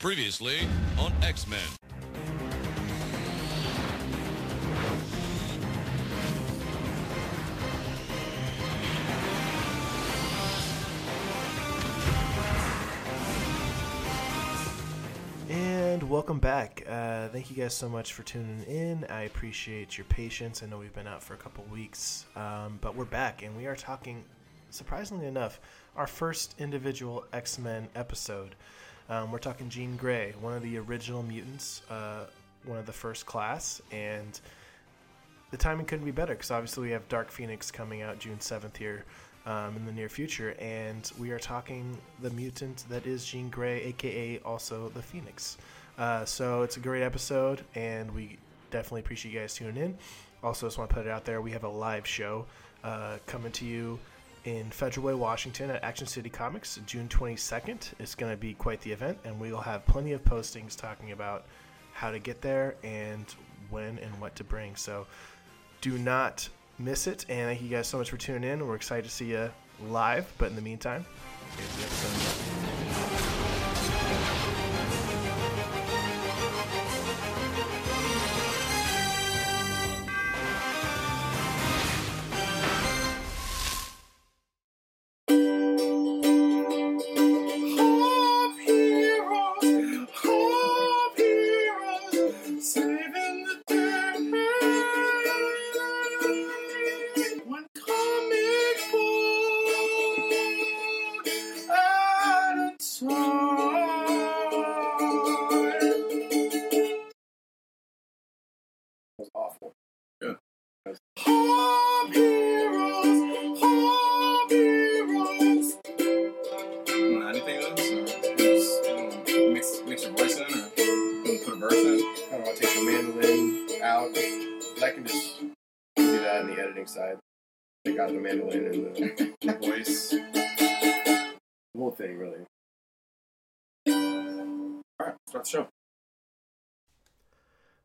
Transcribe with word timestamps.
Previously 0.00 0.60
on 0.98 1.12
X 1.22 1.46
Men. 1.46 1.60
And 15.50 16.08
welcome 16.08 16.38
back. 16.38 16.82
Uh, 16.88 17.28
thank 17.28 17.50
you 17.50 17.56
guys 17.56 17.74
so 17.74 17.86
much 17.90 18.14
for 18.14 18.22
tuning 18.22 18.62
in. 18.62 19.04
I 19.10 19.24
appreciate 19.24 19.98
your 19.98 20.06
patience. 20.06 20.62
I 20.62 20.66
know 20.66 20.78
we've 20.78 20.94
been 20.94 21.08
out 21.08 21.22
for 21.22 21.34
a 21.34 21.36
couple 21.36 21.64
weeks, 21.64 22.24
um, 22.36 22.78
but 22.80 22.96
we're 22.96 23.04
back 23.04 23.42
and 23.42 23.54
we 23.54 23.66
are 23.66 23.76
talking, 23.76 24.24
surprisingly 24.70 25.26
enough, 25.26 25.60
our 25.94 26.06
first 26.06 26.54
individual 26.58 27.26
X 27.34 27.58
Men 27.58 27.88
episode. 27.94 28.54
Um, 29.10 29.32
we're 29.32 29.38
talking 29.38 29.68
Jean 29.68 29.96
Grey, 29.96 30.34
one 30.40 30.54
of 30.54 30.62
the 30.62 30.78
original 30.78 31.24
mutants, 31.24 31.82
uh, 31.90 32.26
one 32.64 32.78
of 32.78 32.86
the 32.86 32.92
first 32.92 33.26
class, 33.26 33.82
and 33.90 34.40
the 35.50 35.56
timing 35.56 35.84
couldn't 35.84 36.04
be 36.04 36.12
better 36.12 36.32
because 36.32 36.52
obviously 36.52 36.84
we 36.84 36.90
have 36.92 37.08
Dark 37.08 37.32
Phoenix 37.32 37.72
coming 37.72 38.02
out 38.02 38.20
June 38.20 38.38
7th 38.38 38.76
here 38.76 39.04
um, 39.46 39.74
in 39.74 39.84
the 39.84 39.90
near 39.90 40.08
future, 40.08 40.54
and 40.60 41.10
we 41.18 41.32
are 41.32 41.40
talking 41.40 41.98
the 42.22 42.30
mutant 42.30 42.84
that 42.88 43.04
is 43.04 43.26
Jean 43.26 43.50
Grey, 43.50 43.82
aka 43.82 44.38
also 44.44 44.90
the 44.90 45.02
Phoenix. 45.02 45.58
Uh, 45.98 46.24
so 46.24 46.62
it's 46.62 46.76
a 46.76 46.80
great 46.80 47.02
episode, 47.02 47.64
and 47.74 48.14
we 48.14 48.38
definitely 48.70 49.00
appreciate 49.00 49.34
you 49.34 49.40
guys 49.40 49.54
tuning 49.56 49.76
in. 49.76 49.98
Also, 50.44 50.68
just 50.68 50.78
want 50.78 50.88
to 50.88 50.94
put 50.94 51.04
it 51.04 51.10
out 51.10 51.24
there 51.24 51.42
we 51.42 51.50
have 51.50 51.64
a 51.64 51.68
live 51.68 52.06
show 52.06 52.46
uh, 52.84 53.18
coming 53.26 53.50
to 53.52 53.64
you 53.64 53.98
in 54.44 54.70
Federal 54.70 55.06
Way, 55.06 55.14
Washington 55.14 55.70
at 55.70 55.82
Action 55.84 56.06
City 56.06 56.30
Comics 56.30 56.80
June 56.86 57.08
22nd. 57.08 57.92
It's 57.98 58.14
going 58.14 58.32
to 58.32 58.36
be 58.36 58.54
quite 58.54 58.80
the 58.80 58.92
event, 58.92 59.18
and 59.24 59.38
we 59.38 59.52
will 59.52 59.60
have 59.60 59.86
plenty 59.86 60.12
of 60.12 60.24
postings 60.24 60.76
talking 60.76 61.12
about 61.12 61.44
how 61.92 62.10
to 62.10 62.18
get 62.18 62.40
there 62.40 62.76
and 62.82 63.26
when 63.70 63.98
and 63.98 64.20
what 64.20 64.34
to 64.36 64.44
bring. 64.44 64.76
So 64.76 65.06
do 65.80 65.98
not 65.98 66.48
miss 66.78 67.06
it. 67.06 67.26
And 67.28 67.48
thank 67.48 67.62
you 67.62 67.68
guys 67.68 67.86
so 67.86 67.98
much 67.98 68.10
for 68.10 68.16
tuning 68.16 68.48
in. 68.48 68.66
We're 68.66 68.76
excited 68.76 69.04
to 69.04 69.10
see 69.10 69.26
you 69.26 69.50
live. 69.88 70.32
But 70.38 70.50
in 70.50 70.56
the 70.56 70.62
meantime, 70.62 71.04
here's 71.56 71.76
the 71.76 71.82
episode. 71.82 72.79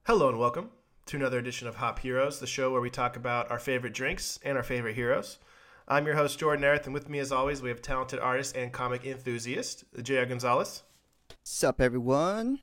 Hello 0.07 0.29
and 0.29 0.37
welcome 0.37 0.69
to 1.07 1.17
another 1.17 1.39
edition 1.39 1.67
of 1.67 1.77
Hop 1.77 1.97
Heroes, 1.97 2.39
the 2.39 2.45
show 2.45 2.71
where 2.71 2.79
we 2.79 2.91
talk 2.91 3.15
about 3.15 3.49
our 3.49 3.57
favorite 3.57 3.95
drinks 3.95 4.37
and 4.43 4.55
our 4.55 4.61
favorite 4.61 4.93
heroes. 4.93 5.39
I'm 5.87 6.05
your 6.05 6.13
host, 6.13 6.39
Jordin 6.39 6.61
Erith, 6.61 6.85
and 6.85 6.93
with 6.93 7.09
me, 7.09 7.17
as 7.17 7.31
always, 7.31 7.63
we 7.63 7.69
have 7.69 7.81
talented 7.81 8.19
artist 8.19 8.55
and 8.55 8.71
comic 8.71 9.03
enthusiast, 9.03 9.83
J.R. 9.99 10.27
Gonzalez. 10.27 10.83
Sup, 11.43 11.81
everyone? 11.81 12.59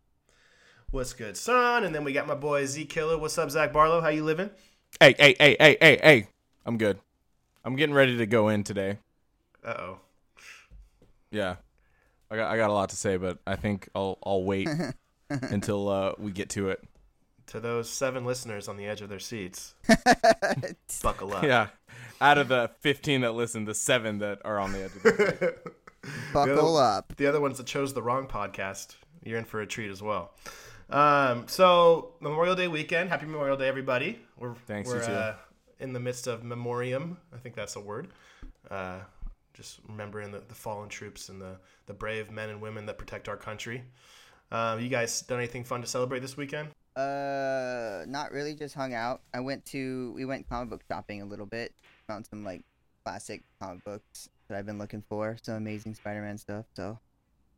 What's 0.93 1.15
good, 1.15 1.37
son? 1.37 1.83
And 1.83 1.93
then 1.93 2.05
we 2.05 2.13
got 2.13 2.29
my 2.29 2.37
boy 2.37 2.65
Z 2.65 2.85
Killer. 2.85 3.19
What's 3.19 3.37
up, 3.37 3.51
Zach 3.51 3.73
Barlow? 3.73 4.01
How 4.01 4.11
you 4.11 4.23
living? 4.23 4.51
Hey, 5.01 5.17
hey, 5.19 5.35
hey, 5.41 5.57
hey, 5.59 5.77
hey, 5.81 5.99
hey. 6.01 6.29
I'm 6.65 6.79
good. 6.79 7.01
I'm 7.65 7.75
getting 7.75 7.97
ready 7.97 8.19
to 8.19 8.27
go 8.27 8.51
in 8.51 8.63
today. 8.63 8.99
Uh 9.65 9.75
oh. 9.79 9.99
Yeah. 11.33 11.57
I 12.31 12.37
got 12.37 12.53
I 12.53 12.57
got 12.57 12.71
a 12.71 12.73
lot 12.73 12.91
to 12.91 12.97
say, 12.97 13.17
but 13.17 13.39
I 13.49 13.57
think 13.57 13.89
I'll 13.97 14.17
I'll 14.23 14.45
wait 14.45 14.69
until 15.29 15.89
uh, 15.89 16.13
we 16.19 16.31
get 16.31 16.49
to 16.51 16.69
it. 16.69 16.85
To 17.49 17.61
those 17.61 17.91
seven 17.91 18.25
listeners 18.25 18.69
on 18.69 18.77
the 18.77 18.87
edge 18.87 19.03
of 19.03 19.09
their 19.09 19.19
seats, 19.19 19.75
buckle 21.03 21.35
up. 21.35 21.43
Yeah. 21.43 21.69
Out 22.21 22.39
of 22.39 22.49
the 22.49 22.71
15 22.81 23.23
that 23.23 23.33
listen, 23.33 23.65
the 23.65 23.75
7 23.75 24.19
that 24.19 24.41
are 24.45 24.59
on 24.59 24.73
the 24.73 24.85
edge 24.85 24.95
of 24.97 25.03
their 25.03 25.39
seat. 25.39 25.73
Buckle 26.33 26.77
up. 26.77 27.15
the 27.17 27.27
other 27.27 27.41
ones 27.41 27.59
that 27.59 27.67
chose 27.67 27.95
the 27.95 28.03
wrong 28.03 28.27
podcast, 28.27 28.97
you're 29.23 29.39
in 29.39 29.45
for 29.45 29.61
a 29.61 29.67
treat 29.67 29.91
as 29.91 30.03
well. 30.03 30.33
Um, 30.91 31.47
so 31.47 32.15
Memorial 32.21 32.55
Day 32.55 32.69
weekend, 32.69 33.09
happy 33.09 33.27
Memorial 33.27 33.57
Day, 33.57 33.69
everybody. 33.69 34.19
We're 34.39 34.55
Thanks, 34.67 34.89
we're 34.89 35.01
you 35.01 35.07
too. 35.07 35.13
uh, 35.13 35.35
in 35.79 35.93
the 35.93 36.01
midst 36.01 36.27
of 36.27 36.43
memoriam. 36.45 37.19
I 37.35 37.39
think 37.39 37.55
that's 37.55 37.77
a 37.77 37.81
word. 37.81 38.09
Uh, 38.71 38.99
just 39.55 39.81
remembering 39.89 40.33
the, 40.33 40.43
the 40.49 40.55
fallen 40.55 40.89
troops 40.89 41.29
and 41.29 41.41
the 41.41 41.57
the 41.87 41.93
brave 41.95 42.31
men 42.31 42.49
and 42.51 42.61
women 42.61 42.87
that 42.87 42.99
protect 42.99 43.29
our 43.29 43.37
country. 43.37 43.83
Um, 44.51 44.81
you 44.81 44.89
guys 44.89 45.23
done 45.23 45.39
anything 45.39 45.65
fun 45.65 45.81
to 45.83 45.87
celebrate 45.87 46.21
this 46.21 46.37
weekend? 46.37 46.69
Uh, 46.97 48.05
not 48.07 48.33
really. 48.33 48.55
Just 48.55 48.75
hung 48.75 48.95
out. 48.95 49.23
I 49.33 49.41
went 49.41 49.65
to 49.67 50.13
we 50.15 50.25
went 50.25 50.49
comic 50.49 50.71
book 50.71 50.83
shopping 50.89 51.23
a 51.23 51.25
little 51.25 51.47
bit. 51.47 51.73
Found 52.09 52.27
some 52.27 52.45
like 52.45 52.63
classic 53.05 53.43
comic 53.61 53.85
books 53.85 54.29
that 54.49 54.59
I've 54.59 54.67
been 54.67 54.79
looking 54.79 55.03
for. 55.09 55.37
Some 55.43 55.55
amazing 55.55 55.95
Spider-Man 55.95 56.39
stuff. 56.39 56.67
So, 56.75 56.99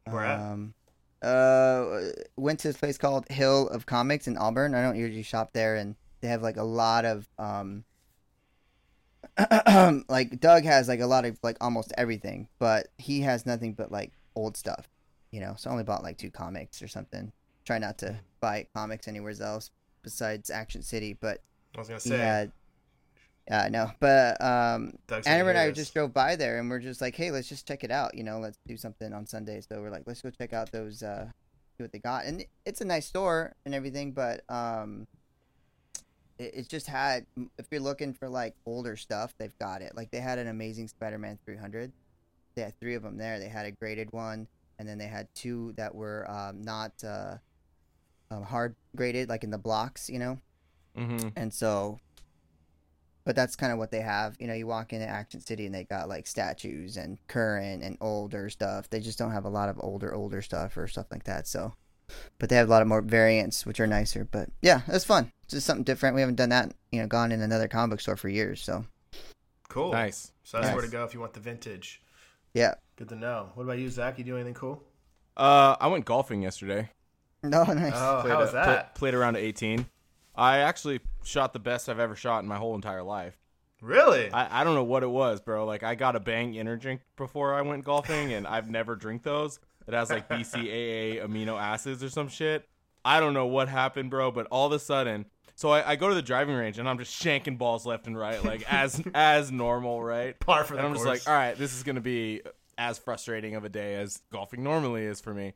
Where 0.09 0.25
at? 0.25 0.41
um, 0.41 0.75
uh, 1.23 2.11
went 2.37 2.61
to 2.61 2.69
this 2.69 2.77
place 2.77 2.99
called 2.99 3.29
Hill 3.29 3.69
of 3.69 3.87
Comics 3.87 4.29
in 4.29 4.37
Auburn. 4.37 4.75
I 4.75 4.83
don't 4.83 4.97
usually 4.97 5.23
shop 5.23 5.51
there, 5.53 5.77
and 5.77 5.97
they 6.21 6.29
have 6.29 6.43
like 6.43 6.57
a 6.57 6.65
lot 6.65 7.05
of 7.05 7.29
um. 7.39 7.85
like 10.09 10.39
Doug 10.39 10.65
has 10.65 10.87
like 10.87 11.01
a 11.01 11.07
lot 11.07 11.25
of 11.25 11.39
like 11.43 11.57
almost 11.61 11.93
everything, 11.97 12.47
but 12.61 12.89
he 12.99 13.23
has 13.23 13.47
nothing 13.47 13.73
but 13.73 13.91
like 13.91 14.13
old 14.37 14.57
stuff, 14.57 14.89
you 15.33 15.41
know. 15.41 15.55
So 15.57 15.71
I 15.71 15.73
only 15.73 15.85
bought 15.85 16.05
like 16.05 16.19
two 16.19 16.31
comics 16.31 16.81
or 16.83 16.89
something. 16.89 17.33
Try 17.65 17.79
not 17.79 17.99
to 17.99 18.21
buy 18.45 18.67
comics 18.75 19.09
anywhere 19.09 19.35
else 19.41 19.71
besides 20.03 20.51
Action 20.51 20.83
City, 20.83 21.17
but 21.19 21.41
I 21.75 21.79
was 21.79 21.89
gonna 21.89 22.01
say. 22.01 22.51
Yeah, 23.49 23.69
no, 23.71 23.91
but 24.01 24.43
um, 24.43 24.95
Anna 25.27 25.47
and 25.47 25.59
I 25.59 25.71
just 25.71 25.93
drove 25.93 26.15
by 26.15 26.35
there, 26.35 26.59
and 26.59 26.71
we're 26.71 26.79
just 26.79 27.03
like, 27.03 27.15
hey, 27.15 27.31
let's 27.31 27.49
just 27.49 27.69
check 27.69 27.85
it 27.85 27.91
out. 27.91 28.15
You 28.15 28.25
know, 28.25 28.39
let's 28.39 28.59
do 28.67 28.77
something 28.79 29.13
on 29.13 29.27
Sunday. 29.27 29.61
So 29.61 29.83
we're 29.83 29.91
like, 29.91 30.05
let's 30.07 30.23
go 30.23 30.31
check 30.31 30.55
out 30.55 30.73
those, 30.73 31.03
uh, 31.03 31.27
see 31.77 31.85
what 31.85 31.93
they 31.93 31.99
got. 31.99 32.25
And 32.25 32.45
it's 32.65 32.81
a 32.81 32.87
nice 32.87 33.07
store 33.07 33.55
and 33.67 33.75
everything, 33.75 34.13
but 34.13 34.45
um, 34.49 35.07
it, 36.39 36.55
it 36.55 36.69
just 36.69 36.87
had. 36.87 37.27
If 37.59 37.67
you're 37.71 37.83
looking 37.83 38.15
for 38.15 38.31
like 38.31 38.55
older 38.65 38.97
stuff, 38.97 39.35
they've 39.39 39.59
got 39.59 39.83
it. 39.83 39.95
Like 39.95 40.11
they 40.11 40.21
had 40.21 40.39
an 40.39 40.49
amazing 40.49 40.89
Spider-Man 40.89 41.39
300. 41.45 41.93
They 42.55 42.63
had 42.63 42.81
three 42.81 42.95
of 42.95 43.03
them 43.03 43.19
there. 43.19 43.39
They 43.39 43.49
had 43.49 43.67
a 43.67 43.73
graded 43.73 44.11
one, 44.13 44.47
and 44.79 44.89
then 44.89 44.97
they 44.97 45.07
had 45.07 45.29
two 45.35 45.75
that 45.77 45.95
were 45.95 46.31
um, 46.31 46.63
not 46.63 46.93
uh, 47.05 47.37
um, 48.37 48.43
hard 48.45 48.75
graded, 48.97 49.29
like 49.29 49.45
in 49.45 49.51
the 49.51 49.59
blocks. 49.59 50.09
You 50.11 50.19
know. 50.19 50.39
Mhm. 50.97 51.33
And 51.37 51.53
so, 51.53 51.99
but 53.25 53.35
that's 53.35 53.57
kind 53.57 53.73
of 53.73 53.79
what 53.79 53.91
they 53.91 54.01
have. 54.01 54.37
You 54.39 54.47
know, 54.47 54.55
you 54.55 54.67
walk 54.67 54.93
into 54.93 55.07
Action 55.09 55.41
City 55.41 55.67
and 55.67 55.75
they 55.75 55.85
got 55.85 56.09
like 56.09 56.27
statues 56.27 56.97
and 56.97 57.19
current 57.27 57.83
and 57.83 57.97
older 58.01 58.49
stuff. 58.51 58.89
They 58.91 59.01
just 59.01 59.19
don't 59.19 59.33
have 59.33 59.45
a 59.45 59.49
lot 59.51 59.69
of 59.69 59.77
older, 59.83 60.15
older 60.15 60.43
stuff 60.43 60.77
or 60.77 60.87
stuff 60.87 61.07
like 61.11 61.25
that. 61.25 61.47
So, 61.49 61.73
but 62.39 62.49
they 62.49 62.57
have 62.57 62.69
a 62.69 62.71
lot 62.71 62.83
of 62.83 62.89
more 62.89 63.01
variants, 63.03 63.65
which 63.67 63.81
are 63.81 63.87
nicer. 63.87 64.25
But 64.31 64.51
yeah, 64.63 64.83
it's 64.89 65.05
fun. 65.05 65.33
It's 65.45 65.55
just 65.55 65.67
something 65.67 65.85
different. 65.85 66.15
We 66.15 66.21
haven't 66.21 66.37
done 66.37 66.51
that, 66.51 66.73
you 66.93 67.01
know, 67.01 67.07
gone 67.07 67.33
in 67.33 67.41
another 67.41 67.67
comic 67.67 67.91
book 67.91 68.01
store 68.01 68.17
for 68.17 68.29
years. 68.29 68.63
So, 68.63 68.85
cool. 69.69 69.93
Nice. 69.93 70.31
So 70.45 70.59
that's 70.59 70.69
Nice. 70.69 70.75
where 70.77 70.85
to 70.85 70.91
go 70.91 71.05
if 71.05 71.15
you 71.15 71.21
want 71.21 71.33
the 71.33 71.41
vintage. 71.41 72.03
yeah. 72.53 72.75
Good 72.97 73.09
to 73.09 73.17
know. 73.17 73.51
What 73.55 73.65
about 73.65 73.79
you, 73.79 73.89
Zach? 73.91 74.19
You 74.19 74.25
do 74.25 74.37
anything 74.37 74.55
cool? 74.55 74.81
Uh, 75.37 75.75
I 75.81 75.89
went 75.89 76.05
golfing 76.05 76.43
yesterday. 76.43 76.91
No, 77.51 77.63
nice. 77.65 77.93
Oh, 77.95 78.21
Played 78.23 78.33
how 78.33 78.39
was 78.39 78.49
a- 78.51 78.53
pla- 78.53 78.65
that? 78.67 78.95
played 78.95 79.15
around 79.15 79.35
to 79.35 79.41
18. 79.41 79.87
I 80.35 80.59
actually 80.59 81.01
shot 81.23 81.53
the 81.53 81.59
best 81.59 81.89
I've 81.89 82.01
ever 82.01 82.15
shot 82.17 82.43
in 82.43 82.49
my 82.49 82.57
whole 82.57 82.75
entire 82.75 83.03
life. 83.03 83.39
Really? 83.83 84.33
I, 84.33 84.61
I 84.61 84.65
don't 84.65 84.75
know 84.75 84.85
what 84.85 85.03
it 85.03 85.11
was, 85.11 85.41
bro. 85.41 85.67
Like 85.67 85.83
I 85.83 85.95
got 85.95 86.17
a 86.17 86.21
Bang 86.21 86.59
energy 86.59 86.81
drink 86.83 87.01
before 87.17 87.55
I 87.55 87.61
went 87.63 87.85
golfing, 87.85 88.33
and 88.33 88.47
I've 88.47 88.71
never 88.71 88.97
drank 88.97 89.23
those. 89.23 89.61
It 89.87 89.93
has 89.93 90.09
like 90.11 90.29
BCAA 90.29 91.23
amino 91.23 91.61
acids 91.61 92.03
or 92.03 92.09
some 92.09 92.29
shit. 92.29 92.67
I 93.05 93.21
don't 93.21 93.35
know 93.35 93.47
what 93.47 93.69
happened, 93.69 94.09
bro, 94.11 94.31
but 94.31 94.47
all 94.47 94.67
of 94.67 94.73
a 94.73 94.79
sudden, 94.79 95.27
so 95.55 95.69
I, 95.69 95.91
I 95.93 95.97
go 95.97 96.09
to 96.09 96.15
the 96.15 96.23
driving 96.23 96.55
range 96.57 96.79
and 96.79 96.89
I'm 96.89 96.99
just 96.99 97.13
shanking 97.15 97.59
balls 97.59 97.85
left 97.85 98.07
and 98.07 98.17
right, 98.19 98.43
like 98.43 98.65
as 98.73 99.03
as 99.15 99.53
normal, 99.53 100.03
right? 100.03 100.39
Par 100.41 100.65
for 100.65 100.73
the 100.73 100.79
and 100.79 100.89
I'm 100.89 100.95
just 100.95 101.05
like, 101.07 101.29
all 101.29 101.35
right, 101.35 101.57
this 101.57 101.77
is 101.77 101.83
gonna 101.83 102.01
be 102.01 102.41
as 102.79 102.99
frustrating 102.99 103.55
of 103.55 103.65
a 103.65 103.69
day 103.69 103.97
as 103.97 104.23
golfing 104.33 104.63
normally 104.65 105.05
is 105.05 105.21
for 105.21 105.35
me. 105.35 105.53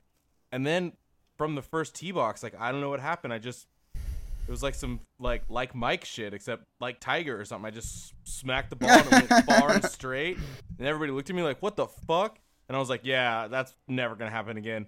And 0.53 0.67
then 0.67 0.93
from 1.39 1.55
the 1.55 1.63
first 1.63 1.95
tee 1.95 2.13
box, 2.13 2.43
like 2.43 2.55
I 2.59 2.71
don't 2.71 2.81
know 2.83 2.91
what 2.91 3.01
happened. 3.01 3.33
I 3.33 3.39
just 3.39 3.67
it 3.95 4.51
was 4.51 4.63
like 4.63 4.75
some 4.75 5.01
like 5.19 5.45
like 5.49 5.75
Mike 5.75 6.05
shit, 6.05 6.35
except 6.35 6.65
like 6.81 7.01
Tiger 7.01 7.41
or 7.41 7.45
something. 7.45 7.67
I 7.67 7.71
just 7.71 8.13
smacked 8.25 8.71
the 8.71 8.77
ball 8.77 8.91
and 8.91 9.07
it 9.25 9.31
went 9.31 9.45
far 9.47 9.73
and 9.73 9.85
straight, 9.85 10.37
and 10.79 10.87
everybody 10.87 11.13
looked 11.13 11.31
at 11.31 11.37
me 11.37 11.43
like, 11.43 11.63
"What 11.63 11.77
the 11.77 11.87
fuck?" 11.87 12.39
And 12.69 12.77
I 12.77 12.81
was 12.81 12.91
like, 12.91 13.03
"Yeah, 13.05 13.49
that's 13.49 13.75
never 13.87 14.15
gonna 14.17 14.31
happen 14.31 14.57
again." 14.59 14.87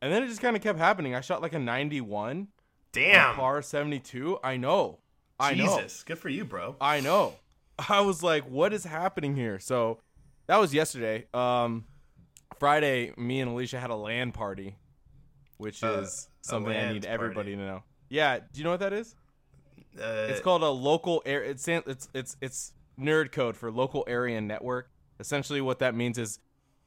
And 0.00 0.12
then 0.12 0.22
it 0.22 0.28
just 0.28 0.40
kind 0.40 0.54
of 0.56 0.62
kept 0.62 0.78
happening. 0.78 1.14
I 1.14 1.20
shot 1.20 1.42
like 1.42 1.54
a 1.54 1.58
91, 1.58 2.46
Damn. 2.92 3.30
on 3.30 3.34
par 3.34 3.60
72. 3.62 4.38
I 4.44 4.56
know, 4.56 5.00
I 5.40 5.54
know. 5.54 5.76
Jesus. 5.76 6.04
Good 6.04 6.18
for 6.18 6.28
you, 6.28 6.44
bro. 6.44 6.76
I 6.80 7.00
know. 7.00 7.34
I 7.88 8.00
was 8.02 8.22
like, 8.22 8.48
what 8.48 8.72
is 8.72 8.84
happening 8.84 9.34
here? 9.34 9.58
So 9.58 9.98
that 10.46 10.58
was 10.58 10.72
yesterday. 10.72 11.26
Um, 11.34 11.84
Friday, 12.60 13.12
me 13.16 13.40
and 13.40 13.50
Alicia 13.50 13.78
had 13.80 13.90
a 13.90 13.96
land 13.96 14.34
party, 14.34 14.76
which 15.58 15.84
Uh, 15.84 16.00
is 16.02 16.28
something 16.40 16.72
I 16.74 16.92
need 16.92 17.02
party. 17.02 17.08
everybody 17.08 17.56
to 17.56 17.62
know. 17.62 17.82
Yeah, 18.08 18.38
do 18.38 18.44
you 18.58 18.64
know 18.64 18.70
what 18.70 18.80
that 18.80 18.92
is? 18.92 19.14
Uh, 20.00 20.26
It's 20.30 20.40
called 20.40 20.62
a 20.62 20.70
local 20.70 21.22
air. 21.26 21.42
It's 21.44 21.66
it's 21.68 22.08
it's 22.14 22.36
it's 22.40 22.72
nerd 22.98 23.32
code 23.32 23.56
for 23.56 23.70
local 23.70 24.04
area 24.08 24.40
network. 24.40 24.90
Essentially, 25.20 25.60
what 25.60 25.78
that 25.80 25.94
means 25.94 26.16
is 26.18 26.38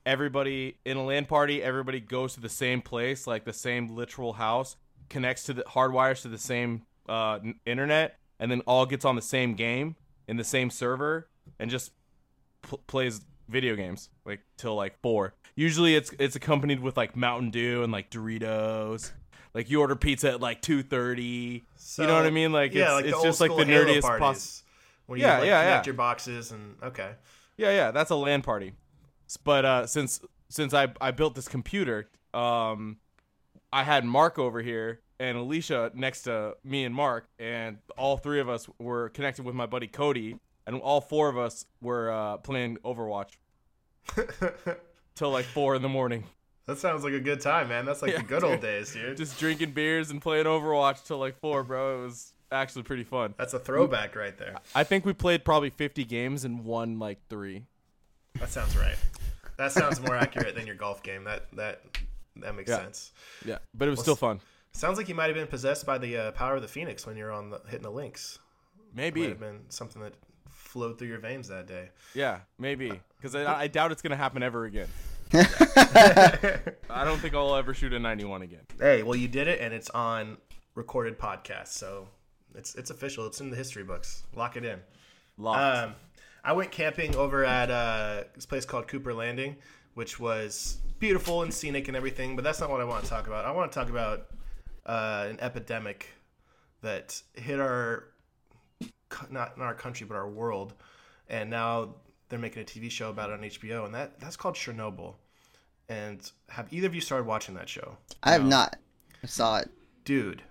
everybody 0.06 0.77
in 0.85 0.97
a 0.97 1.03
LAN 1.06 1.25
party, 1.25 1.62
everybody 1.62 2.00
goes 2.00 2.33
to 2.33 2.39
the 2.39 2.50
same 2.50 2.81
place, 2.81 3.27
like 3.27 3.44
the 3.45 3.53
same 3.53 3.95
literal 3.95 4.33
house, 4.33 4.75
connects 5.09 5.44
to 5.44 5.53
the 5.53 5.63
hardwires 5.63 6.21
to 6.24 6.27
the 6.29 6.38
same 6.38 6.83
uh, 7.07 7.35
n- 7.44 7.59
internet, 7.65 8.17
and 8.39 8.50
then 8.50 8.62
all 8.62 8.85
gets 8.85 9.06
on 9.06 9.15
the 9.15 9.21
same 9.21 9.53
game 9.53 9.95
in 10.27 10.38
the 10.38 10.44
same 10.44 10.69
server 10.69 11.27
and 11.59 11.69
just 11.69 11.91
pl- 12.62 12.81
plays 12.88 13.21
video 13.50 13.75
games 13.75 14.09
like 14.25 14.39
till 14.57 14.75
like 14.75 15.00
four. 15.01 15.33
Usually, 15.56 15.95
it's 15.95 16.12
it's 16.19 16.36
accompanied 16.36 16.80
with 16.80 16.98
like 16.98 17.15
Mountain 17.15 17.51
Dew 17.51 17.83
and 17.83 17.92
like 17.92 18.09
Doritos. 18.09 19.12
Like 19.53 19.69
you 19.69 19.81
order 19.81 19.95
pizza 19.95 20.31
at 20.31 20.42
like 20.42 20.62
two 20.62 20.81
thirty. 20.83 21.63
you 21.98 22.07
know 22.07 22.15
what 22.15 22.25
I 22.25 22.30
mean? 22.30 22.51
Like 22.51 22.74
yeah, 22.74 22.86
it's, 22.86 22.94
like 22.94 23.06
it's 23.06 23.24
just 23.24 23.42
like 23.42 23.50
the 23.56 23.65
Halo 23.65 23.86
nerdiest 23.86 24.01
parties, 24.01 24.19
possible. 24.19 25.18
You 25.18 25.24
Yeah, 25.24 25.39
like, 25.39 25.48
yeah, 25.48 25.63
connect 25.63 25.86
yeah. 25.86 25.89
your 25.89 25.98
boxes 25.98 26.51
and 26.51 26.75
okay. 26.81 27.12
Yeah, 27.57 27.71
yeah, 27.71 27.92
that's 27.92 28.12
a 28.12 28.15
LAN 28.15 28.42
party. 28.42 28.74
But 29.44 29.65
uh, 29.65 29.88
since 29.88 30.21
since 30.50 30.74
I 30.74 30.88
I 31.01 31.12
built 31.12 31.36
this 31.36 31.48
computer, 31.48 32.09
um, 32.33 32.98
I 33.74 33.83
had 33.83 34.06
Mark 34.06 34.39
over 34.39 34.62
here 34.62 35.01
and 35.19 35.38
Alicia 35.38 35.92
next 35.94 36.24
to 36.24 36.56
me 36.63 36.83
and 36.83 36.95
Mark, 36.95 37.27
and 37.38 37.77
all 37.98 38.18
three 38.18 38.39
of 38.39 38.50
us 38.50 38.68
were 38.80 39.09
connected 39.09 39.45
with 39.45 39.53
my 39.53 39.65
buddy 39.65 39.88
Cody, 39.88 40.38
and 40.65 40.77
all 40.77 41.01
four 41.01 41.30
of 41.30 41.38
us 41.38 41.65
were 41.81 42.09
uh, 42.12 42.38
playing 42.38 42.77
Overwatch 42.77 43.31
till 45.15 45.31
like 45.31 45.45
four 45.45 45.75
in 45.75 45.81
the 45.81 45.89
morning, 45.89 46.23
That 46.67 46.77
sounds 46.77 47.03
like 47.03 47.13
a 47.13 47.19
good 47.19 47.41
time, 47.41 47.69
man. 47.69 47.85
That's 47.85 48.01
like 48.01 48.11
Yeah, 48.11 48.17
the 48.19 48.23
good 48.23 48.43
old 48.43 48.61
days, 48.69 48.93
dude. 48.93 49.17
just 49.17 49.39
drinking 49.39 49.71
beers 49.71 50.11
and 50.11 50.21
playing 50.21 50.45
Overwatch 50.45 51.05
till 51.05 51.17
like 51.17 51.39
four, 51.39 51.63
bro. 51.63 51.99
It 52.01 52.03
was 52.05 52.33
actually 52.51 52.83
pretty 52.83 53.03
fun. 53.03 53.33
That's 53.37 53.53
a 53.53 53.59
throwback 53.59 54.15
right 54.15 54.37
there. 54.37 54.55
I 54.75 54.83
think 54.83 55.05
we 55.05 55.13
played 55.13 55.43
probably 55.45 55.69
fifty 55.69 56.03
games 56.05 56.45
and 56.45 56.63
won 56.65 56.99
like 56.99 57.19
three. 57.29 57.63
That 58.39 58.49
sounds 58.49 58.75
right. 58.77 58.95
That 59.57 59.71
sounds 59.71 59.99
more 60.01 60.15
accurate 60.15 60.55
than 60.55 60.65
your 60.65 60.75
golf 60.75 61.03
game. 61.03 61.23
That 61.25 61.47
that 61.53 61.81
that 62.37 62.55
makes 62.55 62.69
Yeah. 62.69 62.77
sense. 62.77 63.11
Yeah, 63.45 63.57
but 63.73 63.87
it 63.87 63.91
was 63.91 63.99
still 63.99 64.15
fun. 64.15 64.39
Sounds 64.73 64.97
like 64.97 65.09
you 65.09 65.15
might 65.15 65.25
have 65.27 65.35
been 65.35 65.47
possessed 65.47 65.85
by 65.85 65.97
the 65.97 66.15
uh, 66.17 66.31
power 66.31 66.55
of 66.55 66.61
the 66.61 66.67
phoenix 66.67 67.05
when 67.05 67.17
you're 67.17 67.31
on 67.31 67.49
the 67.49 67.59
hitting 67.65 67.81
the 67.83 67.91
links. 67.91 68.39
Might 68.95 69.13
Maybe. 69.13 69.27
have 69.27 69.39
been 69.39 69.61
something 69.69 70.01
that 70.01 70.13
flowed 70.71 70.97
through 70.97 71.09
your 71.09 71.19
veins 71.19 71.50
that 71.50 71.68
day. 71.68 71.89
Yeah, 72.15 72.39
maybe. 72.57 72.91
Because 73.18 73.35
I, 73.35 73.62
I 73.62 73.68
doubt 73.68 73.91
it's 73.91 74.01
gonna 74.01 74.15
happen 74.15 74.41
ever 74.41 74.65
again. 74.65 74.88
I 75.33 77.03
don't 77.06 77.19
think 77.19 77.35
I'll 77.35 77.56
ever 77.56 77.73
shoot 77.73 77.94
a 77.94 78.00
91 78.00 78.41
again. 78.41 78.62
Hey, 78.79 79.03
well, 79.03 79.15
you 79.15 79.27
did 79.27 79.47
it, 79.47 79.59
and 79.59 79.73
it's 79.73 79.89
on 79.89 80.38
recorded 80.75 81.19
podcast, 81.19 81.68
so 81.68 82.07
it's 82.56 82.75
it's 82.75 82.89
official. 82.89 83.27
It's 83.27 83.41
in 83.41 83.50
the 83.50 83.57
history 83.57 83.83
books. 83.83 84.23
Lock 84.35 84.56
it 84.56 84.63
in. 84.63 84.79
Locked. 85.38 85.77
Um, 85.77 85.95
I 86.44 86.53
went 86.53 86.71
camping 86.71 87.15
over 87.15 87.44
at 87.44 87.69
uh, 87.69 88.24
this 88.33 88.45
place 88.45 88.65
called 88.65 88.88
Cooper 88.88 89.13
Landing, 89.13 89.57
which 89.94 90.19
was 90.19 90.77
beautiful 91.00 91.44
and 91.44 91.53
scenic 91.53 91.89
and 91.89 91.97
everything. 91.97 92.35
But 92.35 92.44
that's 92.44 92.62
not 92.62 92.69
what 92.69 92.79
I 92.79 92.85
want 92.85 93.03
to 93.03 93.09
talk 93.09 93.27
about. 93.27 93.45
I 93.45 93.51
want 93.51 93.71
to 93.71 93.77
talk 93.77 93.89
about 93.89 94.27
uh, 94.85 95.27
an 95.29 95.39
epidemic 95.41 96.07
that 96.81 97.21
hit 97.35 97.59
our 97.59 98.10
not 99.29 99.53
in 99.57 99.61
our 99.63 99.73
country 99.73 100.05
but 100.07 100.15
our 100.15 100.29
world, 100.29 100.73
and 101.29 101.49
now 101.49 101.95
they're 102.29 102.39
making 102.39 102.61
a 102.61 102.65
TV 102.65 102.89
show 102.89 103.09
about 103.09 103.29
it 103.29 103.33
on 103.33 103.41
HBO, 103.41 103.85
and 103.85 103.93
that 103.95 104.19
that's 104.19 104.35
called 104.37 104.55
Chernobyl. 104.55 105.15
And 105.89 106.29
have 106.49 106.71
either 106.71 106.87
of 106.87 106.95
you 106.95 107.01
started 107.01 107.25
watching 107.25 107.55
that 107.55 107.67
show? 107.67 107.97
I 108.23 108.31
have 108.31 108.45
not. 108.45 108.77
I 109.23 109.27
saw 109.27 109.57
it. 109.57 109.69
dude 110.05 110.41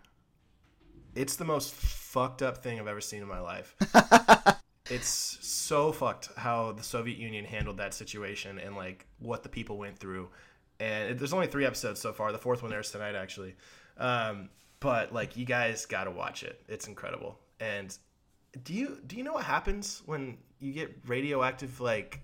it's 1.14 1.36
the 1.36 1.44
most 1.44 1.74
fucked 1.74 2.42
up 2.42 2.58
thing 2.58 2.78
i've 2.78 2.86
ever 2.86 3.00
seen 3.00 3.22
in 3.22 3.28
my 3.28 3.40
life 3.40 3.74
it's 4.90 5.38
so 5.40 5.92
fucked 5.92 6.28
how 6.36 6.72
the 6.72 6.82
soviet 6.82 7.18
union 7.18 7.44
handled 7.44 7.78
that 7.78 7.94
situation 7.94 8.58
and 8.58 8.76
like 8.76 9.06
what 9.18 9.42
the 9.42 9.48
people 9.48 9.76
went 9.78 9.98
through 9.98 10.28
and 10.78 11.10
it, 11.10 11.18
there's 11.18 11.32
only 11.32 11.46
three 11.46 11.66
episodes 11.66 12.00
so 12.00 12.12
far 12.12 12.32
the 12.32 12.38
fourth 12.38 12.62
one 12.62 12.72
airs 12.72 12.90
tonight 12.90 13.14
actually 13.14 13.54
um, 13.98 14.48
but 14.78 15.12
like 15.12 15.36
you 15.36 15.44
guys 15.44 15.84
gotta 15.84 16.10
watch 16.10 16.42
it 16.42 16.62
it's 16.68 16.86
incredible 16.86 17.38
and 17.58 17.98
do 18.64 18.74
you 18.74 18.98
do 19.06 19.16
you 19.16 19.22
know 19.24 19.32
what 19.34 19.44
happens 19.44 20.02
when 20.06 20.36
you 20.58 20.72
get 20.72 20.94
radioactive 21.06 21.80
like 21.80 22.20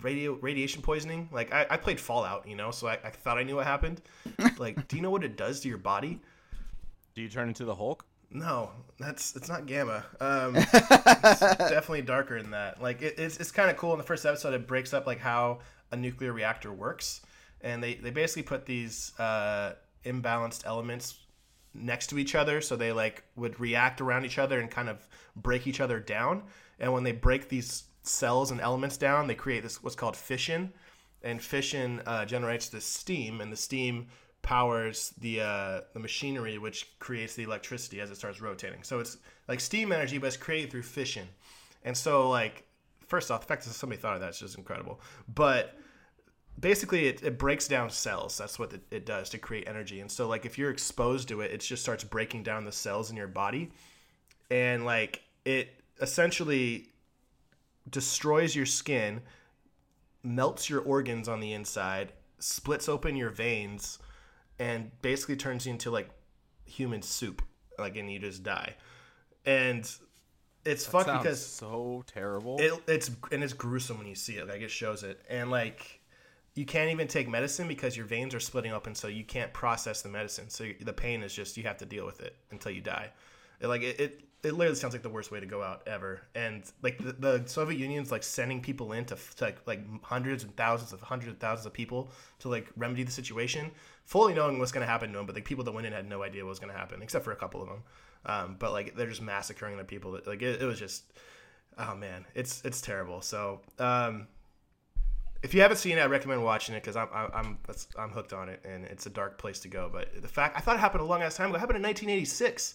radio 0.00 0.32
radiation 0.40 0.82
poisoning 0.82 1.28
like 1.32 1.52
i, 1.52 1.66
I 1.70 1.76
played 1.76 2.00
fallout 2.00 2.46
you 2.48 2.56
know 2.56 2.70
so 2.70 2.86
I, 2.88 2.98
I 3.04 3.10
thought 3.10 3.36
i 3.38 3.42
knew 3.42 3.56
what 3.56 3.66
happened 3.66 4.00
like 4.58 4.88
do 4.88 4.96
you 4.96 5.02
know 5.02 5.10
what 5.10 5.24
it 5.24 5.36
does 5.36 5.60
to 5.60 5.68
your 5.68 5.78
body 5.78 6.20
Do 7.14 7.22
you 7.22 7.28
turn 7.28 7.48
into 7.48 7.64
the 7.64 7.74
Hulk? 7.74 8.04
no, 8.32 8.70
that's 8.98 9.34
it's 9.34 9.48
not 9.48 9.66
gamma. 9.66 10.04
Um, 10.20 10.54
it's 10.56 11.40
definitely 11.40 12.02
darker 12.02 12.40
than 12.40 12.52
that. 12.52 12.80
Like 12.80 13.02
it, 13.02 13.18
it's 13.18 13.38
it's 13.38 13.50
kind 13.50 13.68
of 13.70 13.76
cool. 13.76 13.90
In 13.92 13.98
the 13.98 14.04
first 14.04 14.24
episode, 14.24 14.54
it 14.54 14.68
breaks 14.68 14.94
up 14.94 15.04
like 15.06 15.18
how 15.18 15.58
a 15.90 15.96
nuclear 15.96 16.32
reactor 16.32 16.72
works, 16.72 17.22
and 17.60 17.82
they 17.82 17.94
they 17.94 18.10
basically 18.10 18.44
put 18.44 18.66
these 18.66 19.12
uh, 19.18 19.72
imbalanced 20.04 20.64
elements 20.64 21.18
next 21.74 22.08
to 22.08 22.18
each 22.18 22.34
other, 22.34 22.60
so 22.60 22.76
they 22.76 22.92
like 22.92 23.24
would 23.36 23.58
react 23.60 24.00
around 24.00 24.24
each 24.24 24.38
other 24.38 24.60
and 24.60 24.70
kind 24.70 24.88
of 24.88 25.08
break 25.36 25.66
each 25.66 25.80
other 25.80 26.00
down. 26.00 26.42
And 26.78 26.92
when 26.92 27.04
they 27.04 27.12
break 27.12 27.48
these 27.48 27.84
cells 28.02 28.50
and 28.50 28.60
elements 28.60 28.96
down, 28.96 29.26
they 29.26 29.34
create 29.34 29.62
this 29.62 29.82
what's 29.82 29.96
called 29.96 30.16
fission, 30.16 30.72
and 31.22 31.42
fission 31.42 32.02
uh, 32.06 32.24
generates 32.24 32.68
this 32.68 32.84
steam, 32.84 33.40
and 33.40 33.52
the 33.52 33.56
steam 33.56 34.08
powers 34.42 35.12
the 35.18 35.40
uh, 35.40 35.80
the 35.92 36.00
machinery 36.00 36.58
which 36.58 36.98
creates 36.98 37.34
the 37.34 37.42
electricity 37.42 38.00
as 38.00 38.10
it 38.10 38.16
starts 38.16 38.40
rotating. 38.40 38.82
So 38.82 38.98
it's 38.98 39.18
like 39.48 39.60
steam 39.60 39.92
energy, 39.92 40.18
but 40.18 40.28
it's 40.28 40.36
created 40.36 40.70
through 40.70 40.82
fission. 40.82 41.28
And 41.84 41.96
so 41.96 42.28
like 42.28 42.64
first 43.06 43.30
off, 43.30 43.42
the 43.42 43.46
fact 43.46 43.64
that 43.64 43.72
somebody 43.74 44.00
thought 44.00 44.14
of 44.14 44.20
that 44.20 44.30
is 44.30 44.38
just 44.38 44.56
incredible. 44.56 45.00
But 45.32 45.76
basically 46.60 47.06
it, 47.06 47.22
it 47.22 47.38
breaks 47.38 47.66
down 47.68 47.90
cells. 47.90 48.36
That's 48.36 48.58
what 48.58 48.72
it, 48.72 48.82
it 48.90 49.06
does 49.06 49.30
to 49.30 49.38
create 49.38 49.66
energy. 49.66 50.00
And 50.00 50.10
so 50.10 50.28
like 50.28 50.44
if 50.44 50.58
you're 50.58 50.70
exposed 50.70 51.28
to 51.28 51.40
it, 51.40 51.50
it 51.50 51.60
just 51.60 51.82
starts 51.82 52.04
breaking 52.04 52.42
down 52.42 52.64
the 52.64 52.72
cells 52.72 53.10
in 53.10 53.16
your 53.16 53.28
body. 53.28 53.70
And 54.50 54.84
like 54.84 55.22
it 55.44 55.70
essentially 56.00 56.88
destroys 57.88 58.54
your 58.54 58.66
skin, 58.66 59.22
melts 60.22 60.68
your 60.68 60.80
organs 60.80 61.28
on 61.28 61.40
the 61.40 61.52
inside, 61.52 62.12
splits 62.38 62.88
open 62.88 63.16
your 63.16 63.30
veins, 63.30 63.98
and 64.58 64.90
basically 65.02 65.36
turns 65.36 65.66
you 65.66 65.72
into 65.72 65.90
like 65.90 66.10
human 66.64 67.02
soup. 67.02 67.42
Like 67.78 67.96
and 67.96 68.12
you 68.12 68.18
just 68.18 68.42
die. 68.42 68.74
And 69.46 69.90
it's 70.64 70.84
fucked 70.84 71.06
because 71.06 71.44
so 71.44 72.04
terrible. 72.06 72.58
it, 72.60 72.72
it's 72.86 73.10
and 73.32 73.42
it's 73.42 73.54
gruesome 73.54 73.96
when 73.96 74.06
you 74.06 74.14
see 74.14 74.34
it. 74.34 74.46
Like 74.46 74.60
it 74.60 74.70
shows 74.70 75.02
it, 75.02 75.24
and 75.30 75.50
like 75.50 75.99
you 76.54 76.64
can't 76.64 76.90
even 76.90 77.06
take 77.06 77.28
medicine 77.28 77.68
because 77.68 77.96
your 77.96 78.06
veins 78.06 78.34
are 78.34 78.40
splitting 78.40 78.72
open, 78.72 78.94
so 78.94 79.08
you 79.08 79.24
can't 79.24 79.52
process 79.52 80.02
the 80.02 80.08
medicine. 80.08 80.48
So 80.48 80.66
the 80.80 80.92
pain 80.92 81.22
is 81.22 81.32
just 81.32 81.56
you 81.56 81.62
have 81.64 81.78
to 81.78 81.86
deal 81.86 82.04
with 82.04 82.20
it 82.20 82.36
until 82.50 82.72
you 82.72 82.80
die. 82.80 83.10
It, 83.60 83.68
like 83.68 83.82
it, 83.82 84.00
it, 84.00 84.24
it 84.42 84.54
literally 84.54 84.74
sounds 84.74 84.94
like 84.94 85.02
the 85.02 85.10
worst 85.10 85.30
way 85.30 85.38
to 85.38 85.46
go 85.46 85.62
out 85.62 85.82
ever. 85.86 86.22
And 86.34 86.64
like 86.82 86.98
the, 86.98 87.12
the 87.12 87.42
Soviet 87.46 87.78
Union's 87.78 88.10
like 88.10 88.22
sending 88.22 88.60
people 88.60 88.92
in 88.92 89.04
to, 89.06 89.16
to 89.36 89.44
like, 89.44 89.58
like 89.66 90.02
hundreds 90.02 90.42
and 90.42 90.56
thousands 90.56 90.92
of 90.92 91.00
hundreds 91.02 91.32
of 91.32 91.38
thousands 91.38 91.66
of 91.66 91.72
people 91.72 92.10
to 92.40 92.48
like 92.48 92.68
remedy 92.76 93.04
the 93.04 93.12
situation, 93.12 93.70
fully 94.04 94.34
knowing 94.34 94.58
what's 94.58 94.72
going 94.72 94.84
to 94.84 94.90
happen 94.90 95.12
to 95.12 95.18
them. 95.18 95.26
But 95.26 95.34
the 95.34 95.42
people 95.42 95.62
that 95.64 95.72
went 95.72 95.86
in 95.86 95.92
had 95.92 96.08
no 96.08 96.22
idea 96.22 96.44
what 96.44 96.50
was 96.50 96.58
going 96.58 96.72
to 96.72 96.78
happen, 96.78 97.02
except 97.02 97.24
for 97.24 97.32
a 97.32 97.36
couple 97.36 97.62
of 97.62 97.68
them. 97.68 97.82
Um, 98.26 98.56
but 98.58 98.72
like 98.72 98.96
they're 98.96 99.08
just 99.08 99.22
massacring 99.22 99.76
the 99.76 99.84
people. 99.84 100.12
That, 100.12 100.26
like 100.26 100.42
it, 100.42 100.62
it 100.62 100.64
was 100.64 100.78
just 100.78 101.04
oh 101.78 101.94
man, 101.94 102.24
it's 102.34 102.64
it's 102.64 102.80
terrible. 102.80 103.20
So 103.20 103.60
um, 103.78 104.26
if 105.42 105.54
you 105.54 105.60
haven't 105.62 105.78
seen 105.78 105.96
it, 105.98 106.00
I 106.02 106.06
recommend 106.06 106.42
watching 106.44 106.74
it 106.74 106.82
because 106.82 106.96
I'm 106.96 107.08
I'm 107.14 107.30
I'm, 107.32 107.58
that's, 107.66 107.88
I'm 107.98 108.10
hooked 108.10 108.32
on 108.32 108.48
it, 108.48 108.60
and 108.64 108.84
it's 108.84 109.06
a 109.06 109.10
dark 109.10 109.38
place 109.38 109.60
to 109.60 109.68
go. 109.68 109.88
But 109.92 110.20
the 110.20 110.28
fact 110.28 110.56
I 110.56 110.60
thought 110.60 110.76
it 110.76 110.80
happened 110.80 111.02
a 111.02 111.06
long 111.06 111.22
ass 111.22 111.36
time 111.36 111.48
ago. 111.48 111.56
It 111.56 111.60
happened 111.60 111.76
in 111.76 111.82
1986. 111.82 112.74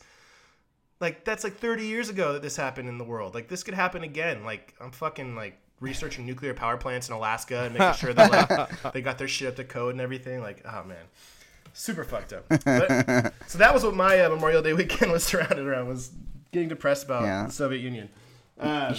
Like 1.02 1.26
that's 1.26 1.44
like 1.44 1.58
30 1.58 1.86
years 1.86 2.10
ago 2.10 2.34
that 2.34 2.42
this 2.42 2.56
happened 2.56 2.88
in 2.88 2.98
the 2.98 3.04
world. 3.04 3.36
Like 3.36 3.48
this 3.50 3.64
could 3.64 3.74
happen 3.74 4.04
again. 4.04 4.44
Like 4.44 4.74
I'm 4.80 4.92
fucking 4.92 5.36
like 5.36 5.58
researching 5.82 6.26
nuclear 6.26 6.54
power 6.54 6.78
plants 6.78 7.10
in 7.10 7.14
Alaska 7.16 7.64
and 7.66 7.74
making 7.78 7.96
sure 7.96 8.14
that 8.14 8.32
like 8.32 8.94
they 8.94 9.02
got 9.02 9.18
their 9.18 9.28
shit 9.28 9.50
up 9.50 9.56
to 9.58 9.64
code 9.66 9.92
and 9.92 10.02
everything. 10.02 10.40
Like 10.42 10.64
oh 10.66 10.84
man, 10.86 11.04
super 11.74 12.06
fucked 12.06 12.32
up. 12.34 12.46
But, 12.50 13.34
so 13.48 13.58
that 13.58 13.74
was 13.74 13.84
what 13.84 13.94
my 13.94 14.22
uh, 14.22 14.30
Memorial 14.30 14.62
Day 14.62 14.74
weekend 14.74 15.12
was 15.12 15.24
surrounded 15.26 15.60
around 15.60 15.88
was 15.90 16.12
getting 16.54 16.70
depressed 16.70 17.04
about 17.04 17.24
Yeah. 17.24 17.46
the 17.48 17.52
Soviet 17.52 17.80
Union. 17.82 18.10
Um, 18.58 18.96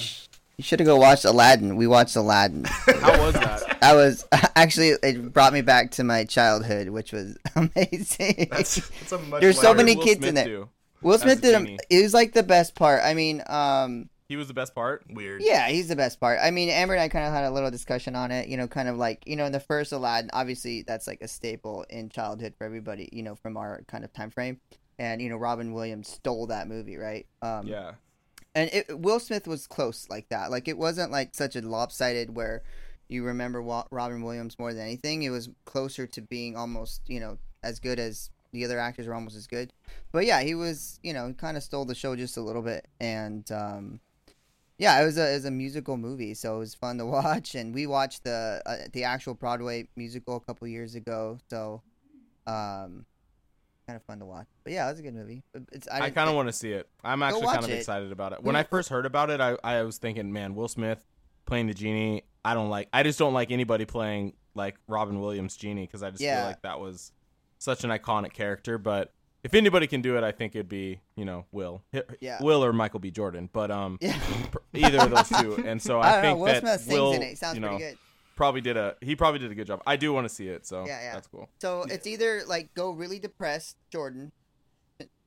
You 0.58 0.64
should 0.64 0.80
have 0.80 0.86
go 0.86 0.96
watched 0.96 1.24
Aladdin. 1.26 1.76
We 1.76 1.86
watched 1.86 2.16
Aladdin. 2.16 2.64
How 2.86 3.20
was 3.22 3.34
that? 3.34 3.78
I 3.82 3.94
was 3.94 4.24
actually 4.56 4.90
it 5.02 5.32
brought 5.32 5.52
me 5.52 5.60
back 5.60 5.90
to 5.92 6.04
my 6.04 6.24
childhood, 6.24 6.88
which 6.88 7.12
was 7.12 7.36
amazing. 7.56 8.48
that's, 8.50 8.76
that's 8.88 9.12
a 9.12 9.18
much 9.18 9.40
There's 9.42 9.60
so 9.60 9.74
many 9.74 9.96
Will 9.96 10.04
kids 10.04 10.18
Smith 10.20 10.28
in 10.30 10.34
there. 10.34 10.44
do? 10.46 10.68
Will 11.02 11.18
Smith 11.18 11.42
did 11.42 11.54
him. 11.54 11.78
It 11.90 12.02
was 12.02 12.14
like 12.14 12.32
the 12.32 12.42
best 12.42 12.74
part. 12.74 13.02
I 13.04 13.12
mean, 13.12 13.42
um, 13.48 14.08
He 14.28 14.36
was 14.36 14.48
the 14.48 14.54
best 14.54 14.74
part. 14.74 15.04
weird. 15.10 15.42
yeah, 15.44 15.68
he's 15.68 15.88
the 15.88 15.94
best 15.96 16.18
part. 16.20 16.38
I 16.42 16.50
mean, 16.50 16.70
Amber 16.70 16.94
and 16.94 17.02
I 17.02 17.08
kind 17.08 17.26
of 17.26 17.32
had 17.34 17.44
a 17.44 17.50
little 17.50 17.70
discussion 17.70 18.16
on 18.16 18.30
it. 18.32 18.48
You 18.48 18.56
know, 18.56 18.66
kind 18.66 18.88
of 18.88 18.96
like 18.96 19.22
you 19.26 19.36
know, 19.36 19.44
in 19.44 19.52
the 19.52 19.60
first 19.60 19.92
Aladdin, 19.92 20.30
obviously 20.32 20.82
that's 20.82 21.06
like 21.06 21.20
a 21.20 21.28
staple 21.28 21.84
in 21.90 22.08
childhood 22.08 22.54
for 22.56 22.64
everybody. 22.64 23.10
You 23.12 23.22
know, 23.22 23.34
from 23.34 23.56
our 23.58 23.82
kind 23.88 24.04
of 24.04 24.12
time 24.14 24.30
frame. 24.30 24.58
And 24.98 25.20
you 25.20 25.28
know, 25.28 25.36
Robin 25.36 25.74
Williams 25.74 26.08
stole 26.08 26.46
that 26.46 26.66
movie, 26.66 26.96
right? 26.96 27.26
Um, 27.42 27.66
Yeah. 27.66 27.92
And 28.56 28.70
it, 28.72 28.98
Will 28.98 29.20
Smith 29.20 29.46
was 29.46 29.66
close 29.66 30.08
like 30.08 30.30
that. 30.30 30.50
Like 30.50 30.66
it 30.66 30.78
wasn't 30.78 31.12
like 31.12 31.34
such 31.34 31.54
a 31.56 31.60
lopsided 31.60 32.34
where 32.34 32.62
you 33.06 33.22
remember 33.22 33.60
Robin 33.60 34.22
Williams 34.22 34.58
more 34.58 34.72
than 34.72 34.82
anything. 34.82 35.22
It 35.22 35.30
was 35.30 35.50
closer 35.66 36.06
to 36.06 36.22
being 36.22 36.56
almost 36.56 37.02
you 37.06 37.20
know 37.20 37.38
as 37.62 37.78
good 37.78 37.98
as 37.98 38.30
the 38.52 38.64
other 38.64 38.78
actors 38.78 39.06
were 39.06 39.14
almost 39.14 39.36
as 39.36 39.46
good. 39.46 39.74
But 40.10 40.24
yeah, 40.24 40.40
he 40.40 40.54
was 40.54 40.98
you 41.02 41.12
know 41.12 41.34
kind 41.36 41.58
of 41.58 41.62
stole 41.62 41.84
the 41.84 41.94
show 41.94 42.16
just 42.16 42.38
a 42.38 42.40
little 42.40 42.62
bit, 42.62 42.88
and 42.98 43.50
um, 43.52 44.00
yeah, 44.78 45.00
it 45.00 45.04
was 45.04 45.18
a 45.18 45.30
it 45.30 45.34
was 45.34 45.44
a 45.44 45.50
musical 45.50 45.98
movie, 45.98 46.32
so 46.32 46.56
it 46.56 46.60
was 46.60 46.74
fun 46.74 46.96
to 46.96 47.06
watch. 47.18 47.54
And 47.54 47.74
we 47.74 47.86
watched 47.86 48.24
the 48.24 48.62
uh, 48.64 48.76
the 48.90 49.04
actual 49.04 49.34
Broadway 49.34 49.88
musical 49.96 50.36
a 50.36 50.40
couple 50.40 50.66
years 50.66 50.94
ago, 50.94 51.38
so 51.50 51.82
um, 52.46 53.04
kind 53.86 53.96
of 53.96 54.02
fun 54.04 54.18
to 54.18 54.24
watch. 54.24 54.46
But 54.64 54.72
yeah, 54.72 54.86
it 54.86 54.90
was 54.90 54.98
a 54.98 55.02
good 55.02 55.14
movie. 55.14 55.42
It's 55.72 55.88
I 55.88 56.00
didn't 56.00 56.14
kind 56.14 56.28
of 56.28 56.34
want 56.34 56.48
to 56.48 56.52
see 56.52 56.72
it. 56.72 56.88
I'm 57.04 57.22
actually 57.22 57.46
kind 57.46 57.64
of 57.64 57.70
it. 57.70 57.74
excited 57.78 58.10
about 58.12 58.32
it. 58.32 58.42
When 58.42 58.56
I 58.56 58.64
first 58.64 58.88
heard 58.88 59.06
about 59.06 59.30
it, 59.30 59.40
I, 59.40 59.56
I 59.62 59.82
was 59.82 59.98
thinking, 59.98 60.32
man, 60.32 60.54
Will 60.54 60.68
Smith 60.68 61.04
playing 61.44 61.68
the 61.68 61.74
genie. 61.74 62.24
I 62.44 62.54
don't 62.54 62.68
like. 62.68 62.88
I 62.92 63.02
just 63.02 63.18
don't 63.18 63.34
like 63.34 63.50
anybody 63.52 63.84
playing 63.84 64.32
like 64.54 64.76
Robin 64.88 65.20
Williams 65.20 65.56
genie 65.56 65.86
because 65.86 66.02
I 66.02 66.10
just 66.10 66.22
Yeah. 66.22 66.38
feel 66.40 66.46
like 66.48 66.62
that 66.62 66.80
was 66.80 67.12
such 67.58 67.84
an 67.84 67.90
iconic 67.90 68.32
character. 68.32 68.76
But 68.78 69.12
if 69.44 69.54
anybody 69.54 69.86
can 69.86 70.02
do 70.02 70.16
it, 70.16 70.24
I 70.24 70.32
think 70.32 70.56
it'd 70.56 70.68
be 70.68 71.00
you 71.14 71.24
know 71.24 71.44
Will, 71.52 71.82
Yeah. 72.20 72.42
Will 72.42 72.64
or 72.64 72.72
Michael 72.72 72.98
B. 73.00 73.10
Jordan. 73.12 73.48
But 73.52 73.70
um, 73.70 73.98
Yeah. 74.00 74.18
either 74.74 74.98
of 75.02 75.10
those 75.10 75.28
two. 75.28 75.62
And 75.64 75.80
so 75.80 76.00
I 76.00 76.18
I, 76.18 76.22
don't 76.22 76.22
know. 76.22 76.28
think 76.28 76.38
Will 76.38 76.46
that 76.46 76.60
Smith 76.60 76.80
sings 76.80 76.92
Will, 76.92 77.12
in 77.12 77.22
it. 77.22 77.38
Sounds 77.38 77.54
you 77.54 77.60
know, 77.60 77.68
pretty 77.76 77.84
good. 77.84 77.98
Probably 78.36 78.60
did 78.60 78.76
a 78.76 78.94
he 79.00 79.16
probably 79.16 79.40
did 79.40 79.50
a 79.50 79.54
good 79.54 79.66
job. 79.66 79.82
I 79.86 79.96
do 79.96 80.12
want 80.12 80.28
to 80.28 80.34
see 80.34 80.48
it, 80.48 80.66
so 80.66 80.86
Yeah, 80.86 81.00
yeah. 81.00 81.12
that's 81.14 81.26
cool. 81.26 81.48
So 81.60 81.82
it's 81.82 82.06
either 82.06 82.42
like 82.46 82.72
go 82.74 82.90
really 82.92 83.18
depressed, 83.18 83.76
Jordin. 83.92 84.30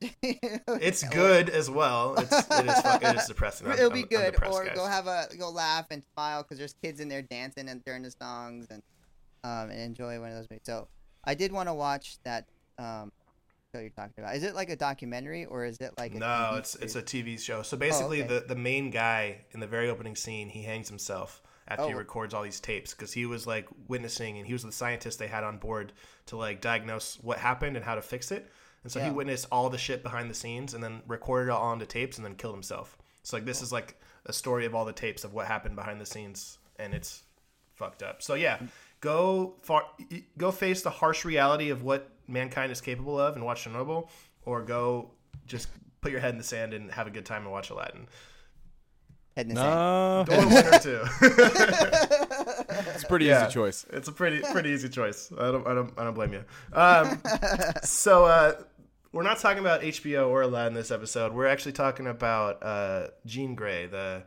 It's 0.80 1.04
or- 1.04 1.08
good 1.10 1.48
as 1.50 1.68
well. 1.70 2.14
It's, 2.18 2.32
it, 2.32 2.66
is, 2.66 2.78
it 3.02 3.16
is 3.16 3.26
depressing. 3.26 3.66
I'm- 3.66 3.76
It'll 3.78 3.92
I'm- 3.92 3.94
be 4.08 4.16
I'm 4.16 4.22
good, 4.32 4.34
or 4.46 4.64
guys. 4.64 4.74
go 4.74 4.86
have 4.86 5.06
a 5.06 5.26
go 5.38 5.50
laugh 5.50 5.86
and 5.90 6.02
smile 6.14 6.42
because 6.42 6.58
there's 6.58 6.74
kids 6.82 7.00
in 7.00 7.08
there 7.08 7.22
dancing 7.22 7.68
and 7.68 7.84
during 7.84 8.02
the 8.02 8.10
songs 8.10 8.66
and 8.70 8.82
um 9.44 9.70
and 9.70 9.80
enjoy 9.80 10.18
one 10.20 10.30
of 10.30 10.36
those 10.36 10.46
movies. 10.50 10.62
So 10.64 10.88
I 11.24 11.34
did 11.34 11.52
want 11.52 11.68
to 11.68 11.74
watch 11.74 12.18
that 12.24 12.46
um 12.78 13.12
show 13.74 13.80
you're 13.80 13.90
talking 13.90 14.14
about. 14.18 14.34
Is 14.36 14.42
it 14.42 14.54
like 14.54 14.70
a 14.70 14.76
documentary 14.76 15.44
or 15.44 15.64
is 15.64 15.76
it 15.78 15.92
like 15.98 16.14
a 16.14 16.18
No, 16.18 16.26
TV 16.26 16.58
it's 16.58 16.74
it's 16.76 16.96
a 16.96 17.02
TV 17.02 17.38
show. 17.40 17.62
So 17.62 17.76
basically, 17.76 18.22
Oh, 18.22 18.26
okay. 18.26 18.38
the 18.40 18.54
the 18.54 18.56
main 18.56 18.90
guy 18.90 19.44
in 19.52 19.60
the 19.60 19.66
very 19.66 19.88
opening 19.90 20.16
scene, 20.16 20.48
he 20.48 20.62
hangs 20.62 20.88
himself 20.88 21.42
after 21.70 21.86
he 21.86 21.94
Oh. 21.94 21.98
records 21.98 22.34
all 22.34 22.42
these 22.42 22.60
tapes 22.60 22.92
because 22.92 23.12
he 23.12 23.24
was 23.24 23.46
like 23.46 23.66
witnessing, 23.88 24.36
and 24.36 24.46
he 24.46 24.52
was 24.52 24.62
the 24.64 24.72
scientist 24.72 25.18
they 25.18 25.28
had 25.28 25.44
on 25.44 25.56
board 25.58 25.92
to 26.26 26.36
like 26.36 26.60
diagnose 26.60 27.16
what 27.22 27.38
happened 27.38 27.76
and 27.76 27.84
how 27.84 27.94
to 27.94 28.02
fix 28.02 28.30
it. 28.30 28.50
And 28.82 28.90
so 28.90 28.98
he 29.00 29.10
witnessed 29.10 29.46
all 29.52 29.68
the 29.70 29.78
shit 29.78 30.02
behind 30.02 30.28
the 30.30 30.34
scenes, 30.34 30.74
and 30.74 30.82
then 30.82 31.02
recorded 31.06 31.48
it 31.48 31.52
all 31.52 31.62
onto 31.62 31.86
tapes, 31.86 32.16
and 32.18 32.24
then 32.26 32.34
killed 32.34 32.54
himself. 32.54 32.98
So 33.22 33.36
like 33.36 33.46
this 33.46 33.62
is 33.62 33.72
like 33.72 34.00
a 34.26 34.32
story 34.32 34.66
of 34.66 34.74
all 34.74 34.84
the 34.84 34.92
tapes 34.92 35.22
of 35.24 35.32
what 35.32 35.46
happened 35.46 35.76
behind 35.76 36.00
the 36.00 36.06
scenes, 36.06 36.58
and 36.78 36.92
it's 36.92 37.22
fucked 37.74 38.02
up. 38.02 38.22
So 38.22 38.34
yeah, 38.34 38.58
go 39.00 39.54
far, 39.62 39.84
go 40.36 40.50
face 40.50 40.82
the 40.82 40.90
harsh 40.90 41.24
reality 41.24 41.70
of 41.70 41.82
what 41.82 42.10
mankind 42.26 42.72
is 42.72 42.80
capable 42.80 43.18
of, 43.18 43.36
and 43.36 43.44
watch 43.44 43.64
Chernobyl, 43.64 44.08
or 44.44 44.62
go 44.62 45.10
just 45.46 45.68
put 46.00 46.10
your 46.10 46.20
head 46.20 46.30
in 46.32 46.38
the 46.38 46.44
sand 46.44 46.72
and 46.72 46.90
have 46.90 47.06
a 47.06 47.10
good 47.10 47.26
time 47.26 47.42
and 47.42 47.52
watch 47.52 47.68
Aladdin. 47.70 48.06
Head 49.36 49.48
in 49.48 49.54
the 49.54 49.60
sand. 49.60 50.28
No, 50.28 50.36
Or 50.36 50.46
one 50.46 50.74
or 50.74 50.78
two. 50.78 51.00
it's 52.94 53.04
a 53.04 53.06
pretty 53.08 53.26
Yeah. 53.26 53.44
easy 53.44 53.52
choice. 53.54 53.86
It's 53.90 54.08
a 54.08 54.12
pretty 54.12 54.40
pretty 54.52 54.70
easy 54.70 54.88
choice. 54.88 55.30
I 55.38 55.50
don't 55.50 55.66
I 55.66 55.74
don't 55.74 55.92
I 55.98 56.04
don't 56.04 56.14
blame 56.14 56.32
you. 56.32 56.44
Um, 56.72 57.20
so 57.82 58.24
uh, 58.24 58.54
we're 59.12 59.22
not 59.22 59.38
talking 59.38 59.60
about 59.60 59.82
HBO 59.82 60.28
or 60.28 60.42
Aladdin 60.42 60.74
this 60.74 60.90
episode. 60.90 61.32
We're 61.32 61.46
actually 61.46 61.72
talking 61.72 62.06
about 62.06 62.62
uh, 62.62 63.08
Jean 63.26 63.54
Grey, 63.54 63.86
the 63.86 64.24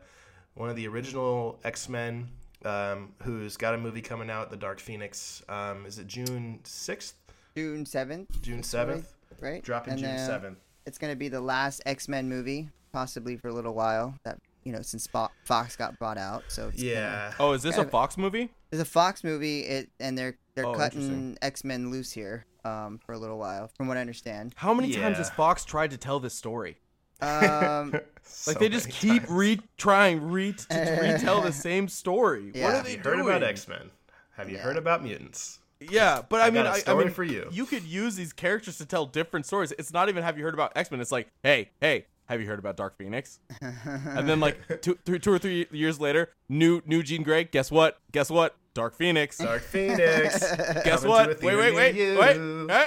one 0.54 0.68
of 0.70 0.76
the 0.76 0.86
original 0.88 1.58
X 1.64 1.88
Men, 1.88 2.28
um, 2.64 3.12
who's 3.22 3.56
got 3.56 3.74
a 3.74 3.78
movie 3.78 4.02
coming 4.02 4.30
out, 4.30 4.50
The 4.50 4.56
Dark 4.56 4.80
Phoenix. 4.80 5.42
Um, 5.48 5.84
is 5.86 5.98
it 5.98 6.06
June 6.06 6.60
sixth? 6.64 7.14
June 7.56 7.84
seventh. 7.86 8.40
June 8.42 8.62
seventh. 8.62 9.12
Right. 9.40 9.62
Dropping 9.62 9.94
And, 9.94 10.02
June 10.02 10.18
seventh. 10.18 10.58
It's 10.86 10.98
gonna 10.98 11.16
be 11.16 11.28
the 11.28 11.40
last 11.40 11.82
X 11.86 12.08
Men 12.08 12.28
movie, 12.28 12.68
possibly 12.92 13.36
for 13.36 13.48
a 13.48 13.52
little 13.52 13.74
while. 13.74 14.14
That 14.24 14.38
you 14.64 14.72
know 14.72 14.82
since 14.82 15.06
Fo- 15.06 15.30
Fox 15.44 15.76
got 15.76 15.98
bought 15.98 16.18
out. 16.18 16.44
So 16.48 16.68
it's 16.68 16.82
gonna- 16.82 16.92
Yeah. 16.94 17.32
Oh, 17.38 17.52
is 17.52 17.62
this 17.62 17.76
a 17.76 17.82
but- 17.82 17.90
Fox 17.90 18.16
movie? 18.18 18.50
It's 18.72 18.80
a 18.82 18.84
Fox 18.84 19.22
movie, 19.22 19.60
it 19.60 19.90
and 20.00 20.16
they're 20.18 20.36
they're 20.54 20.66
Oh, 20.66 20.74
cutting. 20.74 21.36
X 21.42 21.64
Men 21.64 21.90
loose 21.90 22.12
here 22.12 22.46
um, 22.64 22.98
for 23.04 23.12
a 23.12 23.18
little 23.18 23.38
while, 23.38 23.68
from 23.76 23.88
what 23.88 23.96
I 23.96 24.00
understand. 24.00 24.54
How 24.56 24.72
many 24.74 24.92
times 24.92 25.18
has 25.18 25.30
Fox 25.30 25.64
tried 25.64 25.90
to 25.90 25.96
tell 25.98 26.18
this 26.20 26.34
story? 26.34 26.76
Um, 27.20 27.94
So 28.26 28.50
Like 28.52 28.58
they 28.58 28.70
just 28.70 28.88
keep 28.88 29.24
times. 29.24 29.30
re 29.30 29.60
trying 29.76 30.30
re 30.30 30.52
to 30.54 30.98
retell 31.02 31.42
the 31.42 31.52
same 31.52 31.88
story. 31.88 32.52
Yeah. 32.54 32.64
What 32.64 32.72
are 32.72 32.76
Have 32.76 32.84
they 32.86 32.92
you 32.92 32.96
heard 32.98 33.16
doing? 33.16 33.20
about 33.28 33.42
X 33.42 33.68
Men? 33.68 33.90
Have 34.36 34.48
you 34.48 34.56
Yeah. 34.56 34.62
heard 34.62 34.76
about 34.78 35.02
mutants? 35.02 35.58
Yeah, 35.80 36.22
but 36.26 36.40
I, 36.40 36.46
I 36.46 36.50
mean, 36.50 36.62
got 36.64 36.66
a 36.66 36.70
I, 36.70 36.74
I 36.74 36.78
story 36.78 37.04
mean, 37.04 37.12
for 37.14 37.24
you. 37.24 37.46
You 37.52 37.66
could 37.66 37.82
use 37.82 38.16
these 38.16 38.32
characters 38.32 38.78
to 38.78 38.86
tell 38.86 39.04
different 39.04 39.44
stories. 39.44 39.72
It's 39.78 39.92
not 39.92 40.08
even 40.08 40.22
have 40.22 40.38
you 40.38 40.44
heard 40.44 40.54
about 40.54 40.72
X 40.74 40.90
Men. 40.90 41.00
It's 41.00 41.12
like, 41.12 41.28
hey, 41.42 41.70
hey, 41.80 42.06
have 42.28 42.40
you 42.40 42.46
heard 42.46 42.58
about 42.58 42.76
Dark 42.76 42.96
Phoenix? 42.96 43.38
and 43.60 44.28
then 44.28 44.40
like 44.40 44.80
two, 44.82 44.98
three, 45.04 45.18
two 45.18 45.32
or 45.32 45.38
three 45.38 45.66
years 45.70 46.00
later, 46.00 46.30
new 46.48 46.80
new 46.86 47.02
Jean 47.02 47.22
Grey. 47.22 47.44
Guess 47.44 47.70
what? 47.70 47.98
Guess 48.12 48.30
what? 48.30 48.56
Dark 48.74 48.96
Phoenix. 48.96 49.38
Dark 49.38 49.62
Phoenix. 49.62 50.40
Guess 50.84 51.00
coming 51.02 51.08
what? 51.10 51.42
Wait, 51.42 51.56
wait, 51.56 51.74
wait, 51.74 51.94
you. 51.94 52.18
wait, 52.18 52.70
hey, 52.70 52.86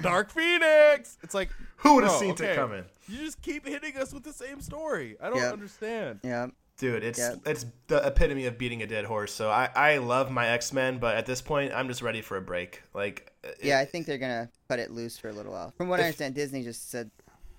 Dark 0.00 0.30
Phoenix. 0.30 1.18
It's 1.22 1.34
like 1.34 1.50
Who 1.78 1.96
would 1.96 2.04
have 2.04 2.12
bro, 2.12 2.20
seen 2.20 2.30
okay. 2.32 2.52
it 2.52 2.56
coming? 2.56 2.84
You 3.08 3.18
just 3.18 3.42
keep 3.42 3.66
hitting 3.66 3.96
us 3.98 4.12
with 4.14 4.22
the 4.24 4.32
same 4.32 4.60
story. 4.60 5.16
I 5.22 5.28
don't 5.28 5.38
Yep. 5.38 5.52
understand. 5.52 6.20
yeah, 6.22 6.46
Dude, 6.78 7.04
it's 7.04 7.18
Yeah. 7.18 7.34
it's 7.46 7.66
the 7.88 8.04
epitome 8.06 8.46
of 8.46 8.56
beating 8.58 8.82
a 8.82 8.86
dead 8.86 9.04
horse. 9.04 9.32
So 9.32 9.50
I, 9.50 9.68
I 9.76 9.98
love 9.98 10.30
my 10.30 10.48
X 10.48 10.72
Men, 10.72 10.98
but 10.98 11.16
at 11.16 11.26
this 11.26 11.42
point, 11.42 11.72
I'm 11.74 11.86
just 11.86 12.00
ready 12.02 12.22
for 12.22 12.36
a 12.38 12.40
break. 12.42 12.82
Like, 12.94 13.30
it- 13.44 13.58
yeah. 13.62 13.78
I 13.78 13.84
think 13.84 14.06
they're 14.06 14.18
gonna 14.18 14.48
cut 14.68 14.78
it 14.78 14.90
loose 14.90 15.18
for 15.18 15.28
a 15.28 15.32
little 15.32 15.52
while. 15.52 15.72
From 15.76 15.88
what 15.88 16.00
I 16.00 16.04
understand, 16.04 16.34
Disney 16.34 16.62
just 16.64 16.90
said, 16.90 17.10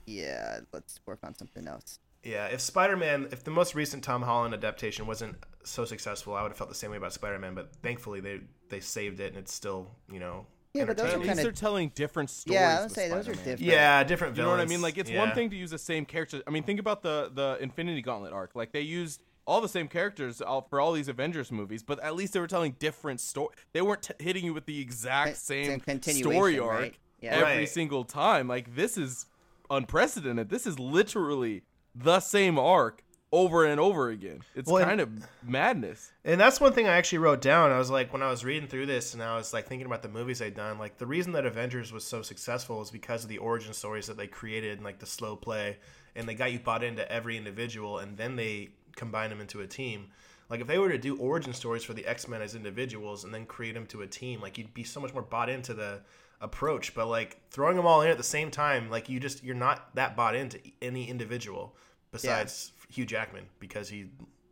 "Yeah, 0.06 0.60
let's 0.74 1.00
work 1.06 1.20
on 1.24 1.36
something 1.36 1.68
else." 1.68 2.00
yeah. 2.24 2.46
If 2.48 2.62
Spider 2.62 2.98
Man, 2.98 3.28
if 3.32 3.44
the 3.44 3.52
most 3.52 3.76
recent 3.76 4.04
Tom 4.04 4.22
Holland 4.24 4.54
adaptation 4.54 5.06
wasn't 5.08 5.36
so 5.64 5.86
successful, 5.86 6.34
I 6.36 6.42
would 6.42 6.50
have 6.50 6.58
felt 6.58 6.70
the 6.70 6.76
same 6.76 6.92
way 6.92 6.98
about 6.98 7.14
Spider 7.14 7.40
Man. 7.40 7.54
But 7.56 7.76
thankfully, 7.82 8.20
they 8.20 8.42
they 8.70 8.80
saved 8.80 9.20
it, 9.20 9.28
and 9.30 9.38
it's 9.38 9.54
still 9.54 9.92
you 10.12 10.20
know. 10.20 10.48
Yeah, 10.74 10.84
but 10.86 10.98
those 10.98 11.06
At 11.06 11.12
are 11.12 11.14
entertaining. 11.14 11.22
least 11.22 11.30
kinda- 11.38 11.44
they're 11.44 11.52
telling 11.70 11.90
different 11.96 12.30
stories. 12.30 12.60
Yeah, 12.60 12.70
I 12.70 12.76
would 12.82 12.84
with 12.86 12.92
say 12.94 13.08
those 13.10 13.28
are 13.30 13.34
different. 13.36 13.60
yeah, 13.62 14.04
different 14.04 14.36
You 14.36 14.44
know 14.44 14.50
what 14.50 14.60
I 14.60 14.66
mean? 14.66 14.82
Like 14.82 14.98
it's 14.98 15.10
Yeah. 15.10 15.20
one 15.20 15.34
thing 15.34 15.50
to 15.52 15.56
use 15.56 15.70
the 15.72 15.78
same 15.78 16.06
characters. 16.06 16.42
I 16.46 16.50
mean, 16.50 16.64
think 16.64 16.80
about 16.82 17.02
the 17.02 17.32
the 17.34 17.58
Infinity 17.62 18.02
Gauntlet 18.02 18.34
arc. 18.34 18.56
Like 18.56 18.74
they 18.74 18.82
used 18.82 19.22
all 19.48 19.62
the 19.62 19.70
same 19.70 19.88
characters 19.88 20.42
all, 20.42 20.64
for 20.70 20.82
all 20.82 20.92
these 20.92 21.08
Avengers 21.08 21.52
movies, 21.52 21.84
but 21.84 22.00
at 22.00 22.16
least 22.16 22.34
they 22.34 22.40
were 22.40 22.48
telling 22.48 22.74
different 22.74 23.22
story. 23.22 23.56
They 23.74 23.82
weren't 23.84 24.02
t- 24.02 24.14
hitting 24.20 24.44
you 24.44 24.54
with 24.56 24.66
the 24.66 24.82
exact 24.82 25.38
Same 25.38 25.80
same, 25.82 26.02
story 26.02 26.58
arc 26.60 26.72
right? 26.80 26.96
Yeah. 27.22 27.36
every 27.36 27.44
Right. 27.60 27.70
single 27.70 28.04
time. 28.04 28.48
Like 28.50 28.76
this 28.76 28.98
is 28.98 29.28
unprecedented. 29.70 30.50
This 30.50 30.66
is 30.68 30.80
literally 30.80 31.64
the 31.94 32.20
same 32.20 32.58
arc 32.60 33.04
over 33.32 33.66
and 33.66 33.80
over 33.80 34.10
again. 34.10 34.40
It's 34.56 34.70
Well, 34.72 34.78
and- 34.82 34.88
kind 34.88 35.02
of 35.02 35.10
madness. 35.44 36.12
And 36.24 36.40
that's 36.40 36.62
one 36.62 36.72
thing 36.74 36.88
I 36.88 36.96
actually 36.96 37.18
wrote 37.18 37.42
down. 37.42 37.72
I 37.72 37.78
was 37.78 37.90
like, 37.90 38.14
when 38.14 38.22
I 38.22 38.30
was 38.30 38.46
reading 38.46 38.68
through 38.70 38.86
this 38.86 39.14
and 39.14 39.22
I 39.22 39.36
was 39.36 39.52
like 39.54 39.68
thinking 39.68 39.86
about 39.86 40.04
the 40.04 40.10
movies 40.10 40.40
they'd 40.40 40.56
done, 40.56 40.78
like 40.78 40.98
the 40.98 41.06
reason 41.08 41.34
that 41.34 41.46
Avengers 41.46 41.92
was 41.92 42.06
so 42.06 42.22
successful 42.22 42.82
is 42.82 42.92
because 42.92 43.24
of 43.24 43.30
the 43.30 43.40
origin 43.40 43.74
stories 43.74 44.08
that 44.08 44.16
they 44.18 44.28
created 44.28 44.74
and 44.78 44.84
like 44.84 45.00
the 45.00 45.06
slow 45.06 45.36
play, 45.36 45.78
and 46.16 46.28
they 46.30 46.34
got 46.36 46.52
you 46.54 46.60
bought 46.60 46.84
into 46.84 47.10
every 47.12 47.36
individual, 47.36 48.00
and 48.00 48.16
then 48.16 48.36
they 48.38 48.70
combined 48.96 49.32
them 49.34 49.42
into 49.42 49.60
a 49.62 49.68
team. 49.68 50.08
Like 50.50 50.62
if 50.62 50.68
they 50.68 50.78
were 50.78 50.90
to 50.90 50.98
do 50.98 51.18
origin 51.18 51.54
stories 51.54 51.84
for 51.84 51.94
the 51.94 52.06
X 52.06 52.28
Men 52.30 52.42
as 52.42 52.56
individuals 52.56 53.26
and 53.26 53.34
then 53.34 53.46
create 53.46 53.74
them 53.74 53.88
to 53.88 54.04
a 54.04 54.08
team, 54.08 54.40
like 54.40 54.58
you'd 54.58 54.74
be 54.74 54.84
so 54.86 55.02
much 55.02 55.12
more 55.12 55.24
bought 55.24 55.50
into 55.50 55.74
the 55.74 56.02
approach. 56.42 56.94
But 56.94 57.08
like 57.08 57.42
throwing 57.50 57.76
them 57.78 57.86
all 57.86 58.02
in 58.02 58.10
at 58.10 58.18
the 58.18 58.24
same 58.24 58.52
time, 58.52 58.90
like 58.90 59.10
you 59.10 59.20
just 59.20 59.44
you're 59.44 59.56
not 59.56 59.96
that 59.96 60.16
bought 60.16 60.36
into 60.36 60.60
any 60.82 61.10
individual 61.10 61.76
besides 62.12 62.72
Hugh 62.90 63.06
Jackman 63.06 63.46
because 63.60 63.90
he 63.90 64.08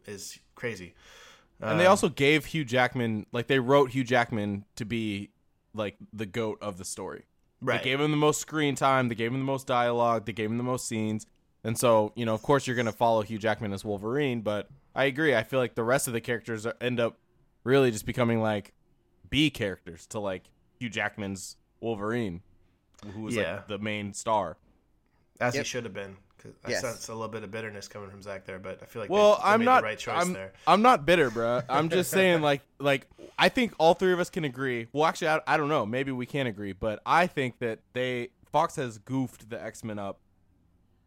is 0.06 0.40
crazy. 0.56 0.94
And 1.62 1.80
they 1.80 1.86
um, 1.86 1.92
also 1.92 2.10
gave 2.10 2.46
Hugh 2.46 2.66
Jackman 2.66 3.26
like 3.32 3.48
they 3.48 3.60
wrote 3.60 3.92
Hugh 3.92 4.04
Jackman 4.04 4.66
to 4.76 4.86
be 4.86 5.30
like 5.74 5.96
the 6.12 6.26
goat 6.26 6.58
of 6.62 6.78
the 6.78 6.86
story. 6.86 7.26
Right. 7.62 7.82
They 7.82 7.92
gave 7.92 8.02
him 8.02 8.12
the 8.12 8.18
most 8.18 8.42
screen 8.42 8.76
time. 8.76 9.08
They 9.08 9.16
gave 9.16 9.32
him 9.32 9.40
the 9.40 9.46
most 9.46 9.68
dialogue. 9.68 10.26
They 10.26 10.34
gave 10.34 10.50
him 10.50 10.58
the 10.58 10.64
most 10.64 10.88
scenes. 10.88 11.26
And 11.64 11.78
so, 11.78 12.12
you 12.16 12.26
know, 12.26 12.34
of 12.34 12.42
course, 12.42 12.68
you're 12.68 12.76
going 12.76 12.88
to 12.88 12.92
follow 12.92 13.22
Hugh 13.22 13.38
Jackman 13.38 13.72
as 13.72 13.86
Wolverine. 13.86 14.42
But 14.42 14.68
I 14.94 15.06
agree. 15.06 15.34
I 15.34 15.44
feel 15.44 15.60
like 15.60 15.76
the 15.76 15.84
rest 15.84 16.08
of 16.08 16.14
the 16.14 16.20
characters 16.20 16.66
are, 16.66 16.76
end 16.82 17.00
up 17.00 17.18
really 17.64 17.90
just 17.90 18.06
becoming 18.06 18.42
like 18.42 18.74
B 19.30 19.50
characters 19.50 20.06
to 20.08 20.20
like 20.20 20.44
Hugh 20.80 20.90
Jackman's 20.90 21.56
Wolverine, 21.84 22.42
who 23.14 23.22
was 23.22 23.36
Yeah. 23.36 23.56
like 23.58 23.68
the 23.68 23.78
main 23.80 24.14
star. 24.14 24.58
as 25.42 25.56
he 25.56 25.64
should 25.64 25.84
have 25.84 25.94
been. 25.94 26.16
'Cause 26.38 26.54
I 26.64 26.70
Yes. 26.72 26.82
sense 26.82 27.08
a 27.10 27.14
little 27.14 27.28
bit 27.30 27.44
of 27.44 27.52
bitterness 27.52 27.88
coming 27.88 28.10
from 28.10 28.22
Zach 28.22 28.46
there, 28.46 28.60
but 28.60 28.82
I 28.82 28.86
feel 28.86 29.02
like 29.02 29.10
Well, 29.10 29.36
they, 29.38 29.42
they 29.42 29.48
I'm 29.50 29.60
made 29.62 29.66
not. 29.66 29.82
the 29.82 29.86
right 29.88 29.98
choice 30.00 30.22
I'm, 30.22 30.34
there. 30.34 30.54
I'm 30.68 30.82
not 30.82 31.06
bitter, 31.06 31.30
bro. 31.30 31.62
I'm 31.70 31.90
just 31.90 32.12
saying, 32.18 32.42
like, 32.42 32.62
like 32.80 33.08
I 33.38 33.50
think 33.50 33.74
all 33.78 33.94
three 33.94 34.14
of 34.14 34.20
us 34.20 34.30
can 34.30 34.44
agree. 34.46 34.88
Well, 34.94 35.06
actually, 35.06 35.30
I, 35.30 35.42
I 35.48 35.58
don't 35.58 35.70
know. 35.70 35.86
Maybe 35.86 36.12
we 36.12 36.26
can't 36.26 36.48
agree, 36.48 36.72
but 36.74 37.02
I 37.06 37.28
think 37.28 37.60
that 37.60 37.80
they 37.94 38.30
Fox 38.52 38.76
has 38.78 38.98
goofed 39.00 39.50
the 39.50 39.62
X 39.62 39.84
Men 39.84 39.98
up. 40.00 40.20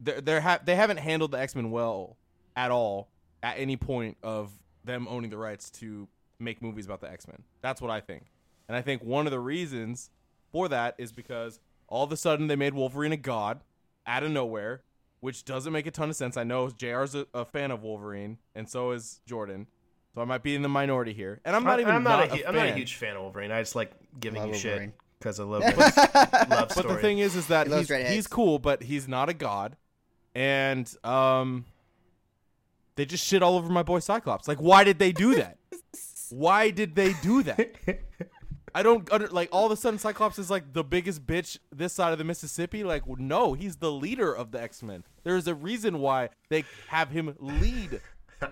They're, 0.00 0.20
they're 0.20 0.40
ha- 0.40 0.60
they 0.62 0.74
haven't 0.74 0.98
handled 0.98 1.30
the 1.30 1.38
X 1.38 1.54
Men 1.54 1.70
well 1.70 2.16
at 2.56 2.70
all 2.70 3.08
at 3.42 3.58
any 3.58 3.76
point 3.76 4.16
of 4.22 4.50
them 4.84 5.06
owning 5.08 5.30
the 5.30 5.38
rights 5.38 5.70
to 5.70 6.08
make 6.38 6.60
movies 6.60 6.84
about 6.86 7.00
the 7.00 7.10
X 7.10 7.26
Men. 7.28 7.42
That's 7.62 7.80
what 7.80 7.90
I 7.90 8.00
think, 8.00 8.24
and 8.68 8.76
I 8.76 8.82
think 8.82 9.02
one 9.02 9.26
of 9.26 9.30
the 9.30 9.40
reasons 9.40 10.10
for 10.52 10.68
that 10.68 10.94
is 10.98 11.12
because 11.12 11.60
all 11.88 12.04
of 12.04 12.12
a 12.12 12.16
sudden 12.16 12.46
they 12.46 12.56
made 12.56 12.74
Wolverine 12.74 13.12
a 13.12 13.16
god 13.16 13.60
out 14.06 14.22
of 14.22 14.30
nowhere 14.30 14.82
which 15.20 15.44
doesn't 15.44 15.72
make 15.72 15.86
a 15.86 15.90
ton 15.90 16.08
of 16.08 16.16
sense. 16.16 16.36
I 16.36 16.44
know 16.44 16.68
JR's 16.68 17.14
a, 17.14 17.26
a 17.34 17.44
fan 17.44 17.70
of 17.70 17.82
Wolverine, 17.82 18.38
and 18.54 18.68
so 18.68 18.92
is 18.92 19.20
Jordin. 19.28 19.66
So 20.14 20.22
I 20.22 20.24
might 20.24 20.42
be 20.42 20.54
in 20.54 20.62
the 20.62 20.68
minority 20.68 21.12
here. 21.12 21.40
And 21.44 21.56
I'm 21.56 21.64
not 21.64 21.80
even 21.80 21.94
I'm 21.94 22.04
not, 22.04 22.28
not 22.30 22.30
a, 22.30 22.36
hu- 22.36 22.44
a 22.44 22.48
I'm 22.48 22.54
not 22.54 22.68
a 22.68 22.72
huge 22.74 22.94
fan 22.94 23.16
of 23.16 23.22
Wolverine. 23.22 23.50
I 23.50 23.60
just 23.60 23.74
like 23.74 23.90
giving 24.18 24.40
Love 24.40 24.48
you 24.48 24.52
Wolverine. 24.52 24.88
shit 24.90 24.98
because 25.18 25.40
I 25.40 25.44
love 25.44 25.62
love 26.48 26.70
story. 26.70 26.86
But 26.86 26.94
the 26.94 26.98
thing 27.00 27.18
is, 27.18 27.34
is 27.34 27.48
that 27.48 27.66
He 27.66 27.74
he's, 27.74 27.88
he's 27.88 28.26
cool, 28.26 28.58
but 28.58 28.82
he's 28.82 29.08
not 29.08 29.28
a 29.28 29.34
god. 29.34 29.76
And 30.34 30.88
um, 31.02 31.64
they 32.94 33.04
just 33.04 33.26
shit 33.26 33.42
all 33.42 33.56
over 33.56 33.70
my 33.70 33.82
boy 33.82 33.98
Cyclops. 33.98 34.46
Like, 34.46 34.58
why 34.58 34.84
did 34.84 34.98
they 34.98 35.12
do 35.12 35.34
that? 35.34 35.58
why 36.30 36.70
did 36.70 36.94
they 36.94 37.14
do 37.22 37.42
that? 37.42 37.74
I 38.76 38.82
don't 38.82 39.10
under, 39.10 39.26
like. 39.28 39.48
All 39.52 39.64
of 39.64 39.72
a 39.72 39.76
sudden, 39.76 39.98
Cyclops 39.98 40.38
is 40.38 40.50
like 40.50 40.74
the 40.74 40.84
biggest 40.84 41.26
bitch 41.26 41.58
this 41.74 41.94
side 41.94 42.12
of 42.12 42.18
the 42.18 42.24
Mississippi. 42.24 42.84
Like, 42.84 43.04
no, 43.08 43.54
he's 43.54 43.76
the 43.76 43.90
leader 43.90 44.32
of 44.34 44.50
the 44.52 44.60
X 44.60 44.82
Men. 44.82 45.02
There's 45.24 45.46
a 45.46 45.54
reason 45.54 45.98
why 46.00 46.28
they 46.50 46.64
have 46.88 47.08
him 47.10 47.34
lead. 47.38 48.00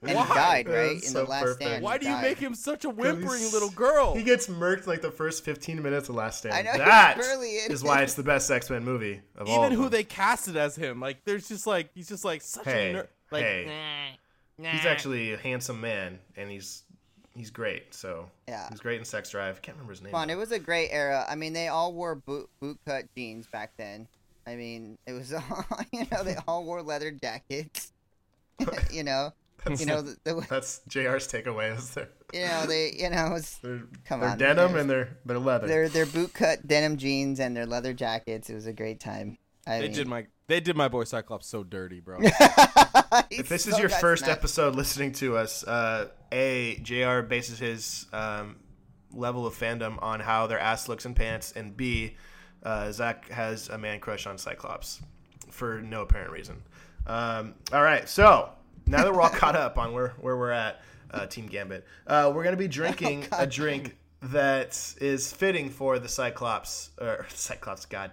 And 0.00 0.14
Why? 0.14 0.26
he 0.26 0.32
died, 0.34 0.68
right? 0.68 0.92
That's 0.94 1.06
In 1.08 1.12
so 1.12 1.24
the 1.24 1.30
last 1.30 1.42
perfect. 1.42 1.62
stand. 1.62 1.82
Why 1.82 1.98
do 1.98 2.06
you 2.06 2.12
died. 2.12 2.22
make 2.22 2.38
him 2.38 2.54
such 2.54 2.84
a 2.84 2.88
whimpering 2.88 3.42
little 3.50 3.70
girl? 3.70 4.14
He 4.14 4.22
gets 4.22 4.46
murked 4.46 4.86
like 4.86 5.02
the 5.02 5.10
first 5.10 5.44
15 5.44 5.82
minutes 5.82 6.08
of 6.08 6.14
Last 6.14 6.38
Stand. 6.38 6.54
I 6.54 6.62
know, 6.62 6.70
he's 6.70 6.78
That 6.78 7.18
barely 7.18 7.64
in 7.64 7.72
is 7.72 7.82
why 7.82 8.02
it's 8.02 8.14
the 8.14 8.22
best 8.22 8.48
X 8.48 8.70
Men 8.70 8.84
movie 8.84 9.20
of 9.36 9.48
all. 9.48 9.58
Even 9.64 9.72
who 9.76 9.82
them. 9.84 9.90
they 9.90 10.04
casted 10.04 10.56
as 10.56 10.76
him, 10.76 11.00
like, 11.00 11.24
there's 11.24 11.48
just 11.48 11.66
like 11.66 11.90
he's 11.96 12.08
just 12.08 12.24
like 12.24 12.42
such 12.42 12.64
Hey, 12.64 12.92
a 12.92 12.94
nerd. 12.94 13.06
Like, 13.32 13.42
hey. 13.42 14.16
He's 14.56 14.86
actually 14.86 15.32
a 15.32 15.36
handsome 15.36 15.80
man, 15.80 16.20
and 16.36 16.48
he's 16.48 16.84
he's 17.38 17.50
great. 17.50 17.94
So 17.94 18.30
Yeah. 18.46 18.68
he's 18.68 18.80
great 18.80 18.98
in 18.98 19.04
Sex 19.04 19.30
Drive. 19.30 19.56
I 19.56 19.60
can't 19.60 19.76
remember 19.76 19.92
his 19.92 20.02
name. 20.02 20.10
Come 20.12 20.20
on, 20.20 20.30
it 20.30 20.36
was 20.36 20.52
a 20.52 20.58
great 20.58 20.90
era. 20.90 21.24
I 21.28 21.34
mean, 21.34 21.52
they 21.52 21.68
all 21.68 21.92
wore 21.92 22.14
boot 22.16 22.50
boot 22.60 22.78
cut 22.86 23.04
jeans 23.16 23.46
back 23.46 23.72
then. 23.78 24.06
I 24.46 24.56
mean, 24.56 24.98
it 25.06 25.12
was 25.12 25.32
all 25.34 25.64
you 25.92 26.06
know. 26.10 26.22
They 26.24 26.36
all 26.46 26.64
wore 26.64 26.82
leather 26.82 27.10
jackets. 27.10 27.92
you 28.90 29.04
know, 29.04 29.32
you 29.78 29.86
know 29.86 30.02
the, 30.02 30.16
the 30.24 30.46
That's 30.50 30.80
Jr's 30.88 31.28
takeaway. 31.28 31.76
Is 31.78 31.90
they're 31.94 32.08
you 32.32 32.40
know 32.46 32.66
they 32.66 32.92
you 32.98 33.08
know 33.10 33.34
it's, 33.36 33.56
they're, 33.58 33.82
Come 34.04 34.20
they're 34.20 34.30
on, 34.30 34.38
denim 34.38 34.74
and 34.76 34.90
they're 34.90 35.10
leather. 35.24 35.26
they're 35.26 35.38
leather. 35.38 35.66
their 35.68 35.88
their 35.88 36.06
boot 36.06 36.34
cut 36.34 36.66
denim 36.66 36.96
jeans 36.96 37.38
and 37.40 37.56
their 37.56 37.66
leather 37.66 37.92
jackets. 37.92 38.50
It 38.50 38.54
was 38.54 38.66
a 38.66 38.72
great 38.72 38.98
time. 39.00 39.38
I 39.66 39.76
they 39.78 39.82
mean, 39.82 39.92
did 39.92 40.08
my 40.08 40.26
they 40.48 40.60
did 40.60 40.76
my 40.76 40.88
boy 40.88 41.04
Cyclops 41.04 41.46
so 41.46 41.62
dirty, 41.62 42.00
bro. 42.00 42.18
if 43.30 43.48
this 43.48 43.66
is 43.66 43.78
your 43.78 43.90
first 43.90 44.26
episode 44.26 44.74
listening 44.74 45.12
to 45.12 45.36
us, 45.36 45.62
uh, 45.62 46.08
a 46.32 46.80
Jr. 46.82 47.20
bases 47.20 47.58
his 47.58 48.06
um, 48.12 48.56
level 49.12 49.46
of 49.46 49.54
fandom 49.54 50.02
on 50.02 50.20
how 50.20 50.46
their 50.46 50.58
ass 50.58 50.88
looks 50.88 51.04
in 51.04 51.14
pants, 51.14 51.52
and 51.52 51.76
B, 51.76 52.16
uh, 52.62 52.90
Zach 52.92 53.28
has 53.28 53.68
a 53.68 53.76
man 53.76 54.00
crush 54.00 54.26
on 54.26 54.38
Cyclops 54.38 55.00
for 55.50 55.82
no 55.82 56.02
apparent 56.02 56.32
reason. 56.32 56.62
Um, 57.06 57.54
all 57.72 57.82
right, 57.82 58.08
so 58.08 58.50
now 58.86 59.04
that 59.04 59.12
we're 59.12 59.20
all 59.20 59.28
caught 59.28 59.54
up 59.54 59.76
on 59.76 59.92
where 59.92 60.14
where 60.20 60.36
we're 60.36 60.50
at, 60.50 60.80
uh, 61.10 61.26
Team 61.26 61.46
Gambit, 61.46 61.86
uh, 62.06 62.32
we're 62.34 62.44
gonna 62.44 62.56
be 62.56 62.68
drinking 62.80 63.26
a 63.32 63.46
drink 63.46 63.98
that 64.22 64.94
is 65.00 65.30
fitting 65.30 65.68
for 65.68 65.98
the 65.98 66.08
Cyclops 66.08 66.90
or 66.98 67.26
Cyclops. 67.34 67.84
God 67.84 68.12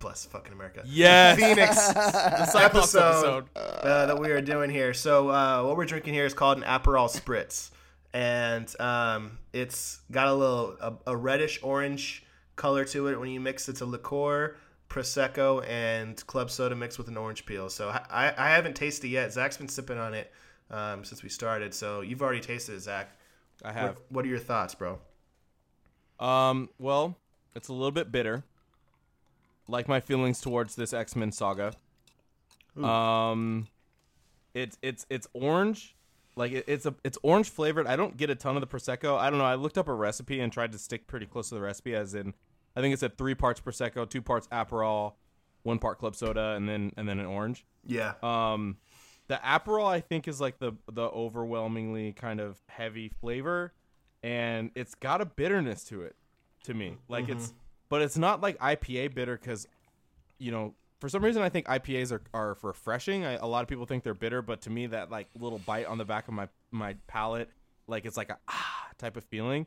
bless 0.00 0.24
fucking 0.24 0.52
America. 0.52 0.82
Yes. 0.84 1.38
Phoenix 1.38 1.88
episode, 1.96 2.58
episode. 2.58 3.44
uh, 3.54 4.06
that 4.06 4.18
we 4.18 4.30
are 4.30 4.40
doing 4.40 4.70
here. 4.70 4.92
So 4.92 5.30
uh, 5.30 5.62
what 5.62 5.76
we're 5.76 5.84
drinking 5.84 6.14
here 6.14 6.24
is 6.24 6.34
called 6.34 6.58
an 6.58 6.64
Aperol 6.64 7.08
Spritz, 7.08 7.70
and 8.12 8.68
um, 8.80 9.38
it's 9.52 10.00
got 10.10 10.26
a 10.26 10.34
little 10.34 10.76
a, 10.80 10.94
a 11.12 11.16
reddish 11.16 11.60
orange 11.62 12.24
color 12.56 12.84
to 12.86 13.06
it. 13.08 13.20
When 13.20 13.30
you 13.30 13.40
mix 13.40 13.68
it's 13.68 13.82
a 13.82 13.86
liqueur, 13.86 14.56
prosecco, 14.88 15.64
and 15.68 16.26
club 16.26 16.50
soda 16.50 16.74
mixed 16.74 16.98
with 16.98 17.08
an 17.08 17.16
orange 17.16 17.46
peel. 17.46 17.70
So 17.70 17.90
I, 17.90 18.34
I 18.36 18.50
haven't 18.50 18.74
tasted 18.74 19.06
it 19.06 19.10
yet. 19.10 19.32
Zach's 19.32 19.56
been 19.58 19.68
sipping 19.68 19.98
on 19.98 20.14
it 20.14 20.32
um, 20.70 21.04
since 21.04 21.22
we 21.22 21.28
started. 21.28 21.72
So 21.74 22.00
you've 22.00 22.22
already 22.22 22.40
tasted 22.40 22.74
it, 22.74 22.80
Zach. 22.80 23.16
I 23.62 23.72
have. 23.72 23.88
What, 23.88 24.12
what 24.12 24.24
are 24.24 24.28
your 24.28 24.38
thoughts, 24.38 24.74
bro? 24.74 24.98
Um, 26.18 26.68
well, 26.78 27.16
it's 27.54 27.68
a 27.68 27.72
little 27.72 27.90
bit 27.92 28.10
bitter. 28.10 28.44
Like 29.70 29.88
my 29.88 30.00
feelings 30.00 30.40
towards 30.40 30.74
this 30.74 30.92
X 30.92 31.16
Men 31.16 31.32
saga. 31.32 31.72
Um, 32.82 33.68
it's 34.54 34.78
it's 34.82 35.06
it's 35.10 35.26
orange, 35.32 35.96
like 36.36 36.52
it, 36.52 36.64
it's 36.66 36.86
a 36.86 36.94
it's 37.04 37.18
orange 37.22 37.50
flavored. 37.50 37.86
I 37.86 37.96
don't 37.96 38.16
get 38.16 38.30
a 38.30 38.34
ton 38.34 38.56
of 38.56 38.60
the 38.60 38.66
prosecco. 38.66 39.18
I 39.18 39.30
don't 39.30 39.38
know. 39.38 39.44
I 39.44 39.54
looked 39.54 39.78
up 39.78 39.88
a 39.88 39.94
recipe 39.94 40.40
and 40.40 40.52
tried 40.52 40.72
to 40.72 40.78
stick 40.78 41.06
pretty 41.06 41.26
close 41.26 41.48
to 41.50 41.54
the 41.54 41.60
recipe, 41.60 41.94
as 41.94 42.14
in, 42.14 42.34
I 42.76 42.80
think 42.80 42.94
it 42.94 43.00
said 43.00 43.18
three 43.18 43.34
parts 43.34 43.60
prosecco, 43.60 44.08
two 44.08 44.22
parts 44.22 44.46
Aperol, 44.48 45.14
one 45.62 45.78
part 45.78 45.98
club 45.98 46.14
soda, 46.16 46.54
and 46.56 46.68
then 46.68 46.92
and 46.96 47.08
then 47.08 47.18
an 47.18 47.26
orange. 47.26 47.64
Yeah. 47.84 48.14
Um, 48.22 48.76
the 49.28 49.40
Aperol 49.44 49.86
I 49.86 50.00
think 50.00 50.28
is 50.28 50.40
like 50.40 50.58
the 50.58 50.72
the 50.90 51.02
overwhelmingly 51.02 52.12
kind 52.12 52.40
of 52.40 52.60
heavy 52.68 53.08
flavor, 53.08 53.72
and 54.22 54.70
it's 54.74 54.94
got 54.94 55.20
a 55.20 55.26
bitterness 55.26 55.84
to 55.84 56.02
it, 56.02 56.16
to 56.64 56.74
me. 56.74 56.96
Like 57.08 57.28
it's, 57.28 57.52
but 57.90 58.00
it's 58.00 58.16
not 58.16 58.40
like 58.40 58.56
IPA 58.58 59.14
bitter 59.14 59.36
because, 59.36 59.68
you 60.38 60.50
know, 60.50 60.74
for 61.00 61.08
some 61.10 61.22
reason 61.22 61.42
I 61.42 61.50
think 61.50 61.66
IPAs 61.66 62.10
are 62.12 62.22
are 62.32 62.56
refreshing. 62.62 63.24
I, 63.26 63.32
a 63.34 63.46
lot 63.46 63.62
of 63.62 63.68
people 63.68 63.84
think 63.84 64.02
they're 64.04 64.14
bitter, 64.14 64.40
but 64.40 64.62
to 64.62 64.70
me 64.70 64.86
that 64.86 65.10
like 65.10 65.28
little 65.38 65.58
bite 65.58 65.86
on 65.86 65.98
the 65.98 66.04
back 66.06 66.26
of 66.28 66.34
my 66.34 66.48
my 66.70 66.96
palate, 67.06 67.50
like 67.86 68.06
it's 68.06 68.16
like 68.16 68.30
a 68.30 68.38
ah 68.48 68.86
type 68.96 69.16
of 69.18 69.24
feeling. 69.24 69.66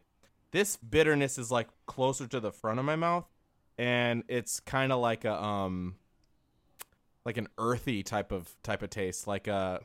This 0.51 0.75
bitterness 0.77 1.37
is 1.37 1.51
like 1.51 1.67
closer 1.85 2.27
to 2.27 2.39
the 2.39 2.51
front 2.51 2.79
of 2.79 2.85
my 2.85 2.95
mouth, 2.95 3.25
and 3.77 4.23
it's 4.27 4.59
kind 4.59 4.91
of 4.91 4.99
like 4.99 5.25
a 5.25 5.43
um 5.43 5.95
like 7.25 7.37
an 7.37 7.47
earthy 7.57 8.03
type 8.03 8.31
of 8.31 8.53
type 8.63 8.83
of 8.83 8.89
taste 8.89 9.27
like 9.27 9.47
uh 9.47 9.79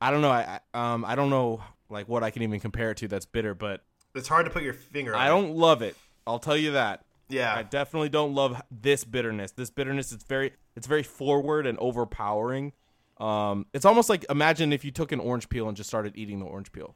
i 0.00 0.10
don't 0.10 0.22
know 0.22 0.30
i 0.30 0.58
I- 0.74 0.92
um 0.92 1.04
i 1.04 1.14
don't 1.14 1.28
know 1.28 1.62
like 1.90 2.08
what 2.08 2.22
i 2.24 2.30
can 2.30 2.42
even 2.42 2.58
compare 2.58 2.90
it 2.92 2.96
to 2.98 3.08
that's 3.08 3.26
bitter 3.26 3.54
but 3.54 3.84
It's 4.14 4.28
hard 4.28 4.46
to 4.46 4.50
put 4.50 4.62
your 4.62 4.72
finger 4.72 5.14
on. 5.14 5.20
i 5.20 5.28
don't 5.28 5.54
love 5.54 5.82
it 5.82 5.94
i'll 6.26 6.38
tell 6.38 6.56
you 6.56 6.70
that 6.72 7.04
Yeah. 7.28 7.54
i 7.54 7.62
definitely 7.62 8.08
don't 8.08 8.34
love 8.34 8.60
this 8.70 9.04
bitterness 9.04 9.52
this 9.52 9.70
bitterness 9.70 10.12
is 10.12 10.22
very 10.22 10.52
it's 10.76 10.86
very 10.86 11.02
forward 11.02 11.66
and 11.66 11.78
overpowering 11.78 12.72
um 13.18 13.66
it's 13.72 13.84
almost 13.84 14.08
like 14.08 14.24
imagine 14.28 14.72
if 14.72 14.84
you 14.84 14.90
took 14.90 15.12
an 15.12 15.20
orange 15.20 15.48
peel 15.48 15.68
and 15.68 15.76
just 15.76 15.88
started 15.88 16.12
eating 16.16 16.40
the 16.40 16.46
orange 16.46 16.72
peel 16.72 16.94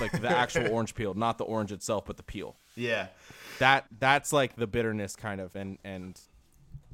like 0.00 0.12
the 0.20 0.28
actual 0.28 0.68
orange 0.72 0.94
peel 0.94 1.14
not 1.14 1.38
the 1.38 1.44
orange 1.44 1.70
itself 1.72 2.04
but 2.04 2.16
the 2.16 2.22
peel 2.22 2.56
yeah. 2.76 3.08
that 3.58 3.84
that's 3.98 4.32
like 4.32 4.56
the 4.56 4.66
bitterness 4.66 5.14
kind 5.14 5.40
of 5.40 5.54
and 5.54 5.78
and 5.84 6.20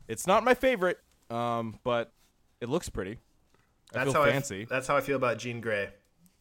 it's 0.08 0.26
not 0.26 0.44
my 0.44 0.54
favorite 0.54 0.98
um 1.30 1.78
but 1.84 2.12
it 2.60 2.68
looks 2.68 2.88
pretty 2.88 3.18
I 3.94 4.04
That's 4.04 4.12
how 4.12 4.24
fancy. 4.24 4.62
I, 4.62 4.64
that's 4.68 4.86
how 4.86 4.96
I 4.96 5.00
feel 5.00 5.16
about 5.16 5.38
Jean 5.38 5.60
Grey. 5.60 5.90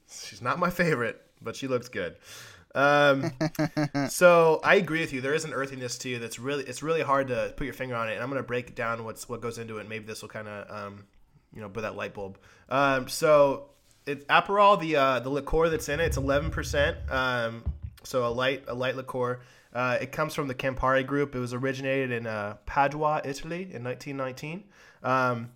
She's 0.09 0.41
not 0.41 0.59
my 0.59 0.69
favorite, 0.69 1.21
but 1.41 1.55
she 1.55 1.67
looks 1.67 1.87
good. 1.87 2.15
Um, 2.75 3.31
so 4.09 4.59
I 4.63 4.75
agree 4.75 4.99
with 4.99 5.13
you. 5.13 5.21
There 5.21 5.33
is 5.33 5.45
an 5.45 5.53
earthiness 5.53 5.97
to 5.99 6.09
you 6.09 6.19
that's 6.19 6.37
really 6.37 6.65
it's 6.65 6.83
really 6.83 7.01
hard 7.01 7.29
to 7.29 7.53
put 7.55 7.63
your 7.63 7.73
finger 7.73 7.95
on 7.95 8.09
it. 8.09 8.13
And 8.13 8.21
I'm 8.21 8.29
gonna 8.29 8.43
break 8.43 8.75
down 8.75 9.03
what's 9.03 9.27
what 9.27 9.41
goes 9.41 9.57
into 9.57 9.77
it. 9.77 9.89
Maybe 9.89 10.05
this 10.05 10.21
will 10.21 10.29
kind 10.29 10.47
of 10.47 10.69
um, 10.69 11.05
you 11.53 11.61
know 11.61 11.69
put 11.69 11.81
that 11.81 11.95
light 11.95 12.13
bulb. 12.13 12.37
Um, 12.69 13.07
so 13.07 13.69
it's 14.05 14.23
Aperol. 14.25 14.79
The 14.79 14.95
uh, 14.97 15.19
the 15.21 15.29
liqueur 15.29 15.69
that's 15.69 15.89
in 15.89 15.99
it, 15.99 16.05
it's 16.05 16.17
eleven 16.17 16.51
percent. 16.51 16.97
Um, 17.09 17.63
so 18.03 18.27
a 18.27 18.29
light 18.29 18.65
a 18.67 18.75
light 18.75 18.95
liqueur. 18.95 19.39
Uh, 19.73 19.97
it 19.99 20.13
comes 20.13 20.33
from 20.33 20.47
the 20.47 20.55
Campari 20.55 21.05
Group. 21.05 21.35
It 21.35 21.39
was 21.39 21.53
originated 21.53 22.11
in 22.11 22.27
uh, 22.27 22.55
Padua, 22.65 23.21
Italy, 23.25 23.63
in 23.73 23.83
1919. 23.83 24.63
Um, 25.03 25.51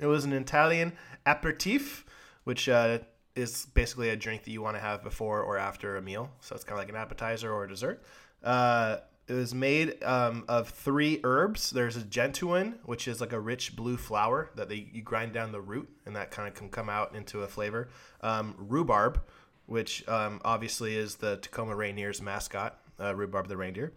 it 0.00 0.06
was 0.06 0.24
an 0.24 0.32
Italian 0.32 0.92
aperitif, 1.24 2.04
which 2.42 2.68
uh, 2.68 2.98
is 3.36 3.66
basically 3.74 4.10
a 4.10 4.16
drink 4.16 4.44
that 4.44 4.50
you 4.50 4.62
want 4.62 4.76
to 4.76 4.80
have 4.80 5.02
before 5.02 5.42
or 5.42 5.58
after 5.58 5.96
a 5.96 6.02
meal. 6.02 6.30
So 6.40 6.54
it's 6.54 6.64
kind 6.64 6.78
of 6.78 6.78
like 6.78 6.88
an 6.88 6.96
appetizer 6.96 7.52
or 7.52 7.64
a 7.64 7.68
dessert. 7.68 8.02
Uh, 8.42 8.98
it 9.26 9.32
was 9.32 9.54
made 9.54 10.02
um, 10.04 10.44
of 10.48 10.68
three 10.68 11.20
herbs. 11.24 11.70
There's 11.70 11.96
a 11.96 12.02
gentian, 12.02 12.74
which 12.84 13.08
is 13.08 13.20
like 13.20 13.32
a 13.32 13.40
rich 13.40 13.74
blue 13.74 13.96
flower 13.96 14.50
that 14.54 14.68
they 14.68 14.88
you 14.92 15.02
grind 15.02 15.32
down 15.32 15.50
the 15.50 15.62
root, 15.62 15.88
and 16.04 16.14
that 16.14 16.30
kind 16.30 16.46
of 16.46 16.54
can 16.54 16.68
come 16.68 16.90
out 16.90 17.14
into 17.14 17.42
a 17.42 17.48
flavor. 17.48 17.88
Um, 18.20 18.54
rhubarb, 18.58 19.22
which 19.66 20.06
um, 20.08 20.42
obviously 20.44 20.94
is 20.96 21.16
the 21.16 21.38
Tacoma 21.38 21.74
Rainiers 21.74 22.20
mascot, 22.20 22.78
uh, 23.00 23.14
rhubarb 23.14 23.48
the 23.48 23.56
reindeer. 23.56 23.94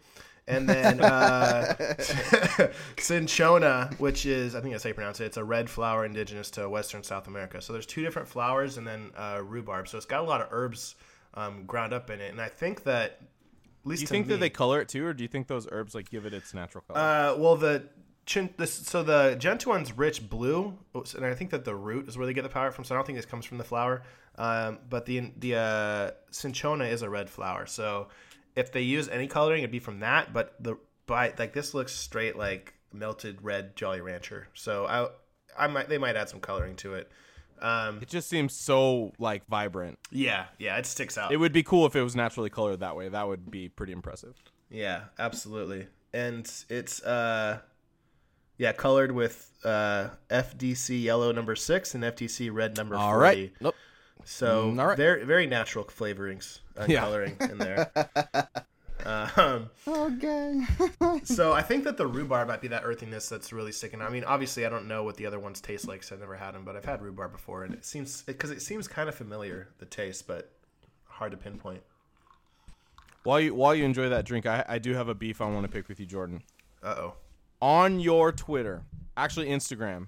And 0.48 0.68
then 0.68 1.02
uh, 1.02 1.76
cinchona, 2.98 3.90
which 3.98 4.26
is 4.26 4.56
I 4.56 4.62
think 4.62 4.74
that's 4.74 4.84
how 4.84 4.90
you 4.90 4.94
pronounce 4.94 5.20
it. 5.20 5.26
It's 5.26 5.38
a 5.38 5.44
red 5.44 5.70
flower 5.70 6.06
indigenous 6.06 6.50
to 6.52 6.70
Western 6.70 7.04
South 7.04 7.28
America. 7.28 7.62
So 7.62 7.74
there's 7.74 7.86
two 7.86 8.02
different 8.02 8.30
flowers, 8.30 8.78
and 8.78 8.88
then 8.88 9.12
uh, 9.18 9.42
rhubarb. 9.44 9.88
So 9.90 9.98
it's 9.98 10.06
got 10.06 10.22
a 10.22 10.28
lot 10.28 10.42
of 10.42 10.48
herbs 10.52 10.96
um, 11.34 11.66
ground 11.66 11.94
up 11.94 12.10
in 12.10 12.22
it. 12.22 12.32
And 12.32 12.40
I 12.40 12.48
think 12.48 12.84
that, 12.84 13.20
at 13.22 13.86
least 13.86 14.00
Do 14.00 14.04
you 14.04 14.08
think 14.08 14.28
me, 14.28 14.34
that 14.34 14.40
they 14.40 14.50
color 14.50 14.80
it 14.80 14.88
too, 14.88 15.06
or 15.06 15.14
do 15.14 15.24
you 15.24 15.28
think 15.28 15.48
those 15.48 15.68
herbs 15.70 15.94
like 15.94 16.10
give 16.10 16.26
it 16.26 16.34
its 16.34 16.54
natural 16.54 16.84
color? 16.88 17.00
uh, 17.00 17.36
well, 17.38 17.58
the 17.58 17.90
chin, 18.26 18.50
this, 18.58 18.74
so 18.74 19.04
the 19.04 19.36
gentian's 19.38 19.98
rich 19.98 20.30
blue, 20.30 20.78
and 21.16 21.26
I 21.26 21.34
think 21.34 21.52
that 21.52 21.66
the 21.66 21.76
root 21.76 22.08
is 22.08 22.18
where 22.18 22.26
they 22.26 22.34
get 22.34 22.44
the 22.44 22.50
power 22.50 22.72
from. 22.72 22.86
So 22.86 22.96
I 22.96 22.98
don't 22.98 23.06
think 23.06 23.18
this 23.18 23.26
comes 23.26 23.46
from 23.46 23.58
the 23.58 23.64
flower. 23.64 24.04
Um, 24.38 24.80
but 24.88 25.06
the 25.06 25.32
the 25.38 25.56
uh, 25.56 26.12
cinchona 26.30 26.86
is 26.86 27.02
a 27.02 27.10
red 27.10 27.30
flower. 27.30 27.66
So 27.66 28.10
if 28.58 28.72
they 28.74 28.82
use 28.82 29.08
any 29.08 29.28
coloring, 29.28 29.60
it'd 29.60 29.72
be 29.72 29.80
from 29.80 30.00
that. 30.02 30.34
But 30.34 30.56
the 30.60 30.78
but 31.06 31.40
like 31.40 31.54
this 31.54 31.74
looks 31.74 31.94
straight 31.94 32.36
like 32.36 32.74
melted 32.92 33.42
red 33.42 33.76
Jolly 33.76 34.02
Rancher. 34.02 34.50
So 34.54 34.86
I 34.86 35.08
I 35.58 35.68
might 35.68 35.88
they 35.88 35.98
might 35.98 36.16
add 36.18 36.28
some 36.30 36.40
coloring 36.42 36.76
to 36.78 36.96
it. 36.96 37.10
Um, 37.60 38.00
it 38.02 38.08
just 38.08 38.30
seems 38.30 38.54
so 38.54 39.14
like 39.18 39.48
vibrant. 39.48 39.98
yeah, 40.12 40.46
yeah, 40.60 40.78
it 40.78 40.86
sticks 40.86 41.18
out. 41.18 41.32
It 41.32 41.38
would 41.38 41.54
be 41.54 41.64
cool 41.64 41.86
if 41.88 41.96
it 41.96 42.04
was 42.04 42.16
naturally 42.16 42.50
colored 42.52 42.82
that 42.82 42.96
way. 42.96 43.10
That 43.10 43.28
would 43.28 43.50
be 43.50 43.68
pretty 43.70 43.94
impressive. 43.94 44.36
Yeah, 44.70 45.06
absolutely. 45.18 45.88
And 46.14 46.48
it's 46.70 47.02
uh 47.04 47.60
yeah, 48.60 48.74
colored 48.74 49.12
with 49.12 49.52
uh 49.64 50.10
FDC 50.30 51.02
yellow 51.02 51.32
number 51.32 51.56
6 51.56 51.96
and 51.96 52.04
FDC 52.04 52.54
red 52.54 52.78
number 52.78 52.96
40. 52.96 53.08
All 53.08 53.18
right. 53.18 53.52
Nope. 53.60 53.76
So 54.24 54.72
Mm, 54.72 54.80
all 54.80 54.88
right. 54.88 54.98
very 54.98 55.24
very 55.26 55.48
natural 55.48 55.86
flavorings 55.86 56.60
and 56.78 56.90
Yeah. 56.92 57.02
coloring 57.02 57.36
in 57.40 57.58
there. 57.58 57.92
um, 59.06 59.70
Okay. 59.88 60.62
so 61.24 61.54
I 61.54 61.62
think 61.62 61.84
that 61.86 61.98
the 61.98 62.08
rhubarb 62.08 62.48
might 62.48 62.62
be 62.62 62.68
that 62.70 62.84
earthiness 62.84 63.30
that's 63.30 63.54
really 63.54 63.72
sticking. 63.72 64.02
I 64.02 64.10
mean, 64.10 64.24
obviously 64.24 64.66
I 64.66 64.70
don't 64.70 64.88
know 64.88 65.04
what 65.04 65.16
the 65.18 65.26
other 65.26 65.40
ones 65.40 65.62
taste 65.62 65.88
like, 65.88 66.04
so 66.04 66.16
I've 66.16 66.22
never 66.22 66.36
had 66.36 66.52
them, 66.54 66.64
but 66.66 66.76
I've 66.76 66.86
had 66.86 67.02
rhubarb 67.02 67.32
before 67.32 67.64
and 67.64 67.74
it 67.74 67.86
seems 67.86 68.22
because 68.24 68.52
it 68.52 68.62
seems 68.62 68.88
kind 68.88 69.08
of 69.10 69.16
familiar 69.16 69.70
the 69.80 69.86
taste, 69.86 70.28
but 70.28 70.52
hard 71.06 71.32
to 71.32 71.38
pinpoint. 71.38 71.82
While 73.24 73.40
you 73.42 73.54
while 73.56 73.76
you 73.76 73.84
enjoy 73.84 74.10
that 74.10 74.26
drink, 74.26 74.46
I, 74.46 74.64
I 74.68 74.80
do 74.80 74.94
have 74.94 75.10
a 75.10 75.16
beef 75.16 75.42
I 75.42 75.46
want 75.50 75.66
to 75.66 75.72
pick 75.72 75.88
with 75.90 76.00
you, 76.00 76.06
Jordin. 76.06 76.42
Uh-oh. 76.84 77.16
On 77.62 78.00
your 78.00 78.32
Twitter, 78.32 78.84
actually 79.18 79.48
Instagram, 79.48 80.08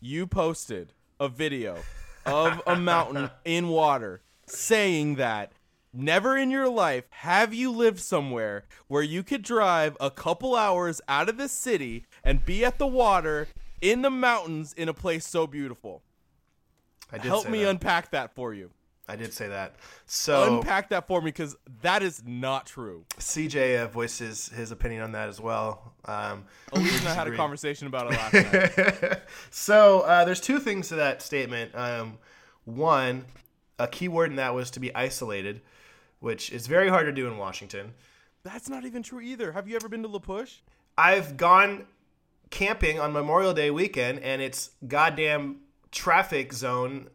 you 0.00 0.26
posted 0.26 0.92
a 1.20 1.28
video 1.28 1.78
of 2.24 2.60
a 2.66 2.74
mountain 2.76 3.30
in 3.44 3.68
water 3.68 4.22
saying 4.46 5.16
that 5.16 5.52
never 5.96 6.36
in 6.36 6.50
your 6.50 6.68
life 6.68 7.04
have 7.10 7.54
you 7.54 7.70
lived 7.70 8.00
somewhere 8.00 8.64
where 8.88 9.02
you 9.02 9.22
could 9.22 9.42
drive 9.42 9.96
a 10.00 10.10
couple 10.10 10.54
hours 10.54 11.00
out 11.08 11.28
of 11.28 11.36
the 11.36 11.48
city 11.48 12.04
and 12.22 12.44
be 12.44 12.64
at 12.64 12.78
the 12.78 12.86
water 12.86 13.48
in 13.80 14.02
the 14.02 14.10
mountains 14.10 14.72
in 14.72 14.88
a 14.88 14.94
place 14.94 15.26
so 15.26 15.46
beautiful. 15.46 16.02
I 17.12 17.18
did 17.18 17.26
Help 17.26 17.48
me 17.48 17.62
that. 17.62 17.70
unpack 17.70 18.10
that 18.10 18.34
for 18.34 18.52
you. 18.52 18.70
I 19.08 19.14
did 19.14 19.32
say 19.32 19.46
that. 19.48 19.76
So 20.06 20.56
Unpack 20.58 20.88
that 20.90 21.06
for 21.06 21.20
me 21.20 21.26
because 21.26 21.56
that 21.82 22.02
is 22.02 22.24
not 22.26 22.66
true. 22.66 23.04
CJ 23.18 23.80
uh, 23.84 23.86
voiced 23.86 24.18
his, 24.18 24.48
his 24.48 24.72
opinion 24.72 25.02
on 25.02 25.12
that 25.12 25.28
as 25.28 25.40
well. 25.40 25.94
Um, 26.06 26.44
Elise 26.72 26.98
and 26.98 27.08
I 27.08 27.14
had 27.14 27.28
a 27.28 27.36
conversation 27.36 27.86
about 27.86 28.12
it 28.12 28.16
last 28.16 28.34
night. 28.34 29.20
so 29.50 30.00
uh, 30.00 30.24
there's 30.24 30.40
two 30.40 30.58
things 30.58 30.88
to 30.88 30.96
that 30.96 31.22
statement. 31.22 31.72
Um, 31.76 32.18
one, 32.64 33.26
a 33.78 33.86
key 33.86 34.08
word 34.08 34.30
in 34.30 34.36
that 34.36 34.54
was 34.54 34.72
to 34.72 34.80
be 34.80 34.92
isolated, 34.92 35.60
which 36.26 36.50
is 36.50 36.66
very 36.66 36.88
hard 36.88 37.06
to 37.06 37.12
do 37.12 37.28
in 37.28 37.38
Washington. 37.38 37.94
That's 38.42 38.68
not 38.68 38.84
even 38.84 39.00
true 39.00 39.20
either. 39.20 39.52
Have 39.52 39.68
you 39.68 39.76
ever 39.76 39.88
been 39.88 40.02
to 40.02 40.08
La 40.08 40.18
Push? 40.18 40.56
I've 40.98 41.36
gone 41.36 41.86
camping 42.50 42.98
on 42.98 43.12
Memorial 43.12 43.54
Day 43.54 43.70
weekend, 43.70 44.18
and 44.20 44.42
it's 44.42 44.70
goddamn 44.88 45.60
traffic 45.92 46.52
zone 46.52 47.08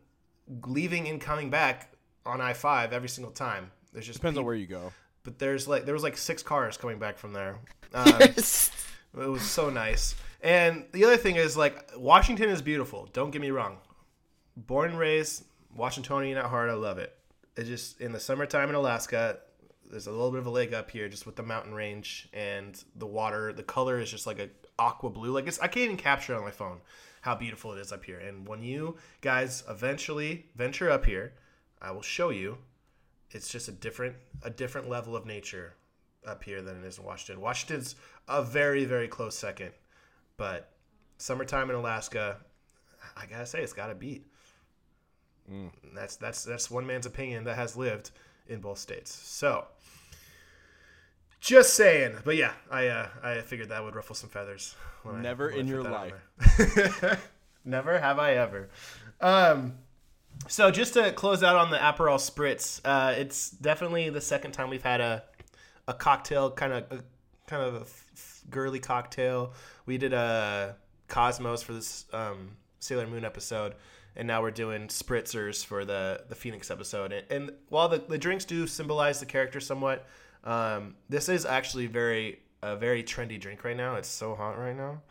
leaving 0.66 1.10
and 1.10 1.20
coming 1.20 1.50
back 1.50 1.92
on 2.26 2.40
I 2.40 2.54
five 2.54 2.94
every 2.94 3.10
single 3.10 3.34
time. 3.34 3.72
There's 3.92 4.08
just 4.08 4.20
Depends 4.20 4.40
on 4.40 4.46
where 4.46 4.56
you 4.56 4.66
go. 4.66 4.94
but 5.24 5.40
there's 5.40 5.68
like 5.68 5.84
there 5.84 5.94
was 5.94 6.04
like 6.04 6.16
six 6.16 6.42
cars 6.42 6.78
coming 6.78 6.98
back 6.98 7.18
from 7.18 7.34
there. 7.34 7.58
Um, 7.94 8.06
It 8.22 9.28
was 9.28 9.42
so 9.42 9.70
nice. 9.70 10.16
And 10.42 10.86
the 10.94 11.04
other 11.04 11.18
thing 11.18 11.36
is 11.36 11.58
like 11.58 11.92
Washington 11.98 12.50
is 12.50 12.62
beautiful. 12.62 13.10
Don't 13.12 13.32
get 13.32 13.42
me 13.42 13.52
wrong. 13.52 13.80
Born 14.56 14.92
and 14.92 14.98
raised 14.98 15.44
Washingtonian 15.76 16.38
at 16.38 16.46
heart. 16.46 16.70
I 16.70 16.76
love 16.76 16.98
it. 16.98 17.14
It's 17.56 17.68
just 17.68 18.02
in 18.02 18.12
the 18.12 18.20
summertime 18.20 18.70
in 18.70 18.76
Alaska. 18.76 19.40
There's 19.90 20.08
a 20.08 20.12
little 20.12 20.32
bit 20.32 20.40
of 20.40 20.46
a 20.46 20.52
leg 20.52 20.74
up 20.74 20.90
here, 20.90 21.10
just 21.10 21.26
with 21.26 21.36
the 21.36 21.44
mountain 21.44 21.74
range 21.74 22.30
and 22.34 22.82
the 22.96 23.06
water. 23.06 23.52
The 23.52 23.64
color 23.64 24.00
is 24.00 24.10
just 24.10 24.26
like 24.26 24.40
a 24.40 24.50
aqua 24.80 25.10
blue. 25.10 25.32
Like 25.32 25.48
it's 25.48 25.60
I 25.60 25.68
can't 25.68 25.86
even 25.86 25.98
capture 25.98 26.34
it 26.34 26.38
on 26.38 26.44
my 26.44 26.52
phone 26.52 26.80
how 27.22 27.36
beautiful 27.36 27.74
it 27.74 27.80
is 27.80 27.92
up 27.92 28.04
here. 28.04 28.20
And 28.20 28.48
when 28.48 28.64
you 28.64 28.98
guys 29.22 29.64
eventually 29.70 30.48
venture 30.56 30.90
up 30.90 31.06
here, 31.06 31.34
I 31.82 31.92
will 31.92 32.02
show 32.02 32.32
you. 32.32 32.58
It's 33.30 33.50
just 33.50 33.70
a 33.70 33.72
different 33.72 34.16
a 34.44 34.50
different 34.50 34.90
level 34.90 35.16
of 35.16 35.26
nature 35.26 35.76
up 36.26 36.44
here 36.44 36.62
than 36.62 36.84
it 36.84 36.86
is 36.86 36.98
in 36.98 37.06
Washington. 37.06 37.42
Washington's 37.42 37.96
a 38.28 38.44
very 38.44 38.86
very 38.86 39.08
close 39.08 39.38
second, 39.38 39.72
but 40.36 40.72
summertime 41.18 41.70
in 41.70 41.76
Alaska, 41.76 42.38
I 43.16 43.26
gotta 43.26 43.46
say 43.46 43.62
it's 43.62 43.74
got 43.74 43.88
to 43.88 44.22
beat. 45.50 45.94
That's 45.96 46.16
that's 46.16 46.44
that's 46.44 46.72
one 46.72 46.86
man's 46.88 47.06
opinion 47.06 47.44
that 47.46 47.56
has 47.56 47.76
lived 47.76 48.12
in 48.48 48.60
both 48.60 48.78
states. 48.78 49.14
So, 49.14 49.66
just 51.40 51.74
saying. 51.74 52.18
But 52.24 52.36
yeah, 52.36 52.54
I 52.70 52.88
uh, 52.88 53.08
I 53.24 53.42
figured 53.42 53.70
that 53.70 53.84
would 53.84 53.96
ruffle 53.96 54.16
some 54.16 54.30
feathers. 54.30 54.76
Never 55.06 55.52
I 55.52 55.58
in 55.58 55.68
your 55.68 55.84
life. 55.84 56.14
Never 57.66 58.00
have 58.00 58.20
I 58.20 58.34
ever. 58.34 58.70
Um, 59.20 59.74
so 60.48 60.72
just 60.72 60.94
to 60.94 61.12
close 61.12 61.44
out 61.44 61.56
on 61.56 61.70
the 61.70 61.78
Aperol 61.78 62.18
Spritz, 62.18 62.82
uh, 62.86 63.14
it's 63.18 63.52
definitely 63.52 64.10
the 64.10 64.22
second 64.22 64.52
time 64.52 64.70
we've 64.70 64.84
had 64.84 65.02
a 65.02 65.24
a 65.88 65.94
cocktail 65.94 66.52
kind 66.52 66.74
of 66.74 66.92
a, 66.92 67.04
kind 67.48 67.64
of 67.64 67.76
a 67.76 67.82
f- 67.82 68.44
girly 68.50 68.80
cocktail. 68.80 69.54
We 69.86 69.98
did 69.98 70.14
a 70.14 70.76
Cosmos 71.08 71.62
for 71.62 71.74
this 71.74 72.06
um, 72.14 72.52
Sailor 72.80 73.08
Moon 73.08 73.26
episode, 73.26 73.76
and 74.16 74.28
now 74.28 74.42
we're 74.42 74.52
doing 74.52 74.88
spritzers 74.88 75.66
for 75.66 75.86
the 75.86 76.24
the 76.30 76.36
Phoenix 76.36 76.70
episode. 76.70 77.12
And, 77.12 77.26
and 77.32 77.52
while 77.70 77.90
the, 77.90 78.00
the 78.00 78.18
drinks 78.18 78.46
do 78.46 78.68
symbolize 78.68 79.20
the 79.20 79.26
character 79.26 79.60
somewhat, 79.60 80.06
um, 80.44 80.96
this 81.10 81.30
is 81.30 81.46
actually 81.46 81.88
very 81.88 82.40
a 82.62 82.76
very 82.76 83.04
trendy 83.04 83.40
drink 83.40 83.64
right 83.64 83.78
now. 83.78 83.96
It's 83.96 84.10
so 84.10 84.36
hot 84.36 84.58
right 84.58 84.76
now, 84.76 85.02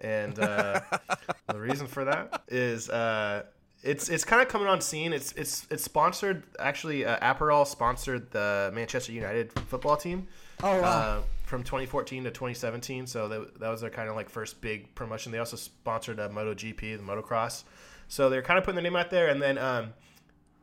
and 0.00 0.38
uh, 0.38 0.80
the 1.48 1.58
reason 1.58 1.86
for 1.86 2.04
that 2.04 2.42
is 2.48 2.88
uh, 2.88 3.44
it's 3.82 4.08
it's 4.08 4.24
kind 4.24 4.42
of 4.42 4.48
coming 4.48 4.68
on 4.68 4.80
scene. 4.80 5.12
It's 5.12 5.32
it's 5.32 5.66
it's 5.70 5.82
sponsored 5.82 6.44
actually. 6.58 7.04
Uh, 7.04 7.18
Aperol 7.18 7.66
sponsored 7.66 8.30
the 8.30 8.70
Manchester 8.74 9.12
United 9.12 9.52
football 9.52 9.96
team. 9.96 10.28
Oh, 10.62 10.80
wow. 10.80 10.88
Uh, 10.88 11.22
from 11.44 11.62
2014 11.62 12.24
to 12.24 12.30
2017, 12.30 13.06
so 13.06 13.28
that, 13.28 13.60
that 13.60 13.68
was 13.68 13.80
their 13.80 13.90
kind 13.90 14.08
of 14.08 14.16
like 14.16 14.28
first 14.28 14.60
big 14.60 14.92
promotion. 14.96 15.30
They 15.30 15.38
also 15.38 15.56
sponsored 15.56 16.18
uh, 16.18 16.28
MotoGP, 16.28 16.96
the 16.96 16.98
motocross. 16.98 17.62
So 18.08 18.30
they're 18.30 18.42
kind 18.42 18.58
of 18.58 18.64
putting 18.64 18.76
their 18.76 18.84
name 18.84 18.96
out 18.96 19.10
there. 19.10 19.28
And 19.28 19.40
then 19.40 19.58
um, 19.58 19.92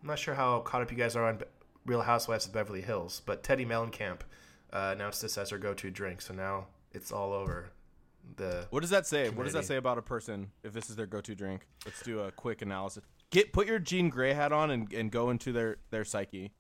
I'm 0.02 0.08
not 0.08 0.20
sure 0.20 0.34
how 0.34 0.60
caught 0.60 0.82
up 0.82 0.92
you 0.92 0.98
guys 0.98 1.16
are 1.16 1.26
on 1.26 1.42
Real 1.86 2.02
Housewives 2.02 2.46
of 2.46 2.54
Beverly 2.54 2.82
Hills, 2.82 3.22
but 3.26 3.44
Teddi 3.44 3.68
Mellencamp 3.68 4.20
uh, 4.72 4.92
announced 4.94 5.22
this 5.22 5.38
as 5.38 5.50
her 5.50 5.58
go-to 5.58 5.92
drink. 5.92 6.22
So 6.22 6.34
now 6.34 6.68
it's 6.92 7.12
all 7.12 7.34
over 7.34 7.70
the. 8.36 8.68
What 8.70 8.82
does 8.82 8.90
that 8.90 9.06
say? 9.06 9.30
What 9.30 9.44
does 9.44 9.54
that 9.54 9.66
say 9.66 9.76
about 9.76 9.98
a 9.98 10.02
person 10.02 10.52
if 10.64 10.74
this 10.74 10.90
is 10.90 10.96
their 10.96 11.06
go-to 11.06 11.36
drink? 11.36 11.68
Let's 11.86 12.02
do 12.02 12.22
a 12.22 12.32
quick 12.32 12.62
analysis. 12.62 13.04
Get 13.30 13.52
put 13.52 13.68
your 13.68 13.80
Jean 13.80 14.10
Grey 14.10 14.34
hat 14.34 14.52
on 14.52 14.72
and, 14.72 14.92
and 14.94 15.12
go 15.12 15.30
into 15.30 15.52
their 15.52 15.78
their 15.90 16.06
psyche. 16.06 16.52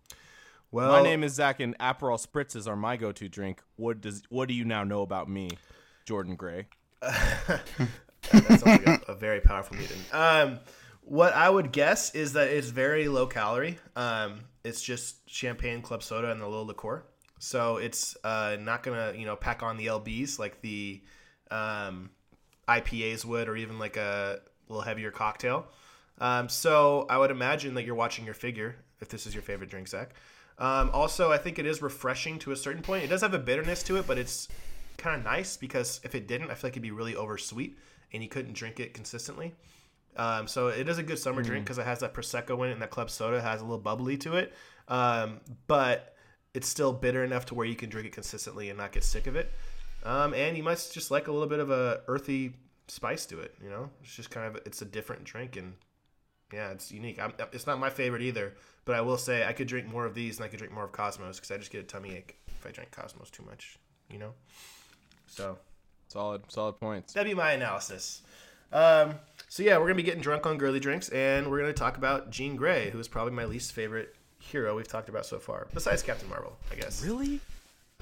Well, 0.71 0.91
My 0.91 1.03
name 1.03 1.23
is 1.23 1.33
Zach, 1.33 1.59
and 1.59 1.77
Aperol 1.77 2.19
spritzes 2.25 2.67
are 2.67 2.75
my 2.75 2.97
go-to 2.97 3.29
drink. 3.29 3.61
What 3.75 4.01
does 4.01 4.23
what 4.29 4.47
do 4.47 4.55
you 4.55 4.65
now 4.65 4.83
know 4.83 5.03
about 5.03 5.29
me, 5.29 5.51
Jordin 6.07 6.35
Gray? 6.35 6.67
that 8.31 8.59
sounds 8.59 8.65
like 8.65 8.87
a, 8.87 9.01
a 9.09 9.15
very 9.15 9.41
powerful 9.41 9.77
mutant. 9.77 10.01
Um, 10.13 10.59
What 11.05 11.33
I 11.33 11.49
would 11.49 11.71
guess 11.71 12.15
is 12.15 12.33
that 12.33 12.47
it's 12.47 12.69
very 12.69 13.07
low 13.09 13.27
calorie. 13.27 13.77
Um, 13.95 14.41
it's 14.63 14.81
just 14.81 15.29
champagne, 15.29 15.81
club 15.81 16.01
soda, 16.01 16.31
and 16.31 16.41
a 16.41 16.47
little 16.47 16.65
liqueur. 16.65 17.03
So 17.39 17.77
it's 17.77 18.15
uh, 18.23 18.55
not 18.59 18.83
gonna 18.83 19.13
you 19.17 19.25
know 19.25 19.35
pack 19.35 19.63
on 19.63 19.75
the 19.75 19.87
lbs 19.87 20.39
like 20.39 20.61
the 20.61 21.01
um, 21.51 22.09
IPAs 22.69 23.25
would, 23.25 23.49
or 23.49 23.57
even 23.57 23.77
like 23.79 23.97
a 23.97 24.39
little 24.69 24.81
heavier 24.81 25.11
cocktail. 25.11 25.67
Um, 26.19 26.47
so 26.47 27.05
I 27.09 27.17
would 27.17 27.31
imagine 27.31 27.73
that 27.73 27.83
you're 27.83 27.95
watching 27.95 28.23
your 28.23 28.33
figure 28.33 28.77
if 29.01 29.09
this 29.09 29.25
is 29.27 29.33
your 29.33 29.43
favorite 29.43 29.69
drink, 29.69 29.89
Zach. 29.89 30.11
Um, 30.57 30.89
also, 30.93 31.31
I 31.31 31.37
think 31.37 31.59
it 31.59 31.65
is 31.65 31.81
refreshing 31.81 32.39
to 32.39 32.51
a 32.51 32.55
certain 32.55 32.81
point. 32.81 33.03
It 33.03 33.07
does 33.07 33.21
have 33.21 33.33
a 33.33 33.39
bitterness 33.39 33.83
to 33.83 33.97
it, 33.97 34.07
but 34.07 34.17
it's 34.17 34.47
kind 35.03 35.17
of 35.17 35.23
nice 35.23 35.57
because 35.57 35.99
if 36.03 36.15
it 36.15 36.27
didn't, 36.27 36.49
I 36.49 36.55
feel 36.55 36.69
like 36.69 36.73
it'd 36.73 36.81
be 36.81 36.91
really 36.91 37.15
oversweet 37.15 37.77
and 38.13 38.23
you 38.23 38.29
couldn't 38.29 38.53
drink 38.53 38.79
it 38.79 38.93
consistently. 38.93 39.53
Um, 40.15 40.47
so 40.47 40.67
it 40.67 40.87
is 40.87 40.97
a 40.97 41.03
good 41.03 41.19
summer 41.19 41.41
drink 41.41 41.65
because 41.65 41.77
it 41.77 41.85
has 41.85 41.99
that 41.99 42.13
prosecco 42.13 42.63
in 42.63 42.69
it, 42.69 42.73
and 42.73 42.81
that 42.81 42.91
club 42.91 43.09
soda 43.09 43.41
has 43.41 43.61
a 43.61 43.63
little 43.63 43.79
bubbly 43.79 44.17
to 44.17 44.35
it. 44.35 44.53
Um, 44.87 45.39
but 45.67 46.15
it's 46.53 46.67
still 46.67 46.93
bitter 46.93 47.23
enough 47.23 47.45
to 47.47 47.55
where 47.55 47.65
you 47.65 47.75
can 47.75 47.89
drink 47.89 48.07
it 48.07 48.13
consistently 48.13 48.69
and 48.69 48.77
not 48.77 48.91
get 48.91 49.03
sick 49.03 49.27
of 49.27 49.35
it. 49.35 49.51
Um, 50.03 50.33
and 50.33 50.55
you 50.55 50.63
might 50.63 50.87
just 50.93 51.09
like 51.11 51.27
a 51.27 51.31
little 51.31 51.47
bit 51.47 51.59
of 51.59 51.71
a 51.71 52.01
earthy 52.07 52.53
spice 52.87 53.25
to 53.27 53.39
it. 53.39 53.55
You 53.63 53.69
know, 53.69 53.89
it's 54.03 54.15
just 54.15 54.29
kind 54.29 54.47
of 54.47 54.61
it's 54.65 54.81
a 54.81 54.85
different 54.85 55.23
drink, 55.23 55.55
and 55.55 55.73
yeah, 56.53 56.69
it's 56.69 56.91
unique. 56.91 57.19
I'm, 57.19 57.33
it's 57.51 57.65
not 57.65 57.79
my 57.79 57.89
favorite 57.89 58.21
either, 58.21 58.53
but 58.85 58.95
I 58.95 59.01
will 59.01 59.17
say 59.17 59.45
I 59.45 59.53
could 59.53 59.67
drink 59.67 59.87
more 59.87 60.05
of 60.05 60.13
these 60.13 60.37
and 60.37 60.45
I 60.45 60.49
could 60.49 60.59
drink 60.59 60.73
more 60.73 60.83
of 60.83 60.91
Cosmos 60.91 61.37
because 61.37 61.51
I 61.51 61.57
just 61.57 61.71
get 61.71 61.81
a 61.81 61.85
tummy 61.85 62.13
ache 62.13 62.37
if 62.47 62.65
I 62.65 62.71
drink 62.71 62.91
Cosmos 62.91 63.31
too 63.31 63.43
much. 63.43 63.79
You 64.11 64.19
know, 64.19 64.33
so 65.35 65.57
Solid, 66.07 66.43
solid 66.51 66.73
points. 66.79 67.13
that'd 67.13 67.29
be 67.29 67.35
my 67.35 67.51
analysis. 67.53 68.21
Um, 68.71 69.15
so 69.49 69.63
yeah, 69.63 69.77
we're 69.77 69.85
gonna 69.85 69.95
be 69.95 70.03
getting 70.03 70.21
drunk 70.21 70.45
on 70.45 70.57
girly 70.57 70.79
drinks, 70.79 71.09
and 71.09 71.49
we're 71.49 71.59
gonna 71.59 71.73
talk 71.73 71.97
about 71.97 72.29
Jean 72.31 72.55
Grey, 72.55 72.89
who 72.91 72.99
is 72.99 73.07
probably 73.07 73.33
my 73.33 73.45
least 73.45 73.73
favorite 73.73 74.15
hero 74.39 74.75
we've 74.75 74.87
talked 74.87 75.09
about 75.09 75.25
so 75.25 75.39
far, 75.39 75.67
besides 75.73 76.03
Captain 76.03 76.27
Marvel, 76.29 76.57
I 76.71 76.75
guess. 76.75 77.03
Really? 77.03 77.39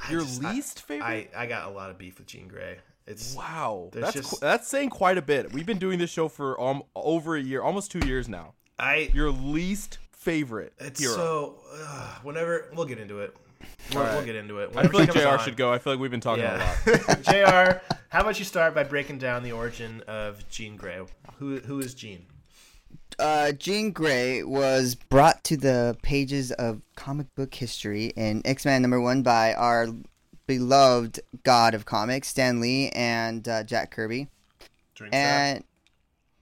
I 0.04 0.12
Your 0.12 0.22
just- 0.22 0.44
I- 0.44 0.54
least 0.54 0.82
favorite? 0.82 1.06
I, 1.06 1.28
I 1.36 1.46
got 1.46 1.68
a 1.68 1.72
lot 1.72 1.90
of 1.90 1.98
beef 1.98 2.18
with 2.18 2.28
Jean 2.28 2.48
Grey. 2.48 2.78
It's 3.08 3.36
wow, 3.36 3.90
that's 3.92 4.14
just- 4.14 4.30
qu- 4.30 4.38
that's 4.42 4.68
saying 4.68 4.90
quite 4.90 5.18
a 5.18 5.22
bit. 5.22 5.52
We've 5.54 5.66
been 5.66 5.80
doing 5.80 6.00
this 6.00 6.10
show 6.10 6.28
for 6.28 6.60
um, 6.62 6.84
over 6.96 7.36
a 7.36 7.42
year, 7.42 7.62
almost 7.62 7.92
two 7.92 8.06
years 8.08 8.28
now. 8.30 8.54
I 8.80 9.10
Your 9.14 9.30
least 9.32 10.00
favorite 10.12 10.74
it's 10.80 11.00
hero? 11.00 11.14
so 11.16 11.56
uh, 11.74 12.18
whenever 12.24 12.70
we'll 12.76 12.86
get 12.86 13.00
into 13.00 13.20
it. 13.20 13.36
We'll, 13.92 14.00
Alright. 14.00 14.16
we'll 14.16 14.26
get 14.26 14.36
into 14.36 14.60
it. 14.60 14.72
I 14.76 14.88
feel 14.88 15.00
like 15.00 15.14
Jr. 15.14 15.28
on. 15.28 15.40
should 15.40 15.58
go. 15.58 15.74
I 15.74 15.78
feel 15.78 15.94
like 15.94 16.00
we've 16.00 16.12
been 16.12 16.22
talking 16.22 16.44
a 16.44 16.58
lot. 16.86 17.22
Jr. 17.24 17.80
How 18.10 18.22
about 18.22 18.40
you 18.40 18.46
start 18.46 18.74
by 18.74 18.84
breaking 18.84 19.18
down 19.18 19.44
the 19.44 19.52
origin 19.52 20.02
of 20.08 20.48
Jean 20.50 20.76
Grey? 20.76 21.00
Who 21.38 21.60
who 21.60 21.80
is 21.80 21.94
Jean? 21.94 22.26
Uh, 23.20 23.52
Jean 23.52 23.92
Grey 23.92 24.44
was 24.44 24.96
brought 24.96 25.44
to 25.46 25.58
the 25.58 25.96
pages 26.02 26.52
of 26.54 26.82
comic 26.96 27.28
book 27.36 27.54
history 27.54 28.08
in 28.16 28.42
X 28.46 28.66
Men 28.66 28.82
number 28.82 29.00
one 29.00 29.22
by 29.22 29.54
our 29.54 29.88
beloved 30.48 31.20
god 31.44 31.74
of 31.74 31.86
comics, 31.86 32.28
Stan 32.28 32.60
Lee 32.60 32.90
and 32.90 33.48
uh, 33.48 33.64
Jack 33.64 33.92
Kirby. 33.92 34.28
Drink 34.96 35.14
that. 35.14 35.18
And 35.18 35.64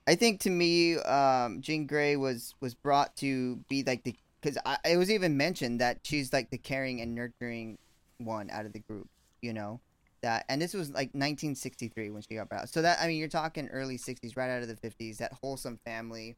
I 0.08 0.16
think 0.16 0.40
to 0.42 0.50
me, 0.50 0.98
um, 0.98 1.62
Jean 1.62 1.86
Grey 1.86 2.16
was 2.16 2.56
was 2.62 2.74
brought 2.74 3.16
to 3.18 3.58
be 3.70 3.84
like 3.84 4.04
the 4.04 4.16
because 4.41 4.58
it 4.86 4.97
was 4.97 5.12
even 5.12 5.38
mentioned 5.38 5.82
that 5.82 5.99
she's 6.04 6.32
like 6.32 6.49
the 6.49 6.58
caring 6.58 7.02
and 7.02 7.15
nurturing 7.15 7.78
one 8.17 8.49
out 8.49 8.65
of 8.65 8.73
the 8.73 8.80
group. 8.80 9.08
You 9.41 9.54
know 9.54 9.80
that, 10.21 10.45
and 10.49 10.62
this 10.62 10.73
was 10.73 10.89
like 10.89 11.10
1963 11.10 12.10
when 12.10 12.21
she 12.21 12.36
got 12.36 12.49
brought. 12.49 12.69
So 12.69 12.82
that 12.82 12.99
I 13.02 13.08
mean, 13.08 13.17
you're 13.17 13.28
talking 13.28 13.67
early 13.69 13.97
60s, 13.97 14.36
right 14.36 14.49
out 14.49 14.62
of 14.62 14.67
the 14.67 14.75
50s. 14.75 15.17
That 15.17 15.34
wholesome 15.34 15.80
family. 15.86 16.36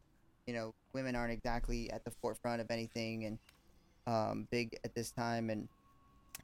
You 0.47 0.53
know, 0.53 0.73
women 0.93 1.15
aren't 1.15 1.33
exactly 1.33 1.91
at 1.91 2.03
the 2.03 2.11
forefront 2.11 2.61
of 2.61 2.71
anything, 2.71 3.25
and 3.25 3.39
um, 4.07 4.47
big 4.51 4.77
at 4.83 4.95
this 4.95 5.11
time. 5.11 5.49
And 5.49 5.67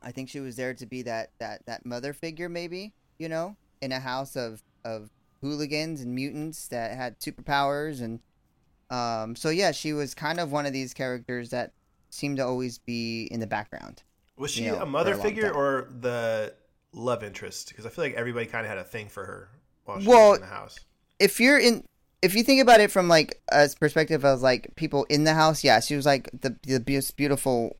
I 0.01 0.11
think 0.11 0.29
she 0.29 0.39
was 0.39 0.55
there 0.55 0.73
to 0.75 0.85
be 0.85 1.01
that 1.03 1.29
that 1.39 1.65
that 1.65 1.85
mother 1.85 2.13
figure, 2.13 2.49
maybe. 2.49 2.93
You 3.19 3.29
know, 3.29 3.55
in 3.81 3.91
a 3.91 3.99
house 3.99 4.35
of 4.35 4.61
of 4.85 5.09
hooligans 5.41 6.01
and 6.01 6.13
mutants 6.13 6.67
that 6.69 6.95
had 6.95 7.19
superpowers 7.19 8.01
and 8.01 8.19
um 8.89 9.35
so 9.35 9.49
yeah 9.49 9.71
she 9.71 9.91
was 9.93 10.13
kind 10.13 10.39
of 10.39 10.51
one 10.51 10.65
of 10.65 10.73
these 10.73 10.93
characters 10.93 11.49
that 11.49 11.73
seemed 12.09 12.37
to 12.37 12.45
always 12.45 12.77
be 12.79 13.25
in 13.31 13.39
the 13.39 13.47
background 13.47 14.01
Was 14.37 14.51
she 14.51 14.63
you 14.65 14.71
know, 14.71 14.81
a 14.81 14.85
mother 14.85 15.13
a 15.13 15.17
figure 15.17 15.49
time. 15.49 15.57
or 15.57 15.87
the 15.99 16.53
love 16.93 17.23
interest? 17.23 17.67
Because 17.69 17.85
I 17.85 17.89
feel 17.89 18.05
like 18.05 18.13
everybody 18.13 18.45
kind 18.45 18.65
of 18.65 18.69
had 18.69 18.77
a 18.77 18.83
thing 18.83 19.09
for 19.09 19.25
her 19.25 19.49
while 19.85 19.99
she 19.99 20.07
Well- 20.07 20.29
was 20.29 20.37
in 20.39 20.41
the 20.45 20.47
house. 20.47 20.79
if 21.19 21.39
you're 21.39 21.59
in 21.59 21.83
if 22.21 22.33
you 22.33 22.43
think 22.43 22.61
about 22.61 22.79
it 22.79 22.89
from 22.89 23.07
like 23.07 23.39
a 23.51 23.69
perspective 23.79 24.23
of 24.25 24.41
like 24.41 24.73
people 24.75 25.05
in 25.09 25.23
the 25.25 25.33
house 25.35 25.63
yeah 25.63 25.79
she 25.79 25.95
was 25.95 26.05
like 26.05 26.29
the 26.41 26.55
the 26.63 26.81
most 26.93 27.15
beautiful 27.17 27.75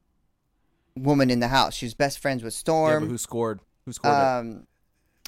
woman 0.96 1.30
in 1.30 1.39
the 1.39 1.48
house 1.48 1.74
she 1.74 1.86
was 1.86 1.93
best 1.93 2.20
friends 2.20 2.43
with 2.43 2.54
Storm. 2.54 2.89
Yeah, 2.89 2.93
but 3.00 3.00
storm 3.00 3.10
who 3.12 3.17
scored? 3.17 3.60
Who 3.86 3.93
scored 3.93 4.13
it? 4.13 4.20
um 4.22 4.67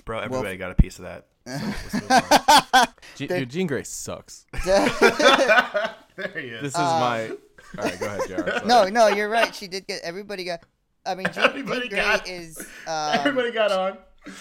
Bro, 0.05 0.19
everybody 0.19 0.57
got 0.57 0.71
a 0.71 0.75
piece 0.75 0.97
of 0.97 1.03
that. 1.05 1.27
So 1.91 3.27
move 3.27 3.29
dude, 3.29 3.49
Jean 3.49 3.67
Grey 3.67 3.83
sucks. 3.83 4.45
there 4.65 4.89
he 6.35 6.47
is. 6.49 6.61
This 6.61 6.73
is 6.73 6.79
my. 6.79 7.29
All 7.77 7.83
right, 7.85 7.99
go 7.99 8.05
ahead. 8.05 8.31
Uh, 8.49 8.61
no 8.65 8.87
no 8.89 9.07
you're 9.07 9.29
right 9.29 9.53
she 9.53 9.67
did 9.67 9.85
get 9.85 10.01
everybody 10.03 10.43
got 10.43 10.61
i 11.05 11.13
mean 11.13 11.27
Jean, 11.31 11.43
Everybody 11.43 11.81
Jean 11.81 11.89
Grey 11.89 11.99
got- 11.99 12.27
is 12.27 12.57
um, 12.87 13.13
everybody 13.19 13.51
got 13.51 13.71
on. 13.71 13.97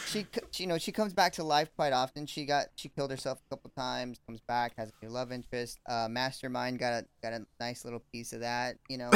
she, 0.07 0.27
she, 0.51 0.65
you 0.65 0.67
know, 0.69 0.77
she 0.79 0.93
comes 0.93 1.13
back 1.15 1.33
to 1.35 1.45
life 1.45 1.71
quite 1.77 1.93
often. 1.93 2.27
She 2.27 2.45
got, 2.45 2.67
she 2.75 2.89
killed 2.89 3.11
herself 3.13 3.39
a 3.47 3.55
couple 3.55 3.71
times. 3.77 4.19
Comes 4.27 4.41
back, 4.41 4.73
has 4.77 4.89
a 4.91 5.05
new 5.05 5.11
love 5.11 5.31
interest. 5.31 5.79
Uh, 5.89 6.09
Mastermind 6.11 6.79
got 6.81 6.93
a 6.95 7.07
got 7.23 7.33
a 7.33 7.47
nice 7.61 7.85
little 7.85 8.03
piece 8.13 8.33
of 8.33 8.41
that. 8.41 8.77
You 8.89 8.99
know, 8.99 9.11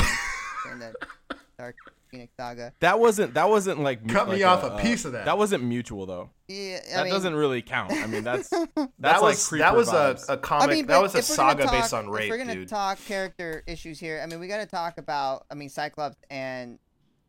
in 0.70 0.78
the 0.78 0.94
Dark 1.58 1.74
Phoenix 2.12 2.32
saga. 2.38 2.72
That 2.80 3.00
wasn't. 3.00 3.34
That 3.34 3.48
wasn't 3.48 3.80
like. 3.80 4.04
mu- 4.04 4.12
Cut 4.12 4.28
me 4.28 4.42
off 4.42 4.62
a, 4.62 4.66
a 4.66 4.70
uh, 4.74 4.78
piece 4.82 5.04
of 5.06 5.12
that. 5.12 5.24
That 5.24 5.38
wasn't 5.38 5.64
mutual 5.64 6.04
though. 6.06 6.30
Yeah, 6.46 6.78
I 6.92 6.96
That 6.96 7.04
mean, 7.04 7.12
doesn't 7.14 7.34
really 7.34 7.62
count. 7.62 7.90
I 7.92 8.06
mean, 8.06 8.22
that's 8.22 8.48
that's 8.50 8.66
That 8.76 9.22
like 9.22 9.22
was 9.22 9.48
creeper 9.48 9.64
that 9.64 9.74
was 9.74 9.88
a, 9.88 9.92
vibes. 9.92 10.28
a 10.28 10.32
I 10.32 10.36
comic. 10.36 10.70
mean, 10.76 10.86
that 10.86 11.00
was 11.00 11.14
a 11.14 11.18
if 11.18 11.28
we're 11.30 11.34
saga 11.34 11.66
based 11.70 11.94
on 11.94 12.10
rape, 12.10 12.24
If 12.24 12.30
we're 12.30 12.38
gonna 12.38 12.54
dude. 12.54 12.68
talk 12.68 12.98
character 13.06 13.64
issues 13.66 13.98
here, 13.98 14.20
I 14.22 14.26
mean, 14.26 14.38
we 14.40 14.46
got 14.46 14.58
to 14.58 14.66
talk 14.66 14.98
about. 14.98 15.46
I 15.50 15.54
mean, 15.54 15.70
Cyclops 15.70 16.16
and 16.28 16.78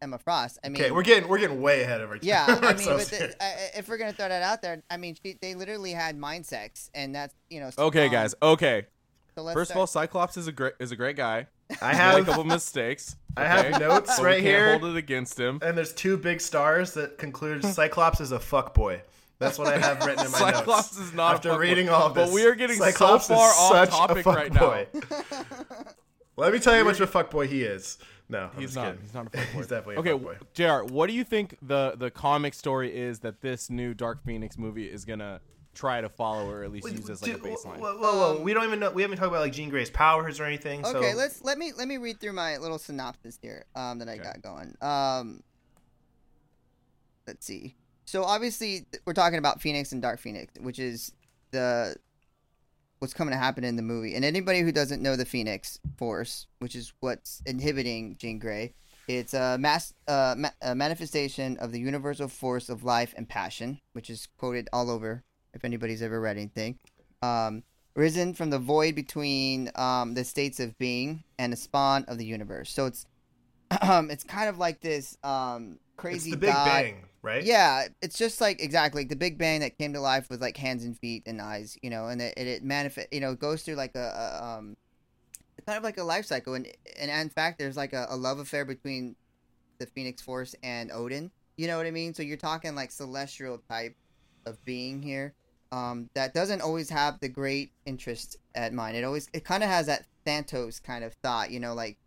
Emma 0.01 0.19
Frost. 0.19 0.59
I 0.65 0.67
mean, 0.67 0.81
okay, 0.81 0.91
we're 0.91 1.03
getting 1.03 1.29
we're 1.29 1.37
getting 1.39 1.61
way 1.61 1.81
ahead 1.83 2.01
of 2.01 2.09
our 2.09 2.17
Yeah, 2.21 2.45
I 2.47 2.73
mean, 2.73 2.85
but 2.87 3.05
the, 3.07 3.33
I- 3.41 3.45
I- 3.45 3.69
if 3.77 3.87
we're 3.87 3.97
gonna 3.97 4.11
throw 4.11 4.27
that 4.27 4.43
out 4.43 4.61
there, 4.61 4.83
I 4.91 4.97
mean, 4.97 5.15
she, 5.23 5.37
they 5.41 5.55
literally 5.55 5.93
had 5.93 6.17
mind 6.17 6.45
sex, 6.45 6.89
and 6.93 7.15
that's 7.15 7.33
you 7.49 7.61
know. 7.61 7.69
okay, 7.77 8.09
guys. 8.09 8.35
Okay. 8.41 8.87
So 9.35 9.41
let's 9.41 9.55
First 9.55 9.71
of 9.71 9.77
all, 9.77 9.87
Cyclops 9.87 10.35
is 10.35 10.47
a 10.47 10.51
great 10.51 10.73
is 10.79 10.91
a 10.91 10.95
great 10.97 11.15
guy. 11.15 11.47
I 11.81 11.91
He 11.93 11.97
made 11.97 12.03
a 12.03 12.15
have 12.17 12.25
couple 12.25 12.43
mistakes. 12.43 13.15
I 13.35 13.45
have 13.45 13.79
notes 13.79 14.17
But 14.17 14.25
right 14.25 14.41
here. 14.41 14.77
hold 14.77 14.95
it 14.95 14.97
against 14.97 15.39
him. 15.39 15.59
and 15.63 15.77
there's 15.77 15.93
two 15.93 16.17
big 16.17 16.39
stars 16.41 16.93
that 16.93 17.17
conclude 17.17 17.63
Cyclops 17.65 18.21
is 18.21 18.31
a 18.31 18.39
fuck 18.39 18.73
boy. 18.73 19.01
That's 19.39 19.57
what 19.57 19.67
I 19.67 19.77
have 19.77 20.05
written 20.05 20.25
in 20.25 20.31
my 20.31 20.37
Cyclops 20.37 20.67
notes. 20.67 20.87
Cyclops 20.87 20.97
is 20.99 21.13
not 21.13 21.31
a 21.31 21.35
After 21.35 21.57
reading 21.59 21.89
all 21.89 22.09
this, 22.11 22.27
But 22.29 22.33
we 22.33 22.45
are 22.45 22.55
getting 22.55 22.77
so 22.77 22.85
Cyclops 22.85 23.27
far 23.27 23.49
off 23.51 23.89
topic 23.89 24.25
right 24.25 24.53
now. 24.53 24.85
Let 26.37 26.53
me 26.53 26.59
tell 26.59 26.73
you 26.73 26.79
how 26.79 26.85
much 26.85 26.99
of 26.99 27.13
a 27.13 27.23
fuckboy 27.23 27.47
he 27.47 27.63
is. 27.63 27.97
No, 28.29 28.49
I'm 28.55 28.59
He's 28.61 28.75
not. 28.75 28.85
kidding. 28.85 29.01
He's 29.01 29.13
not 29.13 29.27
a 29.27 29.29
fuckboy. 29.29 29.53
He's 29.55 29.67
definitely 29.67 29.95
a 29.95 29.99
okay. 29.99 30.11
fuckboy. 30.11 30.85
Jr. 30.87 30.93
What 30.93 31.07
do 31.07 31.13
you 31.13 31.23
think 31.23 31.57
the 31.61 31.93
the 31.97 32.09
comic 32.09 32.53
story 32.53 32.95
is 32.95 33.19
that 33.19 33.41
this 33.41 33.69
new 33.69 33.93
Dark 33.93 34.23
Phoenix 34.25 34.57
movie 34.57 34.85
is 34.85 35.05
gonna 35.05 35.41
try 35.73 36.01
to 36.01 36.09
follow 36.09 36.49
or 36.49 36.63
at 36.63 36.71
least 36.71 36.91
use 36.91 37.09
as 37.09 37.21
like 37.21 37.33
a 37.33 37.37
baseline? 37.37 37.79
Whoa, 37.79 37.97
whoa, 37.97 38.33
whoa. 38.35 38.41
we 38.41 38.53
don't 38.53 38.65
even 38.65 38.79
know. 38.79 38.91
We 38.91 39.01
haven't 39.01 39.17
talked 39.17 39.29
about 39.29 39.41
like 39.41 39.53
Jean 39.53 39.69
Grey's 39.69 39.89
powers 39.89 40.39
or 40.39 40.45
anything. 40.45 40.85
Okay, 40.85 41.11
so 41.11 41.17
let's 41.17 41.43
let 41.43 41.57
me 41.57 41.71
let 41.77 41.87
me 41.87 41.97
read 41.97 42.19
through 42.19 42.33
my 42.33 42.57
little 42.57 42.79
synopsis 42.79 43.37
here 43.41 43.65
um, 43.75 43.99
that 43.99 44.09
I 44.09 44.13
Okay. 44.13 44.23
got 44.23 44.41
going. 44.41 44.75
Um, 44.81 45.43
let's 47.27 47.45
see. 47.45 47.75
So 48.05 48.23
obviously 48.23 48.85
we're 49.05 49.13
talking 49.13 49.39
about 49.39 49.61
Phoenix 49.61 49.91
and 49.91 50.01
Dark 50.01 50.19
Phoenix, 50.19 50.53
which 50.59 50.79
is 50.79 51.11
the 51.51 51.95
what's 52.99 53.13
coming 53.13 53.33
to 53.33 53.37
happen 53.37 53.63
in 53.63 53.75
the 53.75 53.81
movie. 53.81 54.15
And 54.15 54.23
anybody 54.23 54.61
who 54.61 54.71
doesn't 54.71 55.01
know 55.01 55.15
the 55.15 55.25
Phoenix 55.25 55.79
Force, 55.97 56.47
which 56.59 56.75
is 56.75 56.93
what's 57.01 57.41
inhibiting 57.45 58.15
Jean 58.17 58.39
Grey, 58.39 58.75
it's 59.07 59.33
a 59.33 59.57
mass 59.57 59.93
uh, 60.07 60.35
ma- 60.37 60.49
a 60.61 60.75
manifestation 60.75 61.57
of 61.57 61.71
the 61.71 61.79
universal 61.79 62.27
force 62.27 62.69
of 62.69 62.83
life 62.83 63.13
and 63.17 63.27
passion, 63.27 63.79
which 63.93 64.09
is 64.09 64.27
quoted 64.37 64.69
all 64.71 64.89
over. 64.89 65.23
If 65.53 65.63
anybody's 65.65 66.01
ever 66.01 66.19
read 66.19 66.37
anything, 66.37 66.79
um, 67.21 67.63
risen 67.95 68.33
from 68.33 68.49
the 68.49 68.59
void 68.59 68.95
between 68.95 69.69
um, 69.75 70.13
the 70.13 70.23
states 70.23 70.59
of 70.59 70.77
being 70.77 71.23
and 71.37 71.53
the 71.53 71.57
spawn 71.57 72.05
of 72.07 72.17
the 72.17 72.25
universe. 72.25 72.71
So 72.71 72.85
it's 72.87 73.05
um, 73.81 74.09
it's 74.11 74.23
kind 74.23 74.49
of 74.49 74.57
like 74.57 74.81
this 74.81 75.17
um, 75.23 75.79
it's 75.93 76.01
crazy 76.01 76.31
the 76.31 76.37
Big 76.37 76.53
god. 76.53 76.65
Bang, 76.65 77.05
right? 77.21 77.43
Yeah, 77.43 77.87
it's 78.01 78.17
just 78.17 78.41
like 78.41 78.61
exactly 78.61 79.01
like 79.01 79.09
the 79.09 79.15
Big 79.15 79.37
Bang 79.37 79.61
that 79.61 79.77
came 79.77 79.93
to 79.93 79.99
life 79.99 80.29
with 80.29 80.41
like 80.41 80.57
hands 80.57 80.83
and 80.83 80.97
feet 80.97 81.23
and 81.25 81.41
eyes, 81.41 81.77
you 81.81 81.89
know, 81.89 82.07
and 82.07 82.21
it 82.21 82.33
it, 82.37 82.47
it 82.47 82.63
manifest, 82.63 83.07
you 83.11 83.19
know, 83.19 83.35
goes 83.35 83.63
through 83.63 83.75
like 83.75 83.95
a, 83.95 83.99
a 83.99 84.43
um, 84.43 84.77
kind 85.65 85.77
of 85.77 85.83
like 85.83 85.97
a 85.97 86.03
life 86.03 86.25
cycle, 86.25 86.53
and 86.53 86.67
and 86.99 87.09
in 87.09 87.29
fact, 87.29 87.59
there's 87.59 87.77
like 87.77 87.93
a, 87.93 88.07
a 88.09 88.15
love 88.15 88.39
affair 88.39 88.65
between 88.65 89.15
the 89.79 89.85
Phoenix 89.87 90.21
Force 90.21 90.55
and 90.63 90.91
Odin. 90.91 91.31
You 91.57 91.67
know 91.67 91.77
what 91.77 91.85
I 91.85 91.91
mean? 91.91 92.13
So 92.13 92.23
you're 92.23 92.37
talking 92.37 92.75
like 92.75 92.91
celestial 92.91 93.61
type 93.69 93.95
of 94.45 94.63
being 94.65 95.01
here. 95.01 95.33
Um, 95.73 96.09
that 96.13 96.35
doesn't 96.35 96.61
always 96.61 96.87
have 96.91 97.19
the 97.19 97.29
great 97.29 97.71
interest 97.87 98.37
at 98.53 98.73
mind. 98.73 98.95
It 98.95 99.03
always 99.03 99.27
it 99.33 99.43
kind 99.43 99.63
of 99.63 99.69
has 99.69 99.87
that 99.87 100.05
Thanos 100.23 100.81
kind 100.81 101.03
of 101.03 101.13
thought, 101.23 101.49
you 101.49 101.59
know, 101.59 101.73
like 101.73 101.97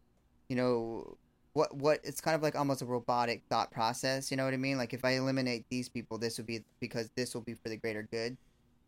you 0.49 0.55
know 0.55 1.17
what 1.53 1.75
what 1.75 1.99
it's 2.05 2.21
kind 2.21 2.37
of 2.37 2.43
like 2.43 2.55
almost 2.55 2.81
a 2.83 2.87
robotic 2.87 3.43
thought 3.51 3.73
process. 3.73 4.31
You 4.31 4.37
know 4.37 4.45
what 4.45 4.55
I 4.55 4.57
mean? 4.57 4.79
Like 4.79 4.95
if 4.95 5.05
I 5.05 5.17
eliminate 5.17 5.65
these 5.69 5.89
people, 5.89 6.17
this 6.17 6.37
would 6.39 6.47
be 6.47 6.63
because 6.79 7.11
this 7.17 7.35
will 7.35 7.41
be 7.41 7.55
for 7.55 7.69
the 7.69 7.77
greater 7.77 8.07
good. 8.09 8.37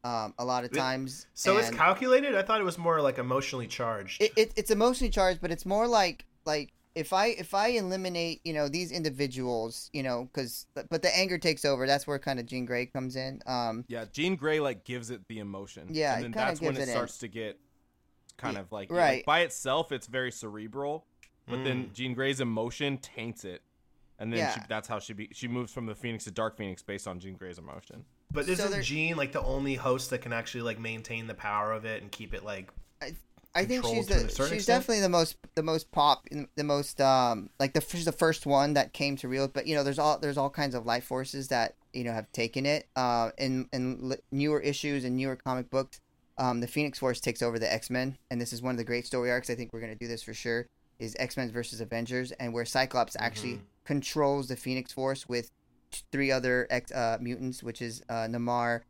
Um, 0.04 0.32
a 0.38 0.44
lot 0.44 0.62
of 0.62 0.70
times, 0.70 1.26
So 1.34 1.58
it's 1.58 1.70
calculated. 1.70 2.36
I 2.36 2.42
thought 2.42 2.60
it 2.60 2.64
was 2.64 2.78
more 2.78 3.02
like 3.02 3.18
emotionally 3.18 3.66
charged. 3.66 4.22
it, 4.22 4.32
it, 4.36 4.52
it's 4.54 4.70
emotionally 4.70 5.10
charged, 5.10 5.40
but 5.40 5.50
it's 5.50 5.66
more 5.66 5.88
like 5.88 6.24
like 6.46 6.70
if 6.98 7.12
I 7.12 7.26
if 7.28 7.54
I 7.54 7.68
eliminate 7.68 8.40
you 8.44 8.52
know 8.52 8.68
these 8.68 8.90
individuals, 8.90 9.88
you 9.92 10.02
know, 10.02 10.24
because 10.32 10.66
but 10.74 11.02
the 11.02 11.16
anger 11.16 11.38
takes 11.38 11.64
over. 11.64 11.86
That's 11.86 12.06
where 12.06 12.18
kind 12.18 12.40
of 12.40 12.46
Jean 12.46 12.64
Grey 12.66 12.86
comes 12.86 13.14
in. 13.16 13.40
Um, 13.46 13.84
Yeah, 13.88 14.04
Jean 14.12 14.36
Grey 14.36 14.58
like 14.60 14.84
gives 14.84 15.10
it 15.10 15.26
the 15.28 15.38
emotion. 15.38 15.88
Yeah, 15.90 16.14
and 16.16 16.24
then 16.24 16.30
that's 16.32 16.60
when 16.60 16.72
gives 16.74 16.80
it 16.80 16.82
it 16.88 16.92
in. 16.92 16.96
starts 16.96 17.18
to 17.18 17.28
get 17.28 17.58
kind 18.36 18.54
Yeah, 18.54 18.60
of 18.62 18.72
like 18.72 18.90
right. 18.90 19.16
like, 19.18 19.26
by 19.26 19.40
itself, 19.40 19.92
it's 19.92 20.06
very 20.06 20.32
cerebral, 20.32 21.06
but 21.46 21.62
then 21.64 21.84
Mm. 21.86 21.92
Jean 21.92 22.14
Grey's 22.14 22.40
emotion 22.40 22.98
taints 22.98 23.44
it, 23.44 23.62
and 24.18 24.32
then 24.32 24.52
she, 24.54 24.60
that's 24.68 24.88
how 24.88 24.98
she 24.98 25.12
be 25.12 25.28
she 25.32 25.46
moves 25.48 25.72
from 25.72 25.86
the 25.86 25.94
Phoenix 25.94 26.24
to 26.24 26.30
Dark 26.32 26.56
Phoenix 26.56 26.82
based 26.82 27.06
on 27.06 27.20
Jean 27.20 27.34
Grey's 27.34 27.58
emotion. 27.58 28.04
But 28.30 28.46
So 28.46 28.52
isn't 28.52 28.70
there- 28.72 28.82
Jean 28.82 29.16
like 29.16 29.32
the 29.32 29.42
only 29.42 29.74
host 29.76 30.10
that 30.10 30.18
can 30.22 30.32
actually 30.32 30.62
like 30.62 30.78
maintain 30.78 31.26
the 31.28 31.34
power 31.34 31.72
of 31.72 31.84
it 31.84 32.02
and 32.02 32.10
keep 32.10 32.34
it 32.34 32.44
like? 32.44 32.70
I 33.00 33.14
think 33.64 33.84
she's 33.84 34.06
the 34.06 34.20
she's 34.28 34.40
extent? 34.40 34.66
definitely 34.66 35.00
the 35.00 35.08
most 35.08 35.36
the 35.54 35.62
most 35.62 35.90
pop 35.92 36.26
the 36.56 36.64
most 36.64 37.00
um 37.00 37.50
like 37.58 37.72
the 37.72 37.80
she's 37.80 38.04
the 38.04 38.12
first 38.12 38.46
one 38.46 38.74
that 38.74 38.92
came 38.92 39.16
to 39.16 39.28
real 39.28 39.48
but 39.48 39.66
you 39.66 39.74
know 39.74 39.82
there's 39.84 39.98
all 39.98 40.18
there's 40.18 40.36
all 40.38 40.50
kinds 40.50 40.74
of 40.74 40.84
life 40.86 41.04
forces 41.04 41.48
that 41.48 41.74
you 41.92 42.04
know 42.04 42.12
have 42.12 42.30
taken 42.32 42.66
it 42.66 42.86
uh 42.96 43.30
in 43.38 43.68
in 43.72 44.14
newer 44.30 44.60
issues 44.60 45.04
and 45.04 45.16
newer 45.16 45.36
comic 45.36 45.70
books 45.70 46.00
um 46.38 46.60
the 46.60 46.66
Phoenix 46.68 46.98
Force 46.98 47.20
takes 47.20 47.42
over 47.42 47.58
the 47.58 47.72
X 47.72 47.90
Men 47.90 48.16
and 48.30 48.40
this 48.40 48.52
is 48.52 48.60
one 48.62 48.72
of 48.72 48.78
the 48.78 48.84
great 48.84 49.06
story 49.06 49.30
arcs 49.30 49.48
I 49.50 49.54
think 49.54 49.72
we're 49.72 49.80
gonna 49.80 49.94
do 49.94 50.08
this 50.08 50.22
for 50.22 50.34
sure 50.34 50.66
is 50.98 51.16
X 51.18 51.36
Men 51.36 51.50
versus 51.50 51.80
Avengers 51.80 52.32
and 52.32 52.52
where 52.52 52.64
Cyclops 52.64 53.16
actually 53.18 53.54
Mhm. 53.54 53.60
controls 53.84 54.48
the 54.48 54.56
Phoenix 54.56 54.92
Force 54.92 55.28
with 55.28 55.50
three 56.12 56.30
other 56.30 56.66
X 56.70 56.92
uh 56.92 57.16
mutants 57.20 57.62
which 57.62 57.80
is 57.80 58.02
uh 58.08 58.26
Namor 58.28 58.82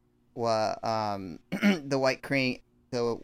um 0.83 1.39
the 1.89 1.99
White 1.99 2.23
Crane 2.23 2.61
the 2.91 3.19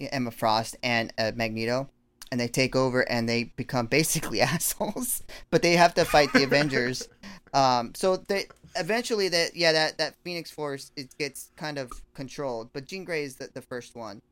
Emma 0.00 0.30
Frost 0.30 0.76
and 0.82 1.12
uh, 1.18 1.32
Magneto, 1.34 1.88
and 2.30 2.40
they 2.40 2.48
take 2.48 2.74
over 2.76 3.08
and 3.10 3.28
they 3.28 3.44
become 3.56 3.86
basically 3.98 4.40
assholes. 4.40 5.22
But 5.50 5.62
they 5.62 5.76
have 5.76 5.94
to 5.94 6.04
fight 6.04 6.32
the 6.32 6.44
Avengers. 6.44 7.08
Um, 7.52 7.96
so 7.96 8.16
they 8.16 8.44
eventually 8.76 9.28
that 9.28 9.56
yeah 9.56 9.72
that 9.72 9.98
that 9.98 10.14
Phoenix 10.22 10.52
Force 10.52 10.92
it 10.94 11.12
gets 11.18 11.50
kind 11.56 11.78
of 11.78 11.90
controlled. 12.14 12.70
But 12.72 12.86
Jean 12.86 13.04
Grey 13.04 13.24
is 13.24 13.34
the, 13.34 13.50
the 13.52 13.60
first 13.60 13.96
one, 13.96 14.22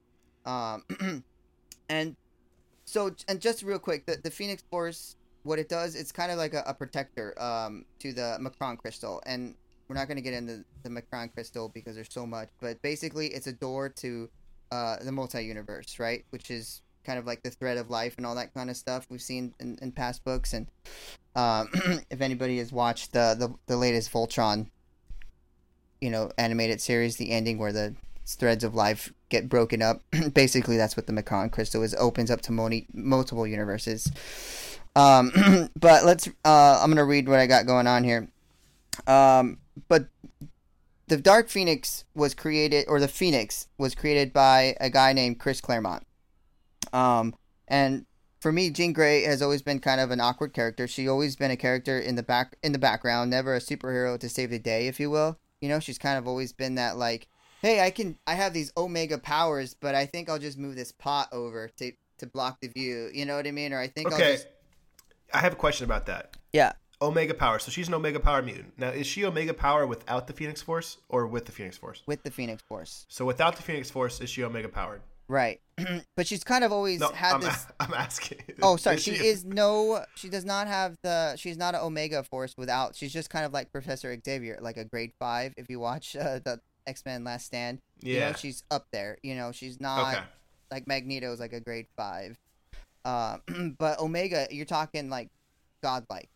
um, 0.46 0.84
and 1.88 2.14
so 2.88 3.14
and 3.28 3.40
just 3.40 3.62
real 3.62 3.78
quick 3.78 4.06
the 4.06 4.16
the 4.22 4.30
Phoenix 4.30 4.62
Force 4.70 5.16
what 5.42 5.58
it 5.58 5.68
does 5.68 5.94
it's 5.94 6.10
kind 6.10 6.32
of 6.32 6.38
like 6.38 6.54
a, 6.54 6.62
a 6.66 6.74
protector 6.74 7.34
um 7.40 7.84
to 7.98 8.12
the 8.12 8.38
M'Kraan 8.40 8.78
crystal 8.78 9.22
and 9.26 9.54
we're 9.88 9.94
not 9.94 10.08
going 10.08 10.16
to 10.16 10.22
get 10.22 10.34
into 10.34 10.64
the 10.82 10.88
M'Kraan 10.88 11.32
crystal 11.32 11.68
because 11.68 11.94
there's 11.94 12.12
so 12.12 12.26
much 12.26 12.48
but 12.60 12.80
basically 12.82 13.28
it's 13.28 13.46
a 13.46 13.52
door 13.52 13.88
to 13.90 14.28
uh, 14.70 14.96
the 15.02 15.12
multi-universe, 15.12 15.98
right? 15.98 16.24
Which 16.30 16.50
is 16.50 16.82
kind 17.04 17.18
of 17.18 17.26
like 17.26 17.42
the 17.42 17.50
thread 17.50 17.78
of 17.78 17.88
life 17.88 18.14
and 18.18 18.26
all 18.26 18.34
that 18.34 18.52
kind 18.52 18.68
of 18.68 18.76
stuff 18.76 19.06
we've 19.08 19.22
seen 19.22 19.54
in, 19.60 19.78
in 19.80 19.92
past 19.92 20.24
books. 20.24 20.52
And 20.52 20.66
um, 21.34 21.70
if 22.10 22.20
anybody 22.20 22.58
has 22.58 22.72
watched 22.72 23.12
the, 23.12 23.34
the 23.38 23.54
the 23.66 23.76
latest 23.76 24.12
Voltron, 24.12 24.66
you 26.00 26.10
know, 26.10 26.30
animated 26.36 26.80
series, 26.80 27.16
the 27.16 27.30
ending 27.30 27.58
where 27.58 27.72
the 27.72 27.94
threads 28.26 28.62
of 28.62 28.74
life 28.74 29.12
get 29.30 29.48
broken 29.48 29.80
up, 29.80 30.02
basically 30.34 30.76
that's 30.76 30.96
what 30.96 31.06
the 31.06 31.12
M'Kraan 31.12 31.50
crystal 31.50 31.82
is. 31.82 31.94
Opens 31.94 32.30
up 32.30 32.42
to 32.42 32.52
moni- 32.52 32.86
multiple 32.92 33.46
universes. 33.46 34.12
Um, 34.94 35.32
but 35.80 36.04
let's. 36.04 36.28
Uh, 36.44 36.80
I'm 36.82 36.90
gonna 36.90 37.04
read 37.04 37.28
what 37.28 37.38
I 37.38 37.46
got 37.46 37.66
going 37.66 37.86
on 37.86 38.04
here. 38.04 38.28
Um, 39.06 39.58
but 39.88 40.08
the 41.08 41.16
Dark 41.16 41.48
Phoenix 41.48 42.04
was 42.14 42.34
created, 42.34 42.84
or 42.88 43.00
the 43.00 43.08
Phoenix 43.08 43.68
was 43.78 43.94
created 43.94 44.32
by 44.32 44.76
a 44.80 44.90
guy 44.90 45.12
named 45.12 45.40
Chris 45.40 45.60
Claremont. 45.60 46.06
Um, 46.92 47.34
and 47.66 48.04
for 48.40 48.52
me, 48.52 48.70
Jean 48.70 48.92
Grey 48.92 49.22
has 49.22 49.42
always 49.42 49.62
been 49.62 49.80
kind 49.80 50.00
of 50.00 50.10
an 50.10 50.20
awkward 50.20 50.52
character. 50.52 50.86
She 50.86 51.08
always 51.08 51.34
been 51.34 51.50
a 51.50 51.56
character 51.56 51.98
in 51.98 52.14
the 52.14 52.22
back 52.22 52.56
in 52.62 52.72
the 52.72 52.78
background, 52.78 53.30
never 53.30 53.54
a 53.54 53.60
superhero 53.60 54.18
to 54.18 54.28
save 54.28 54.50
the 54.50 54.58
day, 54.58 54.86
if 54.86 55.00
you 55.00 55.10
will. 55.10 55.38
You 55.60 55.68
know, 55.68 55.80
she's 55.80 55.98
kind 55.98 56.18
of 56.18 56.28
always 56.28 56.52
been 56.52 56.76
that 56.76 56.96
like, 56.96 57.26
hey, 57.62 57.80
I 57.80 57.90
can, 57.90 58.16
I 58.26 58.34
have 58.34 58.52
these 58.52 58.70
Omega 58.76 59.18
powers, 59.18 59.74
but 59.74 59.94
I 59.94 60.06
think 60.06 60.28
I'll 60.28 60.38
just 60.38 60.58
move 60.58 60.76
this 60.76 60.92
pot 60.92 61.28
over 61.32 61.70
to 61.78 61.92
to 62.18 62.26
block 62.26 62.60
the 62.60 62.68
view. 62.68 63.10
You 63.12 63.24
know 63.24 63.36
what 63.36 63.46
I 63.46 63.50
mean? 63.50 63.72
Or 63.72 63.80
I 63.80 63.88
think 63.88 64.12
I'll 64.12 64.18
just 64.18 64.46
I 65.32 65.38
have 65.38 65.52
a 65.52 65.56
question 65.56 65.84
about 65.84 66.06
that. 66.06 66.36
yeah. 66.52 66.72
Omega 67.00 67.34
power. 67.34 67.58
So 67.58 67.70
she's 67.70 67.88
an 67.88 67.94
Omega 67.94 68.18
power 68.20 68.42
mutant. 68.42 68.72
Now, 68.78 68.88
is 68.88 69.06
she 69.06 69.24
Omega 69.24 69.54
power 69.54 69.86
without 69.86 70.26
the 70.26 70.32
Phoenix 70.32 70.60
Force 70.62 70.98
or 71.08 71.26
with 71.26 71.44
the 71.46 71.52
Phoenix 71.52 71.76
Force? 71.76 72.02
with 72.06 72.22
the 72.24 72.30
Phoenix 72.30 72.62
Force, 72.62 73.06
So 73.08 73.24
without 73.24 73.56
the 73.56 73.62
Phoenix 73.62 73.90
Force, 73.90 74.20
is 74.20 74.28
she 74.30 74.42
Omega 74.42 74.68
powered? 74.68 75.00
right? 75.28 75.60
but 76.16 76.26
she's 76.26 76.42
kind 76.42 76.64
of 76.64 76.72
always 76.72 77.00
No, 77.00 77.10
had 77.10 77.34
I'm, 77.34 77.40
this. 77.42 77.66
I'm 77.80 77.92
asking. 77.94 78.38
Oh, 78.62 78.76
sorry. 78.76 78.96
She 78.98 79.12
is 79.12 79.44
no. 79.44 80.04
She 80.16 80.28
does 80.28 80.44
not 80.44 80.66
have 80.66 80.96
the. 81.02 81.36
She's 81.36 81.56
not 81.56 81.74
an 81.74 81.82
Omega 81.82 82.24
Force 82.24 82.54
without. 82.56 82.96
She's 82.96 83.12
just 83.12 83.28
kind 83.30 83.44
of 83.44 83.52
like 83.52 83.70
Professor 83.70 84.16
Xavier, 84.24 84.58
like 84.60 84.76
a 84.78 84.84
grade 84.84 85.12
five. 85.20 85.52
If 85.56 85.66
you 85.68 85.78
watch 85.80 86.16
uh, 86.16 86.40
the 86.44 86.60
X 86.86 87.02
Men 87.06 87.22
Last 87.24 87.44
Stand, 87.46 87.78
you 88.02 88.14
Yeah. 88.14 88.30
know 88.30 88.36
she's 88.36 88.64
up 88.70 88.86
there. 88.90 89.18
You 89.22 89.34
know 89.36 89.52
she's 89.52 89.78
not 89.80 90.14
Okay. 90.14 90.24
like 90.72 90.86
Magneto's 90.88 91.38
like 91.40 91.52
a 91.52 91.60
grade 91.60 91.86
five. 91.96 92.36
Um, 93.04 93.76
but 93.78 94.00
Omega, 94.00 94.48
you're 94.50 94.64
talking 94.66 95.08
like 95.10 95.28
godlike. 95.82 96.28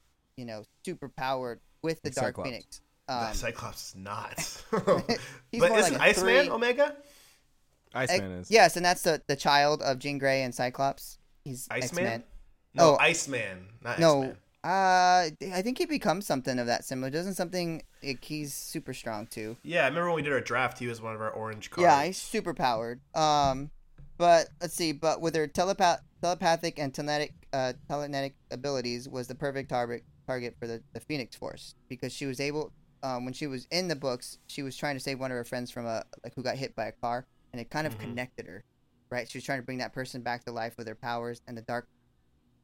You 0.42 0.46
know, 0.48 0.64
super 0.84 1.08
powered 1.08 1.60
with 1.84 2.02
the 2.02 2.08
Like 2.08 2.14
Dark 2.16 2.26
Cyclops. 2.36 2.48
Phoenix. 2.50 2.80
The 3.06 3.14
Um, 3.14 3.34
Cyclops 3.34 3.88
is 3.90 3.94
not. 3.96 4.62
But 4.72 5.08
isn't 5.52 5.92
like 5.92 6.00
Iceman 6.00 6.14
three. 6.44 6.50
Omega? 6.50 6.96
Iceman 7.94 8.38
Ex- 8.38 8.48
is. 8.48 8.50
Yes, 8.50 8.76
and 8.76 8.84
that's 8.84 9.02
the 9.02 9.22
the 9.28 9.36
child 9.36 9.82
of 9.82 10.00
Jean 10.00 10.18
Grey 10.18 10.42
and 10.42 10.52
Cyclops. 10.52 11.18
He's 11.44 11.68
Iceman? 11.70 12.04
X-Men. 12.06 12.24
No, 12.74 12.94
Oh. 12.94 12.96
Iceman, 12.98 13.66
not 13.82 13.98
No, 14.00 14.22
X-Man. 14.22 14.36
uh, 14.64 15.54
I 15.56 15.62
think 15.62 15.78
he 15.78 15.84
becomes 15.86 16.26
something 16.26 16.58
of 16.58 16.66
that 16.66 16.84
similar. 16.84 17.10
Doesn't 17.10 17.34
something 17.34 17.82
like, 18.02 18.24
he's 18.24 18.52
super 18.54 18.94
strong 18.94 19.26
too? 19.28 19.56
Yeah, 19.62 19.82
I 19.82 19.88
remember 19.88 20.06
when 20.08 20.16
we 20.16 20.22
did 20.22 20.32
our 20.32 20.40
draft, 20.40 20.78
he 20.80 20.86
was 20.88 21.00
one 21.00 21.14
of 21.14 21.20
our 21.20 21.30
orange 21.30 21.70
cards. 21.70 21.82
Yeah, 21.84 22.02
he's 22.04 22.16
super 22.16 22.54
powered. 22.54 23.00
Um, 23.14 23.70
but 24.18 24.48
let's 24.60 24.74
see. 24.74 24.90
But 24.92 25.20
with 25.20 25.36
her 25.36 25.46
telepath, 25.46 26.00
telepathic 26.22 26.78
and 26.78 26.92
telenetic, 26.94 27.32
uh, 27.52 27.74
telenetic 27.90 28.32
abilities, 28.50 29.06
was 29.08 29.26
the 29.28 29.34
perfect 29.34 29.68
target 29.68 30.02
target 30.26 30.54
for 30.58 30.66
the, 30.66 30.82
the 30.94 31.00
Phoenix 31.00 31.36
Force 31.36 31.74
because 31.88 32.12
she 32.12 32.26
was 32.26 32.40
able. 32.40 32.70
Um, 33.02 33.24
when 33.24 33.34
she 33.34 33.46
was 33.48 33.66
in 33.70 33.88
the 33.88 33.96
books, 33.96 34.38
she 34.48 34.62
was 34.62 34.76
trying 34.76 34.94
to 34.94 35.00
save 35.00 35.18
one 35.18 35.30
of 35.32 35.36
her 35.36 35.44
friends 35.44 35.70
from 35.70 35.86
a 35.86 36.04
like 36.22 36.34
who 36.36 36.42
got 36.42 36.56
hit 36.56 36.74
by 36.76 36.86
a 36.86 36.92
car, 37.02 37.24
and 37.52 37.60
it 37.60 37.68
kind 37.70 37.86
of 37.86 37.96
Mhm. 37.98 38.00
connected 38.00 38.46
her. 38.46 38.62
Right, 39.10 39.28
she 39.30 39.36
was 39.38 39.44
trying 39.44 39.58
to 39.58 39.64
bring 39.64 39.78
that 39.78 39.92
person 39.92 40.22
back 40.22 40.44
to 40.44 40.52
life 40.52 40.74
with 40.78 40.86
her 40.88 40.94
powers, 40.94 41.40
and 41.46 41.56
the 41.58 41.62
dark, 41.62 41.86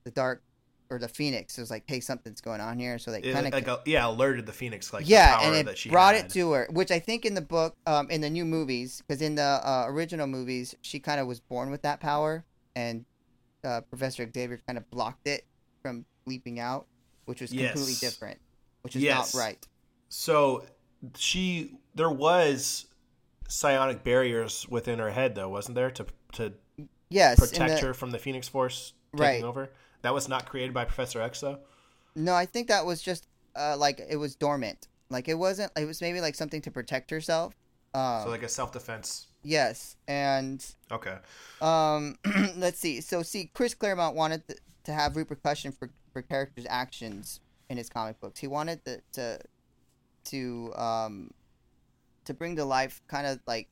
the 0.05 0.11
dark, 0.11 0.43
or 0.91 0.99
the 0.99 1.09
Phoenix 1.09 1.59
was 1.59 1.71
like, 1.71 1.85
"Hey, 1.87 2.01
something's 2.01 2.41
going 2.41 2.61
on 2.63 2.79
here." 2.79 2.99
So 2.99 3.11
they 3.11 3.21
kind 3.21 3.47
of 3.47 3.53
like, 3.53 3.69
uh, 3.69 3.81
yeah, 3.85 4.07
alerted 4.07 4.47
the 4.47 4.53
Phoenix 4.55 4.93
like 4.93 5.05
the 5.05 5.11
yeah, 5.11 5.37
power 5.37 5.45
and 5.45 5.57
it 5.57 5.67
that 5.67 5.77
she 5.77 5.91
brought 5.91 6.15
had. 6.15 6.27
it 6.27 6.31
to 6.31 6.53
her, 6.53 6.69
which 6.71 6.91
I 6.91 7.01
think 7.01 7.27
in 7.27 7.35
the 7.35 7.43
book, 7.43 7.75
um, 7.87 8.09
in 8.11 8.23
the 8.23 8.31
new 8.31 8.47
movies, 8.47 9.03
because 9.07 9.21
in 9.21 9.35
the 9.35 9.43
uh, 9.43 9.85
original 9.89 10.27
movies, 10.27 10.75
she 10.81 11.01
kind 11.01 11.21
of 11.21 11.27
was 11.27 11.41
born 11.41 11.71
with 11.71 11.83
that 11.83 12.01
power, 12.01 12.45
and 12.75 13.05
uh, 13.65 13.83
Professor 13.91 14.27
Xavier 14.33 14.61
kind 14.67 14.79
of 14.79 14.89
blocked 14.91 15.27
it 15.27 15.45
from 15.83 16.07
leaping 16.27 16.59
out, 16.61 16.87
which 17.29 17.41
was 17.43 17.51
completely 17.51 17.95
different, 18.01 18.39
which 18.83 18.97
is 18.97 19.03
Yes. 19.03 19.35
not 19.35 19.41
right. 19.41 19.69
So 20.09 20.65
she 21.17 21.77
there 21.95 22.11
was 22.11 22.87
psionic 23.49 24.05
barriers 24.05 24.67
within 24.69 24.99
her 24.99 25.11
head 25.11 25.35
though, 25.35 25.49
wasn't 25.49 25.75
there, 25.75 25.91
to 25.93 26.07
to 26.33 26.53
Yes, 27.11 27.39
protect 27.39 27.81
the- 27.81 27.87
her 27.89 27.95
from 27.95 28.11
the 28.11 28.19
Phoenix 28.19 28.49
Force 28.49 28.93
taking 29.17 29.21
Right. 29.25 29.43
over? 29.45 29.71
That 30.03 30.13
was 30.15 30.29
not 30.29 30.47
created 30.49 30.75
by 30.75 30.85
Professor 30.85 31.21
X 31.21 31.41
though. 31.41 31.59
No, 32.15 32.35
I 32.35 32.47
think 32.47 32.69
that 32.69 32.85
was 32.87 33.01
just 33.03 33.27
uh, 33.57 33.77
like 33.77 34.01
it 34.09 34.17
was 34.17 34.35
dormant. 34.37 34.89
Like 35.11 35.29
it 35.29 35.35
wasn't. 35.35 35.73
It 35.77 35.85
was 35.87 36.01
maybe 36.01 36.21
like 36.21 36.35
something 36.35 36.61
to 36.63 36.71
protect 36.71 37.11
herself. 37.11 37.55
Um, 37.95 38.23
so 38.25 38.29
like 38.31 38.43
a 38.43 38.49
self 38.49 38.73
defense. 38.73 39.27
yes, 39.43 39.97
and 40.07 40.65
Okay. 40.93 41.17
Um, 41.61 42.17
let's 42.57 42.79
see. 42.79 43.01
So, 43.01 43.23
see, 43.23 43.51
Chris 43.55 43.75
Claremont 43.75 44.15
wanted 44.15 44.47
th- 44.47 44.61
to 44.85 44.93
have 44.93 45.17
repercussion 45.17 45.73
for, 45.73 45.91
for 46.19 46.23
characters' 46.23 46.67
actions 46.69 47.41
in 47.69 47.77
his 47.77 47.89
comic 47.89 48.21
books. 48.21 48.41
He 48.41 48.49
wanted 48.49 48.81
the, 48.85 49.01
to 49.13 49.39
to 50.25 50.73
um 50.77 51.31
to 52.25 52.35
bring 52.35 52.57
to 52.57 52.65
life 52.65 53.01
kind 53.07 53.27
of 53.27 53.41
like 53.47 53.69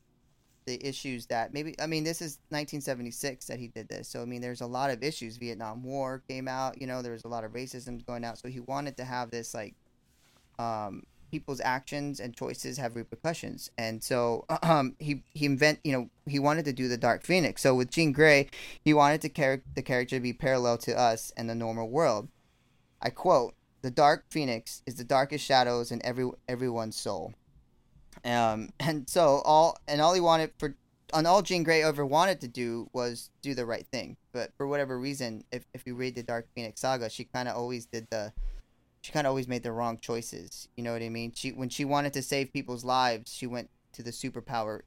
the 0.65 0.83
issues 0.85 1.27
that 1.27 1.53
maybe 1.53 1.75
I 1.79 1.87
mean 1.87 2.03
this 2.03 2.21
is 2.21 2.39
1976 2.49 3.45
that 3.47 3.59
he 3.59 3.67
did 3.67 3.89
this. 3.89 4.07
So 4.07 4.21
I 4.21 4.25
mean 4.25 4.41
there's 4.41 4.61
a 4.61 4.65
lot 4.65 4.91
of 4.91 5.03
issues. 5.03 5.37
Vietnam 5.37 5.83
War 5.83 6.23
came 6.27 6.47
out, 6.47 6.79
you 6.79 6.87
know, 6.87 7.01
there 7.01 7.11
was 7.11 7.25
a 7.25 7.27
lot 7.27 7.43
of 7.43 7.51
racism 7.51 8.05
going 8.05 8.23
out. 8.23 8.37
So 8.37 8.47
he 8.47 8.61
wanted 8.61 8.97
to 8.97 9.03
have 9.03 9.29
this 9.29 9.53
like 9.53 9.75
um 10.57 11.03
people's 11.31 11.59
actions 11.59 12.19
and 12.21 12.35
choices 12.35 12.77
have 12.77 12.95
repercussions, 12.95 13.69
and 13.77 14.01
so 14.01 14.45
um, 14.63 14.95
he 14.99 15.23
he 15.33 15.45
invent 15.45 15.79
you 15.83 15.91
know 15.91 16.09
he 16.25 16.39
wanted 16.39 16.65
to 16.65 16.73
do 16.73 16.87
the 16.87 16.97
Dark 16.97 17.23
Phoenix. 17.23 17.61
So 17.61 17.75
with 17.75 17.91
Jean 17.91 18.11
Grey, 18.11 18.47
he 18.81 18.93
wanted 18.93 19.21
the 19.21 19.29
char- 19.29 19.63
the 19.75 19.81
character 19.81 20.15
to 20.15 20.21
be 20.21 20.33
parallel 20.33 20.77
to 20.79 20.97
us 20.97 21.31
and 21.35 21.49
the 21.49 21.55
normal 21.55 21.89
world. 21.89 22.29
I 23.01 23.09
quote: 23.09 23.55
"The 23.81 23.91
Dark 23.91 24.25
Phoenix 24.29 24.81
is 24.85 24.95
the 24.95 25.03
darkest 25.03 25.45
shadows 25.45 25.91
in 25.91 26.03
every 26.05 26.29
everyone's 26.47 26.95
soul." 26.95 27.33
Um, 28.25 28.69
and 28.79 29.09
so 29.09 29.41
all 29.45 29.77
and 29.87 30.01
all 30.01 30.13
he 30.13 30.21
wanted 30.21 30.51
for 30.57 30.75
and 31.13 31.25
all 31.25 31.41
Jean 31.41 31.63
Grey 31.63 31.83
ever 31.83 32.05
wanted 32.05 32.41
to 32.41 32.47
do 32.47 32.89
was 32.93 33.29
do 33.41 33.53
the 33.53 33.65
right 33.65 33.85
thing. 33.91 34.17
But 34.33 34.51
for 34.57 34.67
whatever 34.67 34.99
reason, 34.99 35.43
if 35.51 35.65
if 35.73 35.83
you 35.85 35.95
read 35.95 36.15
the 36.15 36.23
Dark 36.23 36.47
Phoenix 36.55 36.81
saga, 36.81 37.09
she 37.09 37.23
kind 37.23 37.47
of 37.47 37.55
always 37.55 37.85
did 37.85 38.07
the 38.09 38.33
she 39.01 39.11
kind 39.11 39.25
of 39.25 39.31
always 39.31 39.47
made 39.47 39.63
the 39.63 39.71
wrong 39.71 39.99
choices. 39.99 40.67
You 40.75 40.83
know 40.83 40.93
what 40.93 41.01
I 41.01 41.09
mean? 41.09 41.31
She 41.33 41.51
when 41.51 41.69
she 41.69 41.85
wanted 41.85 42.13
to 42.13 42.21
save 42.21 42.51
people's 42.51 42.83
lives, 42.83 43.33
she 43.33 43.47
went 43.47 43.69
to 43.93 44.03
the 44.03 44.11
superpower 44.11 44.81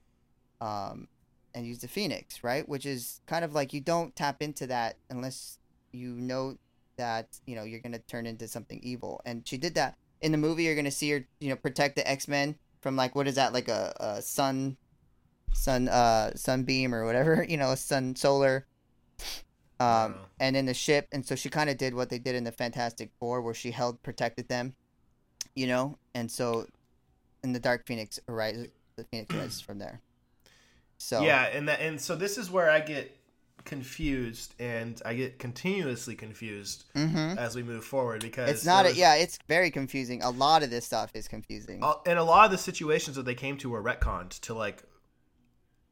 um 0.60 1.08
and 1.54 1.66
used 1.66 1.80
the 1.80 1.88
Phoenix, 1.88 2.44
right? 2.44 2.68
Which 2.68 2.86
is 2.86 3.20
kind 3.26 3.44
of 3.44 3.54
like 3.54 3.72
you 3.72 3.80
don't 3.80 4.14
tap 4.14 4.42
into 4.42 4.66
that 4.66 4.96
unless 5.08 5.58
you 5.92 6.10
know 6.10 6.56
that, 7.00 7.40
you 7.46 7.56
know, 7.56 7.64
you're 7.64 7.80
going 7.80 7.92
to 7.92 7.98
turn 7.98 8.26
into 8.26 8.46
something 8.46 8.78
evil. 8.82 9.20
And 9.24 9.48
she 9.48 9.56
did 9.56 9.74
that. 9.74 9.96
In 10.20 10.32
the 10.32 10.38
movie 10.38 10.64
you're 10.64 10.74
going 10.74 10.84
to 10.84 10.90
see 10.90 11.10
her, 11.10 11.26
you 11.40 11.48
know, 11.48 11.56
protect 11.56 11.96
the 11.96 12.08
X-Men 12.08 12.56
from 12.80 12.94
like 12.96 13.14
what 13.14 13.26
is 13.26 13.34
that 13.34 13.52
like 13.52 13.68
a, 13.68 13.94
a 14.00 14.22
sun 14.22 14.76
sun 15.52 15.88
uh 15.88 16.30
sunbeam 16.34 16.94
or 16.94 17.04
whatever 17.04 17.44
you 17.48 17.56
know 17.56 17.72
a 17.72 17.76
sun 17.76 18.14
solar 18.14 18.66
um 19.80 20.14
and 20.38 20.56
in 20.56 20.64
the 20.64 20.72
ship 20.72 21.08
and 21.12 21.26
so 21.26 21.34
she 21.34 21.48
kind 21.50 21.68
of 21.68 21.76
did 21.76 21.92
what 21.92 22.08
they 22.08 22.18
did 22.18 22.36
in 22.36 22.44
the 22.44 22.52
fantastic 22.52 23.10
four 23.18 23.42
where 23.42 23.52
she 23.52 23.72
held 23.72 24.00
protected 24.02 24.48
them 24.48 24.74
you 25.56 25.66
know 25.66 25.98
and 26.14 26.30
so 26.30 26.66
in 27.42 27.52
the 27.52 27.58
dark 27.58 27.84
phoenix 27.84 28.20
arises 28.28 28.68
the 28.96 29.04
phoenix 29.04 29.34
arises 29.34 29.60
from 29.60 29.78
there 29.78 30.00
so 31.00 31.22
Yeah, 31.22 31.44
and 31.44 31.66
that 31.68 31.80
and 31.80 31.98
so 31.98 32.14
this 32.14 32.36
is 32.36 32.50
where 32.50 32.70
I 32.70 32.80
get 32.80 33.16
confused 33.70 34.52
and 34.58 35.00
I 35.04 35.14
get 35.14 35.38
continuously 35.38 36.16
confused 36.16 36.86
hmm 36.92 37.34
as 37.38 37.54
we 37.54 37.62
move 37.62 37.84
forward 37.84 38.20
because 38.20 38.50
it's 38.50 38.64
not 38.64 38.82
there 38.82 38.92
a, 38.92 38.96
yeah 38.96 39.14
it's 39.14 39.38
very 39.46 39.70
confusing. 39.70 40.22
A 40.22 40.30
lot 40.30 40.64
of 40.64 40.70
this 40.70 40.84
stuff 40.84 41.12
is 41.14 41.28
confusing. 41.28 41.78
Uh, 41.82 41.94
and 42.04 42.18
a 42.18 42.24
lot 42.24 42.44
of 42.46 42.50
the 42.50 42.58
situations 42.58 43.14
that 43.14 43.24
they 43.24 43.36
came 43.36 43.56
to 43.58 43.70
were 43.70 43.80
retconned 43.80 44.40
to 44.40 44.54
like 44.54 44.82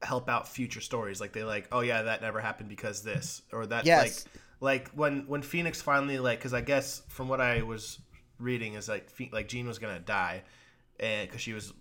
help 0.02 0.28
out 0.28 0.48
future 0.48 0.80
stories. 0.80 1.20
Like 1.20 1.32
they 1.32 1.44
like 1.44 1.68
oh 1.70 1.80
yeah 1.80 2.02
that 2.02 2.20
never 2.20 2.40
happened 2.40 2.68
because 2.68 3.02
this 3.02 3.42
or 3.52 3.64
that 3.66 3.86
Yes. 3.86 4.26
like 4.26 4.32
like 4.60 4.90
when 4.90 5.28
when 5.28 5.40
phoenix 5.40 5.80
finally 5.80 6.18
like 6.18 6.40
because 6.40 6.52
i 6.52 6.60
guess 6.60 7.02
from 7.06 7.28
what 7.28 7.40
i 7.40 7.62
was 7.62 8.00
reading 8.40 8.74
is 8.74 8.88
like 8.88 9.08
like 9.30 9.46
jean 9.46 9.68
was 9.68 9.78
gonna 9.78 10.00
die 10.00 10.42
and 10.98 11.28
because 11.28 11.40
she 11.40 11.52
was 11.52 11.72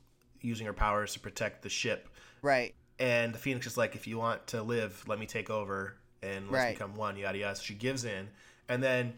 using 0.42 0.68
her 0.68 0.74
powers 0.74 1.14
to 1.14 1.20
protect 1.20 1.64
the 1.64 1.70
ship. 1.70 2.08
Right 2.44 2.76
and 3.00 3.34
the 3.34 3.38
phoenix 3.38 3.68
is 3.68 3.78
like 3.78 3.96
if 3.96 4.08
you 4.08 4.18
want 4.18 4.48
to 4.48 4.62
live 4.64 5.04
let 5.08 5.20
me 5.20 5.26
take 5.26 5.50
over 5.50 5.96
and 6.24 6.50
let's 6.50 6.64
Right. 6.64 6.74
become 6.74 6.96
one 6.96 7.18
yada 7.18 7.38
yada. 7.38 7.56
So 7.56 7.64
she 7.64 7.74
gives 7.74 8.04
in. 8.06 8.30
And 8.70 8.82
then 8.84 9.14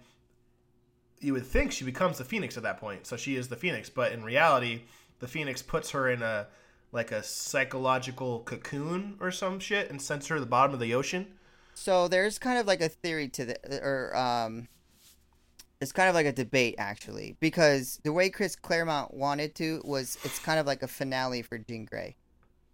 you 1.19 1.33
would 1.33 1.45
think 1.45 1.71
she 1.71 1.83
becomes 1.85 2.17
the 2.17 2.23
phoenix 2.25 2.55
at 2.57 2.63
that 2.63 2.79
point. 2.79 3.07
So 3.07 3.17
she 3.17 3.35
is 3.35 3.47
the 3.47 3.55
phoenix. 3.55 3.89
But 3.89 4.11
in 4.11 4.23
reality 4.23 4.81
the 5.19 5.27
phoenix 5.27 5.61
puts 5.61 5.91
her 5.91 6.09
in 6.09 6.21
a 6.21 6.47
like 6.91 7.11
a 7.11 7.21
psychological 7.21 8.39
cocoon 8.39 9.15
or 9.19 9.31
some 9.31 9.59
shit 9.59 9.89
and 9.89 10.01
sends 10.01 10.27
her 10.27 10.35
to 10.35 10.39
the 10.41 10.47
bottom 10.47 10.73
of 10.73 10.79
the 10.79 10.93
ocean. 10.93 11.27
So 11.75 12.07
there's 12.07 12.39
kind 12.39 12.57
of 12.59 12.67
like 12.67 12.81
a 12.81 12.89
theory 12.89 13.27
to 13.29 13.45
the, 13.45 13.79
or 13.83 14.15
um, 14.15 14.67
it's 15.79 15.91
kind 15.91 16.09
of 16.09 16.15
like 16.15 16.25
a 16.25 16.31
debate 16.33 16.75
actually, 16.77 17.37
because 17.39 17.99
the 18.03 18.11
way 18.11 18.29
Chris 18.29 18.55
Claremont 18.55 19.13
wanted 19.13 19.55
to 19.55 19.81
was 19.85 20.17
it's 20.23 20.39
kind 20.39 20.59
of 20.59 20.65
like 20.65 20.83
a 20.83 20.87
finale 20.87 21.41
for 21.41 21.57
Jean 21.57 21.85
Grey, 21.85 22.15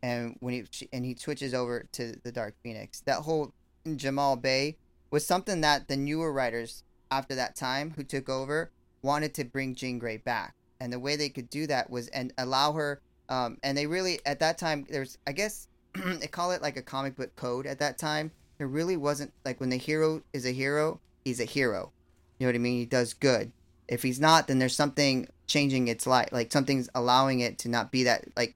and 0.06 0.36
when 0.40 0.54
he 0.54 0.88
and 0.94 1.04
he 1.04 1.16
switches 1.16 1.56
over 1.56 1.88
to 1.94 2.14
the 2.24 2.32
Dark 2.32 2.54
Phoenix, 2.62 3.02
that 3.02 3.22
whole 3.22 3.54
Jamaica 3.96 4.40
Bay 4.40 4.78
was 5.10 5.26
something 5.26 5.62
that 5.62 5.88
the 5.88 5.98
newer 5.98 6.32
writers 6.32 6.84
after 7.10 7.34
that 7.34 7.56
time 7.56 7.94
who 7.96 8.04
took 8.04 8.30
over 8.30 8.70
wanted 9.02 9.34
to 9.34 9.44
bring 9.44 9.74
Jean 9.74 9.98
Grey 9.98 10.18
back, 10.18 10.54
and 10.80 10.94
the 10.94 11.00
way 11.00 11.16
they 11.16 11.30
could 11.30 11.50
do 11.50 11.66
that 11.66 11.90
was 11.90 12.08
and 12.10 12.32
allow 12.38 12.74
her. 12.74 13.02
Um, 13.30 13.58
and 13.64 13.76
they 13.76 13.88
really 13.88 14.20
at 14.28 14.40
that 14.42 14.60
time 14.60 14.86
there's 14.88 15.18
I 15.26 15.32
guess 15.32 15.68
they 15.96 16.28
call 16.28 16.52
it 16.52 16.62
like 16.62 16.78
a 16.78 16.84
comic 16.84 17.16
book 17.16 17.36
code 17.36 17.66
at 17.66 17.80
that 17.80 17.98
time 17.98 18.32
there 18.60 18.68
really 18.68 18.96
wasn't 18.96 19.34
like 19.44 19.60
when 19.60 19.70
the 19.70 19.78
hero 19.78 20.22
is 20.34 20.46
a 20.46 20.52
hero, 20.52 21.00
he's 21.24 21.40
a 21.40 21.46
hero. 21.46 21.92
You 22.38 22.46
know 22.46 22.50
what 22.50 22.56
I 22.56 22.60
mean? 22.60 22.78
He 22.78 22.86
does 22.86 23.14
good. 23.14 23.52
If 23.88 24.04
he's 24.04 24.20
not, 24.20 24.48
then 24.48 24.60
there's 24.60 24.76
something 24.76 25.28
changing 25.48 25.88
its 25.88 26.08
life. 26.08 26.30
Like 26.32 26.52
something's 26.52 26.90
allowing 26.94 27.40
it 27.40 27.58
to 27.60 27.70
not 27.70 27.92
be 27.92 28.04
that 28.04 28.26
like 28.38 28.56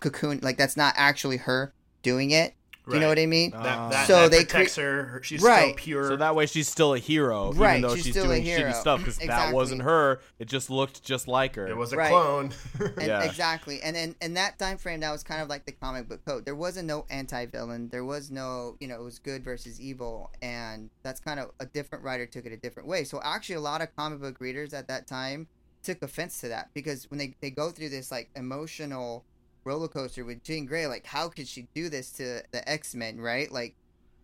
cocoon. 0.00 0.40
Like 0.42 0.56
that's 0.56 0.76
not 0.76 0.94
actually 0.96 1.36
her 1.38 1.72
doing 2.02 2.30
it. 2.30 2.54
Do 2.88 2.96
you 2.96 3.02
know 3.02 3.08
what 3.08 3.20
I 3.20 3.26
mean? 3.26 3.52
That, 3.52 3.90
that, 3.92 4.06
So 4.08 4.22
that 4.22 4.30
they 4.32 4.38
protects 4.44 4.74
her 4.74 5.04
her- 5.04 5.22
she's 5.22 5.40
Right. 5.42 5.66
still 5.66 5.74
pure 5.76 6.08
So 6.08 6.16
that 6.16 6.34
way 6.34 6.46
she's 6.46 6.66
still 6.66 6.94
a 6.94 6.98
hero, 6.98 7.52
Right, 7.52 7.78
even 7.78 7.82
though 7.82 7.94
she's 7.94 8.06
she's, 8.06 8.14
still 8.14 8.24
a 8.24 8.34
doing 8.34 8.42
hero. 8.42 8.68
shitty 8.68 8.74
stuff 8.80 8.98
because 8.98 9.18
that 9.18 9.54
wasn't 9.54 9.82
her. 9.82 10.20
It 10.40 10.46
just 10.48 10.70
looked 10.70 11.04
just 11.04 11.28
like 11.28 11.54
her. 11.54 11.68
it 11.68 11.76
was 11.76 11.92
a 11.92 11.96
Right. 11.98 12.08
clone 12.08 12.52
And 12.80 13.06
Yeah. 13.06 13.22
Exactly. 13.22 13.80
And 13.80 13.96
in, 13.96 14.16
in 14.20 14.34
that 14.34 14.58
time 14.58 14.76
frame, 14.76 14.98
that 15.00 15.12
was 15.12 15.22
kind 15.22 15.40
of 15.40 15.48
like 15.48 15.66
the 15.66 15.72
comic 15.72 16.08
book 16.08 16.24
code. 16.24 16.44
There 16.44 16.56
wasn't 16.56 16.88
no 16.88 17.06
anti-villain. 17.10 17.90
There 17.90 18.04
was 18.04 18.32
no, 18.32 18.76
you 18.80 18.88
know, 18.88 18.96
it 18.96 19.04
was 19.04 19.20
good 19.20 19.44
versus 19.44 19.80
evil. 19.80 20.32
And 20.42 20.90
that's 21.04 21.20
kind 21.20 21.38
of 21.38 21.52
a 21.60 21.66
different 21.66 22.02
writer 22.02 22.26
took 22.26 22.44
it 22.44 22.50
a 22.52 22.56
different 22.56 22.88
way. 22.88 23.04
So 23.04 23.20
actually, 23.22 23.54
a 23.56 23.60
lot 23.60 23.82
of 23.82 23.94
comic 23.94 24.20
book 24.20 24.40
readers 24.40 24.74
at 24.74 24.88
that 24.88 25.06
time 25.06 25.46
took 25.84 26.02
offense 26.02 26.40
to 26.40 26.48
that 26.48 26.70
because 26.74 27.08
when 27.08 27.18
they, 27.18 27.36
they 27.40 27.50
go 27.50 27.70
through 27.70 27.90
this 27.90 28.10
like 28.10 28.30
emotional 28.34 29.24
roller 29.64 29.88
coaster 29.88 30.24
with 30.24 30.42
Jean 30.44 30.66
Grey, 30.66 30.86
like 30.86 31.06
how 31.06 31.28
could 31.28 31.46
she 31.48 31.66
do 31.74 31.88
this 31.88 32.10
to 32.12 32.42
the 32.52 32.68
X-Men, 32.68 33.20
right? 33.20 33.50
Like, 33.50 33.74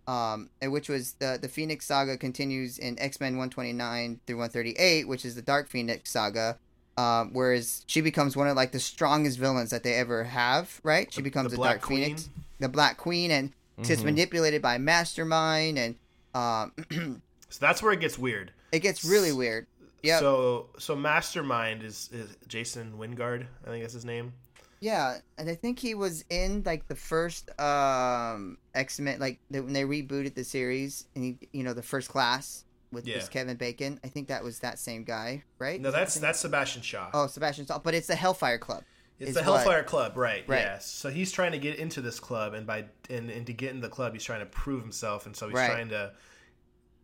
um, 0.07 0.51
and 0.61 0.73
which 0.73 0.89
was 0.89 1.15
the 1.15 1.39
the 1.41 1.49
Phoenix 1.49 1.87
saga 1.87 2.17
continues 2.17 2.79
in 2.79 2.99
X 3.01 3.21
Men 3.21 3.33
129 3.33 4.21
through 4.27 4.37
138, 4.37 5.09
which 5.09 5.25
is 5.25 5.35
the 5.35 5.43
Dark 5.43 5.69
Phoenix 5.69 6.11
saga. 6.11 6.59
Um, 6.97 7.31
whereas 7.35 7.85
she 7.87 8.01
becomes 8.01 8.37
one 8.37 8.49
of 8.49 8.57
like 8.57 8.73
the 8.73 8.81
strongest 8.81 9.39
villains 9.39 9.71
that 9.71 9.83
they 9.83 9.95
ever 9.95 10.25
have, 10.25 10.81
right? 10.83 11.13
She 11.13 11.21
becomes 11.23 11.51
the, 11.51 11.57
Black 11.59 11.73
Dark 11.73 11.83
Queen. 11.83 12.03
Phoenix, 12.05 12.31
the 12.59 12.69
Black 12.71 12.97
Queen, 12.97 13.31
and 13.31 13.53
gets 13.83 14.01
Mhm. 14.01 14.05
manipulated 14.07 14.63
by 14.63 14.79
Mastermind, 14.79 15.79
and 15.79 15.95
um, 16.35 16.73
so 17.51 17.59
that's 17.61 17.83
where 17.83 17.93
it 17.93 18.01
gets 18.01 18.19
weird 18.19 18.53
it 18.73 18.81
gets 18.81 19.05
really 19.05 19.33
weird. 19.33 19.67
Yeah. 20.03 20.19
so 20.19 20.67
so 20.79 20.95
mastermind 20.95 21.83
is, 21.83 22.11
is 22.13 22.37
jason 22.47 22.95
wyngarde 22.99 23.47
i 23.65 23.71
think 23.71 23.83
that's 23.83 23.95
his 23.95 24.05
name 24.05 24.33
Yeah, 24.81 25.19
and 25.39 25.49
I 25.49 25.55
think 25.55 25.79
he 25.79 25.95
was 25.95 26.25
in 26.29 26.63
like 26.67 26.87
the 26.89 26.95
first 26.95 27.49
um 27.61 28.59
X 28.75 29.01
Men, 29.01 29.19
like 29.19 29.39
the, 29.51 29.63
when 29.63 29.73
they 29.73 29.85
rebooted 29.85 30.35
the 30.35 30.45
series, 30.45 31.07
and 31.15 31.25
he, 31.25 31.39
you 31.53 31.63
know, 31.65 31.73
the 31.73 31.83
first 31.83 32.09
class 32.09 32.65
with 32.93 33.07
Yeah. 33.07 33.21
Kevin 33.31 33.57
Bacon. 33.57 33.99
I 34.05 34.09
think 34.09 34.29
that 34.29 34.45
was 34.45 34.61
that 34.61 34.79
same 34.79 35.05
guy, 35.05 35.45
right? 35.59 35.81
no 35.81 35.91
that's 35.91 36.15
that's 36.17 36.39
sebastian 36.41 36.83
shaw 36.83 37.11
Oh, 37.15 37.27
Sebastian 37.27 37.65
Stan, 37.65 37.81
but 37.83 37.95
it's 37.95 38.07
the 38.07 38.15
Hellfire 38.15 38.59
Club. 38.59 38.85
It's 39.19 39.33
the 39.33 39.41
what- 39.41 39.45
Hellfire 39.45 39.83
Club, 39.83 40.17
right? 40.17 40.45
Right. 40.47 40.61
Yes. 40.61 40.85
So 40.87 41.09
he's 41.09 41.33
trying 41.33 41.53
to 41.53 41.59
get 41.59 41.79
into 41.79 42.03
this 42.03 42.21
club, 42.21 42.53
and 42.53 42.67
by 42.67 42.85
and, 43.09 43.31
and 43.31 43.47
to 43.47 43.53
get 43.55 43.71
in 43.71 43.81
the 43.81 43.89
club, 43.89 44.13
he's 44.13 44.25
trying 44.25 44.41
to 44.41 44.47
prove 44.47 44.83
himself, 44.83 45.25
and 45.27 45.35
so 45.35 45.47
he's 45.49 45.55
Right. 45.57 45.71
trying 45.71 45.89
to 45.89 46.13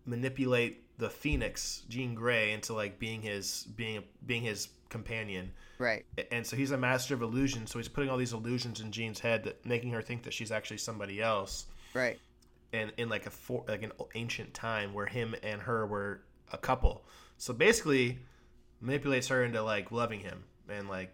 manipulate 0.04 0.80
the 0.98 1.08
Phoenix, 1.10 1.82
Jean 1.88 2.14
Grey, 2.14 2.52
into 2.52 2.74
like 2.74 2.98
being 2.98 3.22
his 3.22 3.64
being 3.76 4.02
being 4.26 4.42
his 4.42 4.68
companion. 4.93 5.51
Right. 5.78 6.05
And 6.30 6.47
so 6.47 6.55
he's 6.57 6.70
a 6.70 6.78
master 6.78 7.14
of 7.14 7.22
illusion. 7.22 7.66
So 7.66 7.80
he's 7.80 7.88
putting 7.88 8.09
all 8.09 8.16
these 8.16 8.32
illusions 8.32 8.80
in 8.80 8.93
Jean's 8.93 9.18
head, 9.18 9.43
that 9.45 9.66
making 9.66 9.90
her 9.90 10.03
think 10.03 10.22
that 10.22 10.32
she's 10.32 10.53
actually 10.53 10.78
somebody 10.78 11.20
else. 11.20 11.66
Right. 11.95 12.20
And 12.72 12.93
in 12.97 13.09
like 13.09 13.26
a 13.26 13.30
for, 13.30 13.64
like 13.66 13.82
an 13.82 13.93
ancient 14.14 14.55
time 14.55 14.95
where 14.95 15.07
him 15.07 15.34
and 15.43 15.61
her 15.62 15.84
were 15.86 16.20
a 16.53 16.59
couple. 16.59 17.05
So 17.38 17.53
basically, 17.53 18.18
manipulates 18.80 19.28
her 19.28 19.43
into 19.45 19.62
like 19.62 19.90
loving 19.90 20.20
him 20.20 20.45
and 20.68 20.88
like 20.88 21.12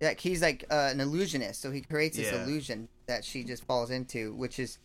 Yeah, 0.00 0.14
he's 0.18 0.42
like 0.42 0.64
uh, 0.70 0.90
an 0.92 1.00
illusionist, 1.00 1.62
so 1.62 1.70
he 1.70 1.80
creates 1.80 2.16
this 2.16 2.30
Yeah. 2.30 2.42
illusion 2.42 2.88
that 3.06 3.24
she 3.24 3.44
just 3.44 3.64
falls 3.64 3.90
into, 3.90 4.34
which 4.34 4.58
is 4.58 4.78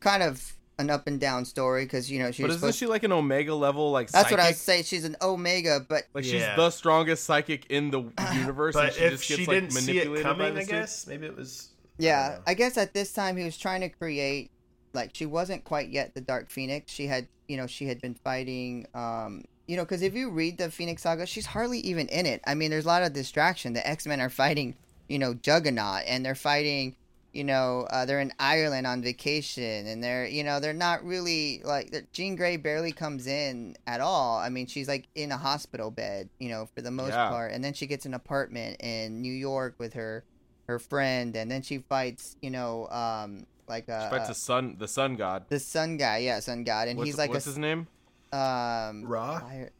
kind 0.00 0.22
of 0.22 0.54
an 0.78 0.90
up 0.90 1.06
and 1.06 1.18
down 1.18 1.44
story 1.44 1.84
because 1.84 2.10
you 2.10 2.18
know 2.18 2.30
she's. 2.30 2.42
But 2.44 2.50
isn't 2.50 2.60
supposed- 2.60 2.78
she 2.78 2.86
like 2.86 3.02
an 3.02 3.12
Omega 3.12 3.54
level 3.54 3.90
like 3.90 4.10
That's 4.10 4.24
psychic? 4.28 4.38
what 4.38 4.44
I 4.44 4.50
was 4.50 4.58
saying. 4.58 4.84
She's 4.84 5.04
an 5.04 5.16
Omega, 5.22 5.84
but 5.88 6.04
Like 6.14 6.24
she's 6.24 6.42
the 6.42 6.70
strongest 6.70 7.24
psychic 7.24 7.66
in 7.70 7.90
the 7.90 8.00
universe, 8.34 8.74
and 8.76 8.86
But 8.88 8.94
she 8.94 9.00
if 9.04 9.12
just 9.12 9.24
she 9.24 9.36
gets 9.36 9.48
like 9.48 9.54
didn't 9.60 9.70
see 9.72 9.98
it 9.98 10.22
coming, 10.22 10.46
I 10.48 10.50
this 10.50 10.66
dude? 10.66 10.70
guess 10.70 11.06
maybe 11.06 11.26
it 11.26 11.36
was. 11.36 11.70
Yeah, 11.98 12.34
know. 12.36 12.42
I 12.46 12.54
guess 12.54 12.76
at 12.76 12.92
this 12.92 13.12
time 13.12 13.36
he 13.36 13.44
was 13.44 13.56
trying 13.56 13.80
to 13.80 13.88
create 13.88 14.50
like 14.92 15.10
she 15.14 15.24
wasn't 15.26 15.64
quite 15.64 15.88
yet 15.88 16.14
the 16.14 16.20
Dark 16.20 16.50
Phoenix. 16.50 16.92
She 16.92 17.06
had, 17.06 17.26
you 17.48 17.56
know, 17.56 17.66
she 17.66 17.86
had 17.86 18.00
been 18.00 18.14
fighting 18.14 18.86
um 18.94 19.44
you 19.66 19.76
know, 19.76 19.84
cuz 19.86 20.02
if 20.02 20.14
you 20.14 20.30
read 20.30 20.58
the 20.58 20.70
Phoenix 20.70 21.02
Saga, 21.02 21.26
she's 21.26 21.46
hardly 21.46 21.78
even 21.80 22.06
in 22.08 22.24
it. 22.26 22.40
I 22.46 22.54
mean, 22.54 22.70
there's 22.70 22.84
a 22.84 22.88
lot 22.88 23.02
of 23.02 23.12
distraction. 23.14 23.72
The 23.72 23.84
X-Men 23.88 24.20
are 24.20 24.30
fighting, 24.30 24.74
you 25.08 25.18
know, 25.18 25.34
Juggernaut 25.34 26.02
and 26.06 26.24
they're 26.24 26.34
fighting 26.36 26.94
you 27.36 27.44
know, 27.44 27.86
uh, 27.90 28.04
they're 28.06 28.20
in 28.20 28.32
Ireland 28.40 28.86
on 28.86 29.02
vacation, 29.02 29.86
and 29.86 30.02
they're, 30.02 30.26
you 30.26 30.42
know, 30.42 30.58
they're 30.58 30.72
not 30.72 31.04
really 31.04 31.60
like 31.64 31.94
Jean 32.12 32.34
Grey 32.34 32.56
barely 32.56 32.92
comes 32.92 33.26
in 33.26 33.76
at 33.86 34.00
all. 34.00 34.38
I 34.38 34.48
mean, 34.48 34.66
she's 34.66 34.88
like 34.88 35.06
in 35.14 35.30
a 35.30 35.36
hospital 35.36 35.90
bed, 35.90 36.30
you 36.38 36.48
know, 36.48 36.68
for 36.74 36.80
the 36.80 36.90
most 36.90 37.10
Yeah. 37.12 37.28
part, 37.28 37.52
and 37.52 37.62
then 37.62 37.74
she 37.74 37.86
gets 37.86 38.06
an 38.06 38.14
apartment 38.14 38.80
in 38.80 39.20
New 39.20 39.32
York 39.32 39.74
with 39.78 39.92
her 39.94 40.24
her 40.66 40.78
friend, 40.80 41.36
and 41.36 41.48
then 41.50 41.62
she 41.62 41.78
fights, 41.78 42.36
you 42.42 42.50
know, 42.50 42.88
um, 42.88 43.46
like 43.68 43.88
uh, 43.88 44.10
Fights 44.10 44.24
uh, 44.24 44.28
the 44.28 44.34
sun, 44.34 44.76
the 44.78 44.88
sun 44.88 45.14
god. 45.16 45.44
the 45.48 45.60
Sun 45.60 45.98
Guy, 45.98 46.18
yeah, 46.18 46.40
Sun 46.40 46.64
God, 46.64 46.88
and 46.88 46.96
What's, 46.98 47.08
he's 47.10 47.18
like 47.18 47.30
what's 47.30 47.46
a 47.46 47.50
his 47.50 47.58
name? 47.58 47.86
um, 48.32 49.04
Ra? 49.04 49.40
fire- 49.40 49.70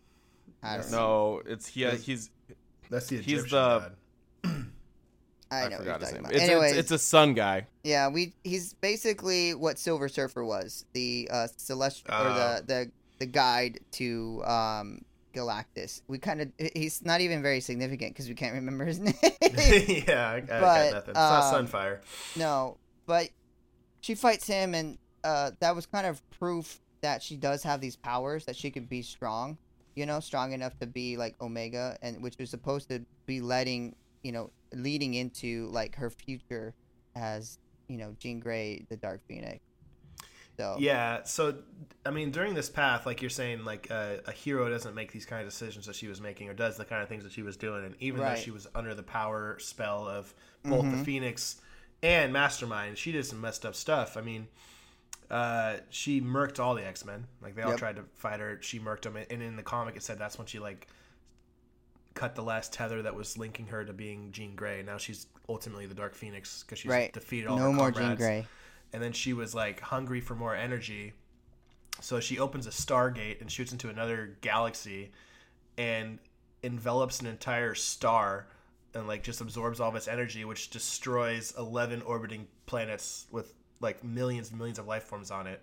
I 0.63 0.77
don't 0.79 0.91
know. 0.91 0.97
No, 0.99 1.43
it's 1.47 1.67
he. 1.69 1.85
He's 1.97 2.31
That's 2.91 3.07
the 3.09 3.19
He's 3.19 3.45
the- 3.45 3.49
god. 3.51 3.97
I, 5.51 5.63
I, 5.63 5.69
know 5.69 5.71
what 5.71 5.79
forgot 5.79 6.01
his 6.01 6.13
name. 6.13 6.21
about. 6.21 6.33
It's, 6.33 6.43
Anyways, 6.43 6.71
it's, 6.73 6.79
it's 6.81 6.91
a 6.91 6.99
sun 6.99 7.35
guy. 7.35 7.67
Yeah, 7.85 8.09
we 8.09 8.35
he's 8.45 8.75
basically 8.75 9.55
what 9.55 9.79
Silver 9.79 10.09
Surfer 10.09 10.45
was, 10.45 10.85
the 10.93 11.29
uh 11.33 11.47
celestial 11.57 12.15
or 12.15 12.29
Oh. 12.29 12.35
the 12.35 12.65
the 12.67 12.91
the 13.19 13.27
guide 13.27 13.81
to 13.93 14.43
um 14.45 15.03
Galactus. 15.35 16.03
We 16.09 16.19
kind 16.19 16.41
of 16.41 16.49
he's 16.75 17.05
not 17.05 17.21
even 17.21 17.43
very 17.43 17.61
significant 17.61 18.13
because 18.15 18.29
we 18.29 18.35
can't 18.35 18.55
remember 18.55 18.85
his 18.85 18.99
name. 19.07 19.15
yeah, 19.23 20.31
I, 20.31 20.37
I 20.37 20.41
But, 20.41 20.49
got 20.49 20.93
nothing. 20.93 21.11
It's 21.11 21.15
not 21.15 21.55
um, 21.55 21.67
Sunfire. 21.67 21.99
no, 22.37 22.79
but 23.07 23.29
she 24.01 24.15
fights 24.15 24.47
him, 24.47 24.75
and 24.75 24.99
uh 25.25 25.51
that 25.61 25.75
was 25.77 25.87
kind 25.87 26.07
of 26.07 26.21
proof 26.31 26.81
that 27.03 27.23
she 27.23 27.37
does 27.37 27.63
have 27.63 27.81
these 27.81 27.95
powers 27.97 28.47
that 28.47 28.57
she 28.57 28.71
could 28.71 28.89
be 28.89 29.03
strong. 29.03 29.59
You 29.95 30.07
know, 30.07 30.21
strong 30.21 30.53
enough 30.53 30.79
to 30.81 30.87
be 30.87 31.17
like 31.17 31.35
Omega, 31.41 31.97
and 32.03 32.23
which 32.23 32.37
was 32.39 32.51
supposed 32.51 32.89
to 32.91 33.05
be 33.27 33.41
letting 33.41 33.95
you 34.23 34.33
know 34.33 34.51
leading 34.77 35.15
into 35.15 35.69
like 35.73 35.97
her 35.97 36.11
future 36.11 36.75
as 37.17 37.59
you 37.89 37.99
know 37.99 38.15
Jean 38.21 38.41
Grey, 38.41 38.87
the 38.91 38.97
Dark 38.97 39.23
Phoenix. 39.29 39.61
So 40.59 40.81
Yeah, 40.81 41.23
so 41.25 41.55
I 42.05 42.11
mean, 42.11 42.31
during 42.31 42.55
this 42.55 42.69
path, 42.69 43.07
like 43.07 43.23
you're 43.23 43.31
saying, 43.31 43.65
like 43.65 43.89
uh, 43.91 44.17
a 44.27 44.33
hero 44.33 44.69
doesn't 44.69 44.95
make 44.95 45.11
these 45.13 45.25
kind 45.25 45.43
of 45.43 45.49
decisions 45.49 45.87
that 45.87 45.97
she 45.97 46.07
was 46.07 46.21
making, 46.21 46.49
or 46.51 46.55
does 46.55 46.77
the 46.77 46.85
kind 46.85 47.03
of 47.03 47.09
things 47.09 47.25
that 47.25 47.33
she 47.33 47.43
was 47.43 47.57
doing, 47.57 47.85
and 47.85 47.95
even 48.01 48.25
though 48.25 48.35
she 48.35 48.51
was 48.51 48.67
under 48.75 48.95
the 48.95 49.03
power 49.03 49.59
spell 49.59 50.07
of 50.07 50.35
both 50.69 50.91
the 50.91 50.97
Mhm. 50.97 51.05
Phoenix 51.05 51.61
and 52.03 52.33
Mastermind, 52.33 52.99
she 52.99 53.11
did 53.13 53.25
some 53.25 53.41
messed 53.41 53.65
up 53.65 53.75
stuff. 53.75 54.17
I 54.17 54.21
mean, 54.21 54.49
uh, 55.31 55.77
she 55.91 56.21
murked 56.21 56.61
all 56.61 56.75
the 56.75 56.87
X 56.87 57.05
Men. 57.05 57.27
Like 57.43 57.55
they 57.55 57.63
all 57.63 57.71
Yep. 57.71 57.79
tried 57.79 57.97
to 57.97 58.05
fight 58.15 58.41
her. 58.41 58.59
She 58.63 58.79
murked 58.79 59.03
them, 59.03 59.17
and 59.17 59.43
in 59.43 59.57
the 59.57 59.63
comic, 59.63 59.97
it 59.97 60.03
said 60.03 60.19
that's 60.19 60.39
when 60.39 60.47
she 60.47 60.59
like 60.59 60.89
cut 62.17 62.35
the 62.35 62.43
last 62.43 62.73
tether 62.73 63.03
that 63.03 63.15
was 63.15 63.39
linking 63.39 63.69
her 63.69 63.85
to 63.85 63.93
being 63.93 64.33
Jean 64.33 64.57
Grey. 64.57 64.83
Now 64.83 64.97
she's 64.99 65.27
ultimately 65.49 65.87
the 65.87 65.95
Dark 65.95 66.15
Phoenix 66.17 66.63
because 66.65 66.81
she's 66.81 66.91
Right. 66.91 67.13
defeated 67.13 67.47
all 67.47 67.57
no 67.59 67.65
her 67.67 67.73
more 67.73 67.91
Jean 67.93 68.17
Grey. 68.17 68.45
and 68.93 69.01
then 69.01 69.13
she 69.13 69.33
was 69.33 69.55
like 69.55 69.79
hungry 69.81 70.21
for 70.21 70.35
more 70.35 70.55
energy 70.57 71.13
so 72.01 72.19
she 72.21 72.39
opens 72.39 72.67
a 72.67 72.71
stargate 72.71 73.41
and 73.41 73.51
shoots 73.51 73.73
into 73.73 73.89
another 73.89 74.37
galaxy 74.41 75.13
and 75.79 76.19
envelops 76.63 77.21
an 77.21 77.27
entire 77.27 77.75
star 77.75 78.47
and 78.95 79.07
like 79.07 79.23
just 79.23 79.41
absorbs 79.41 79.79
all 79.81 79.89
of 79.91 79.95
its 79.97 80.09
energy 80.09 80.45
which 80.45 80.71
destroys 80.71 81.55
11 81.59 82.03
orbiting 82.03 82.47
planets 82.67 83.27
with 83.31 83.55
like 83.81 84.03
millions 84.03 84.51
and 84.51 84.59
millions 84.59 84.79
of 84.79 84.87
life 84.87 85.05
forms 85.05 85.31
on 85.31 85.47
it 85.47 85.63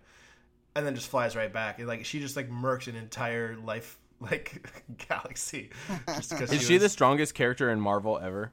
and 0.75 0.85
then 0.85 0.95
just 0.95 1.07
flies 1.07 1.35
right 1.35 1.51
back 1.53 1.77
and 1.79 1.87
like 1.87 2.05
she 2.05 2.19
just 2.19 2.35
like 2.35 2.49
murked 2.49 2.87
an 2.87 2.95
entire 2.95 3.55
life 3.57 3.97
like 4.31 4.69
galaxy 5.09 5.69
just 6.07 6.31
Is 6.33 6.61
she 6.61 6.77
the 6.77 6.89
strongest 6.89 7.33
character 7.35 7.69
in 7.69 7.79
Marvel 7.79 8.19
ever? 8.19 8.51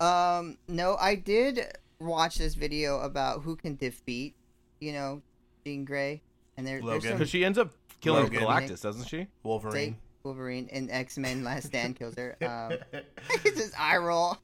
Um, 0.00 0.58
no, 0.68 0.96
I 1.00 1.14
did 1.14 1.60
watch 1.98 2.36
this 2.36 2.54
video 2.54 3.00
about 3.00 3.42
who 3.42 3.56
can 3.56 3.76
defeat, 3.76 4.34
you 4.80 4.92
know, 4.92 5.22
Jean 5.64 5.84
Grey, 5.84 6.22
and 6.56 6.66
there, 6.66 6.74
there's 6.76 6.84
Logan. 6.84 7.02
some 7.02 7.12
Because 7.12 7.30
she 7.30 7.44
ends 7.44 7.56
up 7.58 7.72
killing 8.00 8.24
Logan. 8.24 8.40
Galactus, 8.40 8.82
doesn't 8.82 9.06
she? 9.08 9.26
wolverine 9.42 9.72
say 9.72 9.94
Wolverine 10.22 10.68
in 10.68 10.90
X 10.90 11.16
Men 11.18 11.44
Last 11.44 11.68
Stand 11.68 11.96
kills 11.96 12.14
her. 12.16 12.36
Um, 12.42 12.78
it's 13.44 13.58
just 13.58 13.80
eye 13.80 13.96
roll. 13.96 14.36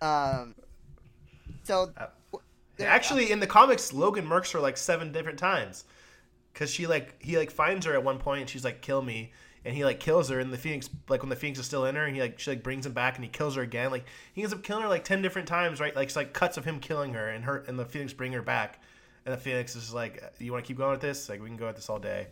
um, 0.00 0.54
so 1.64 1.92
there- 2.76 2.88
Actually, 2.88 3.30
in 3.32 3.40
the 3.40 3.46
comics, 3.46 3.92
Logan 3.92 4.26
murks 4.26 4.52
her 4.52 4.60
like 4.60 4.76
seven 4.76 5.12
different 5.12 5.38
times, 5.38 5.84
because 6.58 6.72
she 6.72 6.88
like 6.88 7.22
he 7.22 7.38
like 7.38 7.52
finds 7.52 7.86
her 7.86 7.92
at 7.92 8.02
one 8.02 8.18
point 8.18 8.40
and 8.40 8.50
she's 8.50 8.64
like 8.64 8.80
kill 8.80 9.00
me, 9.00 9.30
and 9.64 9.76
he 9.76 9.84
like 9.84 10.00
kills 10.00 10.28
her, 10.28 10.40
and 10.40 10.52
the 10.52 10.58
Phoenix 10.58 10.90
like 11.08 11.22
when 11.22 11.30
the 11.30 11.36
Phoenix 11.36 11.60
is 11.60 11.66
still 11.66 11.84
in 11.84 11.94
her, 11.94 12.04
and 12.04 12.16
he 12.16 12.20
like 12.20 12.40
she 12.40 12.50
like 12.50 12.64
brings 12.64 12.84
him 12.84 12.92
back 12.92 13.14
and 13.14 13.24
he 13.24 13.30
kills 13.30 13.54
her 13.54 13.62
again. 13.62 13.92
Like 13.92 14.06
he 14.32 14.42
ends 14.42 14.52
up 14.52 14.64
killing 14.64 14.82
her 14.82 14.88
like 14.88 15.04
ten 15.04 15.22
different 15.22 15.46
times, 15.46 15.78
right? 15.78 15.94
Like 15.94 16.08
it's 16.08 16.16
like 16.16 16.32
cuts 16.32 16.56
of 16.56 16.64
him 16.64 16.80
killing 16.80 17.14
her, 17.14 17.28
and 17.28 17.44
her 17.44 17.58
and 17.68 17.78
the 17.78 17.84
Phoenix 17.84 18.12
bring 18.12 18.32
her 18.32 18.42
back, 18.42 18.82
and 19.24 19.32
the 19.32 19.38
Phoenix 19.38 19.76
is 19.76 19.94
like, 19.94 20.20
you 20.40 20.50
want 20.50 20.64
to 20.64 20.66
keep 20.66 20.78
going 20.78 20.90
with 20.90 21.00
this? 21.00 21.28
Like 21.28 21.40
we 21.40 21.46
can 21.46 21.56
go 21.56 21.66
with 21.66 21.76
this 21.76 21.88
all 21.88 22.00
day. 22.00 22.26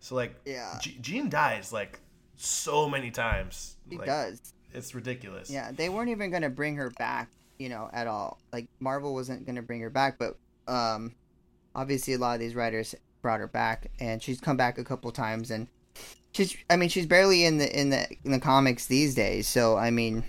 So 0.00 0.16
like 0.16 0.34
Yeah. 0.44 0.76
G- 0.80 0.98
Jean 1.00 1.28
dies 1.28 1.72
like 1.72 2.00
so 2.36 2.88
many 2.88 3.12
times. 3.12 3.76
she 3.88 3.96
like, 3.96 4.06
does. 4.06 4.54
It's 4.74 4.92
ridiculous. 4.92 5.50
Yeah, 5.50 5.70
they 5.70 5.88
weren't 5.88 6.10
even 6.10 6.32
gonna 6.32 6.50
bring 6.50 6.74
her 6.76 6.90
back, 6.98 7.30
you 7.60 7.68
know, 7.68 7.88
at 7.92 8.08
all. 8.08 8.40
Like 8.52 8.66
Marvel 8.80 9.14
wasn't 9.14 9.46
gonna 9.46 9.62
bring 9.62 9.80
her 9.82 9.90
back, 9.90 10.18
but 10.18 10.36
um, 10.66 11.14
obviously 11.76 12.14
a 12.14 12.18
lot 12.18 12.34
of 12.34 12.40
these 12.40 12.56
writers 12.56 12.96
brought 13.28 13.40
her 13.40 13.46
back, 13.46 13.90
and 14.00 14.22
she's 14.22 14.40
come 14.40 14.56
back 14.56 14.78
a 14.78 14.84
couple 14.84 15.12
times, 15.12 15.50
and 15.50 15.66
she's, 16.32 16.56
I 16.70 16.76
mean, 16.76 16.88
she's 16.88 17.04
barely 17.04 17.44
in 17.44 17.58
the 17.58 17.78
in 17.78 17.90
the 17.90 18.06
in 18.24 18.32
the 18.32 18.40
comics 18.40 18.86
these 18.86 19.14
days. 19.14 19.46
So 19.46 19.76
I 19.76 19.90
mean, 19.90 20.24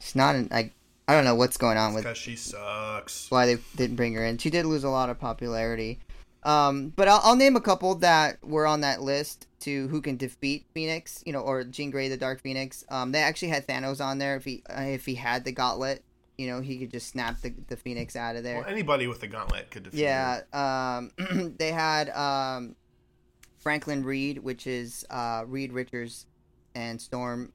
it's 0.00 0.14
not 0.14 0.34
an, 0.34 0.48
like 0.50 0.72
I 1.06 1.14
don't 1.14 1.26
know 1.26 1.34
what's 1.34 1.58
going 1.58 1.76
on 1.76 1.92
with 1.92 2.04
because 2.04 2.16
she 2.16 2.36
sucks. 2.36 3.30
why 3.30 3.44
they 3.44 3.58
didn't 3.76 3.96
bring 3.96 4.14
her 4.14 4.24
in. 4.24 4.38
She 4.38 4.48
did 4.48 4.64
lose 4.64 4.82
a 4.82 4.88
lot 4.88 5.10
of 5.10 5.20
popularity. 5.20 5.98
Um, 6.42 6.88
but 6.96 7.06
I'll, 7.06 7.20
I'll 7.22 7.36
name 7.36 7.54
a 7.54 7.60
couple 7.60 7.96
that 7.96 8.42
were 8.42 8.66
on 8.66 8.80
that 8.80 9.02
list 9.02 9.46
to 9.60 9.88
who 9.88 10.00
can 10.00 10.16
defeat 10.16 10.64
Phoenix, 10.72 11.22
you 11.26 11.34
know, 11.34 11.40
or 11.40 11.64
Jean 11.64 11.90
Grey, 11.90 12.08
the 12.08 12.16
Dark 12.16 12.40
Phoenix. 12.40 12.82
Um, 12.88 13.12
they 13.12 13.20
actually 13.20 13.48
had 13.48 13.66
Thanos 13.66 14.02
on 14.02 14.16
there. 14.16 14.36
If 14.36 14.46
he 14.46 14.62
uh, 14.70 14.80
if 14.80 15.04
he 15.04 15.16
had 15.16 15.44
the 15.44 15.52
gauntlet, 15.52 16.02
you 16.38 16.46
know, 16.48 16.60
he 16.60 16.78
could 16.78 16.90
just 16.90 17.08
snap 17.08 17.40
the, 17.40 17.52
the 17.68 17.76
Phoenix 17.76 18.16
out 18.16 18.36
of 18.36 18.42
there. 18.42 18.58
Well, 18.60 18.68
anybody 18.68 19.06
with 19.06 19.20
the 19.20 19.26
gauntlet 19.28 19.70
could 19.70 19.84
defeat. 19.84 20.00
her. 20.06 20.44
Yeah. 20.52 20.98
Um, 21.30 21.54
they 21.58 21.70
had 21.72 22.08
um, 22.10 22.74
Franklin 23.58 24.04
Reed, 24.04 24.38
which 24.38 24.66
is 24.66 25.04
uh, 25.10 25.44
Reed 25.46 25.72
Richards 25.72 26.26
and 26.74 27.00
Storm, 27.00 27.52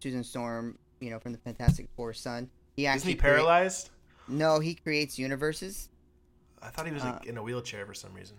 Susan 0.00 0.22
Storm, 0.24 0.78
you 1.00 1.10
know, 1.10 1.18
from 1.18 1.32
the 1.32 1.38
Fantastic 1.38 1.88
Four 1.96 2.12
son. 2.12 2.50
He 2.76 2.84
Isn't 2.84 2.94
actually 2.94 3.12
he 3.12 3.16
crea- 3.18 3.30
paralyzed? 3.30 3.90
no, 4.28 4.60
he 4.60 4.74
creates 4.74 5.18
universes. 5.18 5.88
I 6.62 6.68
thought 6.68 6.86
he 6.86 6.92
was 6.92 7.02
like, 7.02 7.14
Uh, 7.14 7.30
in 7.30 7.36
a 7.38 7.42
wheelchair 7.42 7.86
for 7.86 7.94
some 7.94 8.14
reason. 8.14 8.36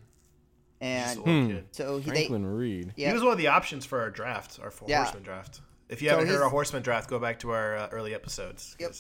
And 0.82 1.20
Hmm. 1.20 1.58
so 1.72 1.98
he 1.98 2.10
they, 2.12 2.16
Franklin 2.28 2.46
Reed. 2.46 2.94
yeah, 2.96 3.08
He 3.10 3.14
was 3.14 3.24
one 3.24 3.32
of 3.32 3.38
the 3.38 3.48
options 3.48 3.86
for 3.86 4.02
our 4.02 4.10
draft, 4.10 4.60
our 4.62 4.70
four 4.72 4.88
Yeah. 4.90 5.04
horseman 5.04 5.24
draft. 5.24 5.62
If 5.90 6.02
you 6.02 6.08
So 6.10 6.14
haven't 6.16 6.28
heard 6.28 6.34
he's- 6.36 6.44
our 6.44 6.50
horseman 6.50 6.84
draft, 6.84 7.10
go 7.10 7.20
back 7.20 7.40
to 7.40 7.52
our 7.52 7.78
uh, 7.78 7.88
early 7.92 8.14
episodes. 8.14 8.76
Yep. 8.80 8.94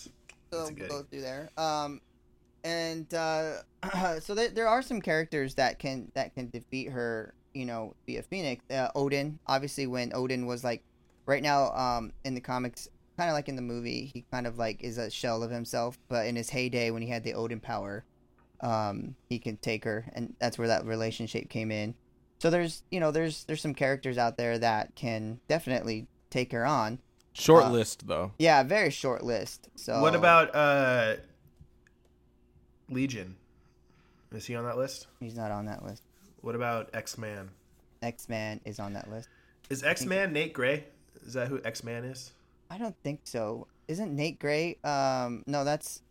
So 0.54 0.74
we'll 0.78 0.89
go 0.89 1.04
through 1.04 1.22
there. 1.22 1.49
Um, 1.58 2.01
and 2.64 3.12
uh, 3.14 3.58
so 4.22 4.36
there, 4.36 4.49
there 4.49 4.68
are 4.68 4.82
some 4.82 5.01
characters 5.01 5.56
that 5.56 5.80
can 5.80 6.12
that 6.16 6.34
can 6.36 6.49
defeat 6.49 6.89
her. 6.89 7.34
You 7.54 7.66
know, 7.66 7.93
via 8.08 8.24
Phoenix. 8.24 8.66
Uh, 8.72 8.88
Odin, 8.95 9.38
obviously, 9.45 9.86
when 9.86 10.12
Odin 10.16 10.47
was 10.47 10.64
like, 10.64 10.84
right 11.28 11.43
now, 11.43 11.72
um, 11.74 12.12
in 12.26 12.34
the 12.34 12.41
comics, 12.41 12.89
kind 13.16 13.30
of 13.30 13.36
like 13.36 13.47
in 13.47 13.56
the 13.56 13.62
movie, 13.62 14.10
he 14.12 14.26
kind 14.32 14.47
of 14.47 14.58
like 14.58 14.84
is 14.84 14.97
a 14.97 15.12
shell 15.12 15.43
of 15.43 15.51
himself. 15.51 15.99
But 16.10 16.26
in 16.26 16.36
his 16.36 16.49
heyday, 16.49 16.89
when 16.89 17.04
he 17.04 17.10
had 17.10 17.24
the 17.24 17.36
Odin 17.36 17.60
power, 17.60 18.06
um, 18.62 19.16
he 19.30 19.38
can 19.38 19.58
take 19.58 19.84
her, 19.84 20.10
and 20.14 20.34
that's 20.39 20.58
where 20.58 20.68
that 20.68 20.86
relationship 20.86 21.47
came 21.49 21.72
in. 21.72 21.93
So 22.39 22.49
there's, 22.49 22.84
you 22.89 22.99
know, 22.99 23.12
there's 23.12 23.43
there's 23.43 23.62
some 23.62 23.76
characters 23.76 24.18
out 24.18 24.38
there 24.38 24.58
that 24.58 24.95
can 24.95 25.39
definitely 25.47 26.08
take 26.30 26.51
her 26.54 26.66
on. 26.66 26.99
Short 27.34 27.66
Uh, 27.66 27.72
list 27.72 28.08
though. 28.08 28.32
Yeah, 28.40 28.64
very 28.64 28.90
short 28.92 29.24
list. 29.24 29.70
So 29.76 30.02
What 30.02 30.16
about 30.16 30.54
uh, 30.56 31.16
Legion? 32.90 33.36
Is 34.32 34.46
he 34.46 34.56
on 34.56 34.64
that 34.66 34.78
list? 34.78 35.08
He's 35.20 35.36
not 35.36 35.52
on 35.52 35.66
that 35.66 35.84
list. 35.84 36.04
What 36.42 36.56
about 36.56 36.90
X 36.94 37.18
Man? 37.18 37.50
X 38.02 38.28
Man 38.30 38.60
is 38.66 38.80
on 38.80 38.94
that 38.94 39.10
list. 39.10 39.30
Is 39.70 39.84
X 39.84 40.06
Man 40.06 40.34
Nate 40.34 40.54
Gray? 40.54 40.86
Is 41.26 41.34
that 41.34 41.48
who 41.48 41.60
X 41.64 41.84
Man 41.84 42.04
is? 42.04 42.34
I 42.70 42.78
don't 42.78 42.96
think 43.04 43.22
so. 43.24 43.68
Isn't 43.88 44.16
Nate 44.16 44.40
Gray? 44.40 44.78
Um, 44.84 45.44
no, 45.48 45.64
that's 45.64 46.02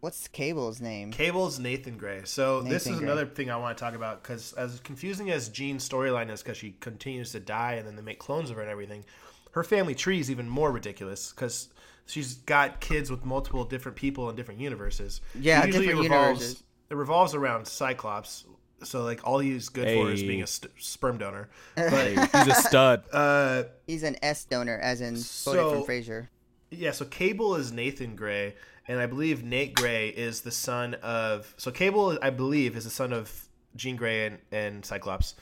what's 0.00 0.28
Cable's 0.28 0.80
name? 0.80 1.10
Cable's 1.10 1.58
Nathan 1.58 1.96
Gray. 1.98 2.22
So 2.24 2.62
this 2.62 2.86
is 2.86 2.98
Gray. 2.98 3.06
another 3.06 3.26
thing 3.26 3.50
I 3.50 3.56
want 3.56 3.76
to 3.76 3.84
talk 3.84 3.94
about 3.94 4.22
because 4.22 4.52
as 4.54 4.80
confusing 4.80 5.30
as 5.30 5.48
Jean's 5.48 5.86
storyline 5.88 6.30
is, 6.30 6.42
because 6.42 6.56
she 6.56 6.72
continues 6.80 7.32
to 7.32 7.40
die 7.40 7.74
and 7.74 7.86
then 7.86 7.96
they 7.96 8.02
make 8.02 8.18
clones 8.18 8.50
of 8.50 8.56
her 8.56 8.62
and 8.62 8.70
everything, 8.70 9.04
her 9.52 9.64
family 9.64 9.94
tree 9.94 10.20
is 10.20 10.30
even 10.30 10.48
more 10.48 10.70
ridiculous 10.72 11.32
because 11.32 11.68
she's 12.06 12.34
got 12.34 12.80
kids 12.80 13.10
with 13.10 13.24
multiple 13.24 13.64
different 13.64 13.96
people 13.96 14.28
in 14.28 14.36
different 14.36 14.60
universes. 14.60 15.20
Yeah, 15.38 15.64
Usually 15.64 15.86
different 15.86 16.06
it 16.06 16.10
revolves, 16.10 16.40
universes. 16.40 16.62
It 16.90 16.94
revolves 16.96 17.34
around 17.34 17.66
Cyclops. 17.66 18.44
So 18.82 19.02
like 19.04 19.24
all 19.26 19.38
he's 19.38 19.68
good 19.68 19.86
for 19.96 20.10
is 20.10 20.22
being 20.22 20.42
a 20.42 20.46
st- 20.46 20.72
sperm 20.78 21.16
donor. 21.18 21.48
Hey, 21.76 22.14
he's 22.16 22.46
a 22.48 22.54
stud. 22.54 23.04
Uh, 23.12 23.64
He's 23.86 24.02
an 24.02 24.16
S 24.22 24.44
donor, 24.44 24.76
as 24.78 25.00
in 25.00 25.16
So- 25.16 25.70
from 25.70 25.82
Frasier. 25.84 26.28
Yeah, 26.70 26.90
so 26.92 27.04
Cable 27.04 27.54
is 27.56 27.70
Nathan 27.70 28.16
Gray, 28.16 28.54
and 28.88 28.98
I 28.98 29.04
believe 29.04 29.44
Nate 29.44 29.74
Gray 29.74 30.08
is 30.08 30.40
the 30.40 30.50
son 30.50 30.94
of. 31.02 31.54
So 31.58 31.70
Cable, 31.70 32.18
I 32.22 32.30
believe, 32.30 32.76
is 32.76 32.84
the 32.84 32.90
son 32.90 33.12
of 33.12 33.44
Jean 33.76 33.94
Grey 33.94 34.24
and, 34.26 34.38
and 34.50 34.82
Cyclops, 34.84 35.34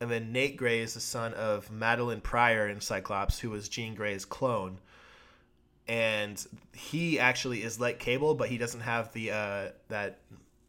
and 0.00 0.10
then 0.10 0.32
Nate 0.32 0.56
Gray 0.56 0.80
is 0.80 0.94
the 0.94 1.00
son 1.00 1.34
of 1.34 1.70
Madelyne 1.70 2.22
Pryor 2.22 2.66
and 2.66 2.82
Cyclops, 2.82 3.38
who 3.38 3.50
was 3.50 3.68
Jean 3.68 3.94
Grey's 3.94 4.24
clone. 4.24 4.78
And 5.86 6.44
he 6.72 7.18
actually 7.18 7.62
is 7.62 7.78
like 7.78 7.98
Cable, 7.98 8.34
but 8.34 8.48
he 8.48 8.58
doesn't 8.58 8.80
have 8.80 9.12
the 9.12 9.30
uh, 9.30 9.68
that 9.88 10.20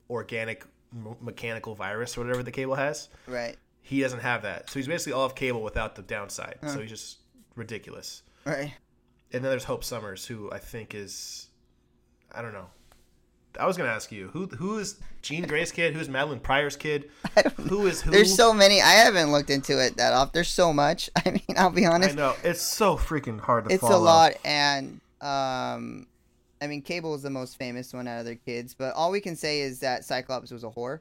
organic 0.09 0.65
m- 0.93 1.15
mechanical 1.21 1.73
virus 1.73 2.17
or 2.17 2.21
whatever 2.21 2.43
the 2.43 2.51
Cable 2.51 2.75
has. 2.75 3.09
Right. 3.27 3.55
He 3.81 4.01
doesn't 4.01 4.19
have 4.19 4.41
that, 4.41 4.69
so 4.69 4.79
he's 4.79 4.87
basically 4.87 5.13
all 5.13 5.25
of 5.25 5.35
Cable 5.35 5.61
without 5.61 5.95
the 5.95 6.01
downside. 6.01 6.57
Huh. 6.61 6.69
So 6.69 6.79
he's 6.81 6.89
just 6.89 7.19
ridiculous. 7.55 8.23
Right. 8.43 8.73
And 9.31 9.43
then 9.43 9.51
there's 9.51 9.63
Hope 9.63 9.83
Summers, 9.83 10.25
who 10.25 10.51
I 10.51 10.59
think 10.59 10.95
is, 10.95 11.49
I 12.31 12.41
don't 12.41 12.53
know. 12.53 12.67
I 13.59 13.65
was 13.65 13.77
gonna 13.77 13.89
ask 13.89 14.11
you 14.11 14.29
who 14.29 14.47
who 14.47 14.77
is 14.79 14.99
Jean 15.21 15.43
Grey's 15.43 15.71
kid? 15.71 15.93
Who's 15.93 16.07
Madelyne 16.07 16.41
Pryor's 16.41 16.75
kid? 16.75 17.09
Who 17.69 17.87
is 17.87 18.01
who? 18.01 18.11
There's 18.11 18.35
so 18.35 18.53
many. 18.53 18.81
I 18.81 18.91
haven't 18.91 19.31
looked 19.31 19.49
into 19.49 19.83
it 19.83 19.97
that 19.97 20.13
often. 20.13 20.31
There's 20.33 20.49
so 20.49 20.71
much. 20.71 21.09
I 21.25 21.31
mean, 21.31 21.41
I'll 21.57 21.69
be 21.71 21.85
honest. 21.85 22.11
I 22.11 22.15
know 22.15 22.35
it's 22.43 22.61
so 22.61 22.95
freaking 22.97 23.39
hard 23.39 23.65
to 23.67 23.73
It's 23.73 23.81
follow. 23.81 23.97
a 23.97 24.03
lot, 24.03 24.33
and 24.45 24.99
um, 25.21 26.05
I 26.61 26.67
mean, 26.67 26.81
Cable 26.81 27.15
is 27.15 27.21
the 27.23 27.29
most 27.29 27.57
famous 27.57 27.91
one 27.93 28.07
out 28.07 28.19
of 28.19 28.25
their 28.25 28.35
kids. 28.35 28.73
But 28.73 28.93
all 28.93 29.11
we 29.11 29.19
can 29.21 29.35
say 29.35 29.61
is 29.61 29.79
that 29.79 30.05
Cyclops 30.05 30.51
was 30.51 30.63
a 30.63 30.69
whore, 30.69 30.99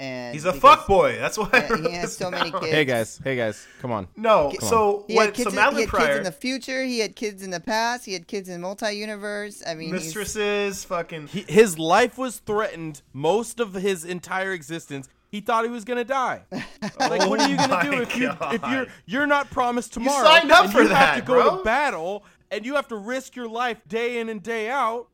and 0.00 0.34
He's 0.34 0.44
a 0.46 0.52
because- 0.52 0.60
fuck 0.78 0.86
boy. 0.88 1.16
That's 1.18 1.36
why. 1.38 1.48
Yeah, 1.52 1.76
he 1.76 1.92
has 1.92 2.02
this 2.02 2.16
so 2.16 2.30
many 2.30 2.50
kids. 2.50 2.66
Hey 2.66 2.84
guys, 2.84 3.20
hey 3.22 3.36
guys, 3.36 3.66
come 3.80 3.92
on. 3.92 4.08
No, 4.16 4.50
Come 4.58 4.68
so 4.68 5.04
He 5.06 5.14
had 5.14 5.26
what? 5.26 5.34
kids. 5.34 5.52
So 5.54 5.68
in, 5.68 5.74
he 5.74 5.80
had 5.82 5.88
Pryor, 5.90 6.06
kids 6.06 6.16
in 6.18 6.24
the 6.24 6.32
future. 6.32 6.82
He 6.84 6.98
had 6.98 7.14
kids 7.14 7.42
in 7.42 7.50
the 7.50 7.60
past. 7.60 8.06
He 8.06 8.14
had 8.14 8.26
kids 8.26 8.48
in 8.48 8.60
multi-universe. 8.62 9.62
I 9.66 9.74
mean, 9.74 9.92
mistresses, 9.92 10.84
fucking. 10.84 11.28
He, 11.28 11.44
his 11.48 11.78
life 11.78 12.18
was 12.18 12.38
threatened 12.38 13.02
most 13.12 13.60
of 13.60 13.74
his 13.74 14.04
entire 14.04 14.52
existence. 14.52 15.08
He 15.30 15.40
thought 15.40 15.64
he 15.64 15.70
was 15.70 15.84
gonna 15.84 16.04
die. 16.04 16.42
Like, 16.98 17.28
what 17.28 17.40
are 17.40 17.48
you 17.48 17.56
gonna 17.56 17.78
Oh 17.82 17.90
do 17.90 18.02
if 18.02 18.16
you 18.16 18.32
if 18.52 18.62
you're 18.70 18.86
you're 19.06 19.26
not 19.26 19.50
promised 19.50 19.92
tomorrow? 19.92 20.26
You 20.26 20.34
signed 20.40 20.50
up 20.50 20.64
and 20.64 20.72
for 20.72 20.82
you 20.82 20.88
that, 20.88 20.94
have 21.14 21.16
to 21.20 21.22
go 21.26 21.34
bro. 21.42 21.58
to 21.58 21.64
battle 21.64 22.24
and 22.50 22.64
you 22.64 22.74
have 22.76 22.88
to 22.88 22.96
risk 22.96 23.36
your 23.36 23.48
life 23.48 23.78
day 23.86 24.18
in 24.18 24.28
and 24.30 24.42
day 24.42 24.70
out. 24.70 25.08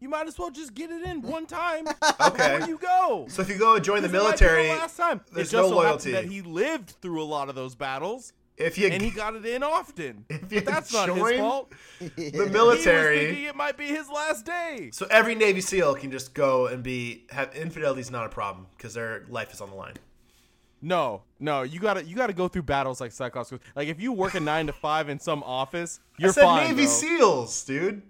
You 0.00 0.08
might 0.08 0.26
as 0.28 0.38
well 0.38 0.50
just 0.50 0.74
get 0.74 0.90
it 0.90 1.02
in 1.02 1.22
one 1.22 1.46
time 1.46 1.86
Okay. 2.20 2.58
before 2.58 2.68
you 2.68 2.78
go. 2.78 3.26
So 3.28 3.42
if 3.42 3.48
you 3.48 3.56
go 3.58 3.74
and 3.74 3.84
join 3.84 4.02
the 4.02 4.08
military, 4.08 4.68
last 4.68 4.96
time. 4.96 5.20
there's 5.32 5.48
it 5.48 5.52
just 5.52 5.62
no 5.64 5.68
so 5.70 5.76
loyalty. 5.76 6.12
that 6.12 6.24
he 6.26 6.40
lived 6.42 6.90
through 7.02 7.20
a 7.22 7.24
lot 7.24 7.48
of 7.48 7.54
those 7.54 7.74
battles 7.74 8.32
if 8.56 8.76
you 8.78 8.88
and 8.88 9.02
he 9.02 9.10
got 9.10 9.34
it 9.36 9.44
in 9.46 9.62
often. 9.62 10.24
If 10.30 10.52
you 10.52 10.60
that's 10.60 10.92
not 10.92 11.08
his 11.08 11.38
fault. 11.38 11.72
the 12.00 12.10
He 12.16 12.38
was 12.38 12.50
military, 12.50 13.26
thinking 13.26 13.44
it 13.44 13.56
might 13.56 13.76
be 13.76 13.86
his 13.86 14.08
last 14.08 14.44
day. 14.46 14.90
so 14.92 15.06
every 15.10 15.34
Navy 15.34 15.60
SEAL 15.60 15.94
can 15.96 16.10
just 16.10 16.32
go 16.34 16.66
and 16.68 16.82
be 16.82 17.24
have 17.30 17.54
infidelity 17.56 18.00
is 18.00 18.10
not 18.10 18.24
a 18.26 18.28
problem 18.28 18.66
because 18.76 18.94
their 18.94 19.24
life 19.28 19.52
is 19.52 19.60
on 19.60 19.70
the 19.70 19.76
line. 19.76 19.94
No, 20.80 21.22
no, 21.40 21.62
you 21.62 21.80
gotta 21.80 22.04
you 22.04 22.14
gotta 22.14 22.32
go 22.32 22.46
through 22.46 22.62
battles 22.62 23.00
like 23.00 23.10
Cyclops. 23.10 23.52
Like 23.74 23.88
if 23.88 24.00
you 24.00 24.12
work 24.12 24.34
a 24.34 24.40
nine 24.40 24.68
to 24.68 24.72
five 24.72 25.08
in 25.08 25.18
some 25.18 25.42
office, 25.42 25.98
you're 26.18 26.30
I 26.30 26.32
said 26.34 26.42
fine. 26.44 26.68
Navy 26.68 26.84
bro. 26.84 26.92
SEALs, 26.92 27.64
dude. 27.64 28.02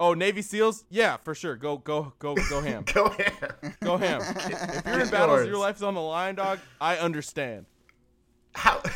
Oh, 0.00 0.14
Navy 0.14 0.42
SEAls? 0.42 0.84
Yeah, 0.90 1.16
for 1.18 1.34
sure. 1.34 1.56
Go 1.56 1.78
go 1.78 2.12
go 2.18 2.34
go 2.34 2.60
ham. 2.60 2.84
Go 2.92 3.04
ahead. 3.06 3.54
Go 3.82 3.96
ham. 3.96 4.20
If 4.36 4.86
you're 4.86 5.00
in 5.00 5.08
battles, 5.10 5.38
yours. 5.38 5.48
your 5.48 5.58
life's 5.58 5.82
on 5.82 5.94
the 5.94 6.00
line, 6.00 6.34
dog. 6.34 6.58
I 6.80 6.96
understand. 6.98 7.66
How? 8.54 8.82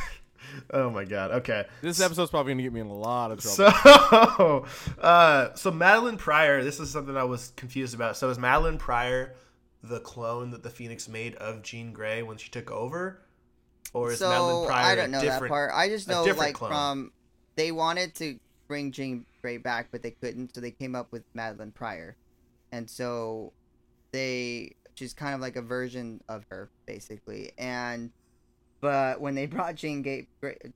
Oh 0.71 0.91
my 0.91 1.05
god. 1.05 1.31
Okay. 1.31 1.67
This 1.83 2.01
episode's 2.01 2.31
probably 2.31 2.53
gonna 2.53 2.63
get 2.63 2.73
me 2.73 2.81
in 2.81 2.87
a 2.87 2.93
lot 2.93 3.31
of 3.31 3.41
trouble. 3.41 3.57
So, 3.57 4.67
uh, 5.01 5.55
so 5.55 5.71
Madelyne 5.71 6.19
Pryor. 6.19 6.65
This 6.65 6.81
is 6.81 6.91
something 6.91 7.17
I 7.17 7.25
was 7.25 7.53
confused 7.55 7.95
about. 7.95 8.17
So 8.17 8.29
is 8.31 8.39
Madelyne 8.39 8.79
Pryor 8.79 9.35
the 9.83 10.01
clone 10.01 10.51
that 10.51 10.63
the 10.63 10.71
Phoenix 10.71 11.09
made 11.09 11.35
of 11.37 11.63
Jean 11.63 11.93
Grey 11.93 12.23
when 12.23 12.37
she 12.39 12.51
took 12.51 12.71
over, 12.71 13.21
or 13.93 14.11
is 14.11 14.21
Madelyne 14.21 14.67
Pryor 14.67 14.85
I 14.87 14.95
don't 14.95 15.11
know 15.11 15.21
that 15.21 15.25
different? 15.25 15.51
part. 15.51 15.71
I 15.75 15.89
just 15.89 16.09
know 16.09 16.25
like 16.25 16.55
clone? 16.55 16.71
from 16.71 17.13
they 17.57 17.71
wanted 17.71 18.15
to 18.17 18.39
bring 18.69 18.93
Jean 18.93 19.25
Grey 19.43 19.57
back, 19.57 19.89
but 19.91 20.03
they 20.03 20.13
couldn't, 20.13 20.55
so 20.55 20.61
they 20.61 20.71
came 20.71 20.95
up 20.95 21.11
with 21.11 21.23
Madelyne 21.35 21.75
Pryor, 21.75 22.17
and 22.73 22.89
so 22.89 23.53
they 24.13 24.75
she's 24.95 25.13
kind 25.15 25.35
of 25.35 25.41
like 25.41 25.57
a 25.57 25.63
version 25.63 26.21
of 26.29 26.45
her 26.51 26.69
basically. 26.87 27.53
And 27.59 28.11
but 28.81 29.21
when 29.21 29.35
they 29.35 29.47
brought 29.47 29.75
Jean 29.75 30.03
Grey, 30.03 30.27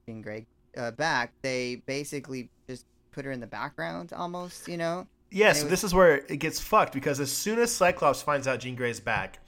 Jean 0.07 0.21
Grey 0.21 0.45
uh, 0.77 0.91
back, 0.91 1.31
they 1.41 1.81
basically 1.85 2.49
just 2.67 2.85
put 3.11 3.23
her 3.25 3.31
in 3.31 3.39
the 3.39 3.47
background 3.47 4.11
almost, 4.13 4.67
you 4.67 4.77
know. 4.77 5.07
Yeah, 5.31 5.53
so 5.53 5.63
was- 5.63 5.69
this 5.71 5.83
is 5.83 5.93
where 5.93 6.17
it 6.17 6.37
gets 6.37 6.59
fucked 6.59 6.93
because 6.93 7.19
as 7.19 7.31
soon 7.31 7.59
as 7.59 7.71
Cyclops 7.73 8.21
finds 8.21 8.47
out 8.47 8.59
Jean 8.59 8.75
Grey's 8.75 8.99
back, 8.99 9.39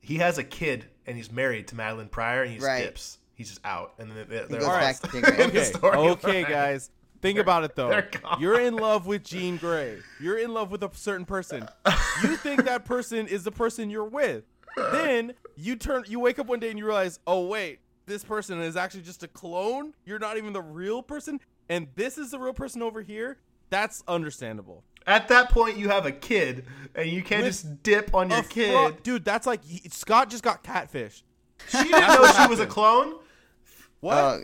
he 0.00 0.16
has 0.16 0.38
a 0.38 0.44
kid 0.44 0.86
and 1.06 1.16
he's 1.16 1.30
married 1.32 1.68
to 1.68 1.74
Madelyne 1.74 2.10
Pryor 2.10 2.42
and 2.42 2.50
he 2.50 2.56
just 2.58 2.66
Right. 2.66 3.16
He's 3.34 3.48
just 3.48 3.60
out, 3.64 3.94
and 3.98 4.10
then 4.10 4.26
they're, 4.28 4.46
they're 4.46 4.58
goes 4.60 4.68
lost. 4.68 5.02
back 5.02 5.10
to 5.10 5.20
Jean 5.20 5.20
Grey. 5.22 5.44
in 5.44 5.50
the 5.50 5.60
Okay, 5.60 5.64
story 5.78 5.96
okay, 5.96 6.42
guys. 6.44 6.90
Think 7.22 7.38
about 7.38 7.64
it 7.64 7.74
though. 7.76 8.02
You're 8.38 8.60
in 8.60 8.74
love 8.76 9.06
with 9.06 9.22
Jean 9.24 9.56
Grey. 9.56 9.98
You're 10.20 10.38
in 10.38 10.52
love 10.52 10.70
with 10.70 10.82
a 10.82 10.90
certain 10.92 11.24
person. 11.24 11.66
You 12.22 12.36
think 12.36 12.64
that 12.64 12.84
person 12.84 13.26
is 13.28 13.44
the 13.44 13.52
person 13.52 13.88
you're 13.88 14.04
with. 14.04 14.44
Then 14.76 15.34
you 15.56 15.76
turn 15.76 16.04
you 16.08 16.18
wake 16.20 16.38
up 16.38 16.46
one 16.48 16.58
day 16.58 16.70
and 16.70 16.78
you 16.78 16.84
realize, 16.84 17.20
"Oh 17.26 17.46
wait, 17.46 17.78
this 18.06 18.24
person 18.24 18.60
is 18.60 18.76
actually 18.76 19.02
just 19.02 19.22
a 19.22 19.28
clone. 19.28 19.94
You're 20.04 20.18
not 20.18 20.36
even 20.36 20.52
the 20.52 20.60
real 20.62 21.02
person 21.02 21.40
and 21.68 21.86
this 21.94 22.18
is 22.18 22.32
the 22.32 22.38
real 22.38 22.52
person 22.52 22.82
over 22.82 23.00
here." 23.02 23.38
That's 23.70 24.02
understandable. 24.08 24.82
At 25.06 25.28
that 25.28 25.50
point, 25.50 25.78
you 25.78 25.88
have 25.88 26.06
a 26.06 26.12
kid, 26.12 26.64
and 26.94 27.08
you 27.08 27.22
can't 27.22 27.42
With 27.42 27.50
just 27.54 27.82
dip 27.82 28.14
on 28.14 28.30
your 28.30 28.42
kid. 28.44 28.70
fraud- 28.70 29.02
dude, 29.02 29.24
that's 29.24 29.46
like 29.46 29.60
Scott 29.90 30.28
just 30.30 30.42
got 30.44 30.62
catfish. 30.62 31.24
She 31.68 31.78
didn't 31.84 32.00
know 32.08 32.32
she 32.32 32.46
was 32.48 32.60
a 32.60 32.66
clone. 32.66 33.14
What? 34.00 34.14
Uh, 34.16 34.38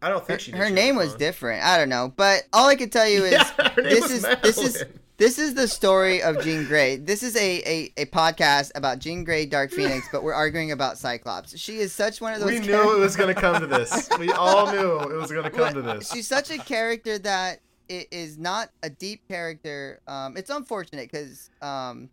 I 0.00 0.08
don't 0.08 0.24
think 0.24 0.40
she. 0.40 0.52
Did 0.52 0.58
her 0.58 0.70
name 0.70 0.96
was 0.96 1.14
different. 1.14 1.64
I 1.64 1.76
don't 1.76 1.88
know, 1.88 2.12
but 2.14 2.42
all 2.52 2.68
I 2.68 2.76
can 2.76 2.90
tell 2.90 3.08
you 3.08 3.24
is 3.24 3.32
Yeah, 3.32 3.74
this 3.76 4.10
is 4.10 4.22
this 4.42 4.58
is 4.58 4.84
this 5.18 5.38
is 5.38 5.54
the 5.54 5.66
story 5.66 6.22
of 6.22 6.40
Jean 6.42 6.64
Grey. 6.64 6.96
This 6.96 7.24
is 7.24 7.34
a, 7.36 7.62
a, 7.66 7.92
a 7.96 8.06
podcast 8.06 8.70
about 8.76 9.00
Jean 9.00 9.24
Grey, 9.24 9.46
Dark 9.46 9.72
Phoenix, 9.72 10.08
but 10.12 10.22
we're 10.22 10.32
arguing 10.32 10.70
about 10.70 10.96
Cyclops. 10.96 11.58
She 11.58 11.78
is 11.78 11.92
such 11.92 12.20
one 12.20 12.34
of 12.34 12.40
those. 12.40 12.50
We 12.50 12.60
characters- 12.60 12.84
knew 12.84 12.96
it 12.96 13.00
was 13.00 13.16
going 13.16 13.34
to 13.34 13.40
come 13.40 13.60
to 13.60 13.66
this. 13.66 14.08
We 14.18 14.30
all 14.30 14.70
knew 14.70 15.00
it 15.00 15.16
was 15.16 15.32
going 15.32 15.44
to 15.44 15.50
come 15.50 15.74
to 15.74 15.82
this. 15.82 16.12
She's 16.12 16.28
such 16.28 16.52
a 16.52 16.58
character 16.58 17.18
that 17.18 17.60
it 17.88 18.06
is 18.12 18.38
not 18.38 18.70
a 18.84 18.90
deep 18.90 19.26
character. 19.26 20.00
Um, 20.06 20.36
it's 20.36 20.50
unfortunate 20.50 21.10
because 21.10 21.50
um, 21.62 22.08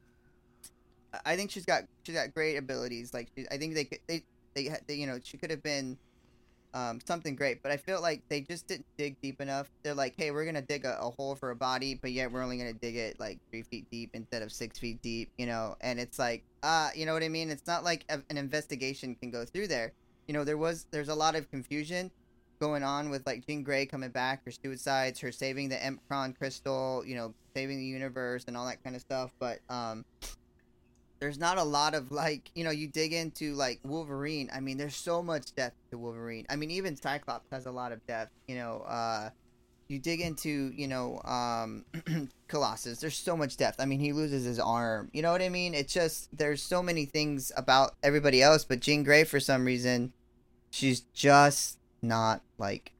I 1.23 1.35
think 1.35 1.51
she's 1.51 1.65
got 1.65 1.83
she's 2.03 2.15
got 2.15 2.33
great 2.33 2.57
abilities. 2.57 3.13
Like 3.13 3.29
I 3.51 3.57
think 3.57 3.75
they 3.75 3.85
could 3.85 3.99
they 4.07 4.23
they, 4.55 4.75
they 4.87 4.95
you 4.95 5.05
know 5.05 5.19
she 5.23 5.37
could 5.37 5.51
have 5.51 5.61
been 5.61 5.97
um, 6.75 6.99
something 7.07 7.35
great, 7.35 7.63
but 7.63 7.71
I 7.71 7.77
feel 7.77 8.01
like 8.01 8.21
they 8.27 8.41
just 8.41 8.67
didn't 8.67 8.85
dig 8.97 9.15
deep 9.21 9.39
enough. 9.39 9.71
They're 9.81 9.93
like, 9.93 10.13
hey, 10.17 10.31
we're 10.31 10.43
gonna 10.43 10.61
dig 10.61 10.83
a, 10.83 10.99
a 10.99 11.09
hole 11.09 11.33
for 11.33 11.51
a 11.51 11.55
body, 11.55 11.95
but 11.95 12.11
yet 12.11 12.31
we're 12.31 12.43
only 12.43 12.57
gonna 12.57 12.73
dig 12.73 12.97
it 12.97 13.17
like 13.17 13.39
three 13.49 13.63
feet 13.63 13.89
deep 13.89 14.09
instead 14.13 14.41
of 14.41 14.51
six 14.51 14.77
feet 14.77 15.01
deep, 15.01 15.31
you 15.37 15.45
know. 15.45 15.77
And 15.79 15.99
it's 16.01 16.19
like, 16.19 16.43
uh, 16.63 16.89
you 16.93 17.05
know 17.05 17.13
what 17.13 17.23
I 17.23 17.29
mean? 17.29 17.49
It's 17.49 17.65
not 17.65 17.85
like 17.85 18.03
a, 18.09 18.21
an 18.29 18.37
investigation 18.37 19.15
can 19.15 19.31
go 19.31 19.45
through 19.45 19.67
there. 19.67 19.93
You 20.27 20.33
know, 20.33 20.43
there 20.43 20.57
was 20.57 20.85
there's 20.91 21.09
a 21.09 21.15
lot 21.15 21.35
of 21.35 21.49
confusion 21.49 22.11
going 22.59 22.83
on 22.83 23.09
with 23.09 23.25
like 23.25 23.47
Jean 23.47 23.63
Grey 23.63 23.85
coming 23.85 24.09
back, 24.09 24.43
her 24.43 24.51
suicides, 24.51 25.19
her 25.21 25.31
saving 25.31 25.69
the 25.69 25.77
M'Kraan 25.77 26.37
crystal, 26.37 27.03
you 27.05 27.15
know, 27.15 27.33
saving 27.55 27.77
the 27.77 27.85
universe 27.85 28.45
and 28.47 28.57
all 28.57 28.65
that 28.65 28.83
kind 28.83 28.97
of 28.97 29.01
stuff. 29.01 29.31
But 29.39 29.59
um, 29.69 30.03
there's 31.19 31.39
not 31.39 31.57
a 31.57 31.63
lot 31.63 31.93
of 31.93 32.11
like, 32.11 32.51
you 32.55 32.63
know, 32.63 32.71
you 32.71 32.87
dig 32.87 33.13
into 33.13 33.53
like 33.53 33.79
Wolverine. 33.83 34.49
I 34.53 34.59
mean, 34.59 34.77
there's 34.77 34.95
so 34.95 35.23
much 35.23 35.55
depth 35.55 35.77
to 35.91 35.97
Wolverine. 35.97 36.45
I 36.49 36.55
mean, 36.55 36.71
even 36.71 36.95
Cyclops 36.95 37.49
has 37.51 37.65
a 37.65 37.71
lot 37.71 37.91
of 37.91 38.05
depth. 38.05 38.31
You 38.47 38.55
know, 38.55 38.81
uh, 38.87 39.29
you 39.87 39.99
dig 39.99 40.21
into, 40.21 40.71
you 40.75 40.87
know, 40.87 41.21
um, 41.23 41.85
Colossus. 42.47 42.99
There's 42.99 43.17
so 43.17 43.37
much 43.37 43.57
depth. 43.57 43.79
I 43.79 43.85
mean, 43.85 43.99
he 43.99 44.13
loses 44.13 44.43
his 44.43 44.59
arm. 44.59 45.09
You 45.13 45.21
know 45.21 45.31
what 45.31 45.41
I 45.41 45.49
mean? 45.49 45.73
It's 45.73 45.93
just 45.93 46.35
there's 46.35 46.61
so 46.61 46.81
many 46.81 47.05
things 47.05 47.51
about 47.55 47.95
everybody 48.03 48.41
else, 48.41 48.65
but 48.65 48.79
Jean 48.79 49.03
Grey 49.03 49.23
for 49.23 49.39
some 49.39 49.65
reason, 49.65 50.13
she's 50.69 51.01
just 51.13 51.77
not 52.01 52.41
like 52.57 52.91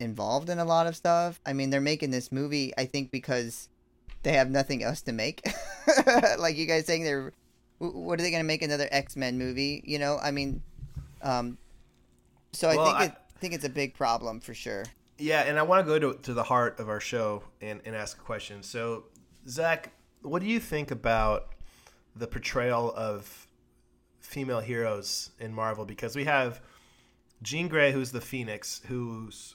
involved 0.00 0.50
in 0.50 0.58
a 0.58 0.64
lot 0.64 0.86
of 0.86 0.96
stuff. 0.96 1.40
I 1.46 1.52
mean, 1.52 1.70
they're 1.70 1.80
making 1.80 2.10
this 2.10 2.32
movie, 2.32 2.72
I 2.76 2.84
think, 2.84 3.10
because 3.10 3.68
they 4.22 4.32
have 4.32 4.50
nothing 4.50 4.82
else 4.82 5.00
to 5.02 5.12
make. 5.12 5.42
like 6.38 6.56
you 6.56 6.66
guys 6.66 6.86
saying, 6.86 7.04
they're 7.04 7.32
what 7.78 8.18
are 8.18 8.22
they 8.24 8.30
going 8.32 8.42
to 8.42 8.46
make 8.46 8.62
another 8.62 8.88
X 8.90 9.14
Men 9.16 9.38
movie? 9.38 9.82
You 9.84 9.98
know, 10.00 10.18
I 10.20 10.32
mean, 10.32 10.62
um, 11.22 11.58
so 12.52 12.68
I 12.68 12.76
Well, 12.76 12.86
think 12.86 12.96
I- 12.98 13.04
it, 13.04 13.12
I 13.36 13.40
think 13.40 13.54
it's 13.54 13.64
a 13.64 13.68
big 13.70 13.94
problem 13.94 14.40
for 14.40 14.52
sure. 14.52 14.84
Yeah, 15.16 15.42
and 15.42 15.58
I 15.58 15.62
want 15.62 15.84
to 15.86 15.88
go 15.92 15.98
to, 16.12 16.18
to 16.22 16.34
the 16.34 16.42
heart 16.44 16.78
of 16.80 16.88
our 16.88 16.98
show 17.00 17.42
and, 17.60 17.80
and 17.84 17.94
ask 17.94 18.16
a 18.18 18.20
question. 18.20 18.62
So, 18.64 19.04
Zach, 19.48 19.92
what 20.22 20.42
do 20.42 20.48
you 20.48 20.58
think 20.60 20.90
about 20.90 21.48
the 22.16 22.26
portrayal 22.26 22.92
of 22.96 23.46
female 24.20 24.60
heroes 24.60 25.30
in 25.40 25.52
Marvel? 25.54 25.84
Because 25.84 26.14
we 26.16 26.24
have 26.24 26.60
Jean 27.42 27.66
Grey, 27.68 27.90
who's 27.92 28.10
the 28.12 28.20
Phoenix, 28.20 28.80
who's 28.86 29.54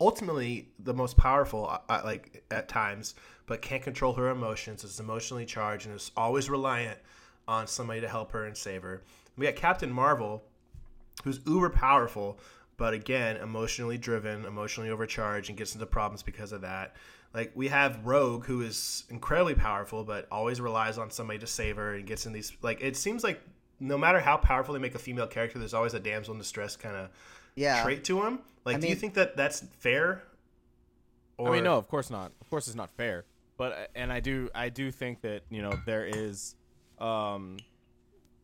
ultimately 0.00 0.68
the 0.78 0.94
most 0.94 1.16
powerful, 1.16 1.68
uh, 1.68 1.78
uh, 1.88 2.02
like 2.04 2.44
at 2.50 2.68
times, 2.68 3.14
but 3.46 3.62
can't 3.62 3.82
control 3.82 4.14
her 4.14 4.30
emotions. 4.30 4.84
Is 4.84 5.00
emotionally 5.00 5.44
charged 5.44 5.86
and 5.86 5.94
is 5.94 6.10
always 6.16 6.48
reliant 6.50 6.98
on 7.46 7.66
somebody 7.66 8.00
to 8.00 8.08
help 8.08 8.32
her 8.32 8.44
and 8.46 8.56
save 8.56 8.82
her. 8.82 9.02
We 9.36 9.46
got 9.46 9.56
Captain 9.56 9.92
Marvel, 9.92 10.42
who's 11.24 11.40
uber 11.46 11.70
powerful, 11.70 12.38
but 12.76 12.94
again, 12.94 13.36
emotionally 13.36 13.98
driven, 13.98 14.44
emotionally 14.44 14.90
overcharged, 14.90 15.48
and 15.48 15.58
gets 15.58 15.74
into 15.74 15.86
problems 15.86 16.22
because 16.22 16.52
of 16.52 16.62
that. 16.62 16.96
Like 17.34 17.52
we 17.54 17.68
have 17.68 18.04
Rogue, 18.04 18.46
who 18.46 18.62
is 18.62 19.04
incredibly 19.10 19.54
powerful, 19.54 20.04
but 20.04 20.26
always 20.30 20.60
relies 20.60 20.98
on 20.98 21.10
somebody 21.10 21.38
to 21.40 21.46
save 21.46 21.76
her 21.76 21.94
and 21.94 22.06
gets 22.06 22.26
in 22.26 22.32
these. 22.32 22.52
Like 22.62 22.80
it 22.80 22.96
seems 22.96 23.24
like 23.24 23.40
no 23.80 23.98
matter 23.98 24.20
how 24.20 24.36
powerful 24.36 24.72
they 24.72 24.80
make 24.80 24.94
a 24.94 24.98
female 25.00 25.26
character, 25.26 25.58
there's 25.58 25.74
always 25.74 25.94
a 25.94 26.00
damsel 26.00 26.32
in 26.32 26.38
distress 26.38 26.76
kind 26.76 26.96
of 26.96 27.10
Yeah. 27.56 27.82
trait 27.82 28.04
to 28.04 28.22
him. 28.22 28.38
Like, 28.64 28.76
I 28.76 28.80
do 28.80 28.86
you 28.88 28.94
think 28.94 29.14
that 29.14 29.36
that's 29.36 29.64
fair? 29.80 30.22
I 31.38 31.50
mean, 31.50 31.64
no, 31.64 31.76
of 31.76 31.88
course 31.88 32.08
not. 32.10 32.30
Of 32.40 32.48
course, 32.48 32.68
it's 32.68 32.76
not 32.76 32.90
fair. 32.90 33.24
But 33.56 33.90
and 33.94 34.12
I 34.12 34.20
do, 34.20 34.48
I 34.54 34.68
do 34.68 34.90
think 34.90 35.20
that 35.22 35.42
you 35.50 35.62
know 35.62 35.72
there 35.86 36.04
is, 36.04 36.56
um, 36.98 37.58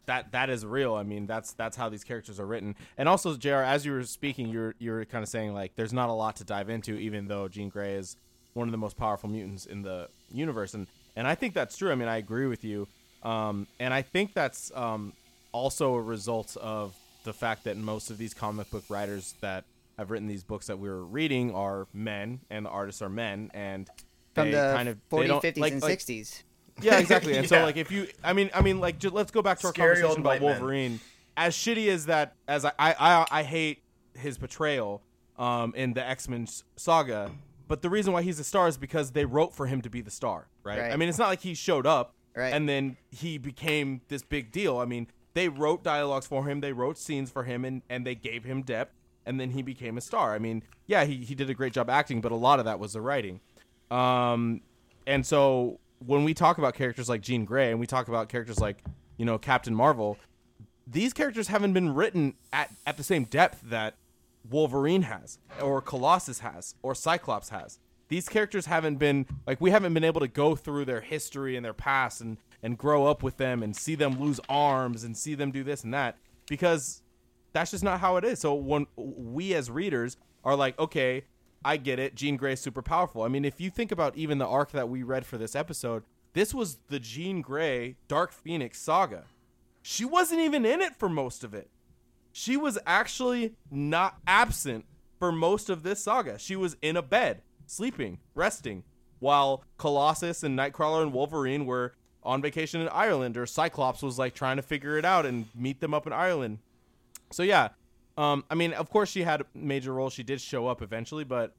that 0.07 0.33
that 0.33 0.51
is 0.51 0.65
real. 0.65 0.95
I 0.95 1.03
mean, 1.03 1.27
that's 1.27 1.53
that's 1.53 1.77
how 1.77 1.89
these 1.89 2.05
characters 2.05 2.39
are 2.39 2.47
written. 2.47 2.77
And 2.97 3.09
also, 3.09 3.37
JR 3.37 3.55
As 3.55 3.85
you 3.85 3.93
were 3.93 4.05
speaking, 4.05 4.49
you're 4.49 4.75
you're 4.79 5.05
kind 5.05 5.23
of 5.23 5.29
saying 5.29 5.53
like 5.53 5.75
there's 5.77 5.93
not 5.93 6.11
a 6.11 6.13
lot 6.13 6.37
to 6.37 6.45
dive 6.45 6.71
into, 6.71 6.95
even 6.95 7.27
though 7.27 7.49
Jean 7.49 7.69
Grey 7.69 7.95
is 7.95 8.17
one 8.55 8.69
of 8.69 8.73
the 8.73 8.79
most 8.79 8.97
powerful 8.97 9.29
mutants 9.29 9.67
in 9.67 9.83
the 9.83 10.09
universe. 10.33 10.75
And 10.75 10.87
and 11.17 11.27
I 11.27 11.35
think 11.35 11.55
that's 11.55 11.77
true. 11.77 11.91
I 11.91 11.95
mean, 11.95 12.09
I 12.09 12.17
agree 12.19 12.47
with 12.47 12.65
you. 12.65 12.87
Um, 13.23 13.67
and 13.79 13.93
I 13.93 14.03
think 14.03 14.33
that's 14.33 14.73
um, 14.75 15.13
also 15.53 15.95
a 15.95 16.01
result 16.01 16.57
of 16.57 16.95
the 17.25 17.33
fact 17.33 17.65
that 17.65 17.77
most 17.77 18.11
of 18.11 18.19
these 18.19 18.33
comic 18.33 18.71
book 18.71 18.85
writers 18.89 19.35
that 19.41 19.65
have 19.99 20.11
written 20.11 20.27
these 20.27 20.43
books 20.43 20.69
that 20.69 20.79
we 20.79 20.89
were 20.89 21.05
reading 21.05 21.55
are 21.55 21.87
men, 21.93 22.41
and 22.49 22.65
the 22.65 22.71
artists 22.71 23.03
are 23.03 23.11
men, 23.11 23.51
and 23.53 23.91
From 24.35 24.47
they 24.51 24.57
the 24.57 24.73
kind 24.75 24.89
of 24.89 24.99
40s, 25.11 25.41
50s, 25.43 25.59
like- 25.59 25.73
and 25.73 25.83
like- 25.83 25.99
60s. 25.99 26.43
yeah, 26.83 26.99
exactly. 26.99 27.35
And 27.37 27.43
Yeah. 27.51 27.59
so, 27.61 27.65
like, 27.65 27.77
if 27.77 27.91
you, 27.91 28.07
I 28.23 28.33
mean, 28.33 28.51
I 28.55 28.63
mean, 28.63 28.81
like, 28.81 28.99
ju- 28.99 29.11
let's 29.11 29.31
go 29.31 29.43
back 29.43 29.59
to 29.61 29.67
our 29.69 29.73
Scary 29.75 29.95
conversation 29.97 30.21
about 30.21 30.29
white 30.31 30.41
men. 30.43 30.51
Wolverine. 30.51 31.01
As 31.37 31.55
shitty 31.55 31.89
as 31.89 32.07
that, 32.07 32.37
as 32.49 32.65
I, 32.65 32.73
I, 32.79 32.95
I, 32.99 33.27
I 33.31 33.43
hate 33.43 33.83
his 34.15 34.37
portrayal 34.39 35.03
um, 35.39 35.73
in 35.77 35.95
the 35.95 36.07
X 36.07 36.29
Men 36.29 36.47
saga. 36.77 37.31
But 37.69 37.83
the 37.83 37.91
reason 37.91 38.13
why 38.13 38.23
he's 38.23 38.39
a 38.41 38.45
star 38.45 38.67
is 38.69 38.77
because 38.77 39.13
they 39.13 39.25
wrote 39.25 39.55
for 39.55 39.67
him 39.67 39.81
to 39.83 39.91
be 39.91 40.01
the 40.01 40.11
star, 40.11 40.49
right? 40.65 40.79
Right. 40.79 40.93
I 40.93 40.97
mean, 40.97 41.09
it's 41.09 41.19
not 41.19 41.29
like 41.29 41.41
he 41.41 41.55
showed 41.55 41.87
up 41.87 42.15
Right. 42.37 42.53
and 42.53 42.69
then 42.69 42.97
he 43.11 43.39
became 43.39 44.01
this 44.09 44.23
big 44.23 44.51
deal. 44.53 44.79
I 44.79 44.85
mean, 44.87 45.07
they 45.35 45.49
wrote 45.49 45.83
dialogues 45.85 46.27
for 46.27 46.45
him, 46.49 46.61
they 46.61 46.73
wrote 46.73 46.99
scenes 46.99 47.31
for 47.31 47.45
him, 47.45 47.65
and, 47.65 47.83
and 47.89 48.05
they 48.07 48.15
gave 48.17 48.43
him 48.45 48.63
depth, 48.63 48.95
and 49.25 49.39
then 49.41 49.51
he 49.51 49.63
became 49.63 49.97
a 49.97 50.01
star. 50.01 50.35
I 50.35 50.39
mean, 50.41 50.63
yeah, 50.87 51.05
he, 51.05 51.19
he 51.25 51.35
did 51.37 51.49
a 51.49 51.55
great 51.55 51.73
job 51.73 51.89
acting, 51.89 52.21
but 52.21 52.33
a 52.33 52.37
lot 52.37 52.59
of 52.59 52.65
that 52.65 52.79
was 52.81 52.93
the 52.95 53.01
writing. 53.01 53.41
Um, 53.91 54.61
and 55.07 55.25
so 55.25 55.81
when 56.05 56.25
we 56.25 56.35
talk 56.35 56.59
about 56.59 56.75
characters 56.75 57.09
like 57.09 57.21
Jean 57.21 57.45
Grey 57.45 57.71
and 57.71 57.81
we 57.81 57.87
talk 57.87 58.09
about 58.09 58.29
characters 58.29 58.59
like, 58.59 58.83
you 59.17 59.25
know, 59.25 59.39
Captain 59.39 59.75
Marvel, 59.75 60.17
these 60.87 61.13
characters 61.13 61.49
haven't 61.49 61.73
been 61.73 61.95
written 61.95 62.35
at, 62.53 62.71
at 62.87 62.97
the 62.97 63.03
same 63.03 63.25
depth 63.25 63.61
that 63.65 63.95
Wolverine 64.49 65.03
has, 65.03 65.39
or 65.61 65.81
Colossus 65.81 66.41
has, 66.41 66.75
or 66.83 66.95
Cyclops 66.95 67.51
has. 67.51 67.79
These 68.09 68.29
characters 68.29 68.67
haven't 68.67 68.97
been 68.97 69.27
like 69.47 69.61
we 69.61 69.71
haven't 69.71 69.95
been 69.95 70.03
able 70.03 70.21
to 70.21 70.29
go 70.29 70.57
through 70.57 70.87
their 70.87 71.01
history 71.01 71.55
and 71.55 71.65
their 71.65 71.75
past 71.75 72.21
and 72.21 72.39
and 72.63 72.77
grow 72.77 73.07
up 73.07 73.23
with 73.23 73.37
them 73.37 73.63
and 73.63 73.77
see 73.77 73.95
them 73.95 74.21
lose 74.21 74.41
arms 74.49 75.05
and 75.05 75.17
see 75.17 75.35
them 75.35 75.53
do 75.53 75.63
this 75.63 75.85
and 75.85 75.95
that 75.95 76.17
because 76.49 77.03
that's 77.53 77.71
just 77.71 77.85
not 77.85 78.01
how 78.01 78.17
it 78.17 78.25
is. 78.25 78.41
So 78.41 78.55
when 78.55 78.87
we 78.97 79.55
as 79.55 79.71
readers 79.71 80.17
are 80.45 80.57
like, 80.57 80.79
okay, 80.79 81.25
I 81.65 81.77
get 81.77 81.99
it, 81.99 82.15
Jean 82.15 82.37
Grey 82.37 82.55
is 82.55 82.61
super 82.61 82.83
powerful. 82.83 83.23
I 83.23 83.29
mean, 83.29 83.45
if 83.45 83.61
you 83.61 83.71
think 83.71 83.93
about 83.93 84.17
even 84.17 84.39
the 84.39 84.47
arc 84.47 84.73
that 84.73 84.89
we 84.89 85.03
read 85.03 85.27
for 85.27 85.37
this 85.37 85.55
episode, 85.55 86.05
this 86.33 86.55
was 86.55 86.79
the 86.89 87.01
Jean 87.01 87.43
Grey 87.43 87.97
Dark 88.09 88.33
Phoenix 88.33 88.81
saga. 88.81 89.25
She 89.83 90.05
wasn't 90.05 90.41
even 90.41 90.65
in 90.65 90.81
it 90.81 90.97
for 90.97 91.09
most 91.09 91.45
of 91.45 91.55
it. 91.55 91.69
She 92.33 92.57
was 92.57 92.79
actually 92.87 93.55
not 93.71 94.19
absent 94.27 94.85
for 95.19 95.33
most 95.33 95.69
of 95.69 95.83
this 95.83 96.03
saga. 96.03 96.39
She 96.39 96.57
was 96.57 96.77
in 96.81 96.97
a 96.97 97.03
bed, 97.03 97.43
sleeping, 97.67 98.19
resting, 98.35 98.85
while 99.19 99.65
Colossus 99.77 100.43
and 100.43 100.59
Nightcrawler 100.59 101.03
and 101.03 101.13
Wolverine 101.13 101.67
were 101.67 101.95
on 102.23 102.41
vacation 102.41 102.81
in 102.81 102.89
Ireland, 102.89 103.37
or 103.37 103.47
Cyclops 103.47 104.03
was 104.03 104.19
like 104.19 104.35
trying 104.35 104.57
to 104.57 104.63
figure 104.63 104.97
it 104.99 105.05
out 105.05 105.27
and 105.27 105.47
meet 105.55 105.81
them 105.81 105.93
up 105.93 106.07
in 106.07 106.13
Ireland. 106.13 106.59
So 107.33 107.43
yeah, 107.43 107.71
um, 108.21 108.45
I 108.51 108.55
mean, 108.55 108.75
of 108.75 108.91
course 108.91 109.09
she 109.09 109.23
had 109.23 109.41
a 109.41 109.47
major 109.55 109.95
role. 109.95 110.11
She 110.11 110.23
did 110.23 110.43
show 110.43 110.67
up 110.67 110.83
eventually, 110.83 111.25
but 111.25 111.55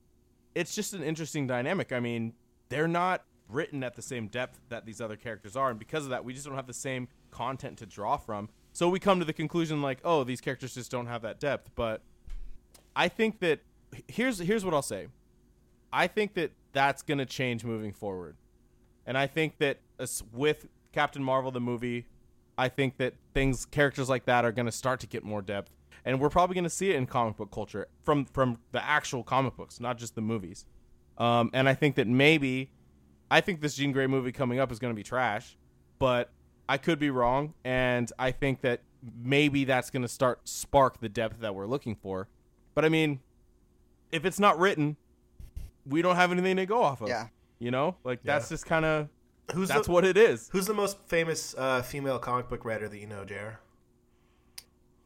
it's 0.53 0.75
just 0.75 0.93
an 0.93 1.01
interesting 1.01 1.47
dynamic. 1.47 1.91
I 1.91 1.99
mean, 1.99 2.33
they're 2.69 2.87
not 2.87 3.23
written 3.49 3.83
at 3.83 3.95
the 3.95 4.01
same 4.03 4.27
depth 4.27 4.59
that 4.69 4.85
these 4.85 5.01
other 5.01 5.15
characters 5.15 5.55
are, 5.55 5.71
and 5.71 5.79
because 5.79 6.03
of 6.03 6.11
that, 6.11 6.23
we 6.23 6.33
just 6.33 6.45
don't 6.45 6.55
have 6.55 6.67
the 6.67 6.73
same 6.73 7.07
content 7.31 7.79
to 7.79 7.87
draw 7.87 8.15
from. 8.15 8.47
So 8.73 8.89
we 8.89 8.99
come 8.99 9.17
to 9.17 9.25
the 9.25 9.33
conclusion 9.33 9.81
like, 9.81 10.01
oh, 10.03 10.23
these 10.23 10.39
characters 10.39 10.75
just 10.75 10.91
don't 10.91 11.07
have 11.07 11.23
that 11.23 11.39
depth. 11.39 11.71
But 11.73 12.03
I 12.95 13.07
think 13.07 13.39
that 13.39 13.61
here's 14.07 14.37
here's 14.37 14.63
what 14.63 14.75
I'll 14.75 14.83
say. 14.83 15.07
I 15.91 16.05
think 16.05 16.35
that 16.35 16.51
that's 16.73 17.01
gonna 17.01 17.25
change 17.25 17.65
moving 17.65 17.91
forward, 17.91 18.35
and 19.07 19.17
I 19.17 19.25
think 19.25 19.57
that 19.57 19.79
with 20.31 20.67
Captain 20.91 21.23
Marvel 21.23 21.49
the 21.49 21.59
movie, 21.59 22.05
I 22.55 22.69
think 22.69 22.97
that 22.97 23.15
things 23.33 23.65
characters 23.65 24.09
like 24.09 24.25
that 24.25 24.45
are 24.45 24.51
gonna 24.51 24.71
start 24.71 24.99
to 24.99 25.07
get 25.07 25.23
more 25.23 25.41
depth, 25.41 25.71
and 26.05 26.19
we're 26.19 26.29
probably 26.29 26.55
gonna 26.55 26.69
see 26.69 26.89
it 26.91 26.95
in 26.95 27.05
comic 27.05 27.37
book 27.37 27.51
culture 27.51 27.87
from 28.03 28.25
from 28.25 28.57
the 28.71 28.83
actual 28.83 29.23
comic 29.23 29.55
books, 29.55 29.79
not 29.79 29.97
just 29.97 30.15
the 30.15 30.21
movies. 30.21 30.65
Um, 31.17 31.49
and 31.53 31.67
I 31.69 31.73
think 31.73 31.95
that 31.95 32.07
maybe, 32.07 32.71
I 33.29 33.41
think 33.41 33.61
this 33.61 33.75
Jean 33.75 33.91
Grey 33.91 34.07
movie 34.07 34.31
coming 34.31 34.59
up 34.59 34.71
is 34.71 34.79
gonna 34.79 34.93
be 34.93 35.03
trash, 35.03 35.57
but 35.99 36.31
I 36.67 36.77
could 36.77 36.99
be 36.99 37.09
wrong, 37.09 37.53
and 37.63 38.11
I 38.17 38.31
think 38.31 38.61
that 38.61 38.81
maybe 39.23 39.65
that's 39.65 39.89
gonna 39.89 40.07
start 40.07 40.47
spark 40.47 40.99
the 40.99 41.09
depth 41.09 41.41
that 41.41 41.53
we're 41.53 41.67
looking 41.67 41.95
for. 41.95 42.27
But 42.73 42.85
I 42.85 42.89
mean, 42.89 43.19
if 44.11 44.25
it's 44.25 44.39
not 44.39 44.57
written, 44.59 44.95
we 45.85 46.01
don't 46.01 46.15
have 46.15 46.31
anything 46.31 46.55
to 46.57 46.65
go 46.65 46.81
off 46.81 47.01
of. 47.01 47.09
Yeah. 47.09 47.27
You 47.59 47.71
know, 47.71 47.97
like 48.03 48.23
that's 48.23 48.49
Yeah. 48.49 48.53
just 48.55 48.65
kind 48.65 48.85
of 48.85 49.09
Who's 49.53 49.67
that's 49.69 49.87
the, 49.87 49.91
what 49.93 50.05
it 50.05 50.17
is. 50.17 50.49
Who's 50.51 50.65
the 50.65 50.73
most 50.73 50.97
famous 51.07 51.53
uh, 51.57 51.81
female 51.81 52.17
comic 52.19 52.47
book 52.49 52.63
writer 52.63 52.87
that 52.87 52.97
you 52.97 53.07
know, 53.07 53.25
Jer? 53.25 53.59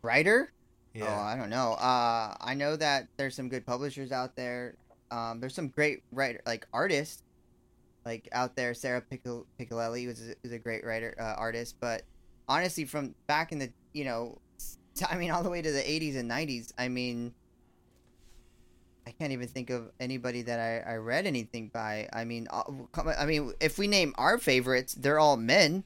Writer? 0.01 0.51
Oh, 1.01 1.07
I 1.07 1.35
don't 1.35 1.49
know. 1.49 1.73
Uh, 1.73 2.35
I 2.39 2.53
know 2.53 2.75
that 2.75 3.07
there's 3.17 3.35
some 3.35 3.49
good 3.49 3.65
publishers 3.65 4.11
out 4.11 4.35
there. 4.35 4.75
Um, 5.11 5.39
there's 5.39 5.53
some 5.53 5.67
great 5.67 6.03
writer, 6.11 6.41
like 6.45 6.67
artists, 6.73 7.23
like 8.05 8.29
out 8.31 8.55
there. 8.55 8.73
Sarah 8.73 9.01
Piccol- 9.01 9.45
Piccolelli 9.59 10.07
was 10.07 10.21
a, 10.21 10.35
is 10.43 10.51
a 10.51 10.59
great 10.59 10.85
writer, 10.85 11.15
uh, 11.19 11.35
artist. 11.37 11.75
But 11.79 12.03
honestly, 12.47 12.85
from 12.85 13.15
back 13.27 13.51
in 13.51 13.59
the, 13.59 13.71
you 13.93 14.05
know, 14.05 14.39
I 15.09 15.17
mean, 15.17 15.31
all 15.31 15.43
the 15.43 15.49
way 15.49 15.61
to 15.61 15.71
the 15.71 15.81
80s 15.81 16.15
and 16.17 16.29
90s. 16.29 16.71
I 16.77 16.87
mean, 16.87 17.33
I 19.07 19.11
can't 19.11 19.31
even 19.31 19.47
think 19.47 19.69
of 19.69 19.91
anybody 19.99 20.41
that 20.43 20.59
I, 20.59 20.93
I 20.93 20.95
read 20.95 21.27
anything 21.27 21.69
by. 21.73 22.09
I 22.11 22.25
mean, 22.25 22.47
I 22.51 23.25
mean, 23.25 23.53
if 23.59 23.77
we 23.77 23.87
name 23.87 24.15
our 24.17 24.37
favorites, 24.37 24.95
they're 24.95 25.19
all 25.19 25.37
men, 25.37 25.83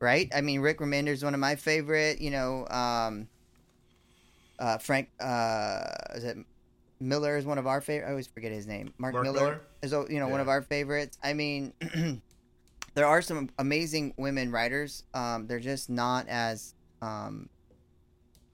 right? 0.00 0.28
I 0.34 0.40
mean, 0.40 0.60
Rick 0.60 0.78
Remender's 0.78 1.22
one 1.22 1.34
of 1.34 1.40
my 1.40 1.54
favorite. 1.54 2.20
You 2.20 2.30
know, 2.30 2.66
um, 2.68 3.28
uh, 4.58 4.78
Frank, 4.78 5.10
uh, 5.20 5.84
is 6.14 6.24
it 6.24 6.38
Miller 7.00 7.36
is 7.36 7.44
one 7.44 7.58
of 7.58 7.66
our 7.66 7.80
favorite. 7.80 8.06
I 8.06 8.10
always 8.10 8.26
forget 8.26 8.52
his 8.52 8.66
name. 8.66 8.92
Mark, 8.98 9.14
Mark 9.14 9.24
Millar, 9.24 9.40
Miller? 9.40 9.60
is 9.82 9.92
you 10.10 10.18
know 10.18 10.28
one 10.28 10.40
of 10.40 10.48
our 10.48 10.62
favorites. 10.62 11.18
I 11.22 11.34
mean, 11.34 11.72
there 12.94 13.06
are 13.06 13.20
some 13.20 13.50
amazing 13.58 14.14
women 14.16 14.50
writers. 14.50 15.04
Um, 15.12 15.46
they're 15.46 15.60
just 15.60 15.90
not 15.90 16.26
as 16.28 16.74
um, 17.02 17.48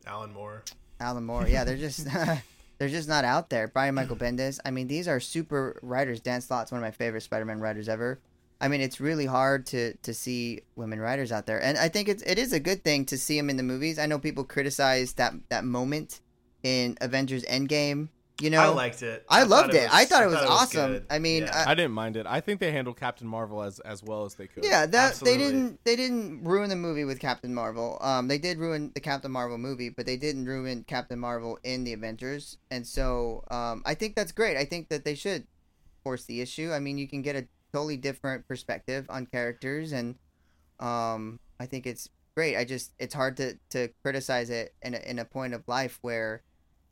Alan 0.06 0.32
Moore. 0.32 0.64
Alan 1.00 1.24
Moore. 1.24 1.46
Yeah, 1.46 1.64
they're 1.64 1.76
just 1.76 2.06
they're 2.78 2.88
just 2.88 3.08
not 3.08 3.24
out 3.24 3.48
there. 3.50 3.68
Brian 3.68 3.94
Michael 3.94 4.16
Bendis. 4.18 4.58
I 4.64 4.70
mean, 4.70 4.88
these 4.88 5.06
are 5.06 5.20
super 5.20 5.78
writers. 5.82 6.20
Dan 6.20 6.40
Slott's 6.40 6.72
one 6.72 6.78
of 6.80 6.82
my 6.82 6.90
favorite 6.90 7.22
Spider-Man 7.22 7.60
writers 7.60 7.88
ever. 7.88 8.20
I 8.62 8.68
mean, 8.68 8.80
it's 8.80 9.00
really 9.00 9.26
hard 9.26 9.66
to 9.66 9.94
to 9.94 10.14
see 10.14 10.60
women 10.76 11.00
writers 11.00 11.32
out 11.32 11.46
there, 11.46 11.60
and 11.60 11.76
I 11.76 11.88
think 11.88 12.08
it's 12.08 12.22
it 12.22 12.38
is 12.38 12.52
a 12.52 12.60
good 12.60 12.84
thing 12.84 13.04
to 13.06 13.18
see 13.18 13.36
them 13.36 13.50
in 13.50 13.56
the 13.56 13.64
movies. 13.64 13.98
I 13.98 14.06
know 14.06 14.20
people 14.20 14.44
criticize 14.44 15.14
that 15.14 15.34
that 15.48 15.64
moment 15.64 16.20
in 16.62 16.96
Avengers 17.00 17.42
Endgame. 17.44 18.08
You 18.40 18.50
know, 18.50 18.60
I 18.60 18.68
liked 18.68 19.02
it. 19.02 19.24
I 19.28 19.40
thought 19.40 19.48
loved 19.50 19.74
it. 19.74 19.88
I 19.92 20.04
thought 20.04 20.22
it 20.22 20.26
was 20.26 20.36
awesome. 20.36 20.92
good. 20.92 21.06
I 21.10 21.18
mean, 21.18 21.42
Yeah. 21.42 21.64
I 21.66 21.74
didn't 21.74 21.92
mind 21.92 22.16
it. 22.16 22.26
I 22.26 22.40
think 22.40 22.58
they 22.60 22.72
handled 22.72 22.96
Captain 22.98 23.26
Marvel 23.26 23.62
as 23.62 23.78
as 23.80 24.02
well 24.02 24.24
as 24.24 24.34
they 24.34 24.46
could. 24.46 24.64
Yeah, 24.64 24.86
that 24.86 25.10
Absolutely. 25.10 25.38
they 25.38 25.44
didn't 25.44 25.80
they 25.84 25.96
didn't 25.96 26.44
ruin 26.44 26.68
the 26.68 26.76
movie 26.76 27.04
with 27.04 27.20
Captain 27.20 27.54
Marvel. 27.54 27.98
Um, 28.00 28.28
they 28.28 28.38
did 28.38 28.58
ruin 28.58 28.92
the 28.94 29.00
Captain 29.00 29.30
Marvel 29.30 29.58
movie, 29.58 29.90
but 29.90 30.06
they 30.06 30.16
didn't 30.16 30.46
ruin 30.46 30.84
Captain 30.84 31.18
Marvel 31.18 31.58
in 31.64 31.84
the 31.84 31.92
Avengers. 31.92 32.58
And 32.70 32.86
so, 32.86 33.44
um, 33.50 33.82
I 33.84 33.94
think 33.94 34.14
that's 34.16 34.32
great. 34.32 34.56
I 34.56 34.64
think 34.64 34.88
that 34.88 35.04
they 35.04 35.14
should 35.14 35.46
force 36.02 36.24
the 36.24 36.40
issue. 36.40 36.72
I 36.72 36.80
mean, 36.80 36.98
you 36.98 37.06
can 37.06 37.22
get 37.22 37.36
a 37.36 37.46
totally 37.72 37.96
different 37.96 38.46
perspective 38.46 39.06
on 39.08 39.26
characters, 39.26 39.92
and 39.92 40.16
um, 40.80 41.40
I 41.58 41.66
think 41.66 41.86
it's 41.86 42.08
great. 42.34 42.56
I 42.56 42.64
just 42.64 42.92
it's 42.98 43.14
hard 43.14 43.36
to 43.38 43.58
to 43.70 43.88
criticize 44.02 44.50
it 44.50 44.74
in 44.82 44.94
a, 44.94 44.98
in 44.98 45.18
a 45.18 45.24
point 45.24 45.54
of 45.54 45.66
life 45.68 45.98
where 46.02 46.42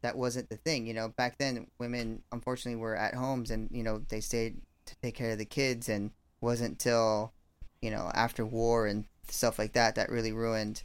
that 0.02 0.16
wasn't 0.16 0.48
the 0.48 0.56
thing. 0.56 0.86
You 0.86 0.94
know, 0.94 1.08
back 1.08 1.38
then 1.38 1.66
women 1.78 2.22
unfortunately 2.32 2.80
were 2.80 2.96
at 2.96 3.14
homes 3.14 3.50
and 3.50 3.68
you 3.72 3.82
know 3.82 4.02
they 4.08 4.20
stayed 4.20 4.60
to 4.86 4.96
take 5.02 5.14
care 5.14 5.32
of 5.32 5.38
the 5.38 5.44
kids 5.44 5.88
and 5.88 6.10
wasn't 6.40 6.78
till 6.78 7.32
you 7.80 7.90
know 7.90 8.10
after 8.14 8.44
war 8.44 8.86
and 8.86 9.04
stuff 9.28 9.58
like 9.58 9.72
that 9.74 9.94
that 9.94 10.10
really 10.10 10.32
ruined 10.32 10.82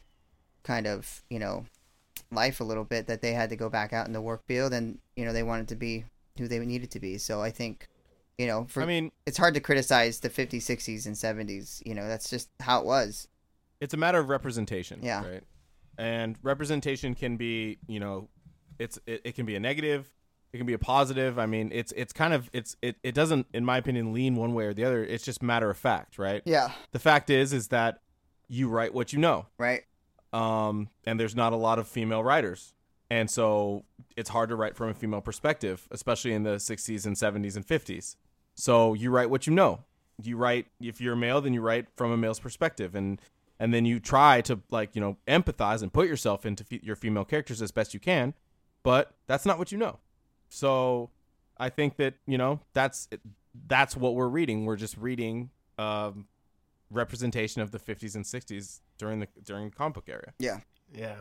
kind 0.64 0.88
of 0.88 1.24
you 1.30 1.39
know 1.39 1.66
life 2.32 2.60
a 2.60 2.64
little 2.64 2.84
bit 2.84 3.08
that 3.08 3.22
they 3.22 3.34
had 3.34 3.50
to 3.50 3.56
go 3.56 3.70
back 3.70 3.93
out 3.93 4.08
in 4.08 4.14
the 4.14 4.22
work 4.22 4.43
field 4.48 4.74
and 4.74 5.00
you 5.16 5.26
know 5.26 5.34
they 5.34 5.43
wanted 5.43 5.68
to 5.68 5.76
be 5.76 6.06
who 6.38 6.48
they 6.48 6.60
needed 6.60 6.91
to 6.91 7.00
be. 7.00 7.18
So 7.18 7.41
I 7.41 7.52
think 7.52 7.88
you 8.38 8.47
know 8.47 8.65
for 8.69 8.83
I 8.83 8.86
mean, 8.86 9.11
it's 9.25 9.38
hard 9.38 9.53
to 9.55 9.59
criticize 9.59 10.19
the 10.19 10.29
50s, 10.29 10.57
60s, 10.57 11.05
and 11.05 11.15
70s. 11.15 11.81
You 11.86 11.95
know, 11.95 12.07
that's 12.07 12.29
just 12.29 12.49
how 12.59 12.79
it 12.79 12.86
was. 12.86 13.27
it's 13.81 13.93
a 13.93 13.97
matter 13.97 14.19
of 14.19 14.29
representation. 14.29 14.99
Yeah. 15.03 15.25
Right. 15.27 15.43
And 15.97 16.38
representation 16.43 17.15
can 17.15 17.38
be, 17.38 17.77
you 17.88 17.99
know, 17.99 18.29
it's 18.79 18.99
it, 19.05 19.21
it 19.23 19.36
can 19.36 19.45
be 19.45 19.55
a 19.55 19.59
negative, 19.59 20.11
it 20.51 20.57
can 20.57 20.65
be 20.65 20.73
a 20.73 20.79
positive. 20.79 21.39
I 21.39 21.45
mean, 21.45 21.69
it's 21.73 21.93
it's 21.95 22.11
kind 22.11 22.33
of 22.33 22.49
it's 22.51 22.75
it, 22.81 22.97
it 23.03 23.15
doesn't, 23.15 23.47
in 23.53 23.63
my 23.63 23.77
opinion, 23.77 24.11
lean 24.11 24.36
one 24.36 24.53
way 24.53 24.65
or 24.65 24.73
the 24.73 24.83
other. 24.83 25.03
It's 25.03 25.23
just 25.23 25.41
matter 25.41 25.69
of 25.69 25.77
fact, 25.77 26.17
right? 26.17 26.41
Yeah. 26.45 26.71
The 26.91 26.99
fact 26.99 27.29
is 27.29 27.53
is 27.53 27.69
that 27.69 28.01
you 28.49 28.67
write 28.67 28.93
what 28.93 29.13
you 29.13 29.19
know. 29.19 29.47
Right. 29.57 29.83
Um, 30.33 30.89
and 31.05 31.17
there's 31.17 31.36
not 31.36 31.53
a 31.53 31.55
lot 31.55 31.79
of 31.79 31.88
female 31.88 32.23
writers. 32.23 32.73
And 33.10 33.30
so 33.30 33.86
it's 34.18 34.30
hard 34.30 34.49
to 34.49 34.56
write 34.56 34.76
from 34.76 34.89
a 34.89 34.93
female 34.93 35.22
perspective, 35.22 35.88
especially 35.91 36.34
in 36.34 36.43
the 36.43 36.56
60s 36.56 37.06
and 37.06 37.16
70s 37.16 37.56
and 37.56 37.66
50s. 37.66 38.16
So 38.56 38.93
you 38.93 39.12
write 39.12 39.30
what 39.30 39.45
you 39.45 39.53
know. 39.53 39.84
You 40.22 40.38
write 40.38 40.68
if 40.80 41.01
you're 41.01 41.14
a 41.14 41.18
male, 41.18 41.41
then 41.41 41.53
you 41.53 41.62
write 41.62 41.88
from 41.95 42.12
a 42.12 42.18
male's 42.18 42.39
perspective, 42.39 42.95
and 42.95 43.22
and 43.60 43.74
then 43.74 43.86
you 43.86 43.99
try 43.99 44.39
to 44.41 44.62
like 44.72 44.95
you 44.95 45.01
know 45.01 45.18
empathize 45.28 45.82
and 45.82 45.91
put 45.91 46.08
yourself 46.08 46.45
into 46.45 46.64
your 46.82 46.95
female 46.95 47.26
characters 47.26 47.62
as 47.62 47.72
best 47.72 47.93
you 47.93 47.99
can, 47.99 48.34
but 48.82 49.14
that's 49.28 49.45
not 49.45 49.60
what 49.60 49.74
you 49.74 49.78
know. 49.78 49.99
So 50.47 51.10
I 51.58 51.68
think 51.68 51.97
that 51.97 52.14
you 52.26 52.38
know 52.38 52.62
that's 52.72 53.10
that's 53.68 53.97
what 53.97 54.16
we're 54.16 54.30
reading. 54.30 54.66
We're 54.66 54.78
just 54.78 54.97
reading 54.97 55.49
um, 55.78 56.28
representation 56.89 57.62
of 57.62 57.72
the 57.72 57.80
50s 57.80 58.16
and 58.16 58.24
60s 58.24 58.80
during 58.97 59.20
the 59.20 59.28
during 59.43 59.70
the 59.70 59.76
comic 59.76 59.95
book 59.95 60.06
era. 60.08 60.34
Yeah. 60.39 60.60
Yeah, 60.96 61.16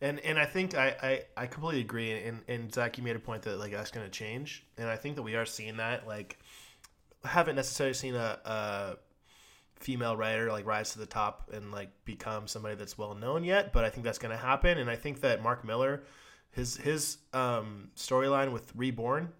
and 0.00 0.20
and 0.20 0.38
I 0.38 0.46
think 0.46 0.74
I, 0.74 0.96
I, 1.02 1.42
I 1.42 1.46
completely 1.46 1.82
agree. 1.82 2.12
And 2.12 2.40
and 2.48 2.72
Zach, 2.72 2.96
you 2.96 3.04
made 3.04 3.16
a 3.16 3.20
point 3.20 3.42
that 3.42 3.58
like 3.58 3.72
that's 3.72 3.90
going 3.90 4.06
to 4.06 4.10
change, 4.10 4.64
and 4.78 4.88
I 4.88 4.96
think 4.96 5.16
that 5.16 5.22
we 5.22 5.36
are 5.36 5.44
seeing 5.44 5.76
that. 5.76 6.06
Like, 6.06 6.38
haven't 7.24 7.56
necessarily 7.56 7.94
seen 7.94 8.14
a, 8.14 8.38
a 8.44 8.96
female 9.80 10.16
writer 10.16 10.50
like 10.50 10.66
rise 10.66 10.92
to 10.92 10.98
the 10.98 11.06
top 11.06 11.50
and 11.52 11.70
like 11.70 11.90
become 12.04 12.46
somebody 12.46 12.74
that's 12.74 12.96
well 12.96 13.14
known 13.14 13.44
yet, 13.44 13.72
but 13.72 13.84
I 13.84 13.90
think 13.90 14.04
that's 14.04 14.18
going 14.18 14.32
to 14.32 14.42
happen. 14.42 14.78
And 14.78 14.90
I 14.90 14.96
think 14.96 15.20
that 15.20 15.42
Mark 15.42 15.64
Millar, 15.64 16.04
his 16.50 16.76
his 16.78 17.18
um, 17.34 17.90
storyline 17.96 18.52
with 18.52 18.72
Reborn. 18.74 19.32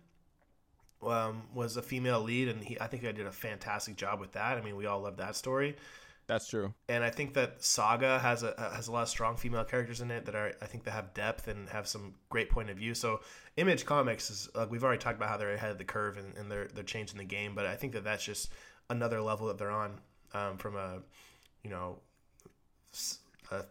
Um, 1.00 1.44
was 1.54 1.76
a 1.76 1.82
female 1.82 2.20
lead, 2.20 2.48
and 2.48 2.64
he 2.64 2.76
I 2.80 2.88
think 2.88 3.04
I 3.04 3.12
did 3.12 3.24
a 3.24 3.30
fantastic 3.30 3.94
job 3.94 4.18
with 4.18 4.32
that. 4.32 4.58
I 4.58 4.62
mean, 4.62 4.74
we 4.74 4.86
all 4.86 5.00
love 5.00 5.18
that 5.18 5.36
story 5.36 5.76
That's 6.28 6.46
true. 6.46 6.74
and 6.90 7.02
I 7.02 7.08
think 7.08 7.32
that 7.34 7.64
Saga 7.64 8.18
has 8.18 8.42
a 8.42 8.54
has 8.74 8.86
a 8.86 8.92
lot 8.92 9.02
of 9.02 9.08
strong 9.08 9.38
female 9.38 9.64
characters 9.64 10.02
in 10.02 10.10
it 10.10 10.26
that 10.26 10.34
are 10.34 10.52
I 10.60 10.66
think 10.66 10.84
that 10.84 10.90
have 10.90 11.14
depth 11.14 11.48
and 11.48 11.68
have 11.70 11.88
some 11.88 12.14
great 12.28 12.50
point 12.50 12.68
of 12.68 12.76
view. 12.76 12.94
So 12.94 13.20
Image 13.56 13.86
Comics 13.86 14.30
is 14.30 14.48
like 14.54 14.70
we've 14.70 14.84
already 14.84 15.00
talked 15.00 15.16
about 15.16 15.30
how 15.30 15.38
they're 15.38 15.54
ahead 15.54 15.70
of 15.70 15.78
the 15.78 15.84
curve 15.84 16.18
and, 16.18 16.36
and 16.36 16.52
they're 16.52 16.68
they're 16.68 16.84
changing 16.84 17.16
the 17.16 17.24
game, 17.24 17.54
but 17.54 17.64
I 17.64 17.76
think 17.76 17.94
that 17.94 18.04
that's 18.04 18.22
just 18.22 18.52
another 18.90 19.22
level 19.22 19.46
that 19.46 19.56
they're 19.56 19.70
on 19.70 20.00
um, 20.34 20.58
from 20.58 20.76
a 20.76 20.98
you 21.64 21.70
know 21.70 21.98
a 23.50 23.64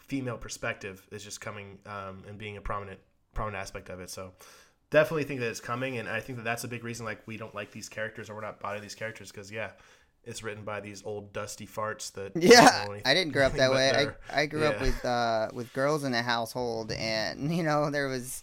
female 0.00 0.38
perspective 0.38 1.06
is 1.12 1.22
just 1.22 1.40
coming 1.40 1.78
um, 1.86 2.24
and 2.26 2.36
being 2.36 2.56
a 2.56 2.60
prominent 2.60 2.98
prominent 3.32 3.62
aspect 3.62 3.90
of 3.90 4.00
it. 4.00 4.10
So 4.10 4.32
definitely 4.90 5.22
think 5.22 5.38
that 5.38 5.50
it's 5.50 5.60
coming, 5.60 5.98
and 5.98 6.08
I 6.08 6.18
think 6.18 6.38
that 6.38 6.44
that's 6.44 6.64
a 6.64 6.68
big 6.68 6.82
reason 6.82 7.06
like 7.06 7.24
we 7.26 7.36
don't 7.36 7.54
like 7.54 7.70
these 7.70 7.88
characters 7.88 8.28
or 8.28 8.34
we're 8.34 8.40
not 8.40 8.58
buying 8.58 8.82
these 8.82 8.96
characters 8.96 9.30
because 9.30 9.52
yeah. 9.52 9.70
It's 10.26 10.42
written 10.42 10.64
by 10.64 10.80
these 10.80 11.02
old 11.04 11.32
dusty 11.32 11.66
farts 11.66 12.12
that 12.12 12.32
Yeah, 12.42 12.86
I 13.04 13.14
didn't 13.14 13.32
grow 13.32 13.46
up 13.46 13.52
that 13.56 13.70
way. 13.70 14.12
I, 14.30 14.42
I 14.42 14.46
grew 14.46 14.64
up 14.64 14.80
with 14.80 15.04
uh 15.04 15.48
with 15.54 15.72
girls 15.72 16.04
in 16.04 16.12
the 16.12 16.22
household, 16.22 16.90
and 16.92 17.54
you 17.56 17.62
know 17.62 17.90
there 17.90 18.08
was 18.08 18.42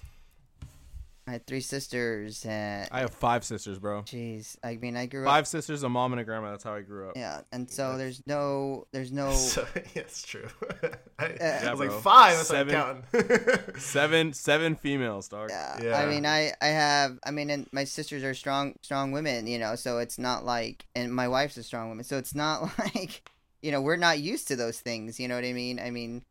I 1.25 1.31
had 1.33 1.47
three 1.47 1.61
sisters, 1.61 2.45
and 2.45 2.85
I 2.91 2.99
have 2.99 3.11
five 3.11 3.45
sisters, 3.45 3.79
bro. 3.79 4.01
jeez, 4.01 4.57
I 4.61 4.75
mean 4.75 4.97
I 4.97 5.05
grew 5.05 5.23
Five 5.23 5.43
up. 5.43 5.47
sisters, 5.47 5.83
a 5.83 5.89
mom 5.89 6.11
and 6.11 6.19
a 6.19 6.25
grandma. 6.25 6.51
That's 6.51 6.65
how 6.65 6.73
I 6.73 6.81
grew 6.81 7.07
up. 7.09 7.15
Yeah, 7.15 7.41
and 7.53 7.69
so 7.71 7.97
there's 7.97 8.21
no 8.27 8.87
there's 8.91 9.11
no 9.11 9.31
So, 9.35 9.65
yeah, 9.75 9.81
it's 9.95 10.21
true. 10.25 10.47
I, 11.19 11.27
Yeah, 11.39 11.63
I 11.67 11.71
was 11.71 11.79
like 11.79 11.89
bro. 11.89 11.99
five. 12.01 12.35
That's 12.35 12.49
Seven. 12.49 12.73
not 12.73 13.03
counting. 13.13 13.59
Seven, 13.79 14.33
seven 14.33 14.75
females, 14.75 15.29
dog. 15.29 15.49
Yeah. 15.49 15.79
Yeah. 15.81 15.97
I 15.97 16.07
mean, 16.07 16.25
I 16.25 16.51
I 16.61 16.67
have. 16.67 17.17
I 17.25 17.31
mean, 17.31 17.49
and 17.49 17.67
my 17.71 17.85
sisters 17.85 18.23
are 18.23 18.33
strong, 18.33 18.75
strong 18.81 19.13
women. 19.13 19.47
You 19.47 19.59
know, 19.59 19.75
so 19.75 19.99
it's 19.99 20.19
not 20.19 20.43
like, 20.43 20.85
and 20.93 21.13
my 21.13 21.27
wife's 21.29 21.55
a 21.55 21.63
strong 21.63 21.87
woman, 21.89 22.03
so 22.03 22.17
it's 22.17 22.35
not 22.35 22.63
like, 22.79 23.29
you 23.61 23.71
know, 23.71 23.79
we're 23.81 23.95
not 23.95 24.19
used 24.19 24.49
to 24.49 24.57
those 24.57 24.81
things. 24.81 25.21
You 25.21 25.29
know 25.29 25.35
what 25.35 25.45
I 25.45 25.53
mean? 25.53 25.79
I 25.79 25.89
mean, 25.89 26.23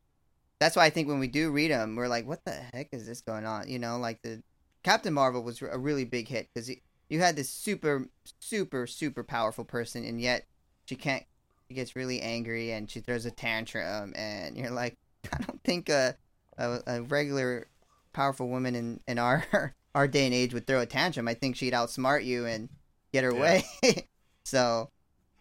that's 0.60 0.76
why 0.76 0.84
I 0.84 0.90
think 0.90 1.08
when 1.08 1.18
we 1.18 1.28
do 1.28 1.50
read 1.50 1.70
them, 1.70 1.96
we're 1.96 2.08
like, 2.08 2.26
what 2.26 2.44
the 2.44 2.52
heck 2.74 2.88
is 2.92 3.06
this 3.06 3.22
going 3.22 3.46
on? 3.46 3.68
You 3.68 3.78
know, 3.78 3.96
like 3.96 4.20
the 4.22 4.42
Captain 4.82 5.12
Marvel 5.12 5.42
was 5.42 5.62
a 5.62 5.78
really 5.78 6.04
big 6.04 6.28
hit 6.28 6.48
because 6.52 6.70
you 7.08 7.20
had 7.20 7.36
this 7.36 7.48
super, 7.50 8.06
super, 8.40 8.86
super 8.86 9.22
powerful 9.22 9.64
person, 9.64 10.04
and 10.04 10.20
yet 10.20 10.46
she 10.86 10.96
can't. 10.96 11.24
She 11.68 11.74
gets 11.74 11.96
really 11.96 12.20
angry 12.20 12.72
and 12.72 12.90
she 12.90 13.00
throws 13.00 13.24
a 13.24 13.30
tantrum, 13.30 14.12
and 14.16 14.56
you're 14.56 14.70
like, 14.70 14.96
I 15.32 15.38
don't 15.42 15.62
think 15.64 15.88
a 15.88 16.16
a, 16.58 16.80
a 16.86 17.02
regular 17.02 17.68
powerful 18.12 18.48
woman 18.48 18.74
in 18.74 19.00
in 19.06 19.18
our 19.18 19.74
our 19.94 20.08
day 20.08 20.26
and 20.26 20.34
age 20.34 20.54
would 20.54 20.66
throw 20.66 20.80
a 20.80 20.86
tantrum. 20.86 21.28
I 21.28 21.34
think 21.34 21.56
she'd 21.56 21.72
outsmart 21.74 22.24
you 22.24 22.46
and 22.46 22.68
get 23.12 23.24
her 23.24 23.34
Yeah. 23.34 23.36
way. 23.36 23.64
so, 24.44 24.90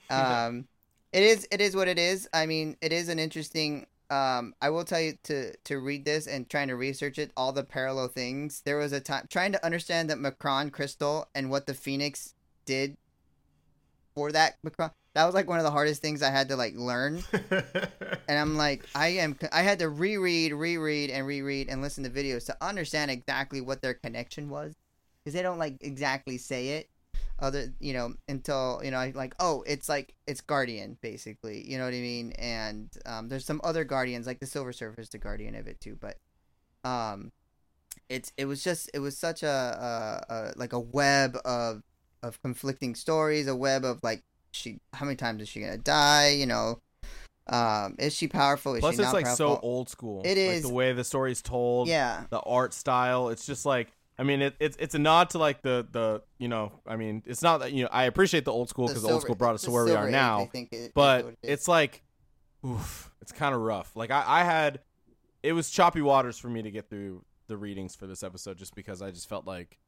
um, 0.10 0.68
it 1.14 1.24
is 1.24 1.48
it 1.52 1.62
is 1.62 1.76
what 1.76 1.88
it 1.88 2.00
is. 2.00 2.28
I 2.34 2.46
mean, 2.46 2.78
it 2.82 2.94
is 2.94 3.10
an 3.10 3.20
interesting. 3.20 3.88
Um, 4.12 4.54
I 4.62 4.70
will 4.70 4.84
tell 4.84 5.00
you 5.00 5.14
to 5.24 5.56
to 5.56 5.80
read 5.80 6.04
this 6.04 6.28
and 6.28 6.50
trying 6.50 6.68
to 6.68 6.76
research 6.76 7.18
it, 7.18 7.32
all 7.38 7.54
the 7.54 7.64
parallel 7.64 8.10
things. 8.10 8.62
There 8.66 8.78
was 8.78 8.92
a 8.92 9.00
time 9.00 9.28
trying 9.30 9.54
to 9.54 9.66
understand 9.66 10.10
that 10.10 10.18
M'Kraan 10.18 10.72
crystal 10.72 11.30
and 11.34 11.50
what 11.50 11.66
the 11.66 11.74
Phoenix 11.74 12.36
did 12.66 12.98
for 14.14 14.34
that 14.34 14.62
M'Kraan. 14.64 14.92
That 15.14 15.26
was 15.26 15.34
like 15.34 15.48
one 15.48 15.60
of 15.60 15.64
the 15.64 15.72
hardest 15.72 16.02
things 16.02 16.22
I 16.22 16.30
had 16.30 16.50
to 16.50 16.56
like 16.58 16.76
learn 16.76 17.24
and 18.28 18.40
I'm 18.40 18.56
like, 18.58 18.86
I 18.96 19.08
am. 19.08 19.38
I 19.52 19.62
had 19.62 19.80
to 19.80 19.90
reread, 19.90 20.54
reread, 20.54 21.10
and 21.10 21.26
reread 21.26 21.70
and 21.70 21.82
listen 21.82 22.04
to 22.04 22.10
videos 22.10 22.46
to 22.48 22.58
understand 22.62 23.12
exactly 23.12 23.62
what 23.62 23.82
their 23.82 23.94
connection 23.94 24.50
was, 24.50 24.74
because 25.24 25.34
they 25.34 25.42
don't 25.42 25.58
like 25.58 25.78
exactly 25.82 26.38
say 26.38 26.70
it, 26.70 26.90
other 27.42 27.74
you 27.80 27.94
know 27.94 28.14
until 28.28 28.82
you 28.84 28.92
know 28.92 28.98
I 28.98 29.12
like 29.16 29.36
oh 29.40 29.64
it's 29.66 29.90
like 29.90 30.14
it's 30.28 30.42
Guardian 30.42 30.98
basically, 31.02 31.68
you 31.70 31.78
know 31.78 31.86
what 31.86 31.94
I 31.94 32.00
mean? 32.02 32.32
And 32.34 32.90
um, 33.06 33.30
there's 33.30 33.46
some 33.46 33.62
other 33.64 33.84
Guardians 33.84 34.28
like 34.28 34.40
the 34.40 34.46
Silver 34.46 34.72
Surfer 34.72 35.02
is 35.02 35.10
the 35.10 35.18
Guardian 35.18 35.56
of 35.56 35.68
it 35.68 35.82
too, 35.82 35.98
but 36.00 36.18
um, 36.84 37.32
it's 38.10 38.32
it 38.38 38.46
was 38.46 38.64
just 38.64 38.90
it 38.94 39.00
was 39.00 39.18
such 39.18 39.44
a, 39.44 39.48
a, 40.30 40.34
a 40.34 40.54
like 40.56 40.74
a 40.74 40.80
web 40.80 41.38
of 41.46 41.82
of 42.24 42.42
conflicting 42.42 42.96
stories, 42.96 43.48
a 43.48 43.56
web 43.56 43.84
of 43.84 44.00
like 44.04 44.24
she 44.52 44.80
how 44.94 45.06
many 45.06 45.16
times 45.16 45.42
is 45.42 45.50
she 45.50 45.62
gonna 45.62 45.78
die, 45.78 46.30
you 46.30 46.46
know. 46.46 46.80
Um, 47.48 47.96
is 47.98 48.16
she 48.16 48.28
powerful? 48.28 48.76
Is 48.76 48.82
Plus, 48.82 48.96
she 48.96 49.02
it's 49.02 49.06
not 49.08 49.14
like 49.14 49.26
powerful? 49.26 49.56
so 49.56 49.60
old 49.62 49.90
school. 49.90 50.22
it 50.24 50.38
is 50.38 50.64
Like, 50.64 50.72
the 50.72 50.76
way 50.76 50.94
the 50.94 51.04
story's 51.04 51.42
told. 51.42 51.88
Yeah, 51.88 52.24
The 52.30 52.40
art 52.40 52.74
style. 52.74 53.30
It's 53.30 53.46
just 53.46 53.66
like. 53.66 53.92
I 54.22 54.24
mean, 54.24 54.44
it, 54.44 54.56
it's 54.60 54.78
it's 54.80 54.94
a 54.94 55.00
nod 55.00 55.32
to 55.32 55.40
like 55.40 55.64
the 55.64 55.88
the 55.92 56.22
you 56.38 56.48
know. 56.48 56.72
I 56.86 56.96
mean, 56.96 57.24
it's 57.26 57.42
not 57.42 57.62
that 57.62 57.74
you 57.74 57.82
know. 57.86 57.90
I 57.92 58.04
appreciate 58.04 58.46
the 58.46 58.52
old 58.52 58.70
school 58.70 58.86
because 58.88 59.02
the 59.02 59.10
old 59.10 59.24
school 59.24 59.34
brought 59.34 59.56
us 59.56 59.64
to 59.64 59.72
where 59.72 59.84
we 59.84 59.94
are 59.94 60.06
age, 60.06 60.12
now. 60.12 60.42
I 60.42 60.46
think 60.46 60.72
it- 60.72 60.92
but 60.94 61.26
it 61.26 61.38
it's 61.42 61.68
like, 61.68 62.04
oof, 62.64 63.10
it's 63.20 63.32
kind 63.32 63.56
of 63.56 63.62
rough. 63.62 63.96
Like 63.96 64.12
I, 64.12 64.24
I 64.28 64.44
had, 64.44 64.82
it 65.42 65.54
was 65.54 65.72
choppy 65.72 66.04
waters 66.04 66.38
for 66.38 66.50
me 66.50 66.62
to 66.62 66.70
get 66.70 66.88
through 66.88 67.26
the 67.48 67.58
readings 67.58 67.96
for 67.96 68.06
this 68.06 68.22
episode, 68.22 68.60
just 68.60 68.76
because 68.76 69.02
I 69.02 69.10
just 69.10 69.28
felt 69.28 69.48
like 69.48 69.80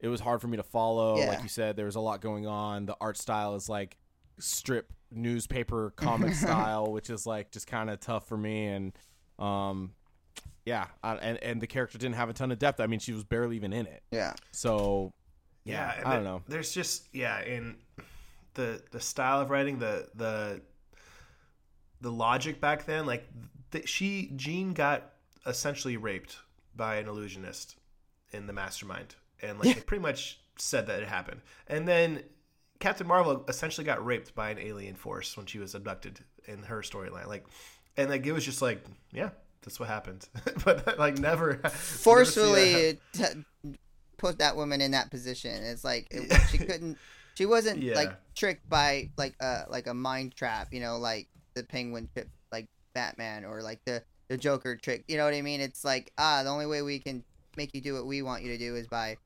it 0.00 0.08
was 0.08 0.20
hard 0.20 0.42
for 0.42 0.48
me 0.48 0.58
to 0.58 0.62
follow. 0.62 1.16
Yeah. 1.16 1.28
Like 1.28 1.42
you 1.42 1.48
said, 1.48 1.74
there 1.76 1.86
was 1.86 1.96
a 1.96 2.00
lot 2.00 2.20
going 2.20 2.46
on. 2.46 2.84
The 2.84 2.96
art 3.00 3.16
style 3.16 3.54
is 3.54 3.70
like 3.70 3.96
strip 4.38 4.92
newspaper 5.10 5.94
comic 5.96 6.34
style, 6.44 6.92
which 6.92 7.08
is 7.08 7.24
like 7.26 7.50
just 7.50 7.66
kind 7.66 7.88
of 7.88 8.00
tough 8.00 8.28
for 8.28 8.36
me. 8.36 8.66
And 8.66 8.92
um, 9.38 9.92
yeah, 10.64 10.86
I, 11.02 11.14
and 11.16 11.38
and 11.42 11.60
the 11.60 11.66
character 11.66 11.98
didn't 11.98 12.14
have 12.16 12.28
a 12.28 12.32
ton 12.32 12.52
of 12.52 12.58
depth. 12.58 12.80
I 12.80 12.86
mean, 12.86 13.00
she 13.00 13.12
was 13.12 13.24
barely 13.24 13.56
even 13.56 13.72
in 13.72 13.86
it. 13.86 14.02
yeah, 14.10 14.34
So 14.52 15.12
yeah, 15.64 15.94
and 15.98 16.06
I 16.06 16.14
don't 16.14 16.24
the- 16.24 16.30
know. 16.30 16.42
There's 16.48 16.72
just 16.72 17.06
yeah, 17.14 17.42
in 17.42 17.76
the 18.54 18.82
the 18.90 19.00
style 19.00 19.40
of 19.40 19.50
writing, 19.50 19.78
the 19.78 20.08
the 20.14 20.60
the 22.00 22.10
logic 22.10 22.60
back 22.60 22.84
then, 22.86 23.06
like 23.06 23.28
th- 23.70 23.88
she 23.88 24.32
Jean 24.36 24.72
got 24.72 25.12
essentially 25.46 25.96
raped 25.96 26.36
by 26.74 26.96
an 26.96 27.08
illusionist 27.08 27.76
in 28.32 28.46
the 28.46 28.52
mastermind, 28.52 29.14
and 29.40 29.58
like 29.58 29.74
they 29.74 29.80
pretty 29.82 30.02
much 30.02 30.40
said 30.56 30.86
that 30.86 31.02
it 31.02 31.08
happened, 31.08 31.40
and 31.66 31.86
then. 31.86 32.22
Captain 32.80 33.06
Marvel 33.06 33.44
essentially 33.46 33.84
got 33.84 34.04
raped 34.04 34.34
by 34.34 34.50
an 34.50 34.58
alien 34.58 34.96
force 34.96 35.36
when 35.36 35.46
she 35.46 35.60
was 35.60 35.76
abducted 35.76 36.18
in 36.48 36.64
her 36.64 36.80
storyline. 36.80 37.28
Like, 37.28 37.46
and 37.96 38.10
like 38.10 38.26
it 38.26 38.32
was 38.32 38.44
just 38.44 38.60
like, 38.60 38.84
yeah, 39.12 39.30
That's 39.62 39.78
what 39.80 39.88
happened. 39.88 40.28
but 40.64 40.98
like 40.98 41.18
never 41.18 41.52
never 41.62 41.68
forcefully 41.70 42.98
t- 43.12 43.24
put 44.18 44.38
that 44.38 44.56
woman 44.56 44.80
in 44.80 44.90
that 44.92 45.10
position. 45.10 45.62
It's 45.64 45.84
like 45.84 46.08
it, 46.10 46.32
she 46.50 46.58
couldn't. 46.58 46.98
She 47.34 47.46
wasn't 47.46 47.82
Yeah. 47.82 47.94
like 47.94 48.12
tricked 48.34 48.68
by 48.68 49.10
like 49.16 49.34
a 49.40 49.64
like 49.68 49.86
a 49.86 49.94
mind 49.94 50.34
trap. 50.34 50.68
You 50.72 50.80
know, 50.80 50.98
like 50.98 51.28
the 51.54 51.62
Penguin 51.64 52.08
trick, 52.14 52.28
like 52.50 52.66
Batman, 52.94 53.44
or 53.44 53.62
like 53.62 53.80
the 53.84 54.02
the 54.28 54.36
Joker 54.36 54.76
trick. 54.76 55.04
You 55.08 55.16
know 55.16 55.24
what 55.24 55.34
I 55.34 55.42
mean? 55.42 55.60
It's 55.60 55.84
like 55.84 56.12
ah, 56.18 56.42
the 56.42 56.50
only 56.50 56.66
way 56.66 56.82
we 56.82 56.98
can 56.98 57.24
make 57.56 57.74
you 57.74 57.80
do 57.80 57.94
what 57.94 58.06
we 58.06 58.22
want 58.22 58.42
you 58.42 58.50
to 58.52 58.58
do 58.58 58.76
is 58.76 58.86
by 58.86 59.16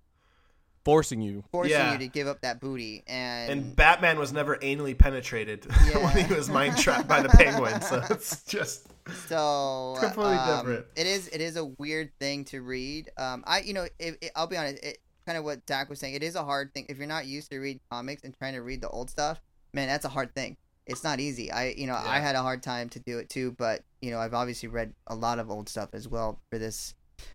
Forcing 0.85 1.21
you. 1.21 1.43
forcing 1.51 1.73
Yeah. 1.73 1.93
you 1.95 1.99
to 1.99 2.07
give 2.07 2.29
up 2.29 2.43
that 2.43 2.61
booty. 2.61 3.03
And, 3.09 3.51
And 3.51 3.77
Batman 3.77 4.21
was 4.21 4.33
never 4.33 4.57
anally 4.59 4.97
penetrated 4.97 5.67
Yeah. 5.85 5.99
when 6.05 6.25
he 6.25 6.33
was 6.33 6.49
mind 6.49 6.77
trapped 6.79 7.09
by 7.09 7.23
the 7.23 7.29
penguin. 7.29 7.81
So 7.81 8.05
it's 8.09 8.45
just 8.45 8.87
so 9.29 9.97
Completely 10.01 10.35
um, 10.35 10.59
different. 10.59 10.87
It 10.97 11.07
is 11.07 11.29
it 11.29 11.41
is 11.41 11.57
a 11.57 11.65
weird 11.65 12.11
thing 12.19 12.45
to 12.47 12.61
read. 12.61 13.11
Um, 13.17 13.45
I 13.47 13.61
you 13.61 13.75
know 13.75 13.87
it, 13.99 14.19
it, 14.21 14.31
I'll 14.35 14.47
be 14.47 14.57
honest. 14.57 14.83
It 14.83 14.99
kind 15.27 15.39
of 15.39 15.45
what 15.45 15.65
Dak 15.67 15.89
was 15.89 15.99
saying. 15.99 16.15
It 16.15 16.23
is 16.23 16.37
a 16.37 16.45
hard 16.45 16.73
thing 16.75 16.87
if 16.89 16.99
you're 16.99 17.07
not 17.07 17.27
used 17.27 17.51
to 17.51 17.59
read 17.59 17.81
comics 17.91 18.23
and 18.23 18.37
trying 18.37 18.55
to 18.55 18.63
read 18.63 18.81
the 18.81 18.89
old 18.89 19.11
stuff. 19.11 19.41
Man, 19.73 19.89
that's 19.89 20.05
a 20.05 20.09
hard 20.09 20.35
thing. 20.35 20.57
It's 20.87 21.03
not 21.03 21.21
easy. 21.21 21.51
I 21.51 21.75
you 21.77 21.87
know 21.87 21.97
I 21.97 22.21
had 22.21 22.35
a 22.35 22.43
hard 22.43 22.63
time 22.63 22.89
to 22.91 23.01
do 23.01 23.19
it 23.19 23.29
too. 23.29 23.53
But 23.53 23.83
you 24.01 24.11
know 24.11 24.19
I've 24.19 24.35
obviously 24.35 24.69
read 24.69 24.93
a 25.07 25.15
lot 25.15 25.39
of 25.39 25.51
old 25.51 25.69
stuff 25.69 25.91
as 25.93 26.09
well 26.09 26.41
for 26.51 26.59
this 26.59 26.95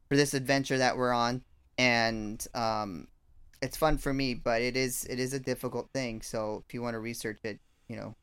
for 0.09 0.15
this 0.15 0.33
adventure 0.33 0.77
that 0.77 0.97
we're 0.97 1.13
on, 1.13 1.41
and 1.77 2.45
um, 2.53 3.07
it's 3.61 3.77
fun 3.77 3.97
for 3.97 4.13
me. 4.13 4.33
But 4.33 4.61
it 4.61 4.77
is 4.77 5.05
it 5.05 5.19
is 5.19 5.33
a 5.33 5.39
difficult 5.39 5.89
thing. 5.93 6.21
So 6.21 6.63
if 6.67 6.73
you 6.73 6.81
want 6.81 6.95
to 6.95 6.99
research 6.99 7.39
it, 7.43 7.59
you 7.87 7.97
know 7.97 8.15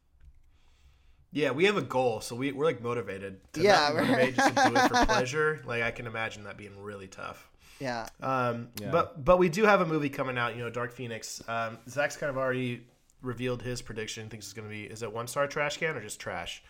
yeah, 1.32 1.50
we 1.50 1.64
have 1.66 1.76
a 1.76 1.82
goal, 1.82 2.20
so 2.20 2.34
we 2.36 2.52
we're 2.52 2.64
like 2.64 2.82
motivated. 2.82 3.40
To 3.54 3.60
Yeah, 3.62 3.72
not 3.72 3.94
we're- 3.94 4.06
motivate 4.08 4.36
just 4.36 4.56
to 4.56 4.68
do 4.70 4.76
it 4.76 4.88
for 4.88 5.06
pleasure. 5.12 5.62
Like 5.66 5.82
I 5.82 5.90
can 5.90 6.06
imagine 6.06 6.44
that 6.44 6.56
being 6.56 6.80
really 6.82 7.06
tough. 7.08 7.50
yeah 7.80 8.06
Um, 8.20 8.68
Yeah. 8.80 8.90
but 8.90 9.24
but 9.24 9.38
we 9.38 9.48
do 9.48 9.64
have 9.64 9.80
a 9.80 9.86
movie 9.86 10.08
coming 10.10 10.38
out. 10.38 10.56
You 10.56 10.62
know, 10.62 10.70
Dark 10.70 10.92
Phoenix. 10.92 11.42
Um, 11.48 11.78
Zach's 11.88 12.16
kind 12.16 12.30
of 12.30 12.36
already 12.38 12.86
revealed 13.22 13.62
his 13.62 13.82
prediction. 13.82 14.28
Thinks 14.28 14.46
it's 14.46 14.52
going 14.54 14.66
to 14.68 14.70
be 14.72 14.84
is 14.84 15.02
it 15.02 15.12
one 15.12 15.26
star 15.26 15.46
trash 15.46 15.76
can 15.76 15.96
or 15.96 16.00
just 16.00 16.18
trash? 16.20 16.62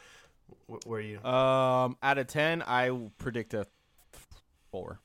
Wh- 0.66 0.86
Where 0.86 0.98
are 0.98 1.02
you? 1.02 1.22
Um, 1.24 1.96
out 2.02 2.18
of 2.18 2.26
ten, 2.26 2.62
I 2.62 2.90
predict 3.18 3.54
a 3.54 3.66
four. 4.70 5.00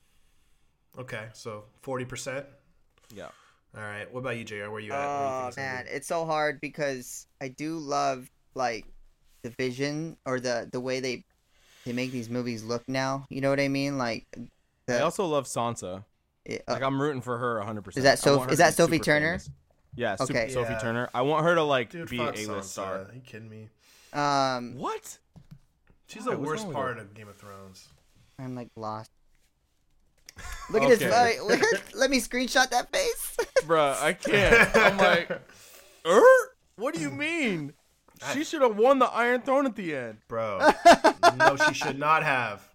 Okay, 0.97 1.27
so 1.33 1.65
forty 1.81 2.05
percent. 2.05 2.45
Yeah. 3.15 3.29
All 3.75 3.81
right. 3.81 4.11
What 4.13 4.19
about 4.21 4.37
you, 4.37 4.43
JR? 4.43 4.55
Where 4.69 4.73
are 4.73 4.79
you 4.79 4.93
at? 4.93 4.97
Where 4.99 5.47
you 5.47 5.47
Oh 5.47 5.51
man, 5.57 5.85
it's 5.89 6.07
so 6.07 6.25
hard 6.25 6.61
because 6.61 7.25
I 7.41 7.47
do 7.47 7.77
love 7.79 8.29
like 8.55 8.85
the 9.43 9.49
vision 9.51 10.17
or 10.25 10.39
the 10.39 10.67
the 10.71 10.79
way 10.79 10.99
they 10.99 11.23
they 11.85 11.93
make 11.93 12.11
these 12.11 12.29
movies 12.29 12.63
look 12.63 12.87
now. 12.87 13.25
You 13.29 13.41
know 13.41 13.49
what 13.49 13.59
I 13.59 13.67
mean? 13.67 13.97
Like, 13.97 14.25
I 14.89 14.99
also 14.99 15.25
love 15.25 15.45
Sansa. 15.45 16.03
it- 16.45 16.63
Like 16.67 16.81
uh, 16.81 16.85
I'm 16.87 17.01
rooting 17.01 17.21
for 17.21 17.37
her 17.37 17.57
100. 17.59 17.81
percent 17.83 17.97
Is 17.99 18.03
that 18.05 18.19
Soph- 18.19 18.51
is 18.51 18.57
that 18.59 18.73
Sophie 18.73 18.99
Turner? 18.99 19.39
Yeah. 19.95 20.15
Su- 20.15 20.23
Okay. 20.23 20.49
Sophie 20.49 20.73
Yeah. 20.73 20.79
Turner. 20.79 21.09
I 21.13 21.21
want 21.21 21.43
her 21.45 21.55
to 21.55 21.63
like 21.63 21.89
Dude, 21.91 22.09
be 22.09 22.19
a 22.21 22.25
fuck 22.25 22.47
list 22.47 22.71
star. 22.71 22.95
Are 22.95 23.11
you 23.13 23.21
kidding 23.21 23.49
me? 23.49 23.69
um, 24.13 24.75
What? 24.77 25.19
She's 26.07 26.25
Why? 26.25 26.33
the 26.35 26.39
worst 26.39 26.71
part 26.71 26.97
of 26.99 27.13
Game 27.13 27.27
of 27.27 27.35
Thrones. 27.37 27.87
I'm 28.39 28.55
like 28.55 28.69
lost. 28.75 29.11
Look 30.71 30.81
at 30.83 30.89
this. 30.99 31.01
Okay. 31.03 31.37
uh, 31.39 31.77
let 31.95 32.09
me 32.09 32.19
screenshot 32.19 32.69
that 32.69 32.91
face. 32.91 33.37
Bruh, 33.67 34.01
I 34.01 34.13
can't. 34.13 34.75
I'm 34.75 34.97
like, 34.97 35.29
er? 36.07 36.21
What 36.75 36.95
do 36.95 37.01
you 37.01 37.11
mean? 37.11 37.73
She 38.33 38.43
should 38.43 38.61
have 38.61 38.77
won 38.77 38.99
the 38.99 39.05
Iron 39.07 39.41
Throne 39.41 39.65
at 39.65 39.75
the 39.75 39.95
end, 39.95 40.19
bro. 40.27 40.59
no, 41.37 41.55
she 41.57 41.73
should 41.73 41.97
not 41.99 42.23
have. 42.23 42.67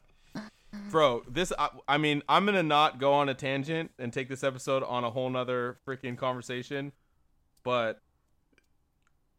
bro. 0.91 1.23
This, 1.29 1.53
I, 1.59 1.69
I 1.87 1.99
mean, 1.99 2.23
I'm 2.29 2.45
gonna 2.45 2.63
not 2.63 2.99
go 2.99 3.13
on 3.15 3.29
a 3.29 3.35
tangent 3.35 3.91
and 3.99 4.13
take 4.13 4.29
this 4.29 4.43
episode 4.45 4.83
on 4.83 5.05
a 5.05 5.11
whole 5.11 5.31
nother 5.31 5.79
freaking 5.87 6.17
conversation, 6.17 6.93
but 7.63 8.01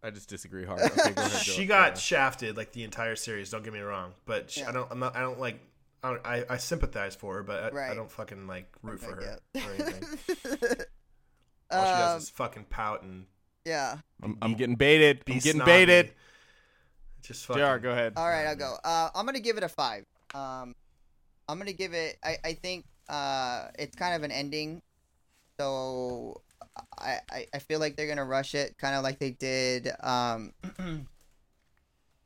I 0.04 0.10
just 0.12 0.30
disagree 0.30 0.66
hard. 0.66 0.82
Okay, 0.82 1.12
go 1.12 1.22
ahead. 1.22 1.32
She 1.42 1.64
Joe. 1.64 1.68
got 1.70 1.92
Yeah. 1.92 1.96
shafted 2.00 2.58
like 2.58 2.72
the 2.72 2.84
entire 2.84 3.16
series. 3.16 3.50
Don't 3.50 3.64
get 3.64 3.74
me 3.74 3.80
wrong, 3.82 4.14
but 4.26 4.50
she, 4.50 4.64
I 4.64 4.72
don't. 4.72 4.90
I'm 4.92 5.00
not. 5.00 5.16
I 5.16 5.20
don't 5.22 5.40
like. 5.40 5.60
I, 6.02 6.12
don't, 6.12 6.26
I, 6.26 6.46
I 6.50 6.58
sympathize 6.58 7.14
for 7.16 7.36
her, 7.36 7.44
but 7.44 7.62
I, 7.64 7.68
I 7.68 7.72
Right. 7.72 7.96
don't 7.96 8.10
fucking 8.10 8.48
like 8.48 8.74
root 8.82 9.02
for 9.02 9.16
her 9.16 9.40
yeah. 9.54 9.66
or 9.68 9.72
anything. 9.74 10.04
All 11.72 11.84
she 11.86 11.92
does 11.92 12.12
Um, 12.14 12.18
is 12.20 12.30
fucking 12.30 12.66
pout 12.70 13.04
and 13.04 13.26
yeah. 13.70 13.98
I'm, 14.24 14.38
I'm 14.42 14.54
getting 14.56 14.76
baited. 14.76 15.24
be 15.26 15.34
I'm 15.34 15.40
getting 15.40 15.62
snobby. 15.62 15.72
baited. 15.72 16.12
Just 17.22 17.46
fucking. 17.46 17.62
JR, 17.62 17.78
go 17.78 17.92
ahead. 17.92 18.14
All 18.18 18.28
right, 18.28 18.48
I'll 18.48 18.56
go. 18.56 18.76
Uh, 18.84 19.10
I'm 19.14 19.26
gonna 19.26 19.40
give 19.40 19.58
it 19.58 19.64
a 19.64 19.70
five. 19.70 20.06
Um, 20.34 20.76
I'm 21.48 21.58
gonna 21.60 21.74
give 21.74 21.94
it. 21.94 22.18
I, 22.24 22.38
I 22.44 22.54
think 22.54 22.86
uh, 23.08 23.68
it's 23.78 23.96
kind 23.96 24.16
of 24.16 24.24
an 24.24 24.32
ending, 24.32 24.82
so 25.60 26.42
I, 26.98 27.20
I 27.32 27.48
I 27.54 27.60
feel 27.60 27.80
like 27.80 27.96
they're 27.96 28.08
gonna 28.08 28.26
rush 28.26 28.56
it, 28.56 28.78
kind 28.78 28.96
of 28.96 29.04
like 29.04 29.20
they 29.20 29.32
did. 29.32 29.92
Um, 30.02 30.54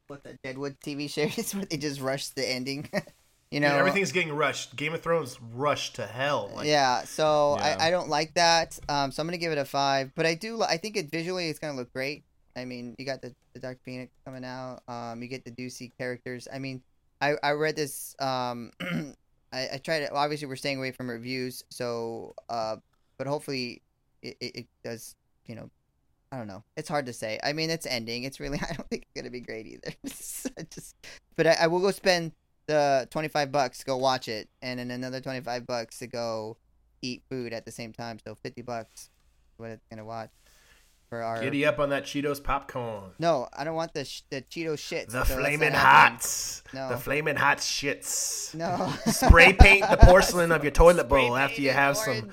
what 0.07 0.23
the 0.23 0.37
Deadwood 0.43 0.79
TV 0.79 1.09
series 1.09 1.53
where 1.55 1.65
they 1.65 1.77
just 1.77 1.99
rushed 1.99 2.35
the 2.35 2.49
ending. 2.49 2.89
you 3.53 3.59
know, 3.59 3.69
Dude, 3.69 3.77
everything's 3.77 4.11
getting 4.11 4.33
rushed. 4.33 4.75
Game 4.75 4.95
of 4.95 5.01
Thrones 5.01 5.37
rushed 5.53 5.97
to 5.97 6.07
hell. 6.07 6.49
Like, 6.55 6.65
yeah, 6.65 7.03
so 7.03 7.55
Yeah. 7.59 7.77
I, 7.79 7.87
I 7.87 7.91
don't 7.91 8.09
like 8.09 8.33
that. 8.33 8.79
Um, 8.89 9.11
so 9.11 9.21
I'm 9.21 9.27
gonna 9.27 9.37
give 9.37 9.51
it 9.51 9.59
a 9.59 9.65
five. 9.65 10.11
But 10.15 10.25
I 10.25 10.33
do. 10.33 10.63
I 10.63 10.77
think 10.77 10.97
it 10.97 11.11
visually 11.11 11.49
it's 11.49 11.59
gonna 11.59 11.75
look 11.77 11.93
great. 11.93 12.23
I 12.55 12.65
mean, 12.65 12.95
you 12.97 13.05
got 13.05 13.21
the, 13.21 13.35
the 13.53 13.59
Dark 13.59 13.77
Phoenix 13.83 14.11
coming 14.25 14.43
out. 14.43 14.81
Um, 14.87 15.21
you 15.21 15.27
get 15.27 15.45
the 15.45 15.51
Ducey 15.51 15.91
characters. 15.99 16.47
I 16.51 16.57
mean, 16.57 16.81
I 17.21 17.35
I 17.43 17.51
read 17.51 17.75
this. 17.75 18.15
Um, 18.19 18.71
I 19.53 19.69
I 19.73 19.77
tried 19.83 19.99
to. 19.99 20.11
Obviously, 20.11 20.47
we're 20.47 20.55
staying 20.55 20.79
away 20.79 20.91
from 20.91 21.07
reviews. 21.07 21.63
So, 21.69 22.33
uh, 22.49 22.77
but 23.19 23.27
hopefully, 23.27 23.83
it, 24.23 24.35
it, 24.41 24.55
it 24.55 24.65
does. 24.83 25.15
You 25.45 25.53
know, 25.53 25.69
I 26.31 26.37
don't 26.37 26.47
know. 26.47 26.63
It's 26.75 26.89
hard 26.89 27.05
to 27.05 27.13
say. 27.13 27.39
I 27.43 27.53
mean, 27.53 27.69
it's 27.69 27.85
ending. 27.85 28.23
It's 28.23 28.39
really. 28.39 28.57
I 28.67 28.73
don't 28.73 28.89
think 28.89 29.03
it's 29.03 29.21
gonna 29.21 29.29
be 29.29 29.41
great 29.41 29.67
either. 29.67 29.93
Just, 30.71 30.95
but 31.35 31.45
I, 31.45 31.53
I 31.61 31.67
will 31.67 31.81
go 31.81 31.91
spend 31.91 32.31
the 32.67 33.07
twenty 33.11 33.27
five 33.27 33.51
bucks 33.51 33.79
to 33.79 33.85
go 33.85 33.97
watch 33.97 34.27
it, 34.27 34.49
and 34.61 34.79
then 34.79 34.91
another 34.91 35.19
twenty 35.21 35.41
five 35.41 35.65
bucks 35.67 35.99
to 35.99 36.07
go 36.07 36.57
eat 37.01 37.23
food 37.29 37.53
at 37.53 37.65
the 37.65 37.71
same 37.71 37.93
time. 37.93 38.19
So 38.25 38.35
fifty 38.35 38.61
bucks, 38.61 39.01
is 39.03 39.09
what 39.57 39.69
it's 39.71 39.85
gonna 39.89 40.05
watch 40.05 40.29
for 41.09 41.21
our. 41.21 41.41
Giddy 41.41 41.65
up 41.65 41.79
on 41.79 41.89
that 41.89 42.03
Cheetos 42.05 42.41
popcorn. 42.43 43.11
No, 43.19 43.47
I 43.53 43.63
don't 43.63 43.75
want 43.75 43.93
the 43.93 44.05
sh- 44.05 44.21
the 44.29 44.41
Cheeto 44.41 44.77
shit. 44.79 45.09
The 45.09 45.23
so 45.25 45.35
flaming 45.37 45.73
not 45.73 45.79
happening. 45.81 46.13
hots. 46.17 46.63
No. 46.73 46.89
The 46.89 46.97
flaming 46.97 47.35
hot 47.35 47.57
shits. 47.59 48.55
No. 48.55 48.93
Spray 49.11 49.53
paint 49.53 49.85
the 49.89 49.97
porcelain 49.97 50.51
of 50.51 50.63
your 50.63 50.71
toilet 50.71 51.09
bowl 51.09 51.31
Spray 51.31 51.41
after 51.41 51.61
you 51.61 51.69
painted 51.69 51.79
have 51.81 51.97
some 51.97 52.29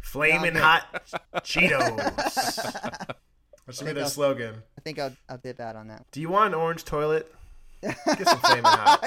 flaming 0.00 0.54
No, 0.54 0.60
hot 0.60 1.12
Cheetos. 1.36 3.06
That 3.66 3.74
should 3.74 3.80
be 3.82 3.86
think 3.88 3.94
their 3.96 4.04
I'll- 4.04 4.10
slogan. 4.10 4.62
I 4.78 4.80
think 4.80 4.98
I'll 4.98 5.12
I'll 5.28 5.36
dip 5.36 5.60
out 5.60 5.76
on 5.76 5.88
that. 5.88 6.06
Do 6.10 6.22
you 6.22 6.30
want 6.30 6.54
an 6.54 6.60
orange 6.60 6.84
toilet? 6.86 7.30
Get 7.82 8.26
some 8.26 8.38
flaming 8.38 8.64
hot. 8.64 9.04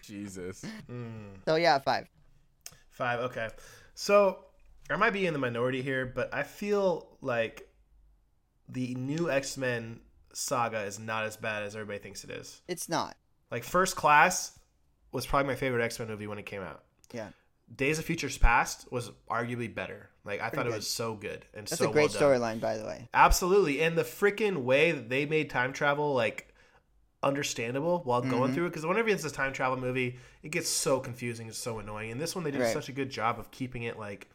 Jesus. 0.02 0.64
Mm. 0.90 1.36
so 1.44 1.56
yeah, 1.56 1.78
five. 1.78 2.08
Five. 2.90 3.20
Okay. 3.20 3.48
So 3.94 4.38
I 4.90 4.96
might 4.96 5.12
be 5.12 5.26
in 5.26 5.32
the 5.32 5.38
minority 5.38 5.82
here, 5.82 6.06
but 6.06 6.32
I 6.34 6.42
feel 6.42 7.16
like 7.20 7.68
the 8.68 8.94
new 8.94 9.30
X 9.30 9.56
Men 9.56 10.00
saga 10.32 10.82
is 10.82 10.98
not 10.98 11.24
as 11.24 11.36
bad 11.36 11.62
as 11.62 11.74
everybody 11.74 11.98
thinks 11.98 12.24
it 12.24 12.30
is. 12.30 12.62
It's 12.68 12.88
not. 12.88 13.16
Like 13.50 13.64
First 13.64 13.96
Class 13.96 14.58
was 15.12 15.26
probably 15.26 15.48
my 15.48 15.54
favorite 15.54 15.82
X 15.82 15.98
Men 15.98 16.08
movie 16.08 16.26
when 16.26 16.38
it 16.38 16.46
came 16.46 16.62
out. 16.62 16.82
Yeah. 17.12 17.28
Days 17.74 17.98
of 17.98 18.04
Futures 18.04 18.36
Past 18.36 18.90
was 18.92 19.10
arguably 19.30 19.72
better. 19.72 20.10
Like 20.24 20.40
I 20.40 20.50
thought 20.50 20.66
it 20.66 20.72
was 20.72 20.88
so 20.88 21.14
good 21.14 21.44
and 21.54 21.66
That's 21.66 21.78
so 21.78 21.90
a 21.90 21.92
great 21.92 22.10
well 22.10 22.22
storyline, 22.30 22.60
by 22.60 22.76
the 22.76 22.84
way. 22.84 23.08
Absolutely, 23.14 23.80
and 23.82 23.96
the 23.96 24.02
freaking 24.02 24.58
way 24.58 24.92
that 24.92 25.08
they 25.08 25.26
made 25.26 25.50
time 25.50 25.72
travel 25.72 26.14
like 26.14 26.53
understandable 27.24 28.00
while 28.04 28.20
Mm-hmm. 28.20 28.30
going 28.30 28.52
through 28.54 28.66
it. 28.66 28.70
Because 28.70 28.86
whenever 28.86 29.08
it's 29.08 29.24
a 29.24 29.30
time 29.30 29.52
travel 29.52 29.76
movie, 29.78 30.18
it 30.42 30.50
gets 30.50 30.68
so 30.68 31.00
confusing 31.00 31.46
and 31.46 31.54
so 31.56 31.78
annoying. 31.78 32.10
And 32.10 32.20
this 32.20 32.34
one, 32.34 32.44
they 32.44 32.50
did 32.50 32.60
Right. 32.60 32.72
such 32.72 32.88
a 32.88 32.92
good 32.92 33.10
job 33.10 33.38
of 33.38 33.50
keeping 33.50 33.82
it 33.82 33.98
like 33.98 34.28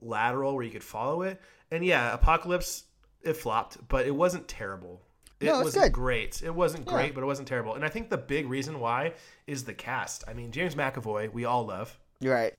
lateral 0.00 0.54
where 0.54 0.64
you 0.64 0.70
could 0.70 0.84
follow 0.84 1.22
it. 1.22 1.40
And 1.70 1.84
yeah, 1.84 2.12
Apocalypse 2.14 2.84
it 3.22 3.34
flopped, 3.36 3.78
but 3.88 4.06
it 4.06 4.14
wasn't 4.14 4.46
terrible. 4.48 5.00
It 5.40 5.46
No, 5.46 5.64
good. 5.68 5.92
great. 5.92 6.42
It 6.42 6.54
wasn't 6.54 6.86
Yeah. 6.86 6.92
great, 6.92 7.14
but 7.14 7.22
it 7.22 7.26
wasn't 7.26 7.48
terrible. 7.48 7.74
And 7.74 7.84
I 7.84 7.88
think 7.88 8.10
the 8.10 8.18
big 8.18 8.48
reason 8.48 8.80
why 8.80 9.14
is 9.46 9.64
the 9.64 9.74
cast. 9.74 10.24
I 10.28 10.34
mean, 10.34 10.52
James 10.52 10.74
McAvoy, 10.74 11.32
we 11.32 11.44
all 11.44 11.64
love, 11.66 11.98
You're 12.20 12.34
right. 12.34 12.54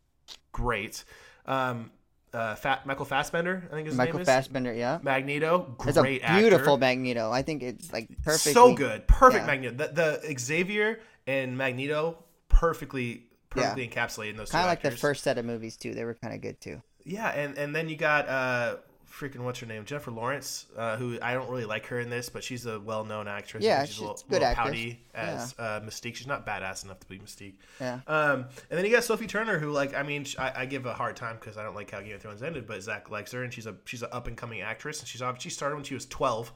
great. 0.51 1.03
Um, 1.45 1.91
uh, 2.35 2.55
Fat 2.55 2.85
Michael 2.85 3.05
Fassbender, 3.05 3.63
I 3.71 3.73
think 3.73 3.87
his 3.87 3.95
Michael 3.95 4.15
name 4.15 4.21
is 4.21 4.27
Michael 4.27 4.41
Fassbender, 4.41 4.73
yeah. 4.73 4.99
Magneto. 5.01 5.75
It's 5.87 5.97
a 5.97 6.01
Great 6.01 6.25
beautiful 6.25 6.73
actor. 6.73 6.77
Magneto. 6.77 7.31
I 7.31 7.41
think 7.41 7.63
it's 7.63 7.93
like 7.93 8.09
perfect. 8.23 8.53
So 8.53 8.73
good, 8.75 9.07
perfect 9.07 9.43
yeah. 9.43 9.47
Magneto. 9.47 9.75
The, 9.75 10.19
the 10.21 10.39
Xavier 10.39 10.99
and 11.25 11.57
Magneto 11.57 12.17
perfectly, 12.49 13.23
perfectly 13.49 13.87
encapsulated 13.87 14.31
in 14.31 14.37
those. 14.37 14.51
Kind 14.51 14.63
two 14.63 14.67
of 14.67 14.71
like 14.71 14.81
the 14.81 14.91
first 14.91 15.23
set 15.23 15.37
of 15.37 15.45
movies 15.45 15.77
too. 15.77 15.93
They 15.93 16.03
were 16.03 16.15
kind 16.15 16.33
of 16.33 16.41
good 16.41 16.59
too. 16.59 16.81
Yeah, 17.03 17.29
and 17.29 17.57
and 17.57 17.75
then 17.75 17.87
you 17.87 17.95
got 17.95 18.27
uh, 18.27 18.75
freaking 19.19 19.39
what's 19.39 19.59
her 19.59 19.65
name? 19.65 19.85
Jennifer 19.85 20.11
Lawrence, 20.11 20.65
uh, 20.77 20.97
who 20.97 21.17
I 21.21 21.33
don't 21.33 21.49
really 21.49 21.65
like 21.65 21.85
her 21.87 21.99
in 21.99 22.09
this, 22.09 22.29
but 22.29 22.43
she's 22.43 22.65
a 22.65 22.79
well-known 22.79 23.27
actress. 23.27 23.63
Yeah, 23.63 23.83
she's, 23.85 23.95
she's 23.95 23.99
a 23.99 24.01
little, 24.01 24.15
good 24.15 24.31
little 24.33 24.47
actress. 24.47 24.65
pouty 24.65 25.05
as 25.13 25.55
uh, 25.57 25.81
Mystique. 25.85 26.15
She's 26.15 26.27
not 26.27 26.45
badass 26.45 26.83
enough 26.83 26.99
to 26.99 27.07
be 27.07 27.19
Mystique. 27.19 27.55
Yeah. 27.79 27.99
Um, 28.07 28.45
and 28.69 28.77
then 28.77 28.85
you 28.85 28.91
got 28.91 29.03
Sophie 29.03 29.27
Turner, 29.27 29.57
who 29.57 29.71
like 29.71 29.95
I 29.95 30.03
mean, 30.03 30.25
I, 30.37 30.51
I 30.61 30.65
give 30.65 30.85
a 30.85 30.93
hard 30.93 31.15
time 31.15 31.37
because 31.39 31.57
I 31.57 31.63
don't 31.63 31.75
like 31.75 31.91
how 31.91 32.01
Game 32.01 32.15
of 32.15 32.21
Thrones 32.21 32.43
ended, 32.43 32.67
but 32.67 32.81
Zach 32.83 33.09
likes 33.09 33.31
her, 33.31 33.43
and 33.43 33.53
she's 33.53 33.65
a 33.67 33.75
she's 33.85 34.01
an 34.01 34.09
up 34.11 34.27
and 34.27 34.35
coming 34.35 34.61
actress, 34.61 34.99
and 34.99 35.07
she's 35.07 35.21
she 35.39 35.49
started 35.49 35.75
when 35.75 35.85
she 35.85 35.93
was 35.93 36.05
twelve, 36.05 36.51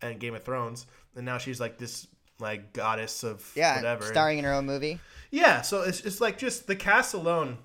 and 0.00 0.18
Game 0.18 0.34
of 0.34 0.44
Thrones, 0.44 0.86
and 1.14 1.24
now 1.24 1.38
she's 1.38 1.60
like 1.60 1.78
this 1.78 2.06
like 2.40 2.72
goddess 2.72 3.24
of 3.24 3.50
Yeah, 3.54 3.76
whatever. 3.76 4.04
starring 4.04 4.38
in 4.38 4.44
her 4.44 4.52
own 4.54 4.66
movie. 4.66 4.98
Yeah, 5.30 5.62
so 5.62 5.82
it's 5.82 6.00
it's 6.00 6.20
like 6.20 6.38
just 6.38 6.66
the 6.66 6.76
cast 6.76 7.14
alone 7.14 7.58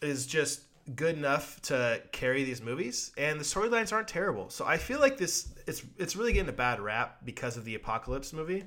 is 0.00 0.26
just 0.26 0.60
good 0.94 1.16
enough 1.16 1.60
to 1.62 2.02
carry 2.12 2.44
these 2.44 2.62
movies, 2.62 3.12
and 3.18 3.38
the 3.38 3.44
storylines 3.44 3.92
aren't 3.92 4.08
terrible. 4.08 4.48
So 4.50 4.64
I 4.64 4.76
feel 4.78 5.00
like 5.00 5.18
this 5.18 5.48
it's 5.66 5.82
it's 5.98 6.16
really 6.16 6.32
getting 6.32 6.48
a 6.48 6.52
bad 6.52 6.80
rap 6.80 7.18
because 7.24 7.56
of 7.56 7.64
the 7.64 7.74
Apocalypse 7.74 8.32
movie, 8.32 8.64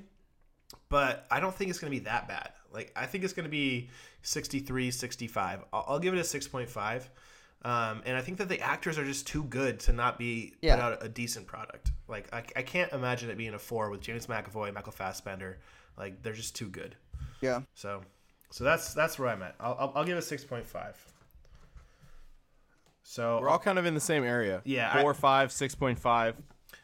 but 0.88 1.26
I 1.30 1.40
don't 1.40 1.54
think 1.54 1.70
it's 1.70 1.78
going 1.78 1.92
to 1.92 1.98
be 1.98 2.04
that 2.04 2.28
bad. 2.28 2.50
Like 2.72 2.92
I 2.96 3.06
think 3.06 3.24
it's 3.24 3.32
going 3.32 3.44
to 3.44 3.50
be 3.50 3.90
63, 4.22 4.90
65. 4.90 5.60
I'll, 5.72 5.84
I'll 5.88 5.98
give 5.98 6.14
it 6.14 6.20
a 6.20 6.24
six 6.24 6.46
point 6.48 6.68
five. 6.68 7.08
Um, 7.64 8.02
and 8.04 8.16
I 8.16 8.22
think 8.22 8.38
that 8.38 8.48
the 8.48 8.58
actors 8.60 8.98
are 8.98 9.04
just 9.04 9.26
too 9.28 9.44
good 9.44 9.78
to 9.80 9.92
not 9.92 10.18
be 10.18 10.54
Yeah. 10.62 10.74
put 10.74 10.82
out 10.84 11.04
a 11.04 11.08
decent 11.08 11.46
product. 11.46 11.92
Like 12.08 12.32
I, 12.32 12.42
I 12.56 12.62
can't 12.62 12.92
imagine 12.92 13.30
it 13.30 13.36
being 13.38 13.54
a 13.54 13.58
four 13.58 13.88
with 13.90 14.00
James 14.00 14.26
McAvoy, 14.26 14.74
Michael 14.74 14.90
Fassbender. 14.92 15.58
Like 15.96 16.22
they're 16.22 16.32
just 16.32 16.56
too 16.56 16.68
good. 16.68 16.96
Yeah. 17.40 17.60
So, 17.74 18.02
so 18.50 18.64
that's 18.64 18.94
that's 18.94 19.18
where 19.18 19.28
I'm 19.28 19.42
at. 19.42 19.54
I'll 19.60 19.76
I'll, 19.78 19.92
I'll 19.96 20.04
give 20.04 20.16
it 20.16 20.20
a 20.20 20.22
six 20.22 20.44
point 20.44 20.66
five. 20.66 20.96
So 23.02 23.40
We're 23.40 23.48
all 23.48 23.58
kind 23.58 23.78
of 23.78 23.86
in 23.86 23.94
the 23.94 24.00
same 24.00 24.24
area. 24.24 24.62
Yeah, 24.64 24.90
I- 24.92 25.02
Four, 25.02 25.14
five, 25.14 25.52
six 25.52 25.74
point 25.74 25.98
five. 25.98 26.36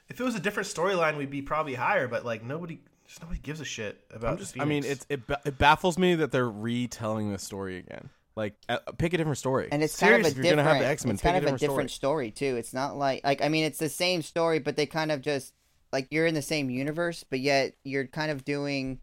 if 0.08 0.20
it 0.20 0.24
was 0.24 0.34
a 0.34 0.40
different 0.40 0.68
storyline, 0.68 1.16
we'd 1.16 1.30
be 1.30 1.42
probably 1.42 1.74
higher. 1.74 2.08
But 2.08 2.24
like 2.24 2.42
nobody, 2.44 2.80
just 3.06 3.22
nobody 3.22 3.40
gives 3.40 3.60
a 3.60 3.64
shit 3.64 4.04
about. 4.12 4.32
I'm 4.32 4.38
just. 4.38 4.54
the 4.54 4.60
I 4.60 4.64
mean, 4.64 4.82
Phoenix. 4.82 5.06
it's 5.10 5.22
it, 5.28 5.38
it 5.44 5.58
baffles 5.58 5.98
me 5.98 6.16
that 6.16 6.32
they're 6.32 6.48
retelling 6.50 7.32
the 7.32 7.38
story 7.38 7.78
again. 7.78 8.10
Like, 8.36 8.54
uh, 8.68 8.78
pick 8.98 9.12
a 9.14 9.16
different 9.16 9.38
story. 9.38 9.68
And 9.72 9.82
it's 9.82 9.98
kind 9.98 10.14
of 10.14 10.20
a 10.20 10.22
Seriously, 10.24 10.30
if 10.30 10.36
you're 10.36 10.42
different. 10.56 10.66
gonna 10.68 10.74
have 10.78 10.82
the 10.84 10.88
X-Men, 10.92 11.14
it's 11.14 11.22
pick 11.22 11.32
kind 11.32 11.36
a 11.44 11.48
of 11.48 11.54
a 11.54 11.58
different 11.58 11.60
different 11.72 11.90
story. 11.90 12.30
too. 12.30 12.56
It's 12.56 12.72
not 12.72 12.96
like 12.96 13.22
like 13.24 13.42
I 13.42 13.48
mean, 13.48 13.64
it's 13.64 13.78
the 13.78 13.88
same 13.88 14.22
story, 14.22 14.58
but 14.60 14.76
they 14.76 14.86
kind 14.86 15.10
of 15.10 15.22
just 15.22 15.54
like 15.92 16.06
you're 16.10 16.26
in 16.26 16.34
the 16.34 16.42
same 16.42 16.70
universe, 16.70 17.24
but 17.28 17.40
yet 17.40 17.74
you're 17.82 18.06
kind 18.06 18.30
of 18.30 18.44
doing 18.44 19.00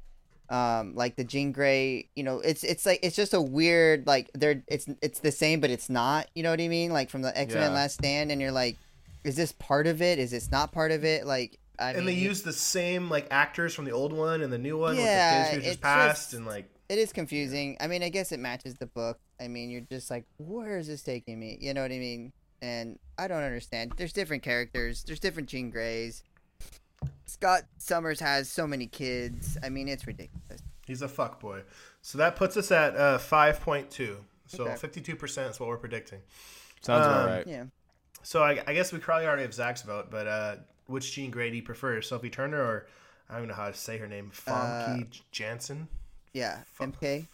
um 0.50 0.96
like 0.96 1.16
the 1.16 1.24
Jean 1.24 1.52
Grey. 1.52 2.10
You 2.16 2.24
know, 2.24 2.40
it's 2.40 2.64
it's 2.64 2.86
like 2.86 3.00
it's 3.04 3.16
just 3.16 3.34
a 3.34 3.42
weird 3.42 4.06
like 4.08 4.30
they're 4.34 4.64
it's 4.68 4.88
it's 5.02 5.20
the 5.20 5.32
same, 5.32 5.60
but 5.60 5.70
it's 5.70 5.90
not. 5.90 6.28
You 6.36 6.44
know 6.44 6.52
what 6.52 6.62
I 6.62 6.68
mean? 6.68 6.92
Like 6.92 7.10
from 7.10 7.22
the 7.22 7.38
X 7.38 7.54
Men 7.54 7.64
Yeah. 7.64 7.76
Last 7.76 7.94
Stand, 7.96 8.32
and 8.32 8.40
you're 8.42 8.52
like, 8.52 8.78
is 9.24 9.36
this 9.36 9.52
part 9.54 9.88
of 9.88 10.02
it? 10.02 10.20
Is 10.20 10.32
this 10.32 10.52
not 10.52 10.72
part 10.72 10.92
of 10.92 11.04
it? 11.04 11.26
Like. 11.26 11.60
I 11.78 11.90
and 11.90 12.06
mean, 12.06 12.16
they 12.16 12.22
use 12.22 12.42
the 12.42 12.54
same 12.54 13.10
like 13.10 13.28
actors 13.32 13.74
from 13.74 13.84
the 13.84 13.92
old 13.92 14.14
one 14.14 14.42
and 14.42 14.54
the 14.54 14.58
new 14.58 14.78
one 14.78 14.96
Yeah, 14.96 15.02
with 15.02 15.06
the 15.06 15.08
Days 15.10 15.46
of 15.46 15.52
Futures 15.64 15.72
it's 15.74 15.82
Past 15.82 16.22
just- 16.30 16.34
and 16.36 16.46
like 16.46 16.70
it 16.88 16.98
is 17.00 17.12
confusing. 17.12 17.76
I 17.82 17.88
mean, 17.88 18.02
I 18.02 18.08
guess 18.10 18.32
it 18.32 18.40
matches 18.40 18.76
the 18.76 18.86
book. 18.86 19.20
I 19.42 19.50
mean, 19.50 19.70
you're 19.72 19.82
just 19.82 20.10
like, 20.10 20.24
where 20.38 20.78
is 20.78 20.88
this 20.88 21.02
taking 21.02 21.38
me? 21.40 21.58
You 21.60 21.74
know 21.74 21.82
what 21.82 21.92
I 21.92 21.98
mean? 21.98 22.32
And 22.62 22.98
I 23.18 23.28
don't 23.28 23.44
understand. 23.44 23.94
There's 23.98 24.14
different 24.14 24.44
characters. 24.44 25.04
There's 25.04 25.20
different 25.20 25.50
Jean 25.50 25.70
Greys. 25.70 26.24
Scott 27.26 27.64
Summers 27.78 28.20
has 28.20 28.50
so 28.50 28.66
many 28.68 28.88
kids. 28.88 29.58
I 29.64 29.70
mean, 29.70 29.88
it's 29.88 30.08
ridiculous. 30.08 30.62
he's 30.86 31.02
a 31.02 31.08
fuck 31.08 31.40
boy. 31.40 31.64
So 32.02 32.18
that 32.20 32.36
puts 32.36 32.56
us 32.58 32.72
at 32.72 32.96
uh, 32.96 33.18
five 33.18 33.60
point 33.62 33.90
two. 33.90 34.18
So 34.48 34.64
Okay. 34.66 34.76
fifty 34.76 35.02
two 35.02 35.16
percent 35.16 35.50
is 35.52 35.60
what 35.60 35.70
we're 35.70 35.78
predicting. 35.78 36.20
Sounds 36.82 37.06
Um, 37.06 37.12
about 37.12 37.28
right. 37.30 37.48
Yeah. 37.48 37.64
So 38.24 38.44
I, 38.44 38.62
I 38.68 38.74
guess 38.74 38.92
we 38.94 39.00
probably 39.00 39.26
already 39.28 39.42
have 39.44 39.54
Zach's 39.54 39.82
vote, 39.82 40.10
but 40.12 40.28
uh, 40.28 40.56
which 40.88 41.12
Jean 41.14 41.32
Grey 41.32 41.50
do 41.50 41.56
you 41.56 41.64
prefer, 41.64 42.02
Sophie 42.02 42.30
Turner 42.30 42.62
or 42.62 42.88
I 43.30 43.34
don't 43.34 43.42
even 43.44 43.50
know 43.50 43.56
how 43.56 43.68
to 43.68 43.74
say 43.74 43.98
her 43.98 44.08
name, 44.08 44.32
Famke 44.34 45.20
Janssen? 45.32 45.88
Yeah. 46.34 46.60
Fu- 46.74 46.86
Femke. 46.86 47.28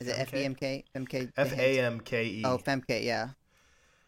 Is 0.00 0.08
it 0.08 0.16
Femke? 0.16 0.20
F 0.20 0.34
E 0.34 0.44
M 0.44 0.54
K? 0.54 0.84
Femke. 0.94 1.32
F 1.36 1.58
A 1.58 1.80
M 1.80 2.00
K 2.00 2.24
E. 2.26 2.42
Oh, 2.44 2.58
Femke. 2.58 3.02
Yeah. 3.02 3.30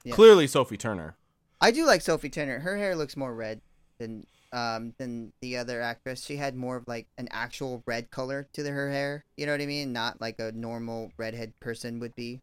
yeah. 0.05 0.15
Clearly, 0.15 0.47
Sophie 0.47 0.77
Turner. 0.77 1.17
I 1.63 1.71
do 1.71 1.87
like 1.87 2.01
Sophie 2.03 2.29
Turner. 2.31 2.59
Her 2.61 2.77
hair 2.77 2.95
looks 2.95 3.17
more 3.17 3.35
red 3.35 3.61
than 3.99 4.27
um 4.53 4.95
than 4.99 5.33
the 5.41 5.57
other 5.57 5.81
actress. 5.81 6.25
She 6.25 6.37
had 6.37 6.55
more 6.57 6.77
of 6.77 6.85
like 6.89 7.07
an 7.19 7.29
actual 7.31 7.83
red 7.87 8.11
color 8.11 8.49
to 8.53 8.63
the, 8.63 8.71
her 8.71 8.91
hair. 8.91 9.25
You 9.37 9.47
know 9.47 9.53
what 9.53 9.61
I 9.61 9.67
mean? 9.67 9.93
Not 9.93 10.21
like 10.21 10.39
a 10.41 10.53
normal 10.53 11.13
redhead 11.17 11.53
person 11.61 12.01
would 12.01 12.15
be. 12.17 12.41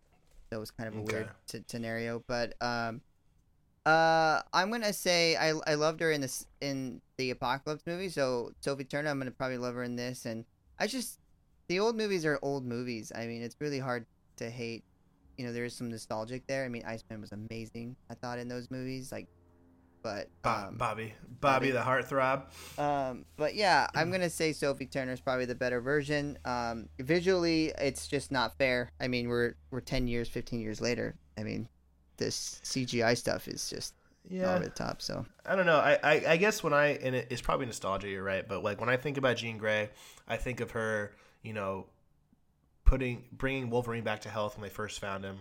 That 0.49 0.59
was 0.59 0.71
kind 0.71 0.87
of 0.87 0.95
a 0.95 1.01
weird 1.01 1.25
Okay. 1.27 1.59
s- 1.59 1.63
scenario. 1.67 2.23
But 2.27 2.53
um, 2.61 3.01
uh, 3.85 4.41
I'm 4.53 4.71
gonna 4.71 4.93
say 4.93 5.35
I 5.35 5.53
I 5.65 5.75
loved 5.75 6.01
her 6.01 6.11
in 6.11 6.21
this 6.21 6.45
in 6.61 7.01
the 7.17 7.31
Apocalypse 7.31 7.83
movie. 7.85 8.09
So 8.09 8.51
Sophie 8.61 8.83
Turner, 8.83 9.09
I'm 9.09 9.17
gonna 9.19 9.31
probably 9.31 9.57
love 9.57 9.75
her 9.75 9.83
in 9.83 9.95
this. 9.95 10.25
And 10.25 10.45
I 10.79 10.87
just 10.87 11.19
the 11.67 11.79
old 11.79 11.95
movies 11.97 12.25
are 12.25 12.39
old 12.41 12.65
movies. 12.65 13.11
I 13.15 13.27
mean, 13.27 13.41
it's 13.41 13.57
really 13.59 13.79
hard 13.79 14.05
to 14.37 14.49
hate. 14.49 14.83
You 15.37 15.45
know, 15.45 15.53
there 15.53 15.65
is 15.65 15.73
some 15.73 15.89
nostalgic 15.89 16.47
there. 16.47 16.65
I 16.65 16.69
mean, 16.69 16.83
Iceman 16.85 17.21
was 17.21 17.31
amazing. 17.31 17.95
I 18.09 18.15
thought 18.15 18.39
in 18.39 18.47
those 18.47 18.71
movies, 18.71 19.11
like, 19.11 19.27
but 20.03 20.29
Bo- 20.41 20.49
um, 20.49 20.75
Bobby, 20.77 21.13
Bobby 21.41 21.69
Bobby. 21.69 21.71
the 21.71 21.79
heartthrob. 21.79 22.43
um, 22.79 23.25
but 23.35 23.55
yeah, 23.55 23.87
I'm 23.95 24.11
gonna 24.11 24.29
say 24.29 24.53
Sophie 24.53 24.85
Turner 24.85 25.11
is 25.13 25.21
probably 25.21 25.45
the 25.45 25.55
better 25.55 25.81
version. 25.81 26.37
Um, 26.45 26.89
visually, 26.99 27.73
it's 27.79 28.07
just 28.07 28.31
not 28.31 28.57
fair. 28.57 28.91
I 28.99 29.07
mean, 29.07 29.27
we're 29.29 29.55
we're 29.71 29.81
ten 29.81 30.07
years, 30.07 30.27
fifteen 30.29 30.59
years 30.61 30.79
later. 30.81 31.15
I 31.37 31.43
mean, 31.43 31.67
this 32.17 32.59
CGI 32.63 33.15
stuff 33.17 33.47
is 33.47 33.69
just 33.69 33.93
Yeah, 34.29 34.55
over 34.55 34.63
the 34.63 34.69
top. 34.69 35.01
So 35.01 35.25
I 35.45 35.55
don't 35.55 35.65
know. 35.65 35.77
I, 35.77 35.99
I, 36.03 36.23
I 36.29 36.37
guess 36.37 36.63
when 36.63 36.73
I 36.73 36.87
and 36.95 37.15
it, 37.15 37.27
it's 37.29 37.41
probably 37.41 37.65
nostalgia. 37.67 38.07
You're 38.09 38.23
right, 38.23 38.47
but 38.47 38.63
like 38.63 38.79
when 38.79 38.89
I 38.89 38.97
think 38.97 39.17
about 39.17 39.37
Jean 39.37 39.57
Grey, 39.57 39.89
I 40.27 40.37
think 40.37 40.59
of 40.59 40.71
her. 40.71 41.13
You 41.43 41.53
know, 41.53 41.85
putting 42.83 43.23
bringing 43.31 43.69
Wolverine 43.69 44.03
back 44.03 44.21
to 44.21 44.29
health 44.29 44.55
when 44.57 44.63
they 44.63 44.73
first 44.73 44.99
found 44.99 45.23
him. 45.23 45.37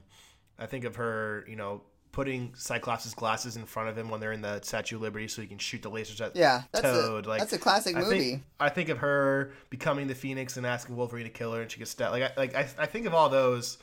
I 0.58 0.66
think 0.66 0.84
of 0.84 0.96
her. 0.96 1.44
You 1.48 1.56
know, 1.56 1.82
putting 2.16 2.50
Cyclops' 2.56 3.12
glasses 3.12 3.56
in 3.56 3.66
front 3.66 3.90
of 3.90 3.98
him 3.98 4.08
when 4.08 4.20
they're 4.20 4.32
in 4.32 4.40
the 4.40 4.58
Statue 4.62 4.96
of 4.96 5.02
Liberty, 5.02 5.28
so 5.28 5.42
he 5.42 5.46
can 5.46 5.58
shoot 5.58 5.82
the 5.82 5.90
lasers 5.90 6.18
at 6.22 6.34
yeah, 6.34 6.62
that's 6.72 6.82
Toad. 6.82 7.26
a 7.26 7.28
like 7.28 7.40
that's 7.40 7.52
a 7.52 7.58
classic 7.58 7.94
I 7.94 8.00
movie. 8.00 8.18
think 8.30 8.42
I 8.58 8.70
think 8.70 8.88
of 8.88 8.96
her 8.98 9.52
becoming 9.68 10.06
the 10.06 10.14
Phoenix 10.14 10.56
and 10.56 10.66
asking 10.66 10.96
Wolverine 10.96 11.24
to 11.24 11.30
kill 11.30 11.52
her, 11.52 11.60
and 11.60 11.70
she 11.70 11.78
gets 11.78 11.90
stabbed. 11.90 12.12
Like 12.12 12.22
I, 12.22 12.30
like 12.38 12.54
I, 12.54 12.66
I 12.78 12.86
think 12.86 13.04
of 13.04 13.12
all 13.12 13.28
those, 13.28 13.76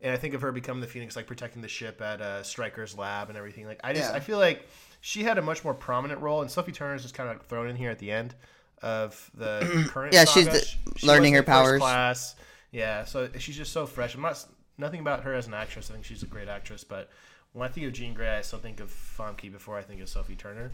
and 0.00 0.12
I 0.12 0.16
think 0.16 0.34
of 0.34 0.40
her 0.42 0.52
becoming 0.52 0.80
the 0.80 0.86
Phoenix, 0.86 1.16
like 1.16 1.26
protecting 1.26 1.62
the 1.62 1.68
ship 1.68 2.00
at 2.00 2.20
uh, 2.22 2.44
Stryker's 2.44 2.96
lab 2.96 3.28
and 3.28 3.36
everything. 3.36 3.66
Like 3.66 3.80
I 3.82 3.92
just 3.92 4.08
Yeah. 4.10 4.16
I 4.16 4.20
feel 4.20 4.38
like 4.38 4.68
she 5.00 5.24
had 5.24 5.36
a 5.36 5.42
much 5.42 5.64
more 5.64 5.74
prominent 5.74 6.20
role, 6.20 6.42
and 6.42 6.50
Sophie 6.50 6.70
Turner 6.70 6.94
is 6.94 7.02
just 7.02 7.14
kind 7.14 7.28
of 7.28 7.42
thrown 7.46 7.68
in 7.68 7.74
here 7.74 7.90
at 7.90 7.98
the 7.98 8.12
end 8.12 8.36
of 8.82 9.30
the 9.34 9.86
current. 9.90 10.14
Yeah, 10.14 10.26
she's 10.26 10.46
the- 10.46 10.64
She- 10.96 11.06
learning 11.08 11.34
her 11.34 11.42
powers. 11.42 11.80
Class. 11.80 12.36
Yeah, 12.70 13.04
so 13.04 13.28
she's 13.40 13.56
just 13.56 13.72
so 13.72 13.84
fresh. 13.84 14.14
I'm 14.14 14.22
not 14.22 14.44
nothing 14.78 15.00
about 15.00 15.24
her 15.24 15.34
as 15.34 15.48
an 15.48 15.54
actress. 15.54 15.90
I 15.90 15.94
think 15.94 16.04
she's 16.04 16.22
a 16.22 16.26
great 16.26 16.46
actress, 16.48 16.84
but 16.84 17.10
when 17.52 17.68
I 17.68 17.72
think 17.72 17.86
of 17.86 17.92
Jean 17.92 18.14
Grey, 18.14 18.28
I 18.36 18.42
still 18.42 18.58
think 18.58 18.80
of 18.80 18.90
Famke 18.90 19.50
before 19.50 19.76
I 19.78 19.82
think 19.82 20.00
of 20.00 20.08
Sophie 20.08 20.36
Turner. 20.36 20.70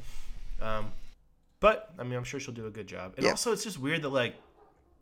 Um, 0.60 0.92
but 1.60 1.90
I 1.98 2.02
mean, 2.02 2.14
I'm 2.14 2.24
sure 2.24 2.38
she'll 2.40 2.54
do 2.54 2.66
a 2.66 2.70
good 2.70 2.86
job. 2.86 3.14
And 3.16 3.24
Yeah. 3.24 3.30
also, 3.32 3.52
it's 3.52 3.64
just 3.64 3.78
weird 3.78 4.02
that 4.02 4.10
like, 4.10 4.34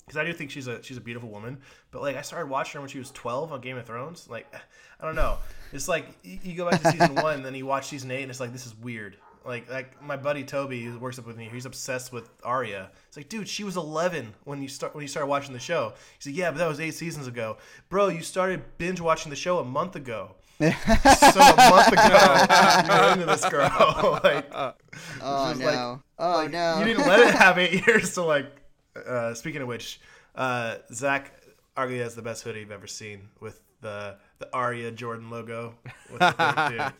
because 0.06 0.18
I 0.18 0.24
do 0.24 0.32
think 0.34 0.50
she's 0.50 0.66
a 0.66 0.82
she's 0.82 0.96
a 0.98 1.00
beautiful 1.00 1.30
woman, 1.30 1.58
but 1.90 2.02
like 2.02 2.16
I 2.16 2.22
started 2.22 2.50
watching 2.50 2.74
her 2.74 2.80
when 2.80 2.90
she 2.90 2.98
was 2.98 3.10
12 3.12 3.52
on 3.52 3.60
Game 3.60 3.76
of 3.78 3.86
Thrones. 3.86 4.28
Like, 4.28 4.46
I 5.00 5.04
don't 5.06 5.14
know. 5.16 5.38
It's 5.72 5.88
like 5.88 6.06
you, 6.22 6.38
you 6.42 6.54
go 6.56 6.68
back 6.70 6.82
to 6.82 6.90
season 6.92 7.14
one, 7.22 7.42
then 7.42 7.54
you 7.54 7.66
watch 7.66 7.86
season 7.88 8.10
eight, 8.10 8.22
and 8.22 8.30
it's 8.30 8.40
like 8.40 8.52
this 8.52 8.66
is 8.66 8.74
weird. 8.76 9.16
Like 9.46 9.68
like 9.70 10.00
my 10.02 10.16
buddy 10.16 10.44
Toby 10.44 10.82
who 10.84 10.98
works 10.98 11.18
up 11.18 11.26
with 11.26 11.36
me, 11.36 11.48
he's 11.52 11.66
obsessed 11.66 12.12
with 12.12 12.30
Arya. 12.44 12.90
It's 13.08 13.16
like, 13.16 13.28
dude, 13.28 13.48
she 13.48 13.62
was 13.64 13.76
11 13.76 14.32
when 14.44 14.62
you 14.62 14.68
start 14.68 14.94
when 14.94 15.02
you 15.02 15.08
started 15.08 15.26
watching 15.26 15.52
the 15.52 15.58
show. 15.58 15.92
He's 16.18 16.26
like, 16.32 16.36
yeah, 16.38 16.50
but 16.50 16.58
that 16.58 16.68
was 16.68 16.80
eight 16.80 16.94
seasons 16.94 17.26
ago, 17.26 17.56
bro. 17.88 18.08
You 18.08 18.22
started 18.22 18.62
binge 18.78 19.00
watching 19.00 19.30
the 19.30 19.36
show 19.36 19.58
a 19.58 19.64
month 19.64 19.96
ago. 19.96 20.34
So 20.58 21.40
a 21.40 21.70
month 21.70 21.92
ago, 21.92 22.94
you're 22.94 23.12
into 23.12 23.26
this 23.26 23.48
girl. 23.48 24.20
like, 24.24 24.46
oh 24.54 25.54
no! 25.58 25.64
like- 25.66 25.98
oh 26.18 26.30
like, 26.36 26.50
no! 26.50 26.78
You 26.78 26.84
didn't 26.84 27.06
let 27.06 27.20
it 27.20 27.34
have 27.34 27.58
eight 27.58 27.86
years 27.86 28.14
to 28.14 28.22
like. 28.22 28.46
Uh, 28.94 29.34
speaking 29.34 29.60
of 29.62 29.68
which, 29.68 30.00
uh, 30.36 30.76
Zach 30.92 31.32
arguably 31.76 31.98
has 31.98 32.14
the 32.14 32.22
best 32.22 32.44
hoodie 32.44 32.60
you've 32.60 32.70
ever 32.70 32.86
seen 32.86 33.28
with 33.40 33.60
the 33.80 34.16
the 34.38 34.48
Arya 34.54 34.92
Jordan 34.92 35.30
logo. 35.30 35.74
With 36.10 36.20
the 36.20 36.92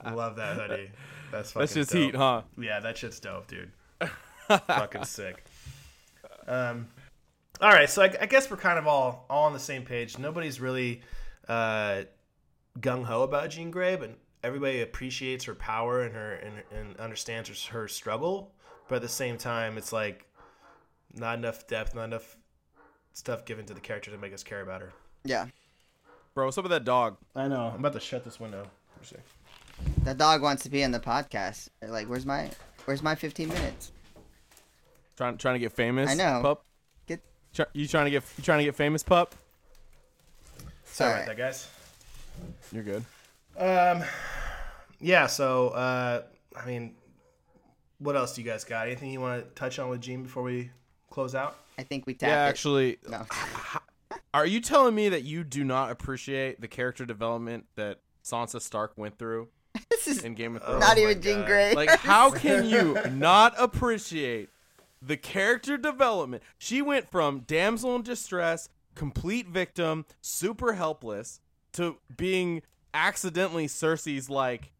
thing. 0.00 0.14
Love 0.14 0.36
that 0.36 0.56
hoodie. 0.56 0.90
That's 1.30 1.52
fucking 1.52 1.60
That's 1.62 1.74
just 1.74 1.90
dope. 1.92 2.00
heat, 2.02 2.14
huh? 2.16 2.42
Yeah, 2.58 2.80
that 2.80 2.98
shit's 2.98 3.20
dope, 3.20 3.46
dude. 3.46 3.70
fucking 4.48 5.04
sick. 5.04 5.44
Um, 6.46 6.88
all 7.60 7.70
right, 7.70 7.88
so 7.88 8.02
I, 8.02 8.12
I 8.20 8.26
guess 8.26 8.50
we're 8.50 8.56
kind 8.56 8.78
of 8.78 8.88
all 8.88 9.24
all 9.30 9.44
on 9.44 9.52
the 9.52 9.60
same 9.60 9.84
page. 9.84 10.18
Nobody's 10.18 10.60
really 10.60 11.02
uh, 11.48 12.02
gung 12.80 13.04
ho 13.04 13.22
about 13.22 13.50
Jean 13.50 13.70
Grey, 13.70 13.96
but 13.96 14.16
everybody 14.42 14.80
appreciates 14.80 15.44
her 15.44 15.54
power 15.54 16.02
and 16.02 16.14
her 16.14 16.32
and, 16.34 16.62
and 16.76 16.96
understands 16.98 17.48
her, 17.48 17.78
her 17.78 17.88
struggle. 17.88 18.52
But 18.88 18.96
at 18.96 19.02
the 19.02 19.08
same 19.08 19.38
time, 19.38 19.78
it's 19.78 19.92
like 19.92 20.26
not 21.14 21.38
enough 21.38 21.66
depth, 21.66 21.94
not 21.94 22.04
enough 22.04 22.36
stuff 23.12 23.44
given 23.44 23.66
to 23.66 23.74
the 23.74 23.80
character 23.80 24.10
to 24.10 24.18
make 24.18 24.32
us 24.32 24.42
care 24.42 24.60
about 24.60 24.80
her. 24.80 24.92
yeah. 25.24 25.46
Bro, 26.34 26.46
what's 26.46 26.56
up 26.56 26.64
with 26.64 26.70
that 26.70 26.84
dog? 26.84 27.18
I 27.36 27.46
know. 27.46 27.66
I'm 27.74 27.80
about 27.80 27.92
to 27.92 28.00
shut 28.00 28.24
this 28.24 28.40
window. 28.40 28.60
Let 28.62 29.00
me 29.00 29.18
see. 29.18 30.02
The 30.04 30.14
dog 30.14 30.40
wants 30.40 30.62
to 30.62 30.70
be 30.70 30.80
in 30.80 30.90
the 30.90 30.98
podcast. 30.98 31.68
Like, 31.86 32.06
where's 32.06 32.24
my 32.24 32.50
where's 32.86 33.02
my 33.02 33.14
15 33.14 33.50
minutes? 33.50 33.92
Trying 35.18 35.36
trying 35.36 35.56
to 35.56 35.58
get 35.58 35.72
famous. 35.72 36.10
I 36.10 36.14
know. 36.14 36.40
Pup. 36.42 36.64
Get 37.06 37.20
Try, 37.52 37.66
you 37.74 37.86
trying 37.86 38.06
to 38.06 38.10
get 38.10 38.22
you 38.38 38.44
trying 38.44 38.60
to 38.60 38.64
get 38.64 38.74
famous, 38.74 39.02
pup? 39.02 39.34
Sorry 40.84 41.10
Alright. 41.10 41.24
about 41.24 41.36
that, 41.36 41.42
guys. 41.42 41.68
You're 42.72 42.82
good. 42.84 43.04
Um, 43.56 44.02
yeah. 45.00 45.26
So, 45.26 45.68
uh, 45.68 46.22
I 46.56 46.66
mean, 46.66 46.94
what 47.98 48.16
else 48.16 48.34
do 48.34 48.42
you 48.42 48.48
guys 48.50 48.64
got? 48.64 48.86
Anything 48.86 49.10
you 49.10 49.20
want 49.20 49.44
to 49.44 49.50
touch 49.54 49.78
on 49.78 49.88
with 49.88 50.00
Jean 50.00 50.22
before 50.22 50.42
we 50.42 50.70
close 51.10 51.34
out? 51.34 51.58
I 51.78 51.82
think 51.82 52.06
we 52.06 52.14
tapped 52.14 52.30
yeah, 52.30 52.46
it. 52.46 52.48
actually, 52.48 52.98
No. 53.08 53.24
are 54.34 54.46
you 54.46 54.60
telling 54.60 54.94
me 54.94 55.08
that 55.10 55.22
you 55.24 55.42
do 55.44 55.64
not 55.64 55.90
appreciate 55.90 56.60
the 56.60 56.68
character 56.68 57.04
development 57.06 57.66
that 57.76 58.00
Sansa 58.24 58.60
Stark 58.60 58.92
went 58.96 59.18
through 59.18 59.48
this 59.90 60.06
is 60.06 60.22
in 60.24 60.34
Game 60.34 60.56
of 60.56 60.62
Oh 60.64 60.72
Thrones? 60.72 60.80
not 60.80 60.96
my 60.96 61.02
even 61.02 61.22
Jean 61.22 61.38
God. 61.38 61.46
Grey. 61.46 61.74
Like, 61.74 61.90
how 62.00 62.30
can 62.38 62.66
you 62.66 62.96
not 63.12 63.54
appreciate 63.58 64.50
the 65.00 65.16
character 65.16 65.76
development? 65.78 66.42
She 66.58 66.82
went 66.82 67.10
from 67.10 67.40
damsel 67.40 67.96
in 67.96 68.02
distress, 68.02 68.68
complete 68.94 69.48
victim, 69.48 70.04
super 70.20 70.74
helpless, 70.74 71.40
to 71.72 71.96
being 72.16 72.62
accidentally 72.94 73.66
Cersei's 73.66 74.28
like 74.28 74.72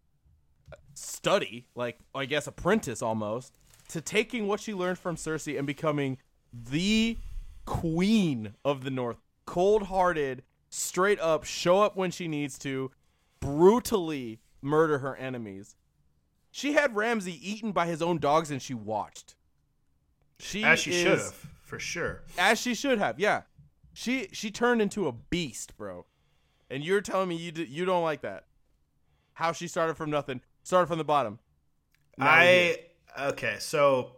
study, 0.94 1.66
like 1.74 1.98
I 2.14 2.27
guess 2.27 2.47
apprentice 2.47 3.02
almost, 3.02 3.59
to 3.89 4.01
taking 4.01 4.47
what 4.47 4.60
she 4.60 4.74
learned 4.74 4.98
from 4.98 5.16
Cersei 5.16 5.59
and 5.59 5.66
becoming 5.66 6.19
the 6.52 7.19
queen 7.64 8.55
of 8.64 8.85
the 8.85 8.90
North. 8.90 9.19
Cold 9.47 9.85
hearted, 9.85 10.43
straight 10.70 11.20
up, 11.20 11.44
show 11.44 11.82
up 11.82 11.97
when 11.97 12.10
she 12.10 12.28
needs 12.28 12.59
to, 12.60 12.90
brutally 13.40 14.40
murder 14.60 14.98
her 14.98 15.16
enemies. 15.16 15.77
She 16.51 16.74
had 16.74 16.94
Ramsay 16.94 17.39
eaten 17.51 17.73
by 17.73 17.86
his 17.86 18.02
own 18.02 18.19
dogs 18.19 18.51
and 18.51 18.60
she 18.60 18.74
watched. 18.74 19.35
She 20.39 20.62
As 20.64 20.81
she 20.81 20.93
should 20.93 21.19
have, 21.19 21.35
for 21.62 21.78
sure. 21.78 22.23
As 22.36 22.60
she 22.60 22.74
should 22.74 22.98
have, 22.98 23.19
yeah. 23.19 23.43
She 23.94 24.28
she 24.32 24.51
turned 24.51 24.81
into 24.81 25.06
a 25.06 25.12
beast, 25.12 25.77
bro. 25.77 26.06
And 26.73 26.82
you're 26.82 27.03
telling 27.03 27.28
me 27.28 27.36
you 27.36 27.53
d- 27.53 27.65
you 27.69 27.85
don't 27.85 28.03
like 28.03 28.23
that? 28.23 28.47
How 29.35 29.53
she 29.53 29.69
started 29.69 29.94
from 29.97 30.09
nothing, 30.11 30.40
started 30.62 30.86
from 30.86 30.97
the 30.99 31.05
bottom. 31.05 31.39
Now. 32.16 32.27
I 32.28 32.78
okay, 33.19 33.57
so 33.59 34.12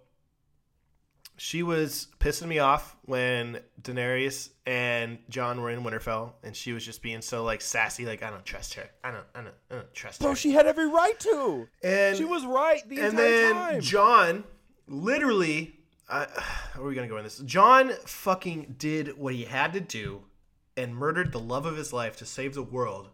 she 1.36 1.64
was 1.64 2.06
pissing 2.20 2.46
me 2.46 2.60
off 2.60 2.96
when 3.02 3.58
Daenerys 3.82 4.50
and 4.66 5.18
Jon 5.28 5.60
were 5.62 5.70
in 5.70 5.80
Winterfell, 5.82 6.32
and 6.44 6.54
she 6.54 6.72
was 6.72 6.84
just 6.84 7.02
being 7.02 7.22
so 7.22 7.42
like 7.42 7.60
sassy, 7.60 8.06
like 8.06 8.22
I 8.22 8.30
don't 8.30 8.44
trust 8.44 8.74
her, 8.74 8.88
I 9.02 9.10
don't, 9.10 9.24
I 9.34 9.40
don't, 9.42 9.54
I 9.70 9.74
don't 9.74 9.94
trust 9.94 10.22
her. 10.22 10.28
bro, 10.28 10.34
she 10.34 10.52
had 10.52 10.66
every 10.66 10.86
right 10.88 11.18
to. 11.20 11.68
and 11.82 12.16
She 12.16 12.24
was 12.24 12.46
right 12.46 12.88
the 12.88 12.98
and 13.00 13.06
entire 13.18 13.30
then 13.30 13.54
time. 13.54 13.80
Jon 13.80 14.44
literally, 14.86 15.80
uh, 16.08 16.26
where 16.74 16.84
are 16.84 16.88
we 16.88 16.94
gonna 16.94 17.08
go 17.08 17.16
in 17.18 17.24
this? 17.24 17.38
Jon 17.40 17.90
fucking 18.06 18.76
did 18.78 19.18
what 19.18 19.34
he 19.34 19.44
had 19.44 19.72
to 19.72 19.80
do 19.80 20.22
and 20.76 20.94
murdered 20.96 21.32
the 21.32 21.38
love 21.40 21.66
of 21.66 21.76
his 21.76 21.92
life 21.92 22.16
to 22.18 22.26
save 22.26 22.54
the 22.54 22.62
world. 22.62 23.08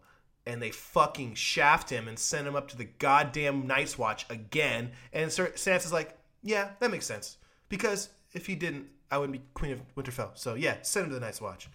And 0.47 0.61
they 0.63 0.71
fucking 0.71 1.35
shaft 1.35 1.91
him 1.91 2.09
and 2.09 2.19
send 2.19 2.47
him 2.49 2.57
up 2.57 2.69
to 2.69 2.77
the 2.77 2.85
goddamn 2.87 3.67
Night's 3.67 3.99
Watch 3.99 4.25
again. 4.31 4.93
And 5.13 5.31
Sir 5.31 5.49
Sansa's 5.55 5.93
like, 5.93 6.17
yeah, 6.43 6.71
that 6.81 6.91
makes 6.91 7.07
sense. 7.07 7.37
Because 7.69 8.09
if 8.33 8.47
he 8.47 8.55
didn't, 8.55 8.87
I 9.11 9.19
wouldn't 9.19 9.39
be 9.39 9.45
Queen 9.55 9.73
of 9.73 9.83
Winterfell. 9.95 10.31
So 10.39 10.55
yeah, 10.55 10.77
send 10.83 11.05
him 11.05 11.11
to 11.11 11.15
the 11.19 11.25
Night's 11.25 11.41
Watch. 11.43 11.69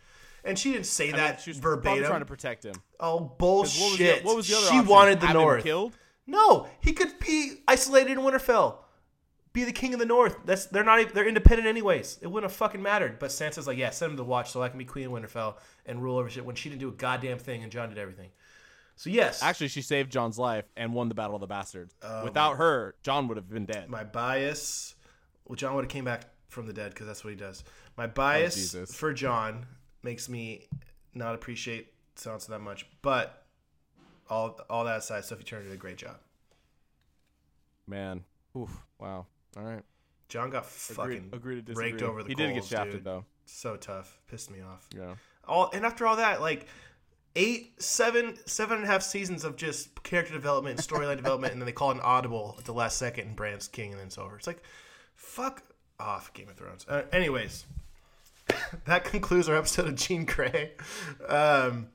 And 0.44 0.58
she 0.60 0.72
didn't 0.72 0.88
say 0.88 1.06
I 1.10 1.12
mean, 1.12 1.16
that 1.18 1.42
she 1.42 1.52
was 1.52 1.58
verbatim. 1.60 2.06
trying 2.06 2.20
to 2.20 2.26
protect 2.26 2.64
him. 2.66 2.76
oh 3.00 3.34
What 3.38 3.40
was, 3.62 3.78
bullshit! 3.78 4.22
the, 4.24 4.28
what 4.28 4.36
was 4.36 4.48
the 4.48 4.56
other 4.58 4.66
she 4.68 4.78
option? 4.78 4.88
wanted 4.90 5.20
the 5.22 5.28
Have 5.28 5.36
him 5.36 5.42
North. 5.42 5.64
killed. 5.64 5.98
No, 6.28 6.68
he 6.82 6.94
could 6.94 7.20
be 7.20 7.62
isolated 7.68 8.14
in 8.14 8.20
Winterfell, 8.20 8.78
be 9.56 9.64
the 9.64 9.72
king 9.72 9.94
of 9.94 10.00
the 10.00 10.06
North. 10.06 10.38
That's 10.46 10.68
they're 10.68 10.84
not 10.84 11.00
even, 11.00 11.14
they're 11.16 11.28
independent 11.28 11.68
anyways. 11.68 12.20
It 12.22 12.28
wouldn't 12.28 12.52
have 12.52 12.56
fucking 12.56 12.82
mattered. 12.82 13.18
But 13.18 13.32
Sansa's 13.32 13.66
like, 13.66 13.78
yeah, 13.78 13.90
send 13.90 14.12
him 14.12 14.18
to 14.18 14.24
watch 14.24 14.52
so 14.52 14.62
I 14.62 14.70
can 14.70 14.78
be 14.78 14.86
queen 14.86 15.08
of 15.08 15.12
Winterfell 15.14 15.56
and 15.88 16.04
rule 16.04 16.18
over 16.18 16.30
shit. 16.30 16.46
When 16.46 16.56
she 16.56 16.70
didn't 16.70 16.82
do 16.82 16.90
a 16.90 16.92
goddamn 16.92 17.40
thing 17.40 17.64
and 17.64 17.72
Jon 17.72 17.90
did 17.90 17.98
everything. 17.98 18.30
So 18.98 19.10
yes, 19.10 19.42
Actually, 19.42 19.70
she 19.70 19.82
saved 19.82 20.12
Jon's 20.12 20.38
life 20.38 20.66
and 20.78 20.94
won 20.94 21.10
the 21.10 21.16
Battle 21.16 21.36
of 21.36 21.42
the 21.42 21.48
Bastards. 21.48 21.94
Oh, 22.02 22.24
Without 22.24 22.58
her, 22.58 22.96
Jon 23.04 23.28
would 23.28 23.38
have 23.38 23.50
been 23.50 23.66
dead. 23.66 23.90
my 23.90 24.04
bias. 24.04 24.96
Well, 25.46 25.56
Jon 25.56 25.76
would 25.76 25.84
have 25.86 25.92
came 25.92 26.06
back 26.06 26.26
from 26.48 26.68
the 26.68 26.74
dead 26.74 26.92
because 26.94 27.08
that's 27.08 27.24
what 27.24 27.32
he 27.32 27.36
does. 27.36 27.64
My 27.98 28.08
bias 28.08 28.56
Jesus. 28.56 28.94
for 28.96 29.12
John 29.14 29.66
makes 30.04 30.30
me 30.30 30.68
not 31.14 31.36
appreciate 31.36 31.94
Sansa 32.16 32.48
that 32.48 32.60
much. 32.60 32.86
But 33.02 33.46
all 34.30 34.60
all 34.70 34.86
that 34.86 35.00
aside, 35.00 35.26
Sophie 35.26 35.44
Turner 35.44 35.64
did 35.64 35.74
a 35.74 35.78
great 35.78 35.98
job. 35.98 36.18
Man, 37.88 38.24
oof, 38.58 38.82
wow. 39.00 39.26
All 39.58 39.64
right, 39.64 39.84
Jon 40.30 40.50
got 40.50 40.64
agreed, 40.66 40.96
fucking 40.96 41.30
agree 41.34 41.56
to 41.56 41.62
disagree. 41.62 41.92
raked 41.92 42.02
over 42.02 42.24
the 42.24 42.30
he 42.30 42.36
did 42.36 42.48
get 42.50 42.60
coals, 42.60 42.68
shafted 42.68 42.92
dude. 42.94 43.04
though. 43.04 43.26
so 43.46 43.76
tough. 43.78 44.20
Pissed 44.28 44.52
me 44.52 44.62
off. 44.62 44.88
Yeah. 44.96 45.16
all 45.48 45.70
and 45.74 45.86
after 45.86 46.06
all 46.08 46.16
that 46.18 46.42
like 46.42 46.68
eight 47.36 47.82
seven 47.82 48.38
seven 48.46 48.78
and 48.78 48.86
a 48.86 48.88
half 48.88 49.02
seasons 49.04 49.44
of 49.44 49.56
just 49.56 50.04
character 50.04 50.34
development 50.34 50.80
and 50.80 50.88
storyline 50.88 51.18
development 51.18 51.54
and 51.54 51.62
then 51.62 51.66
they 51.66 51.72
call 51.72 51.92
it 51.92 51.96
an 51.96 52.02
audible 52.02 52.56
at 52.58 52.66
the 52.66 52.74
last 52.74 52.98
second 52.98 53.28
and 53.28 53.36
Bran's 53.36 53.68
king 53.68 53.92
and 53.92 54.00
then 54.00 54.08
it's 54.08 54.18
over 54.18 54.36
it's 54.38 54.48
like 54.48 54.62
fuck 55.16 55.62
off 56.00 56.34
game 56.34 56.48
of 56.50 56.56
thrones 56.56 56.86
uh, 56.90 57.04
anyways 57.12 57.66
that 58.86 59.04
concludes 59.06 59.48
our 59.50 59.56
episode 59.58 59.88
of 59.88 59.96
Jean 59.96 60.26
Grey 60.26 60.72
um, 61.28 61.88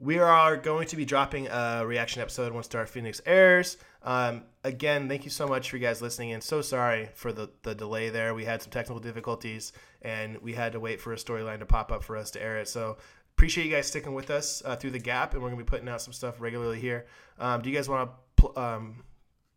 we 0.00 0.18
are 0.18 0.56
going 0.56 0.88
to 0.88 0.96
be 0.96 1.04
dropping 1.04 1.46
a 1.48 1.84
reaction 1.86 2.22
episode 2.22 2.52
once 2.52 2.66
dark 2.66 2.88
phoenix 2.88 3.20
airs. 3.26 3.76
Um, 4.02 4.44
again 4.64 5.08
thank 5.08 5.24
you 5.24 5.30
so 5.30 5.46
much 5.46 5.68
for 5.68 5.76
you 5.76 5.82
guys 5.82 6.00
listening 6.00 6.32
and 6.32 6.42
so 6.42 6.62
sorry 6.62 7.10
for 7.14 7.32
the, 7.32 7.50
the 7.62 7.74
delay 7.74 8.08
there. 8.08 8.34
We 8.34 8.46
had 8.46 8.62
some 8.62 8.70
technical 8.70 8.98
difficulties 8.98 9.72
and 10.00 10.38
we 10.38 10.54
had 10.54 10.72
to 10.72 10.80
wait 10.80 11.02
for 11.02 11.12
a 11.12 11.16
storyline 11.16 11.58
to 11.58 11.66
pop 11.66 11.92
up 11.92 12.02
for 12.02 12.16
us 12.16 12.30
to 12.30 12.42
air 12.42 12.58
it. 12.58 12.68
So 12.68 12.96
appreciate 13.36 13.66
you 13.66 13.70
guys 13.70 13.88
sticking 13.88 14.14
with 14.14 14.30
us 14.30 14.62
uh, 14.64 14.74
through 14.74 14.92
the 14.92 14.98
gap 14.98 15.34
and 15.34 15.42
we're 15.42 15.50
going 15.50 15.58
to 15.58 15.64
be 15.64 15.68
putting 15.68 15.88
out 15.88 16.00
some 16.00 16.14
stuff 16.14 16.40
regularly 16.40 16.80
here. 16.80 17.04
Um, 17.38 17.60
do 17.60 17.68
you 17.68 17.76
guys 17.76 17.88
want 17.88 18.10
to 18.10 18.16
pl- 18.36 18.58
um, 18.58 19.04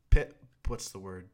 pit, 0.09 0.35
what's 0.67 0.91
the 0.91 0.99
word 0.99 1.29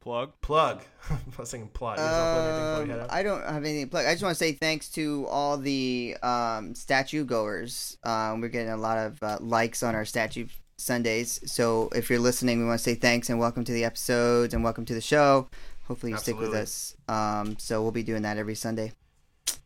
Plug. 0.00 0.32
plug 0.40 0.82
i 1.10 1.16
was 1.36 1.50
thinking 1.50 1.68
plot 1.70 1.98
You 1.98 2.04
guys 2.04 2.12
wanna 2.12 2.32
plug 2.32 2.44
anything 2.46 2.64
before 2.70 2.82
we 2.84 2.90
head 2.90 3.00
Um. 3.00 3.06
I 3.10 3.22
don't 3.22 3.42
have 3.42 3.64
anything 3.64 3.84
to 3.86 3.90
plug. 3.90 4.06
I 4.06 4.12
just 4.12 4.22
want 4.22 4.32
to 4.34 4.38
say 4.38 4.52
thanks 4.52 4.88
to 4.90 5.26
all 5.26 5.58
the 5.58 6.16
um, 6.22 6.74
statue 6.74 7.24
goers. 7.24 7.98
Um, 8.04 8.40
we're 8.40 8.48
getting 8.48 8.70
a 8.72 8.76
lot 8.76 8.98
of 8.98 9.22
uh, 9.22 9.38
likes 9.40 9.82
on 9.82 9.94
our 9.96 10.04
statue 10.04 10.46
Sundays. 10.78 11.40
So 11.52 11.88
if 11.94 12.08
you're 12.10 12.20
listening, 12.20 12.60
we 12.60 12.66
want 12.66 12.78
to 12.78 12.84
say 12.84 12.94
thanks 12.94 13.28
and 13.28 13.40
welcome 13.40 13.64
to 13.64 13.72
the 13.72 13.84
episodes 13.84 14.54
and 14.54 14.62
welcome 14.62 14.84
to 14.84 14.94
the 14.94 15.00
show. 15.00 15.48
Hopefully 15.88 16.12
you 16.12 16.18
stick 16.18 16.38
with 16.38 16.54
us. 16.54 16.94
Um, 17.08 17.58
so 17.58 17.82
we'll 17.82 17.90
be 17.92 18.02
doing 18.04 18.22
that 18.22 18.38
every 18.38 18.54
Sunday. 18.54 18.92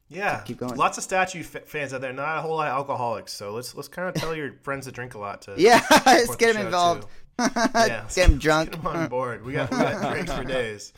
Yeah, 0.08 0.40
keep 0.40 0.58
going. 0.58 0.76
Lots 0.76 0.98
of 0.98 1.04
statue 1.04 1.40
f- 1.40 1.66
fans 1.66 1.94
out 1.94 2.02
there. 2.02 2.12
Not 2.12 2.38
a 2.38 2.40
whole 2.42 2.56
lot 2.56 2.68
of 2.68 2.74
alcoholics. 2.74 3.32
So 3.32 3.52
let's 3.52 3.74
let's 3.74 3.88
kind 3.88 4.08
of 4.08 4.14
tell 4.14 4.34
your 4.36 4.52
friends 4.62 4.84
to 4.86 4.92
drink 4.92 5.14
a 5.14 5.18
lot 5.18 5.40
to 5.42 5.54
Yeah, 5.56 5.82
let's 6.06 6.36
get 6.36 6.48
the 6.48 6.52
them 6.58 6.66
involved. 6.66 7.02
too. 7.02 7.08
Yeah, 7.74 8.06
get 8.14 8.28
them 8.28 8.38
drunk. 8.38 8.70
Get 8.70 8.82
them 8.82 8.96
on 8.96 9.08
board. 9.08 9.44
We 9.44 9.52
got 9.52 9.70
we 9.70 9.78
got 9.78 10.12
drinks 10.12 10.32
for 10.32 10.44
days. 10.44 10.92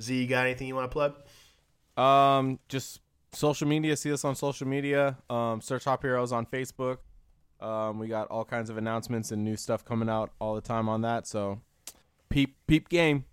Z, 0.00 0.14
you 0.14 0.26
got 0.28 0.46
anything 0.46 0.68
you 0.68 0.74
want 0.74 0.90
to 0.90 0.92
plug? 0.92 1.14
Um, 1.96 2.58
just 2.68 3.00
social 3.32 3.66
media. 3.66 3.96
See 3.96 4.12
us 4.12 4.24
on 4.24 4.34
social 4.34 4.66
media. 4.66 5.16
Um, 5.28 5.60
search 5.60 5.84
Hop 5.84 6.02
Heroes 6.02 6.32
on 6.32 6.46
Facebook. 6.46 6.98
Um, 7.60 7.98
we 7.98 8.06
got 8.06 8.28
all 8.28 8.44
kinds 8.44 8.70
of 8.70 8.76
announcements 8.76 9.32
and 9.32 9.44
new 9.44 9.56
stuff 9.56 9.84
coming 9.84 10.08
out 10.08 10.30
all 10.40 10.54
the 10.54 10.60
time 10.60 10.88
on 10.88 11.02
that. 11.02 11.26
So, 11.26 11.60
peep 12.28 12.56
peep 12.66 12.88
game. 12.88 13.24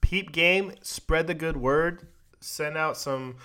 Peep 0.00 0.32
game. 0.32 0.72
Spread 0.82 1.26
the 1.26 1.34
good 1.34 1.56
word. 1.56 2.06
Send 2.40 2.76
out 2.76 2.96
some 2.96 3.36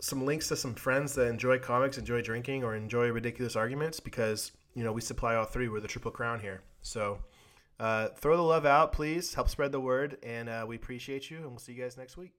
some 0.00 0.24
links 0.24 0.48
to 0.48 0.56
some 0.56 0.74
friends 0.74 1.14
that 1.14 1.28
enjoy 1.28 1.58
comics, 1.58 1.98
enjoy 1.98 2.22
drinking, 2.22 2.64
or 2.64 2.74
enjoy 2.74 3.08
ridiculous 3.10 3.54
arguments 3.54 4.00
because 4.00 4.52
you 4.74 4.82
know 4.82 4.92
we 4.92 5.00
supply 5.00 5.34
all 5.34 5.44
three. 5.44 5.68
We're 5.68 5.80
the 5.80 5.88
triple 5.88 6.10
crown 6.10 6.40
here. 6.40 6.62
So 6.80 7.18
uh, 7.82 8.08
throw 8.10 8.36
the 8.36 8.42
love 8.42 8.64
out, 8.64 8.92
please. 8.92 9.34
Help 9.34 9.48
spread 9.48 9.72
the 9.72 9.80
word, 9.80 10.16
and 10.22 10.48
uh, 10.48 10.64
we 10.68 10.76
appreciate 10.76 11.32
you. 11.32 11.38
And 11.38 11.46
we'll 11.48 11.58
see 11.58 11.72
you 11.72 11.82
guys 11.82 11.96
next 11.96 12.16
week. 12.16 12.32